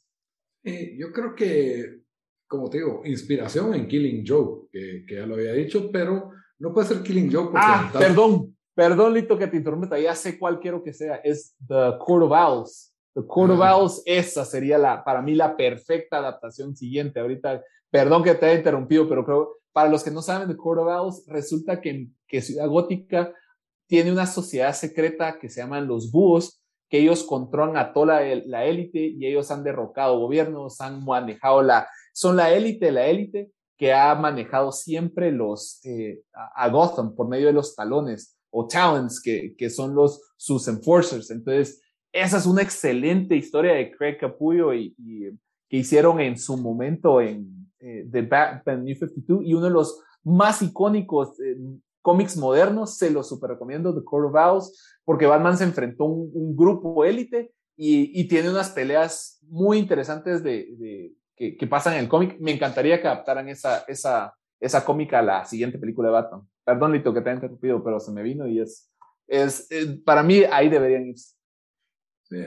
Yo 0.98 1.12
creo 1.12 1.36
que, 1.36 2.02
como 2.48 2.70
te 2.70 2.78
digo, 2.78 3.02
inspiración 3.06 3.74
en 3.74 3.88
Killing 3.88 4.24
Joe, 4.26 4.68
que, 4.72 5.06
que 5.08 5.16
ya 5.16 5.26
lo 5.26 5.36
había 5.36 5.54
dicho, 5.54 5.90
pero 5.92 6.32
no 6.60 6.74
puede 6.74 6.88
ser 6.88 7.04
Killing 7.04 7.32
Joe 7.32 7.46
porque... 7.46 7.60
Ah, 7.62 7.92
perdón, 7.98 8.56
perdón, 8.74 9.14
Lito, 9.14 9.38
que 9.38 9.48
te 9.48 9.58
interrumpa, 9.58 10.00
ya 10.00 10.16
sé 10.16 10.38
cuál 10.38 10.60
quiero 10.60 10.84
que 10.84 10.94
sea, 10.94 11.16
es 11.18 11.56
The 11.68 11.98
Court 12.00 12.26
of 12.26 12.32
Owls. 12.32 12.94
The 13.14 13.26
Court 13.26 13.52
of. 13.52 13.60
Owls, 13.60 14.04
esa 14.06 14.46
sería 14.46 14.78
la, 14.78 15.04
para 15.04 15.24
mí 15.24 15.34
la 15.34 15.58
perfecta 15.58 16.18
adaptación 16.18 16.76
siguiente. 16.76 17.20
Ahorita, 17.20 17.64
perdón 17.90 18.24
que 18.24 18.36
te 18.36 18.46
haya 18.46 18.60
interrumpido, 18.60 19.10
pero 19.10 19.26
creo, 19.26 19.58
para 19.72 19.90
los 19.90 20.04
que 20.04 20.12
no 20.12 20.22
saben 20.22 20.48
de 20.48 20.56
Court 20.56 20.82
of 20.82 20.88
Owls, 20.88 21.26
resulta 21.28 21.82
que, 21.82 22.10
que 22.28 22.42
Ciudad 22.42 22.68
Gótica 22.68 23.34
tiene 23.88 24.12
una 24.12 24.28
sociedad 24.28 24.74
secreta 24.74 25.40
que 25.40 25.50
se 25.50 25.62
llaman 25.62 25.88
los 25.88 26.12
búhos, 26.12 26.62
que 26.90 27.00
ellos 27.00 27.24
controlan 27.24 27.78
a 27.78 27.94
toda 27.94 28.22
la 28.46 28.66
élite 28.66 29.00
y 29.00 29.26
ellos 29.26 29.52
han 29.52 29.64
derrocado 29.64 30.20
gobiernos, 30.20 30.80
han 30.82 31.04
manejado 31.04 31.62
la, 31.62 31.88
son 32.14 32.38
la 32.38 32.54
élite, 32.54 32.92
la 32.92 33.08
élite 33.08 33.52
que 33.78 33.94
ha 33.94 34.16
manejado 34.16 34.72
siempre 34.72 35.32
los, 35.32 35.80
eh, 35.86 36.22
a 36.56 36.68
Gotham 36.70 37.14
por 37.14 37.28
medio 37.28 37.48
de 37.48 37.54
los 37.54 37.76
talones 37.76 38.38
o 38.50 38.68
talents, 38.68 39.22
que, 39.22 39.56
que 39.56 39.70
son 39.70 39.94
los, 39.94 40.22
sus 40.36 40.68
enforcers. 40.68 41.30
Entonces, 41.30 41.82
esa 42.12 42.38
es 42.38 42.46
una 42.46 42.64
excelente 42.64 43.36
historia 43.36 43.74
de 43.74 43.92
Craig 43.92 44.18
Capullo 44.18 44.74
y, 44.74 44.96
que 45.70 45.78
hicieron 45.78 46.20
en 46.22 46.38
su 46.40 46.58
momento 46.58 47.22
en 47.22 47.70
eh, 47.80 48.08
The 48.10 48.22
Batman 48.22 48.84
New 48.86 48.96
52 48.96 49.46
y 49.46 49.54
uno 49.54 49.66
de 49.66 49.72
los 49.72 50.02
más 50.24 50.62
icónicos 50.62 51.40
eh, 51.42 51.58
cómics 52.02 52.38
modernos, 52.38 52.98
se 52.98 53.12
los 53.12 53.28
super 53.28 53.52
recomiendo, 53.52 53.94
The 53.94 54.04
Court 54.04 54.30
of 54.30 54.36
Owls, 54.36 54.97
porque 55.08 55.26
Batman 55.26 55.58
se 55.58 55.64
enfrentó 55.64 56.04
a 56.04 56.08
un, 56.08 56.54
grupo 56.54 57.06
élite 57.06 57.54
y, 57.78 58.20
y, 58.20 58.28
tiene 58.28 58.50
unas 58.50 58.72
peleas 58.72 59.40
muy 59.44 59.78
interesantes 59.78 60.44
de, 60.44 60.68
de 60.78 61.14
que, 61.34 61.56
que, 61.56 61.66
pasan 61.66 61.94
en 61.94 62.00
el 62.00 62.10
cómic. 62.10 62.36
Me 62.42 62.52
encantaría 62.52 63.02
que 63.02 63.08
adaptaran 63.08 63.48
esa, 63.48 63.86
esa, 63.88 64.36
esa 64.60 64.84
cómica 64.84 65.20
a 65.20 65.22
la 65.22 65.46
siguiente 65.46 65.80
película 65.80 66.10
de 66.10 66.14
Batman. 66.14 66.42
Perdón, 66.66 66.92
Lito, 66.92 67.14
que 67.14 67.22
te 67.22 67.30
haya 67.30 67.38
interrumpido, 67.38 67.82
pero 67.82 68.02
se 68.02 68.12
me 68.12 68.22
vino 68.22 68.50
y 68.50 68.60
es, 68.60 68.92
es, 69.30 69.70
para 70.04 70.24
mí 70.24 70.44
ahí 70.52 70.68
deberían 70.68 71.06
irse. 71.06 71.38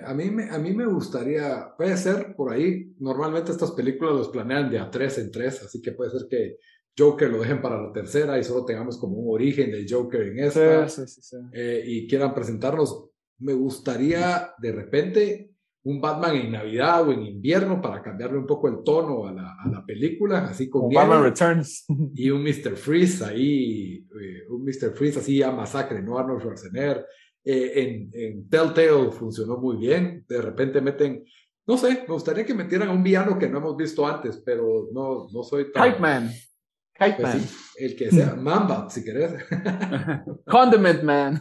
a, 0.05 0.13
mí 0.13 0.31
me, 0.31 0.51
a 0.51 0.59
mí 0.59 0.75
me 0.75 0.85
gustaría, 0.85 1.73
puede 1.79 1.97
ser 1.97 2.37
por 2.37 2.53
ahí, 2.53 2.95
normalmente 2.99 3.53
estas 3.53 3.71
películas 3.71 4.17
los 4.17 4.29
planean 4.29 4.69
de 4.69 4.81
a 4.81 4.91
tres 4.91 5.17
en 5.17 5.31
tres, 5.31 5.63
así 5.63 5.81
que 5.81 5.93
puede 5.93 6.11
ser 6.11 6.29
que 6.29 6.59
Joker 6.99 7.31
lo 7.31 7.41
dejen 7.41 7.63
para 7.63 7.81
la 7.81 7.93
tercera 7.93 8.39
y 8.39 8.45
solo 8.45 8.65
tengamos 8.65 8.99
como 8.99 9.17
un 9.17 9.35
origen 9.35 9.71
del 9.71 9.87
Joker 9.89 10.23
en 10.23 10.39
esta 10.41 10.87
eh, 11.53 11.83
y 11.87 12.09
quieran 12.09 12.35
presentarnos. 12.35 13.11
Me 13.39 13.55
gustaría 13.55 14.53
de 14.59 14.73
repente 14.73 15.51
un 15.83 16.01
Batman 16.01 16.37
en 16.37 16.53
Navidad 16.53 17.09
o 17.09 17.13
en 17.13 17.23
invierno 17.23 17.81
para 17.81 18.03
cambiarle 18.03 18.39
un 18.39 18.47
poco 18.47 18.69
el 18.69 18.83
tono 18.85 19.27
a 19.27 19.33
la, 19.33 19.57
a 19.65 19.69
la 19.69 19.85
película, 19.87 20.45
así 20.45 20.69
con 20.69 20.93
Batman 20.93 21.23
Returns 21.23 21.87
y 22.15 22.31
un 22.31 22.43
Mr. 22.43 22.77
Freeze 22.77 23.25
ahí, 23.25 24.07
eh, 24.21 24.47
un 24.51 24.63
Mr. 24.63 24.93
Freeze 24.95 25.21
así 25.21 25.43
a 25.43 25.51
masacre, 25.51 26.03
no 26.03 26.19
Arnold 26.19 26.41
Schwarzenegger. 26.41 27.07
Eh, 27.43 27.73
en, 27.77 28.11
en 28.13 28.49
Telltale 28.51 29.11
funcionó 29.13 29.57
muy 29.57 29.79
bien, 29.79 30.27
de 30.29 30.43
repente 30.43 30.83
meten 30.83 31.25
no 31.71 31.79
sé, 31.79 32.05
me 32.09 32.15
gustaría 32.15 32.45
que 32.45 32.53
metieran 32.53 32.89
a 32.89 32.93
un 32.93 33.03
villano 33.05 33.39
que 33.39 33.49
no 33.49 33.59
hemos 33.59 33.77
visto 33.77 34.05
antes, 34.05 34.43
pero 34.45 34.89
no, 34.93 35.29
no 35.33 35.43
soy 35.45 35.71
tan... 35.71 36.01
Man. 36.01 36.29
Pues 37.01 37.73
el 37.79 37.97
que 37.97 38.11
sea, 38.11 38.35
Mamba, 38.35 38.91
si 38.91 39.03
querés. 39.03 39.33
Condiment 40.47 41.03
Man. 41.03 41.41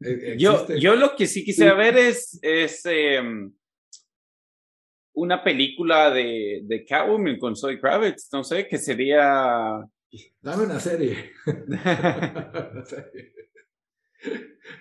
E, 0.00 0.36
yo, 0.38 0.68
yo 0.76 0.94
lo 0.94 1.16
que 1.16 1.26
sí 1.26 1.44
quisiera 1.44 1.74
ver 1.74 1.96
es, 1.96 2.38
es 2.40 2.82
em, 2.84 3.52
una 5.14 5.42
película 5.42 6.08
de, 6.10 6.60
de 6.64 6.84
Catwoman 6.84 7.36
con 7.38 7.56
Zoe 7.56 7.80
Kravitz, 7.80 8.28
no 8.32 8.44
sé, 8.44 8.68
que 8.68 8.78
sería... 8.78 9.84
Dame 10.40 10.64
una 10.64 10.78
serie. 10.78 11.32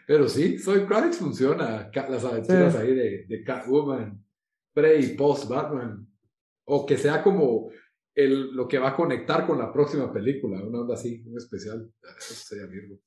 Pero 0.06 0.30
sí, 0.30 0.60
Zoe 0.60 0.86
Kravitz 0.86 1.18
funciona. 1.18 1.90
Las 1.92 2.26
aventuras 2.26 2.76
ahí 2.76 2.94
de, 2.94 3.26
de 3.28 3.44
Catwoman, 3.44 4.24
pre 4.72 5.00
y 5.00 5.16
post 5.16 5.50
Batman. 5.50 6.08
O 6.66 6.86
que 6.86 6.96
sea 6.96 7.24
como 7.24 7.72
el, 8.16 8.52
lo 8.52 8.68
que 8.68 8.80
va 8.80 8.90
a 8.90 8.96
conectar 8.96 9.48
con 9.48 9.58
la 9.58 9.72
próxima 9.72 10.12
película, 10.12 10.64
una 10.64 10.82
onda 10.82 10.96
así, 10.96 11.24
un 11.26 11.38
especial. 11.38 11.92
Eso 12.18 12.34
sería 12.34 12.66
Virgo. 12.66 13.00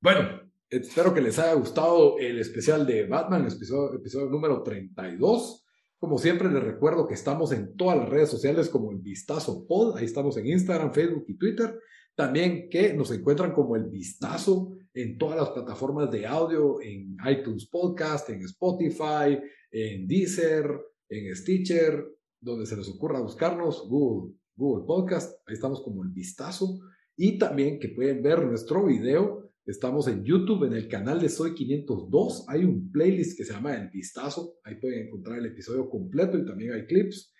Bueno, 0.00 0.52
espero 0.68 1.14
que 1.14 1.20
les 1.20 1.38
haya 1.38 1.54
gustado 1.54 2.18
el 2.18 2.38
especial 2.38 2.86
de 2.86 3.06
Batman, 3.06 3.46
episodio, 3.46 3.98
episodio 3.98 4.28
número 4.28 4.62
32. 4.62 5.64
Como 5.98 6.18
siempre, 6.18 6.50
les 6.50 6.62
recuerdo 6.62 7.06
que 7.06 7.14
estamos 7.14 7.52
en 7.52 7.76
todas 7.76 7.96
las 7.96 8.08
redes 8.08 8.28
sociales 8.28 8.68
como 8.68 8.90
el 8.90 8.98
Vistazo 8.98 9.66
Pod. 9.66 9.96
Ahí 9.96 10.04
estamos 10.04 10.36
en 10.36 10.48
Instagram, 10.48 10.92
Facebook 10.92 11.24
y 11.28 11.38
Twitter. 11.38 11.78
También 12.14 12.68
que 12.68 12.92
nos 12.92 13.10
encuentran 13.12 13.52
como 13.52 13.76
el 13.76 13.88
Vistazo 13.88 14.76
en 14.94 15.16
todas 15.16 15.38
las 15.38 15.50
plataformas 15.50 16.10
de 16.10 16.26
audio, 16.26 16.80
en 16.82 17.16
iTunes 17.30 17.68
Podcast, 17.68 18.28
en 18.30 18.42
Spotify, 18.42 19.38
en 19.70 20.06
Deezer, 20.06 20.68
en 21.08 21.36
Stitcher, 21.36 22.04
donde 22.42 22.66
se 22.66 22.76
les 22.76 22.88
ocurra 22.88 23.20
buscarnos, 23.20 23.88
Google, 23.88 24.34
Google 24.56 24.84
Podcast, 24.84 25.40
ahí 25.46 25.54
estamos 25.54 25.80
como 25.82 26.02
el 26.02 26.10
vistazo. 26.10 26.80
Y 27.16 27.38
también 27.38 27.78
que 27.78 27.90
pueden 27.90 28.22
ver 28.22 28.44
nuestro 28.44 28.84
video, 28.84 29.52
estamos 29.64 30.08
en 30.08 30.24
YouTube, 30.24 30.64
en 30.64 30.72
el 30.72 30.88
canal 30.88 31.20
de 31.20 31.28
Soy 31.28 31.54
502, 31.54 32.46
hay 32.48 32.64
un 32.64 32.90
playlist 32.90 33.38
que 33.38 33.44
se 33.44 33.52
llama 33.52 33.74
El 33.74 33.90
Vistazo, 33.90 34.56
ahí 34.64 34.74
pueden 34.76 35.06
encontrar 35.06 35.38
el 35.38 35.46
episodio 35.46 35.88
completo 35.88 36.36
y 36.36 36.44
también 36.44 36.72
hay 36.72 36.84
clips. 36.84 37.32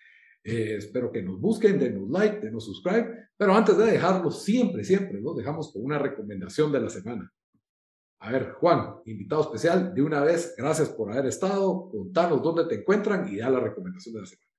Eh, 0.44 0.76
espero 0.76 1.10
que 1.10 1.22
nos 1.22 1.40
busquen, 1.40 1.78
denos 1.78 2.08
like, 2.10 2.40
denos 2.40 2.64
subscribe, 2.64 3.08
pero 3.36 3.54
antes 3.54 3.76
de 3.76 3.86
dejarlo, 3.86 4.30
siempre, 4.30 4.84
siempre 4.84 5.20
nos 5.20 5.36
dejamos 5.36 5.72
con 5.72 5.84
una 5.84 5.98
recomendación 5.98 6.70
de 6.70 6.80
la 6.80 6.90
semana. 6.90 7.32
A 8.20 8.30
ver, 8.30 8.52
Juan, 8.52 8.96
invitado 9.04 9.42
especial, 9.42 9.94
de 9.94 10.02
una 10.02 10.22
vez, 10.22 10.54
gracias 10.56 10.90
por 10.90 11.10
haber 11.10 11.26
estado, 11.26 11.88
contanos 11.90 12.40
dónde 12.40 12.66
te 12.66 12.76
encuentran 12.76 13.28
y 13.32 13.38
da 13.38 13.50
la 13.50 13.58
recomendación 13.58 14.14
de 14.14 14.20
la 14.20 14.26
semana. 14.26 14.51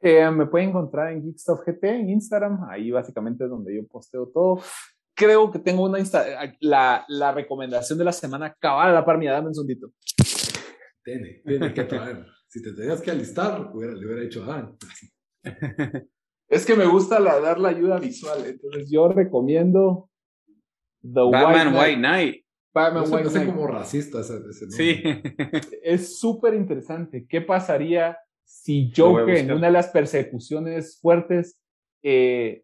Eh, 0.00 0.30
me 0.30 0.46
pueden 0.46 0.70
encontrar 0.70 1.12
en 1.12 1.22
GeekStuffGT 1.22 1.84
en 1.84 2.10
Instagram, 2.10 2.68
ahí 2.68 2.90
básicamente 2.90 3.44
es 3.44 3.50
donde 3.50 3.74
yo 3.74 3.86
posteo 3.86 4.28
todo. 4.28 4.60
Creo 5.14 5.50
que 5.50 5.58
tengo 5.58 5.84
una 5.84 5.98
la, 6.60 7.04
la 7.08 7.32
recomendación 7.32 7.98
de 7.98 8.04
la 8.04 8.12
semana 8.12 8.54
cabal 8.60 8.90
a 8.90 8.92
la 8.92 9.04
par 9.04 9.16
mía, 9.18 9.32
dame 9.32 9.48
un 9.48 9.54
segundito. 9.54 9.90
Tiene, 11.02 11.40
tiene 11.46 11.72
que 11.72 11.84
traer. 11.84 12.26
si 12.48 12.60
te 12.62 12.72
tenías 12.72 13.00
que 13.00 13.10
alistar, 13.10 13.70
le 13.74 14.06
hubiera 14.06 14.22
hecho 14.22 14.44
a 14.44 14.46
Dan. 14.46 14.76
es 16.48 16.66
que 16.66 16.74
me 16.74 16.86
gusta 16.86 17.18
la, 17.20 17.40
dar 17.40 17.58
la 17.58 17.68
ayuda 17.70 17.98
visual, 17.98 18.44
entonces 18.44 18.90
yo 18.90 19.08
recomiendo 19.08 20.10
The 21.00 21.22
Batman 21.30 21.74
White 21.74 21.96
Knight. 21.96 22.44
Batman 22.74 23.04
White 23.10 23.30
Knight. 23.30 23.46
como 23.46 23.66
racista 23.68 24.20
ese, 24.20 24.70
Sí. 24.70 25.02
es 25.82 26.18
súper 26.18 26.54
interesante. 26.54 27.26
¿Qué 27.26 27.40
pasaría 27.40 28.18
si 28.46 28.92
Joker 28.96 29.36
en 29.36 29.52
una 29.52 29.66
de 29.66 29.72
las 29.72 29.88
persecuciones 29.88 30.98
fuertes 31.00 31.60
eh, 32.02 32.62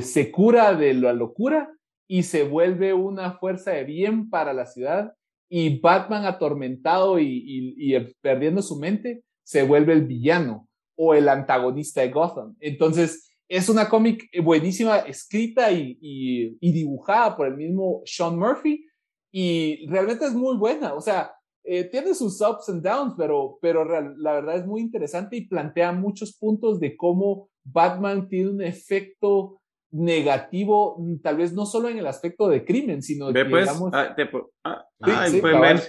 se 0.00 0.30
cura 0.30 0.74
de 0.74 0.94
la 0.94 1.12
locura 1.12 1.70
y 2.06 2.22
se 2.22 2.44
vuelve 2.44 2.94
una 2.94 3.32
fuerza 3.32 3.72
de 3.72 3.84
bien 3.84 4.30
para 4.30 4.54
la 4.54 4.64
ciudad 4.64 5.12
y 5.50 5.80
Batman 5.80 6.24
atormentado 6.24 7.18
y, 7.18 8.14
perdiendo 8.20 8.62
su 8.62 8.78
mente 8.78 9.22
se 9.42 9.62
vuelve 9.62 9.92
el 9.94 10.06
villano 10.06 10.68
o 10.96 11.14
el 11.14 11.28
antagonista 11.28 12.02
de 12.02 12.10
Gotham. 12.10 12.56
Entonces 12.60 13.30
es 13.48 13.68
una 13.68 13.88
cómic 13.88 14.28
buenísima, 14.42 14.98
escrita 14.98 15.72
y, 15.72 15.98
y 16.00 16.72
dibujada 16.72 17.36
por 17.36 17.48
el 17.48 17.56
mismo 17.56 18.02
Sean 18.04 18.38
Murphy 18.38 18.86
y 19.32 19.86
realmente 19.88 20.26
es 20.26 20.34
muy 20.34 20.56
buena. 20.56 20.94
O 20.94 21.00
sea, 21.00 21.32
eh, 21.64 21.84
tiene 21.84 22.14
sus 22.14 22.40
ups 22.40 22.68
and 22.68 22.82
downs, 22.82 23.14
pero, 23.16 23.58
pero 23.60 23.84
la 23.84 24.32
verdad 24.32 24.56
es 24.56 24.66
muy 24.66 24.80
interesante 24.80 25.36
y 25.36 25.46
plantea 25.46 25.92
muchos 25.92 26.36
puntos 26.36 26.80
de 26.80 26.96
cómo 26.96 27.50
Batman 27.64 28.28
tiene 28.28 28.50
un 28.50 28.62
efecto 28.62 29.60
negativo, 29.90 30.96
mm, 30.98 31.20
tal 31.22 31.36
vez 31.36 31.52
no 31.52 31.66
solo 31.66 31.88
en 31.88 31.98
el 31.98 32.06
aspecto 32.06 32.48
de 32.48 32.64
crimen, 32.64 33.02
sino 33.02 33.32
que, 33.32 33.44
pues, 33.44 33.64
digamos, 33.64 33.90
ah, 33.94 34.14
ah, 34.64 34.84
ah, 35.00 35.26
ver 35.60 35.82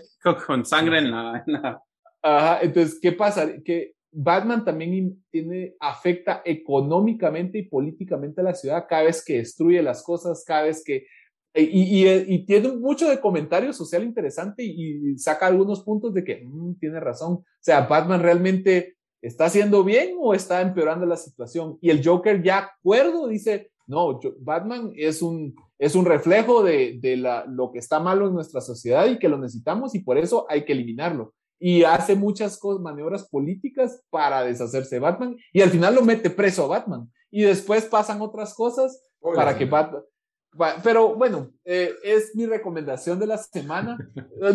con 0.45 0.65
sangre 0.65 0.99
en 0.99 1.11
la, 1.11 1.83
Ajá, 2.21 2.59
entonces, 2.61 2.99
¿qué 3.01 3.13
pasa? 3.13 3.47
Que 3.63 3.93
Batman 4.11 4.65
también 4.65 5.23
tiene, 5.31 5.75
afecta 5.79 6.41
económicamente 6.43 7.59
y 7.59 7.69
políticamente 7.69 8.41
a 8.41 8.45
la 8.45 8.55
ciudad 8.55 8.85
cada 8.89 9.03
vez 9.03 9.23
que 9.23 9.37
destruye 9.37 9.81
las 9.81 10.03
cosas, 10.03 10.43
cada 10.45 10.63
vez 10.63 10.83
que 10.83 11.05
eh, 11.53 11.63
y, 11.63 12.07
y, 12.07 12.45
tiene 12.45 12.71
mucho 12.73 13.09
de 13.09 13.19
comentario 13.19 13.73
social 13.73 14.03
interesante 14.03 14.63
y, 14.63 15.17
saca 15.17 15.47
algunos 15.47 15.83
puntos 15.83 16.13
de 16.13 16.23
que 16.23 16.45
mm, 16.45 16.75
tiene 16.79 16.99
razón. 16.99 17.33
O 17.33 17.45
sea, 17.59 17.81
Batman 17.81 18.21
realmente 18.21 18.97
está 19.21 19.45
haciendo 19.45 19.83
bien 19.83 20.15
o 20.19 20.33
está 20.33 20.61
empeorando 20.61 21.05
la 21.05 21.17
situación. 21.17 21.77
Y 21.81 21.89
el 21.89 22.05
Joker 22.05 22.43
ya 22.43 22.69
acuerdo 22.79 23.27
dice, 23.27 23.71
no, 23.87 24.19
Batman 24.39 24.91
es 24.95 25.21
un, 25.23 25.55
es 25.79 25.95
un 25.95 26.05
reflejo 26.05 26.61
de, 26.61 26.99
de 27.01 27.17
la, 27.17 27.45
lo 27.45 27.71
que 27.71 27.79
está 27.79 27.99
malo 27.99 28.27
en 28.27 28.35
nuestra 28.35 28.61
sociedad 28.61 29.07
y 29.07 29.17
que 29.17 29.29
lo 29.29 29.39
necesitamos 29.39 29.95
y 29.95 29.99
por 29.99 30.17
eso 30.17 30.45
hay 30.49 30.65
que 30.65 30.73
eliminarlo. 30.73 31.33
Y 31.59 31.83
hace 31.83 32.15
muchas 32.15 32.57
cosas, 32.57 32.81
maniobras 32.81 33.27
políticas 33.27 34.01
para 34.09 34.43
deshacerse 34.43 34.95
de 34.95 35.01
Batman 35.01 35.35
y 35.51 35.61
al 35.61 35.71
final 35.71 35.95
lo 35.95 36.03
mete 36.03 36.29
preso 36.29 36.63
a 36.63 36.67
Batman. 36.67 37.11
Y 37.31 37.41
después 37.41 37.85
pasan 37.85 38.21
otras 38.21 38.53
cosas 38.53 39.03
para 39.19 39.57
que 39.57 39.65
Batman... 39.65 40.03
Pero 40.83 41.15
bueno, 41.15 41.51
eh, 41.63 41.93
es 42.03 42.35
mi 42.35 42.45
recomendación 42.45 43.19
de 43.19 43.27
la 43.27 43.37
semana. 43.37 43.97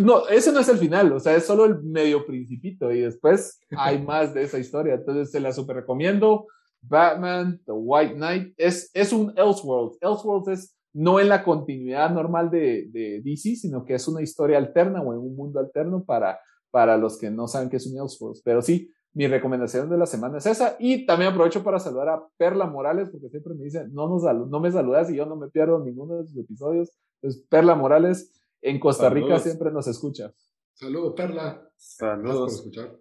No, 0.01 0.27
ese 0.29 0.53
no 0.53 0.61
es 0.61 0.69
el 0.69 0.79
final, 0.79 1.13
o 1.13 1.21
sea, 1.21 1.37
es 1.37 1.47
solo 1.47 1.65
el 1.65 1.83
medio 1.83 2.27
principito 2.27 2.91
y 2.91 3.01
después 3.01 3.61
hay 3.77 4.03
más 4.05 4.35
de 4.35 4.43
esa 4.43 4.59
historia. 4.59 4.95
Entonces 4.95 5.31
se 5.31 5.41
la 5.41 5.53
super 5.53 5.77
recomiendo. 5.77 6.47
Batman, 6.87 7.61
The 7.65 7.73
White 7.73 8.15
Knight, 8.15 8.55
es, 8.57 8.91
es 8.93 9.13
un 9.13 9.33
Elseworld. 9.37 9.97
Elseworld 10.01 10.49
es 10.51 10.77
no 10.93 11.19
en 11.19 11.29
la 11.29 11.43
continuidad 11.43 12.11
normal 12.11 12.51
de, 12.51 12.89
de, 12.91 13.21
DC, 13.25 13.57
sino 13.57 13.85
que 13.85 13.95
es 13.95 14.07
una 14.07 14.23
historia 14.23 14.59
alterna 14.59 15.01
o 15.01 15.13
en 15.13 15.19
un 15.19 15.35
mundo 15.35 15.59
alterno 15.59 16.05
para, 16.05 16.39
para 16.71 16.97
los 16.97 17.19
que 17.19 17.31
no 17.31 17.49
saben 17.49 17.69
qué 17.69 17.77
es 17.77 17.87
un 17.87 18.01
Elseworld. 18.01 18.41
Pero 18.45 18.63
sí, 18.63 18.91
mi 19.15 19.29
recomendación 19.29 19.89
de 19.89 19.97
la 19.97 20.07
semana 20.07 20.39
es 20.39 20.47
esa. 20.47 20.77
Y 20.79 21.07
también 21.07 21.31
aprovecho 21.31 21.63
para 21.63 21.79
saludar 21.79 22.09
a 22.09 22.29
Perla 22.37 22.67
Morales, 22.67 23.09
porque 23.11 23.29
siempre 23.31 23.55
me 23.55 23.65
dice, 23.65 23.87
no, 23.91 24.09
nos 24.09 24.23
no 24.23 24.61
me 24.61 24.71
saludas 24.71 25.11
y 25.11 25.17
yo 25.17 25.25
no 25.25 25.37
me 25.37 25.49
pierdo 25.49 25.79
ninguno 25.79 26.17
de 26.17 26.27
sus 26.27 26.37
episodios. 26.37 26.91
Entonces, 27.23 27.47
Perla 27.49 27.75
Morales 27.75 28.33
en 28.61 28.81
Costa 28.81 29.09
Rica 29.09 29.39
siempre 29.39 29.71
nos 29.71 29.87
escucha. 29.87 30.33
Saludos, 30.75 31.15
Perla. 31.17 31.69
Saludos. 31.77 32.39
por 32.39 32.51
escuchar. 32.51 32.99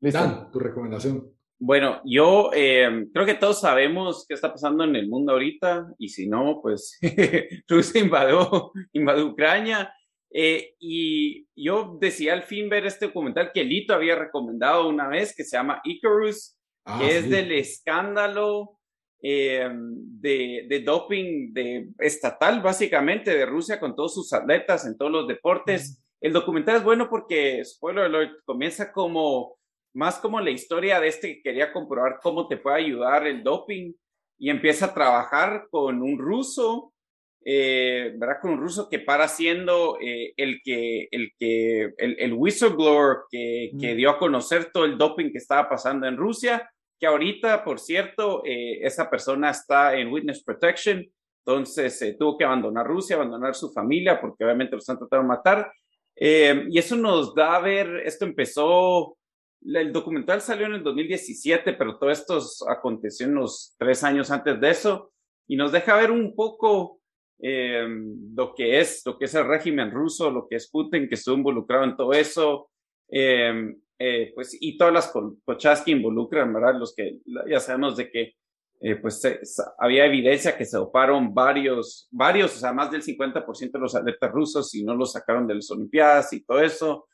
Dan, 0.00 0.50
tu 0.50 0.58
recomendación. 0.58 1.32
Bueno, 1.58 2.00
yo 2.04 2.50
eh, 2.52 3.08
creo 3.14 3.24
que 3.24 3.34
todos 3.34 3.60
sabemos 3.60 4.26
qué 4.26 4.34
está 4.34 4.52
pasando 4.52 4.82
en 4.82 4.96
el 4.96 5.08
mundo 5.08 5.32
ahorita 5.32 5.94
y 5.96 6.08
si 6.08 6.28
no, 6.28 6.58
pues 6.60 6.98
Rusia 7.68 8.00
invadió, 8.00 8.72
invadió 8.92 9.28
Ucrania 9.28 9.92
eh, 10.34 10.74
y 10.78 11.46
yo 11.54 11.98
decía 12.00 12.32
al 12.32 12.44
fin 12.44 12.68
ver 12.68 12.86
este 12.86 13.06
documental 13.06 13.52
que 13.52 13.64
Lito 13.64 13.94
había 13.94 14.16
recomendado 14.16 14.88
una 14.88 15.08
vez 15.08 15.34
que 15.36 15.44
se 15.44 15.56
llama 15.56 15.80
Icarus, 15.84 16.56
ah, 16.84 16.98
que 16.98 17.18
es 17.18 17.28
del 17.28 17.52
escándalo 17.52 18.78
eh, 19.22 19.68
de, 19.72 20.66
de, 20.68 20.80
doping 20.80 21.52
de, 21.52 21.90
estatal 21.98 22.60
básicamente 22.60 23.36
de 23.36 23.46
Rusia 23.46 23.78
con 23.78 23.94
todos 23.94 24.14
sus 24.14 24.32
atletas 24.32 24.86
en 24.86 24.96
todos 24.96 25.12
los 25.12 25.28
deportes. 25.28 26.02
El 26.20 26.32
documental 26.32 26.76
es 26.76 26.84
bueno 26.84 27.08
porque, 27.10 27.64
spoiler 27.64 28.04
alert, 28.04 28.32
comienza 28.44 28.90
como 28.90 29.58
más 29.94 30.18
como 30.18 30.40
la 30.40 30.50
historia 30.50 30.98
de 31.00 31.08
este 31.08 31.34
que 31.34 31.42
quería 31.42 31.72
comprobar 31.72 32.18
cómo 32.22 32.48
te 32.48 32.56
puede 32.56 32.76
ayudar 32.76 33.26
el 33.26 33.42
doping 33.42 33.92
y 34.38 34.50
empieza 34.50 34.86
a 34.86 34.94
trabajar 34.94 35.66
con 35.70 36.02
un 36.02 36.18
ruso, 36.18 36.91
eh, 37.44 38.14
¿verdad? 38.16 38.38
Con 38.40 38.52
un 38.52 38.60
ruso 38.60 38.88
que 38.88 38.98
para 38.98 39.28
siendo 39.28 39.98
eh, 40.00 40.32
el 40.36 40.60
que, 40.62 41.08
el 41.10 41.32
que, 41.38 41.92
el, 41.98 42.16
el 42.18 42.32
whistleblower 42.32 43.18
que, 43.30 43.72
que, 43.80 43.94
dio 43.94 44.10
a 44.10 44.18
conocer 44.18 44.70
todo 44.72 44.84
el 44.84 44.98
doping 44.98 45.30
que 45.30 45.38
estaba 45.38 45.68
pasando 45.68 46.06
en 46.06 46.16
Rusia, 46.16 46.70
que 46.98 47.06
ahorita, 47.06 47.64
por 47.64 47.80
cierto, 47.80 48.42
eh, 48.44 48.78
esa 48.82 49.10
persona 49.10 49.50
está 49.50 49.96
en 49.96 50.12
witness 50.12 50.42
protection, 50.44 51.04
entonces 51.44 52.16
tuvo 52.18 52.38
que 52.38 52.44
abandonar 52.44 52.86
Rusia, 52.86 53.16
abandonar 53.16 53.54
su 53.54 53.72
familia, 53.72 54.20
porque 54.20 54.44
obviamente 54.44 54.72
lo 54.72 54.78
están 54.78 54.98
tratando 54.98 55.24
de 55.24 55.28
matar. 55.28 55.72
y 56.14 56.78
eso 56.78 56.94
nos 56.94 57.34
da 57.34 57.56
a 57.56 57.60
ver, 57.60 58.02
esto 58.04 58.24
empezó 58.24 59.16
el 59.64 59.92
documental 59.92 60.40
salió 60.40 60.66
en 60.66 60.74
el 60.74 60.82
2017, 60.82 61.74
pero 61.74 61.98
todo 61.98 62.10
esto 62.10 62.40
aconteció 62.68 63.28
unos 63.28 63.74
tres 63.78 64.02
años 64.02 64.30
antes 64.30 64.60
de 64.60 64.70
eso 64.70 65.12
y 65.46 65.56
nos 65.56 65.72
deja 65.72 65.96
ver 65.96 66.10
un 66.10 66.34
poco 66.34 67.00
eh, 67.44 67.84
lo 68.36 68.54
que 68.54 68.78
es 68.78 69.02
lo 69.04 69.18
que 69.18 69.24
es 69.24 69.34
el 69.34 69.48
régimen 69.48 69.90
ruso, 69.90 70.30
lo 70.30 70.46
que 70.46 70.54
es 70.54 70.70
Putin, 70.70 71.08
que 71.08 71.16
estuvo 71.16 71.34
involucrado 71.34 71.82
en 71.82 71.96
todo 71.96 72.12
eso, 72.12 72.70
eh, 73.10 73.74
eh, 73.98 74.30
pues 74.32 74.56
y 74.60 74.78
todas 74.78 74.94
las 74.94 75.12
cochas 75.44 75.82
que 75.82 75.90
involucran, 75.90 76.52
¿verdad? 76.52 76.76
Los 76.78 76.94
que 76.94 77.18
ya 77.48 77.58
sabemos 77.58 77.96
de 77.96 78.10
que 78.10 78.34
pues 79.00 79.22
había 79.78 80.06
evidencia 80.06 80.56
que 80.56 80.64
se 80.64 80.76
doparon 80.76 81.32
varios, 81.32 82.08
varios, 82.10 82.56
o 82.56 82.58
sea, 82.58 82.72
más 82.72 82.90
del 82.90 83.02
50% 83.02 83.70
de 83.72 83.78
los 83.78 83.94
atletas 83.94 84.32
rusos 84.32 84.74
y 84.74 84.82
no 84.82 84.96
los 84.96 85.12
sacaron 85.12 85.46
de 85.46 85.54
las 85.54 85.70
Olimpiadas 85.70 86.32
y 86.32 86.44
todo 86.44 86.60
eso. 86.60 87.06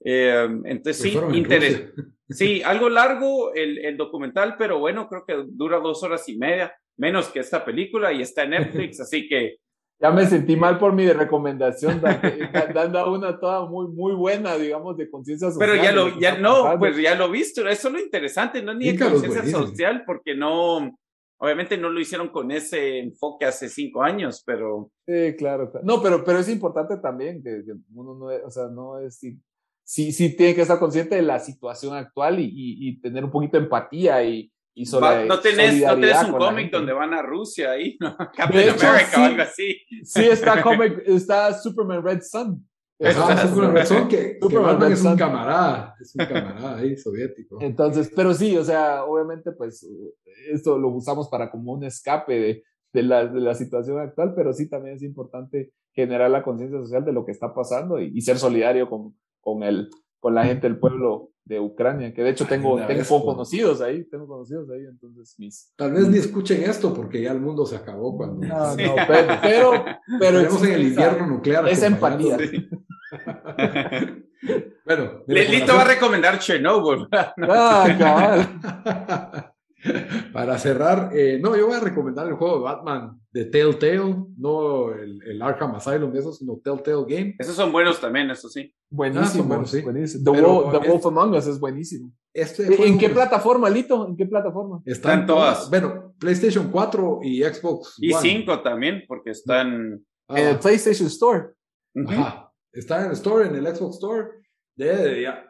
Entonces 0.00 0.98
sí, 0.98 1.18
interés. 1.32 1.92
Sí, 2.28 2.62
algo 2.62 2.88
largo 2.88 3.52
el, 3.54 3.78
el, 3.78 3.96
documental, 3.96 4.54
pero 4.56 4.78
bueno, 4.78 5.08
creo 5.08 5.24
que 5.24 5.44
dura 5.48 5.80
dos 5.80 6.02
horas 6.04 6.28
y 6.28 6.36
media, 6.36 6.72
menos 6.96 7.28
que 7.28 7.40
esta 7.40 7.64
película 7.64 8.12
y 8.12 8.22
está 8.22 8.42
en 8.42 8.50
Netflix, 8.50 9.00
así 9.00 9.28
que... 9.28 9.58
Ya 9.98 10.10
me 10.10 10.26
sentí 10.26 10.56
mal 10.56 10.78
por 10.78 10.92
mi 10.92 11.10
recomendación, 11.10 12.02
dando 12.74 13.12
una 13.12 13.40
toda 13.40 13.66
muy, 13.66 13.88
muy 13.88 14.14
buena, 14.14 14.56
digamos, 14.56 14.96
de 14.96 15.10
conciencia 15.10 15.50
social. 15.50 15.70
Pero 15.70 15.82
ya 15.82 15.92
lo, 15.92 16.20
ya 16.20 16.38
no, 16.38 16.78
pues 16.78 16.98
ya 16.98 17.14
lo 17.14 17.30
visto, 17.30 17.66
eso 17.66 17.88
es 17.88 17.94
lo 17.94 18.00
interesante, 18.00 18.62
no 18.62 18.74
ni 18.74 18.92
de 18.92 18.98
conciencia 18.98 19.46
social, 19.46 20.04
porque 20.06 20.34
no, 20.34 20.98
obviamente 21.38 21.78
no 21.78 21.88
lo 21.88 21.98
hicieron 21.98 22.28
con 22.28 22.50
ese 22.50 22.98
enfoque 22.98 23.46
hace 23.46 23.70
cinco 23.70 24.02
años, 24.02 24.42
pero... 24.44 24.90
Sí, 25.06 25.34
claro, 25.38 25.72
No, 25.82 26.02
pero, 26.02 26.22
pero 26.22 26.40
es 26.40 26.48
importante 26.50 26.98
también 26.98 27.42
que, 27.42 27.62
uno 27.94 28.14
no, 28.14 28.46
o 28.46 28.50
sea, 28.50 28.66
no 28.66 28.98
es 28.98 29.18
sí, 29.86 30.12
sí 30.12 30.36
tiene 30.36 30.54
que 30.54 30.62
estar 30.62 30.78
consciente 30.78 31.16
de 31.16 31.22
la 31.22 31.38
situación 31.38 31.94
actual 31.94 32.40
y, 32.40 32.50
y, 32.52 33.00
tener 33.00 33.24
un 33.24 33.30
poquito 33.30 33.56
de 33.56 33.64
empatía 33.64 34.22
y, 34.24 34.52
y 34.78 34.84
sobre, 34.84 35.24
no 35.24 35.40
tenés, 35.40 35.82
no 35.82 35.94
tenés 35.94 36.22
un 36.24 36.32
cómic 36.32 36.70
donde 36.70 36.92
van 36.92 37.14
a 37.14 37.22
Rusia 37.22 37.70
ahí, 37.70 37.96
¿no? 37.98 38.14
Captain 38.36 38.68
America 38.68 39.06
sí, 39.06 39.20
o 39.20 39.24
algo 39.24 39.42
así. 39.42 39.76
Sí, 40.04 40.24
está, 40.26 40.62
cómic, 40.62 41.02
está 41.06 41.54
Superman 41.54 42.02
Red 42.02 42.20
Sun. 42.20 42.62
Superman 43.00 43.74
Red 43.74 43.86
Sun, 43.86 44.06
que, 44.06 44.38
Superman 44.38 44.78
que 44.78 44.92
es 44.92 45.02
un 45.02 45.16
camarada, 45.16 45.94
es 45.98 46.14
un 46.14 46.26
camarada 46.26 46.76
ahí 46.76 46.94
soviético. 46.94 47.56
Entonces, 47.62 48.12
pero 48.14 48.34
sí, 48.34 48.54
o 48.58 48.64
sea, 48.64 49.04
obviamente, 49.04 49.52
pues, 49.52 49.88
esto 50.52 50.76
lo 50.76 50.88
usamos 50.88 51.30
para 51.30 51.50
como 51.50 51.72
un 51.72 51.84
escape 51.84 52.38
de, 52.38 52.62
de, 52.92 53.02
la, 53.02 53.26
de 53.26 53.40
la 53.40 53.54
situación 53.54 53.98
actual, 53.98 54.34
pero 54.36 54.52
sí 54.52 54.68
también 54.68 54.96
es 54.96 55.02
importante 55.02 55.72
generar 55.94 56.30
la 56.30 56.42
conciencia 56.42 56.78
social 56.78 57.02
de 57.02 57.12
lo 57.14 57.24
que 57.24 57.32
está 57.32 57.54
pasando 57.54 57.98
y, 57.98 58.12
y 58.14 58.20
ser 58.20 58.36
solidario 58.36 58.90
con, 58.90 59.16
con, 59.40 59.62
el, 59.62 59.88
con 60.26 60.34
la 60.34 60.44
gente 60.44 60.66
del 60.66 60.76
pueblo 60.76 61.30
de 61.44 61.60
Ucrania, 61.60 62.12
que 62.12 62.20
de 62.20 62.30
hecho 62.30 62.46
tengo, 62.46 62.84
tengo 62.84 63.24
conocidos 63.24 63.80
ahí, 63.80 64.02
tengo 64.10 64.26
conocidos 64.26 64.68
ahí, 64.70 64.84
entonces 64.84 65.36
mis... 65.38 65.72
Tal 65.76 65.92
vez 65.92 66.08
ni 66.08 66.18
escuchen 66.18 66.68
esto 66.68 66.92
porque 66.92 67.22
ya 67.22 67.30
el 67.30 67.40
mundo 67.40 67.64
se 67.64 67.76
acabó 67.76 68.16
cuando... 68.16 68.44
No, 68.44 68.74
no, 68.74 68.94
pero... 69.06 69.38
pero, 69.40 69.84
pero 70.18 70.40
en 70.64 70.72
el 70.72 70.82
invierno 70.82 71.28
nuclear. 71.28 71.68
Esa 71.68 71.86
empatía. 71.86 72.36
bueno. 74.84 75.22
Lelito 75.28 75.76
va 75.76 75.82
a 75.82 75.94
recomendar 75.94 76.40
Chernobyl. 76.40 77.06
ah, 77.12 77.86
cabal. 77.96 79.52
Para 80.32 80.58
cerrar, 80.58 81.10
eh, 81.14 81.38
no, 81.40 81.56
yo 81.56 81.66
voy 81.66 81.76
a 81.76 81.80
recomendar 81.80 82.26
el 82.26 82.34
juego 82.34 82.58
de 82.58 82.64
Batman 82.64 83.20
de 83.30 83.44
Telltale, 83.44 84.16
no 84.38 84.92
el, 84.92 85.22
el 85.22 85.42
Arkham 85.42 85.74
Asylum, 85.74 86.14
eso, 86.16 86.32
sino 86.32 86.58
Telltale 86.64 87.04
Game. 87.06 87.36
Esos 87.38 87.54
son 87.54 87.70
buenos 87.70 88.00
también, 88.00 88.30
eso 88.30 88.48
sí. 88.48 88.74
Buenísimo, 88.88 89.54
ah, 89.54 89.66
sí. 89.66 89.82
buenísimo. 89.82 90.32
The, 90.32 90.40
Wolf, 90.40 91.06
Among 91.06 91.34
Us 91.34 91.46
es 91.46 91.60
buenísimo. 91.60 92.12
Este 92.32 92.86
¿En 92.86 92.98
qué 92.98 93.10
plataforma, 93.10 93.68
Lito? 93.68 94.08
¿En 94.08 94.16
qué 94.16 94.26
plataforma? 94.26 94.82
Están, 94.84 95.26
todas. 95.26 95.68
Bueno, 95.68 96.14
PlayStation 96.18 96.70
4 96.70 97.20
y 97.22 97.42
Xbox. 97.42 97.96
Y 97.98 98.12
5 98.12 98.62
también, 98.62 99.04
porque 99.06 99.30
están. 99.30 100.04
En 100.28 100.48
el 100.48 100.58
PlayStation 100.58 101.06
Store. 101.08 101.48
Ajá. 102.06 102.52
Está 102.72 103.00
en 103.00 103.06
el 103.06 103.12
Store, 103.12 103.48
en 103.48 103.56
el 103.56 103.74
Xbox 103.74 103.94
Store. 103.94 104.28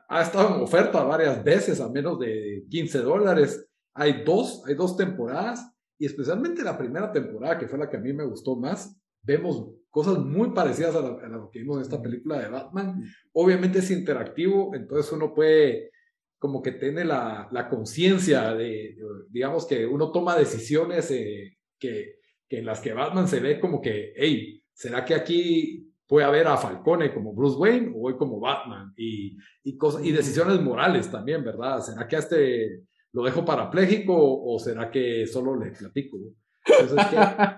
ha 0.08 0.22
estado 0.22 0.56
en 0.56 0.62
oferta 0.62 1.02
varias 1.02 1.42
veces 1.42 1.80
a 1.80 1.88
menos 1.88 2.18
de 2.20 2.64
15 2.70 2.98
dólares. 3.00 3.65
Hay 3.96 4.24
dos, 4.24 4.62
hay 4.66 4.74
dos 4.74 4.96
temporadas 4.96 5.72
y 5.98 6.06
especialmente 6.06 6.62
la 6.62 6.76
primera 6.76 7.10
temporada, 7.10 7.58
que 7.58 7.68
fue 7.68 7.78
la 7.78 7.88
que 7.88 7.96
a 7.96 8.00
mí 8.00 8.12
me 8.12 8.24
gustó 8.24 8.56
más, 8.56 9.00
vemos 9.22 9.70
cosas 9.90 10.18
muy 10.18 10.50
parecidas 10.50 10.94
a, 10.94 11.00
lo 11.00 11.50
que 11.50 11.60
vimos 11.60 11.78
en 11.78 11.82
esta 11.82 12.02
película 12.02 12.38
de 12.38 12.48
Batman. 12.48 13.02
Obviamente 13.32 13.78
es 13.78 13.90
interactivo, 13.90 14.74
entonces 14.74 15.10
uno 15.12 15.34
puede 15.34 15.90
como 16.38 16.62
que 16.62 16.72
tiene 16.72 17.04
la, 17.04 17.48
la 17.50 17.68
conciencia 17.68 18.54
de, 18.54 18.94
digamos 19.30 19.66
que 19.66 19.86
uno 19.86 20.12
toma 20.12 20.36
decisiones 20.36 21.10
eh, 21.10 21.56
que, 21.78 22.16
que, 22.46 22.58
en 22.58 22.66
las 22.66 22.80
que 22.80 22.92
Batman 22.92 23.26
se 23.26 23.40
ve 23.40 23.58
como 23.58 23.80
que, 23.80 24.12
hey, 24.14 24.62
¿será 24.74 25.02
que 25.02 25.14
aquí 25.14 25.90
puede 26.06 26.26
haber 26.26 26.46
a 26.46 26.58
Falcone 26.58 27.12
como 27.12 27.32
Bruce 27.32 27.56
Wayne 27.56 27.92
o 27.96 28.00
voy 28.00 28.16
como 28.16 28.38
Batman? 28.38 28.92
Y, 28.98 29.38
y, 29.64 29.78
cosas, 29.78 30.04
y 30.04 30.12
decisiones 30.12 30.60
morales 30.60 31.10
también, 31.10 31.42
¿verdad? 31.42 31.80
¿Será 31.80 32.06
que 32.06 32.16
a 32.16 32.18
este 32.18 32.82
¿Lo 33.16 33.22
dejo 33.22 33.46
parapléjico 33.46 34.12
o 34.14 34.58
será 34.58 34.90
que 34.90 35.26
solo 35.26 35.56
le 35.56 35.70
platico? 35.70 36.18
Entonces, 36.66 37.06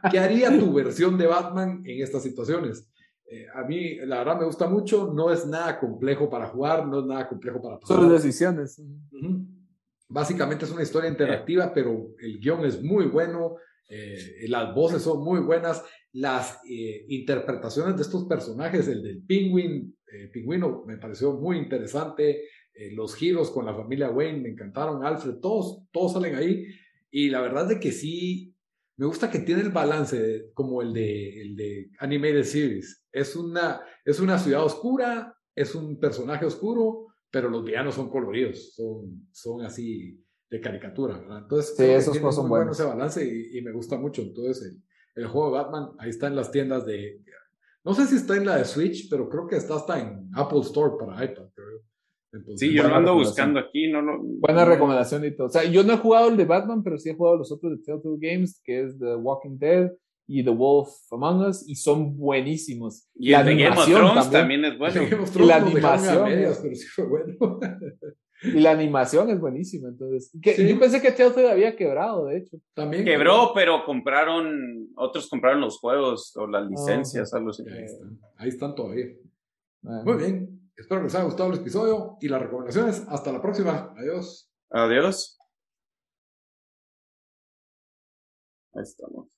¿qué, 0.09 0.19
haría 0.21 0.57
tu 0.57 0.73
versión 0.73 1.19
de 1.19 1.27
Batman 1.27 1.83
en 1.85 2.01
estas 2.01 2.23
situaciones? 2.23 2.89
Eh, 3.29 3.45
a 3.53 3.65
mí, 3.65 3.97
la 4.07 4.19
verdad, 4.19 4.39
me 4.39 4.45
gusta 4.45 4.69
mucho. 4.69 5.13
No 5.13 5.33
es 5.33 5.49
nada 5.49 5.81
complejo 5.81 6.31
para 6.31 6.47
jugar, 6.47 6.87
no 6.87 7.01
es 7.01 7.07
nada 7.07 7.29
complejo 7.29 7.61
para 7.61 7.81
pasar. 7.81 7.97
Solo 7.97 8.09
decisiones. 8.09 8.81
Básicamente 10.09 10.65
es 10.65 10.71
una 10.71 10.85
historia 10.85 11.11
interactiva, 11.11 11.75
pero 11.75 12.07
el 12.21 12.39
guion 12.39 12.65
es 12.65 12.81
muy 12.81 13.07
bueno. 13.07 13.57
Eh, 13.89 14.47
las 14.47 14.73
voces 14.73 15.03
son 15.03 15.25
muy 15.25 15.41
buenas. 15.41 15.83
Las 16.13 16.61
eh, 16.71 17.05
interpretaciones 17.09 17.97
de 17.97 18.03
estos 18.03 18.27
personajes, 18.27 18.87
el 18.87 19.03
del 19.03 19.25
pingüino, 19.25 19.91
pingüino, 20.33 20.85
me 20.87 20.99
pareció 20.99 21.33
muy 21.33 21.59
interesante. 21.59 22.45
Los 22.93 23.15
giros 23.15 23.51
con 23.51 23.67
la 23.67 23.75
familia 23.75 24.11
Wayne 24.11 24.41
me 24.41 24.49
encantaron. 24.51 25.05
Alfred, 25.05 25.37
todos, 25.37 25.83
todos 25.91 26.13
salen 26.13 26.37
ahí. 26.37 26.67
Y 27.11 27.31
la 27.31 27.41
verdad 27.41 27.71
es 27.73 27.79
que 27.79 27.93
sí, 27.93 28.55
me 28.99 29.07
gusta 29.07 29.31
que 29.31 29.39
tiene 29.39 29.63
el 29.63 29.71
balance 29.71 30.51
como 30.55 30.83
el 30.83 30.93
de, 30.93 31.41
el 31.41 31.57
de 31.57 31.91
Animated 32.01 32.45
Series. 32.45 33.07
Es 33.13 33.37
una, 33.37 33.81
es 34.05 34.21
una 34.21 34.39
ciudad 34.39 34.65
oscura, 34.65 35.37
es 35.55 35.75
un 35.75 35.99
personaje 35.99 36.45
oscuro, 36.45 37.07
pero 37.31 37.49
los 37.49 37.65
villanos 37.65 37.95
son 37.95 38.11
coloridos, 38.11 38.75
son, 38.75 39.29
son 39.33 39.63
así 39.63 40.21
de 40.51 40.61
caricatura, 40.61 41.19
¿verdad? 41.19 41.39
Entonces, 41.43 41.77
sí, 41.77 41.85
esos 41.85 42.13
tiene 42.13 42.33
son 42.33 42.49
muy 42.49 42.59
bueno 42.59 42.73
ese 42.73 42.85
balance 42.85 43.25
y, 43.25 43.61
me 43.63 43.73
gusta 43.73 43.97
mucho. 43.97 44.23
Entonces, 44.23 44.65
el, 44.65 44.83
el, 45.23 45.29
juego 45.29 45.53
de 45.53 45.63
Batman, 45.63 45.91
ahí 45.99 46.11
está 46.11 46.27
en 46.27 46.37
las 46.37 46.51
tiendas 46.51 46.87
de... 46.87 47.23
No 47.85 47.95
sé 47.95 48.07
si 48.07 48.17
está 48.17 48.37
en 48.37 48.47
la 48.47 48.57
de 48.57 48.65
Switch, 48.65 49.09
pero 49.09 49.29
creo 49.29 49.47
que 49.47 49.57
está 49.57 49.77
hasta 49.77 50.01
en 50.01 50.29
Apple 50.35 50.61
Store 50.61 50.95
para 50.99 51.25
iPad, 51.25 51.49
sí, 52.57 52.73
yo 52.73 52.87
lo 52.89 52.95
ando 52.95 53.15
buscando 53.15 53.59
aquí, 53.59 53.91
no 53.91 54.03
lo... 54.03 54.19
Buena 54.23 54.65
recomendación 54.65 55.25
y 55.25 55.35
todo. 55.35 55.47
O 55.47 55.51
sea, 55.51 55.65
yo 55.65 55.83
no 55.83 55.95
he 55.95 55.99
jugado 55.99 56.29
el 56.29 56.37
de 56.37 56.45
Batman, 56.45 56.83
pero 56.83 56.99
sí 56.99 57.11
he 57.11 57.15
jugado 57.15 57.37
los 57.37 57.53
otros 57.53 57.73
de 57.73 57.79
Telltale 57.79 58.19
Games, 58.21 58.61
que 58.65 58.83
es 58.83 58.99
The 58.99 59.17
Walking 59.17 59.59
Dead 59.59 59.91
y 60.27 60.45
The 60.45 60.51
Wolf 60.51 60.91
Among 61.11 61.49
Us, 61.49 61.67
y 61.67 61.75
son 61.75 62.17
buenísimos. 62.17 63.09
Y 63.15 63.31
la 63.31 63.41
el 63.41 63.47
de 63.47 63.65
Game 63.65 63.79
of 63.79 63.87
Thrones 63.87 64.31
también, 64.31 64.65
es 64.65 64.79
bueno. 64.79 65.03
y 65.03 65.39
la 65.47 65.57
animación. 65.57 66.25
Medias, 66.25 66.61
pero 66.63 66.75
sí 66.75 66.87
fue 66.87 67.07
bueno. 67.07 67.59
y 68.43 68.61
la 68.61 68.73
animación 68.73 69.31
es 69.31 69.41
buenísima, 69.41 69.89
entonces. 69.89 70.31
Yo 70.35 70.79
pensé 70.79 71.01
que 71.01 71.13
Telltale 71.13 71.51
había 71.51 71.75
quebrado, 71.77 72.27
de 72.27 72.39
hecho. 72.39 72.59
También. 72.75 73.05
Quebró, 73.05 73.53
pero 73.55 73.85
compraron, 73.87 74.91
otros 74.97 75.29
compraron 75.31 75.63
los 75.63 75.79
juegos 75.79 76.37
o 76.37 76.47
las 76.47 76.65
ah, 76.65 76.69
licencias, 76.69 77.33
algo 77.33 77.51
así. 77.51 77.65
Ahí 77.67 77.85
están, 77.85 78.19
ahí 78.37 78.49
están 78.51 78.75
todavía. 78.75 79.07
Muy 79.81 80.17
bien. 80.19 80.58
Espero 80.79 81.01
que 81.01 81.07
les 81.07 81.15
haya 81.17 81.25
gustado 81.25 81.51
el 81.53 81.59
episodio 81.59 82.17
y 82.21 82.29
las 82.29 82.41
recomendaciones. 82.41 83.05
Hasta 83.09 83.33
la 83.33 83.43
próxima. 83.43 83.93
Adiós. 83.97 84.49
Adiós. 84.71 85.37
Ahí 88.75 88.83
estamos. 88.85 89.38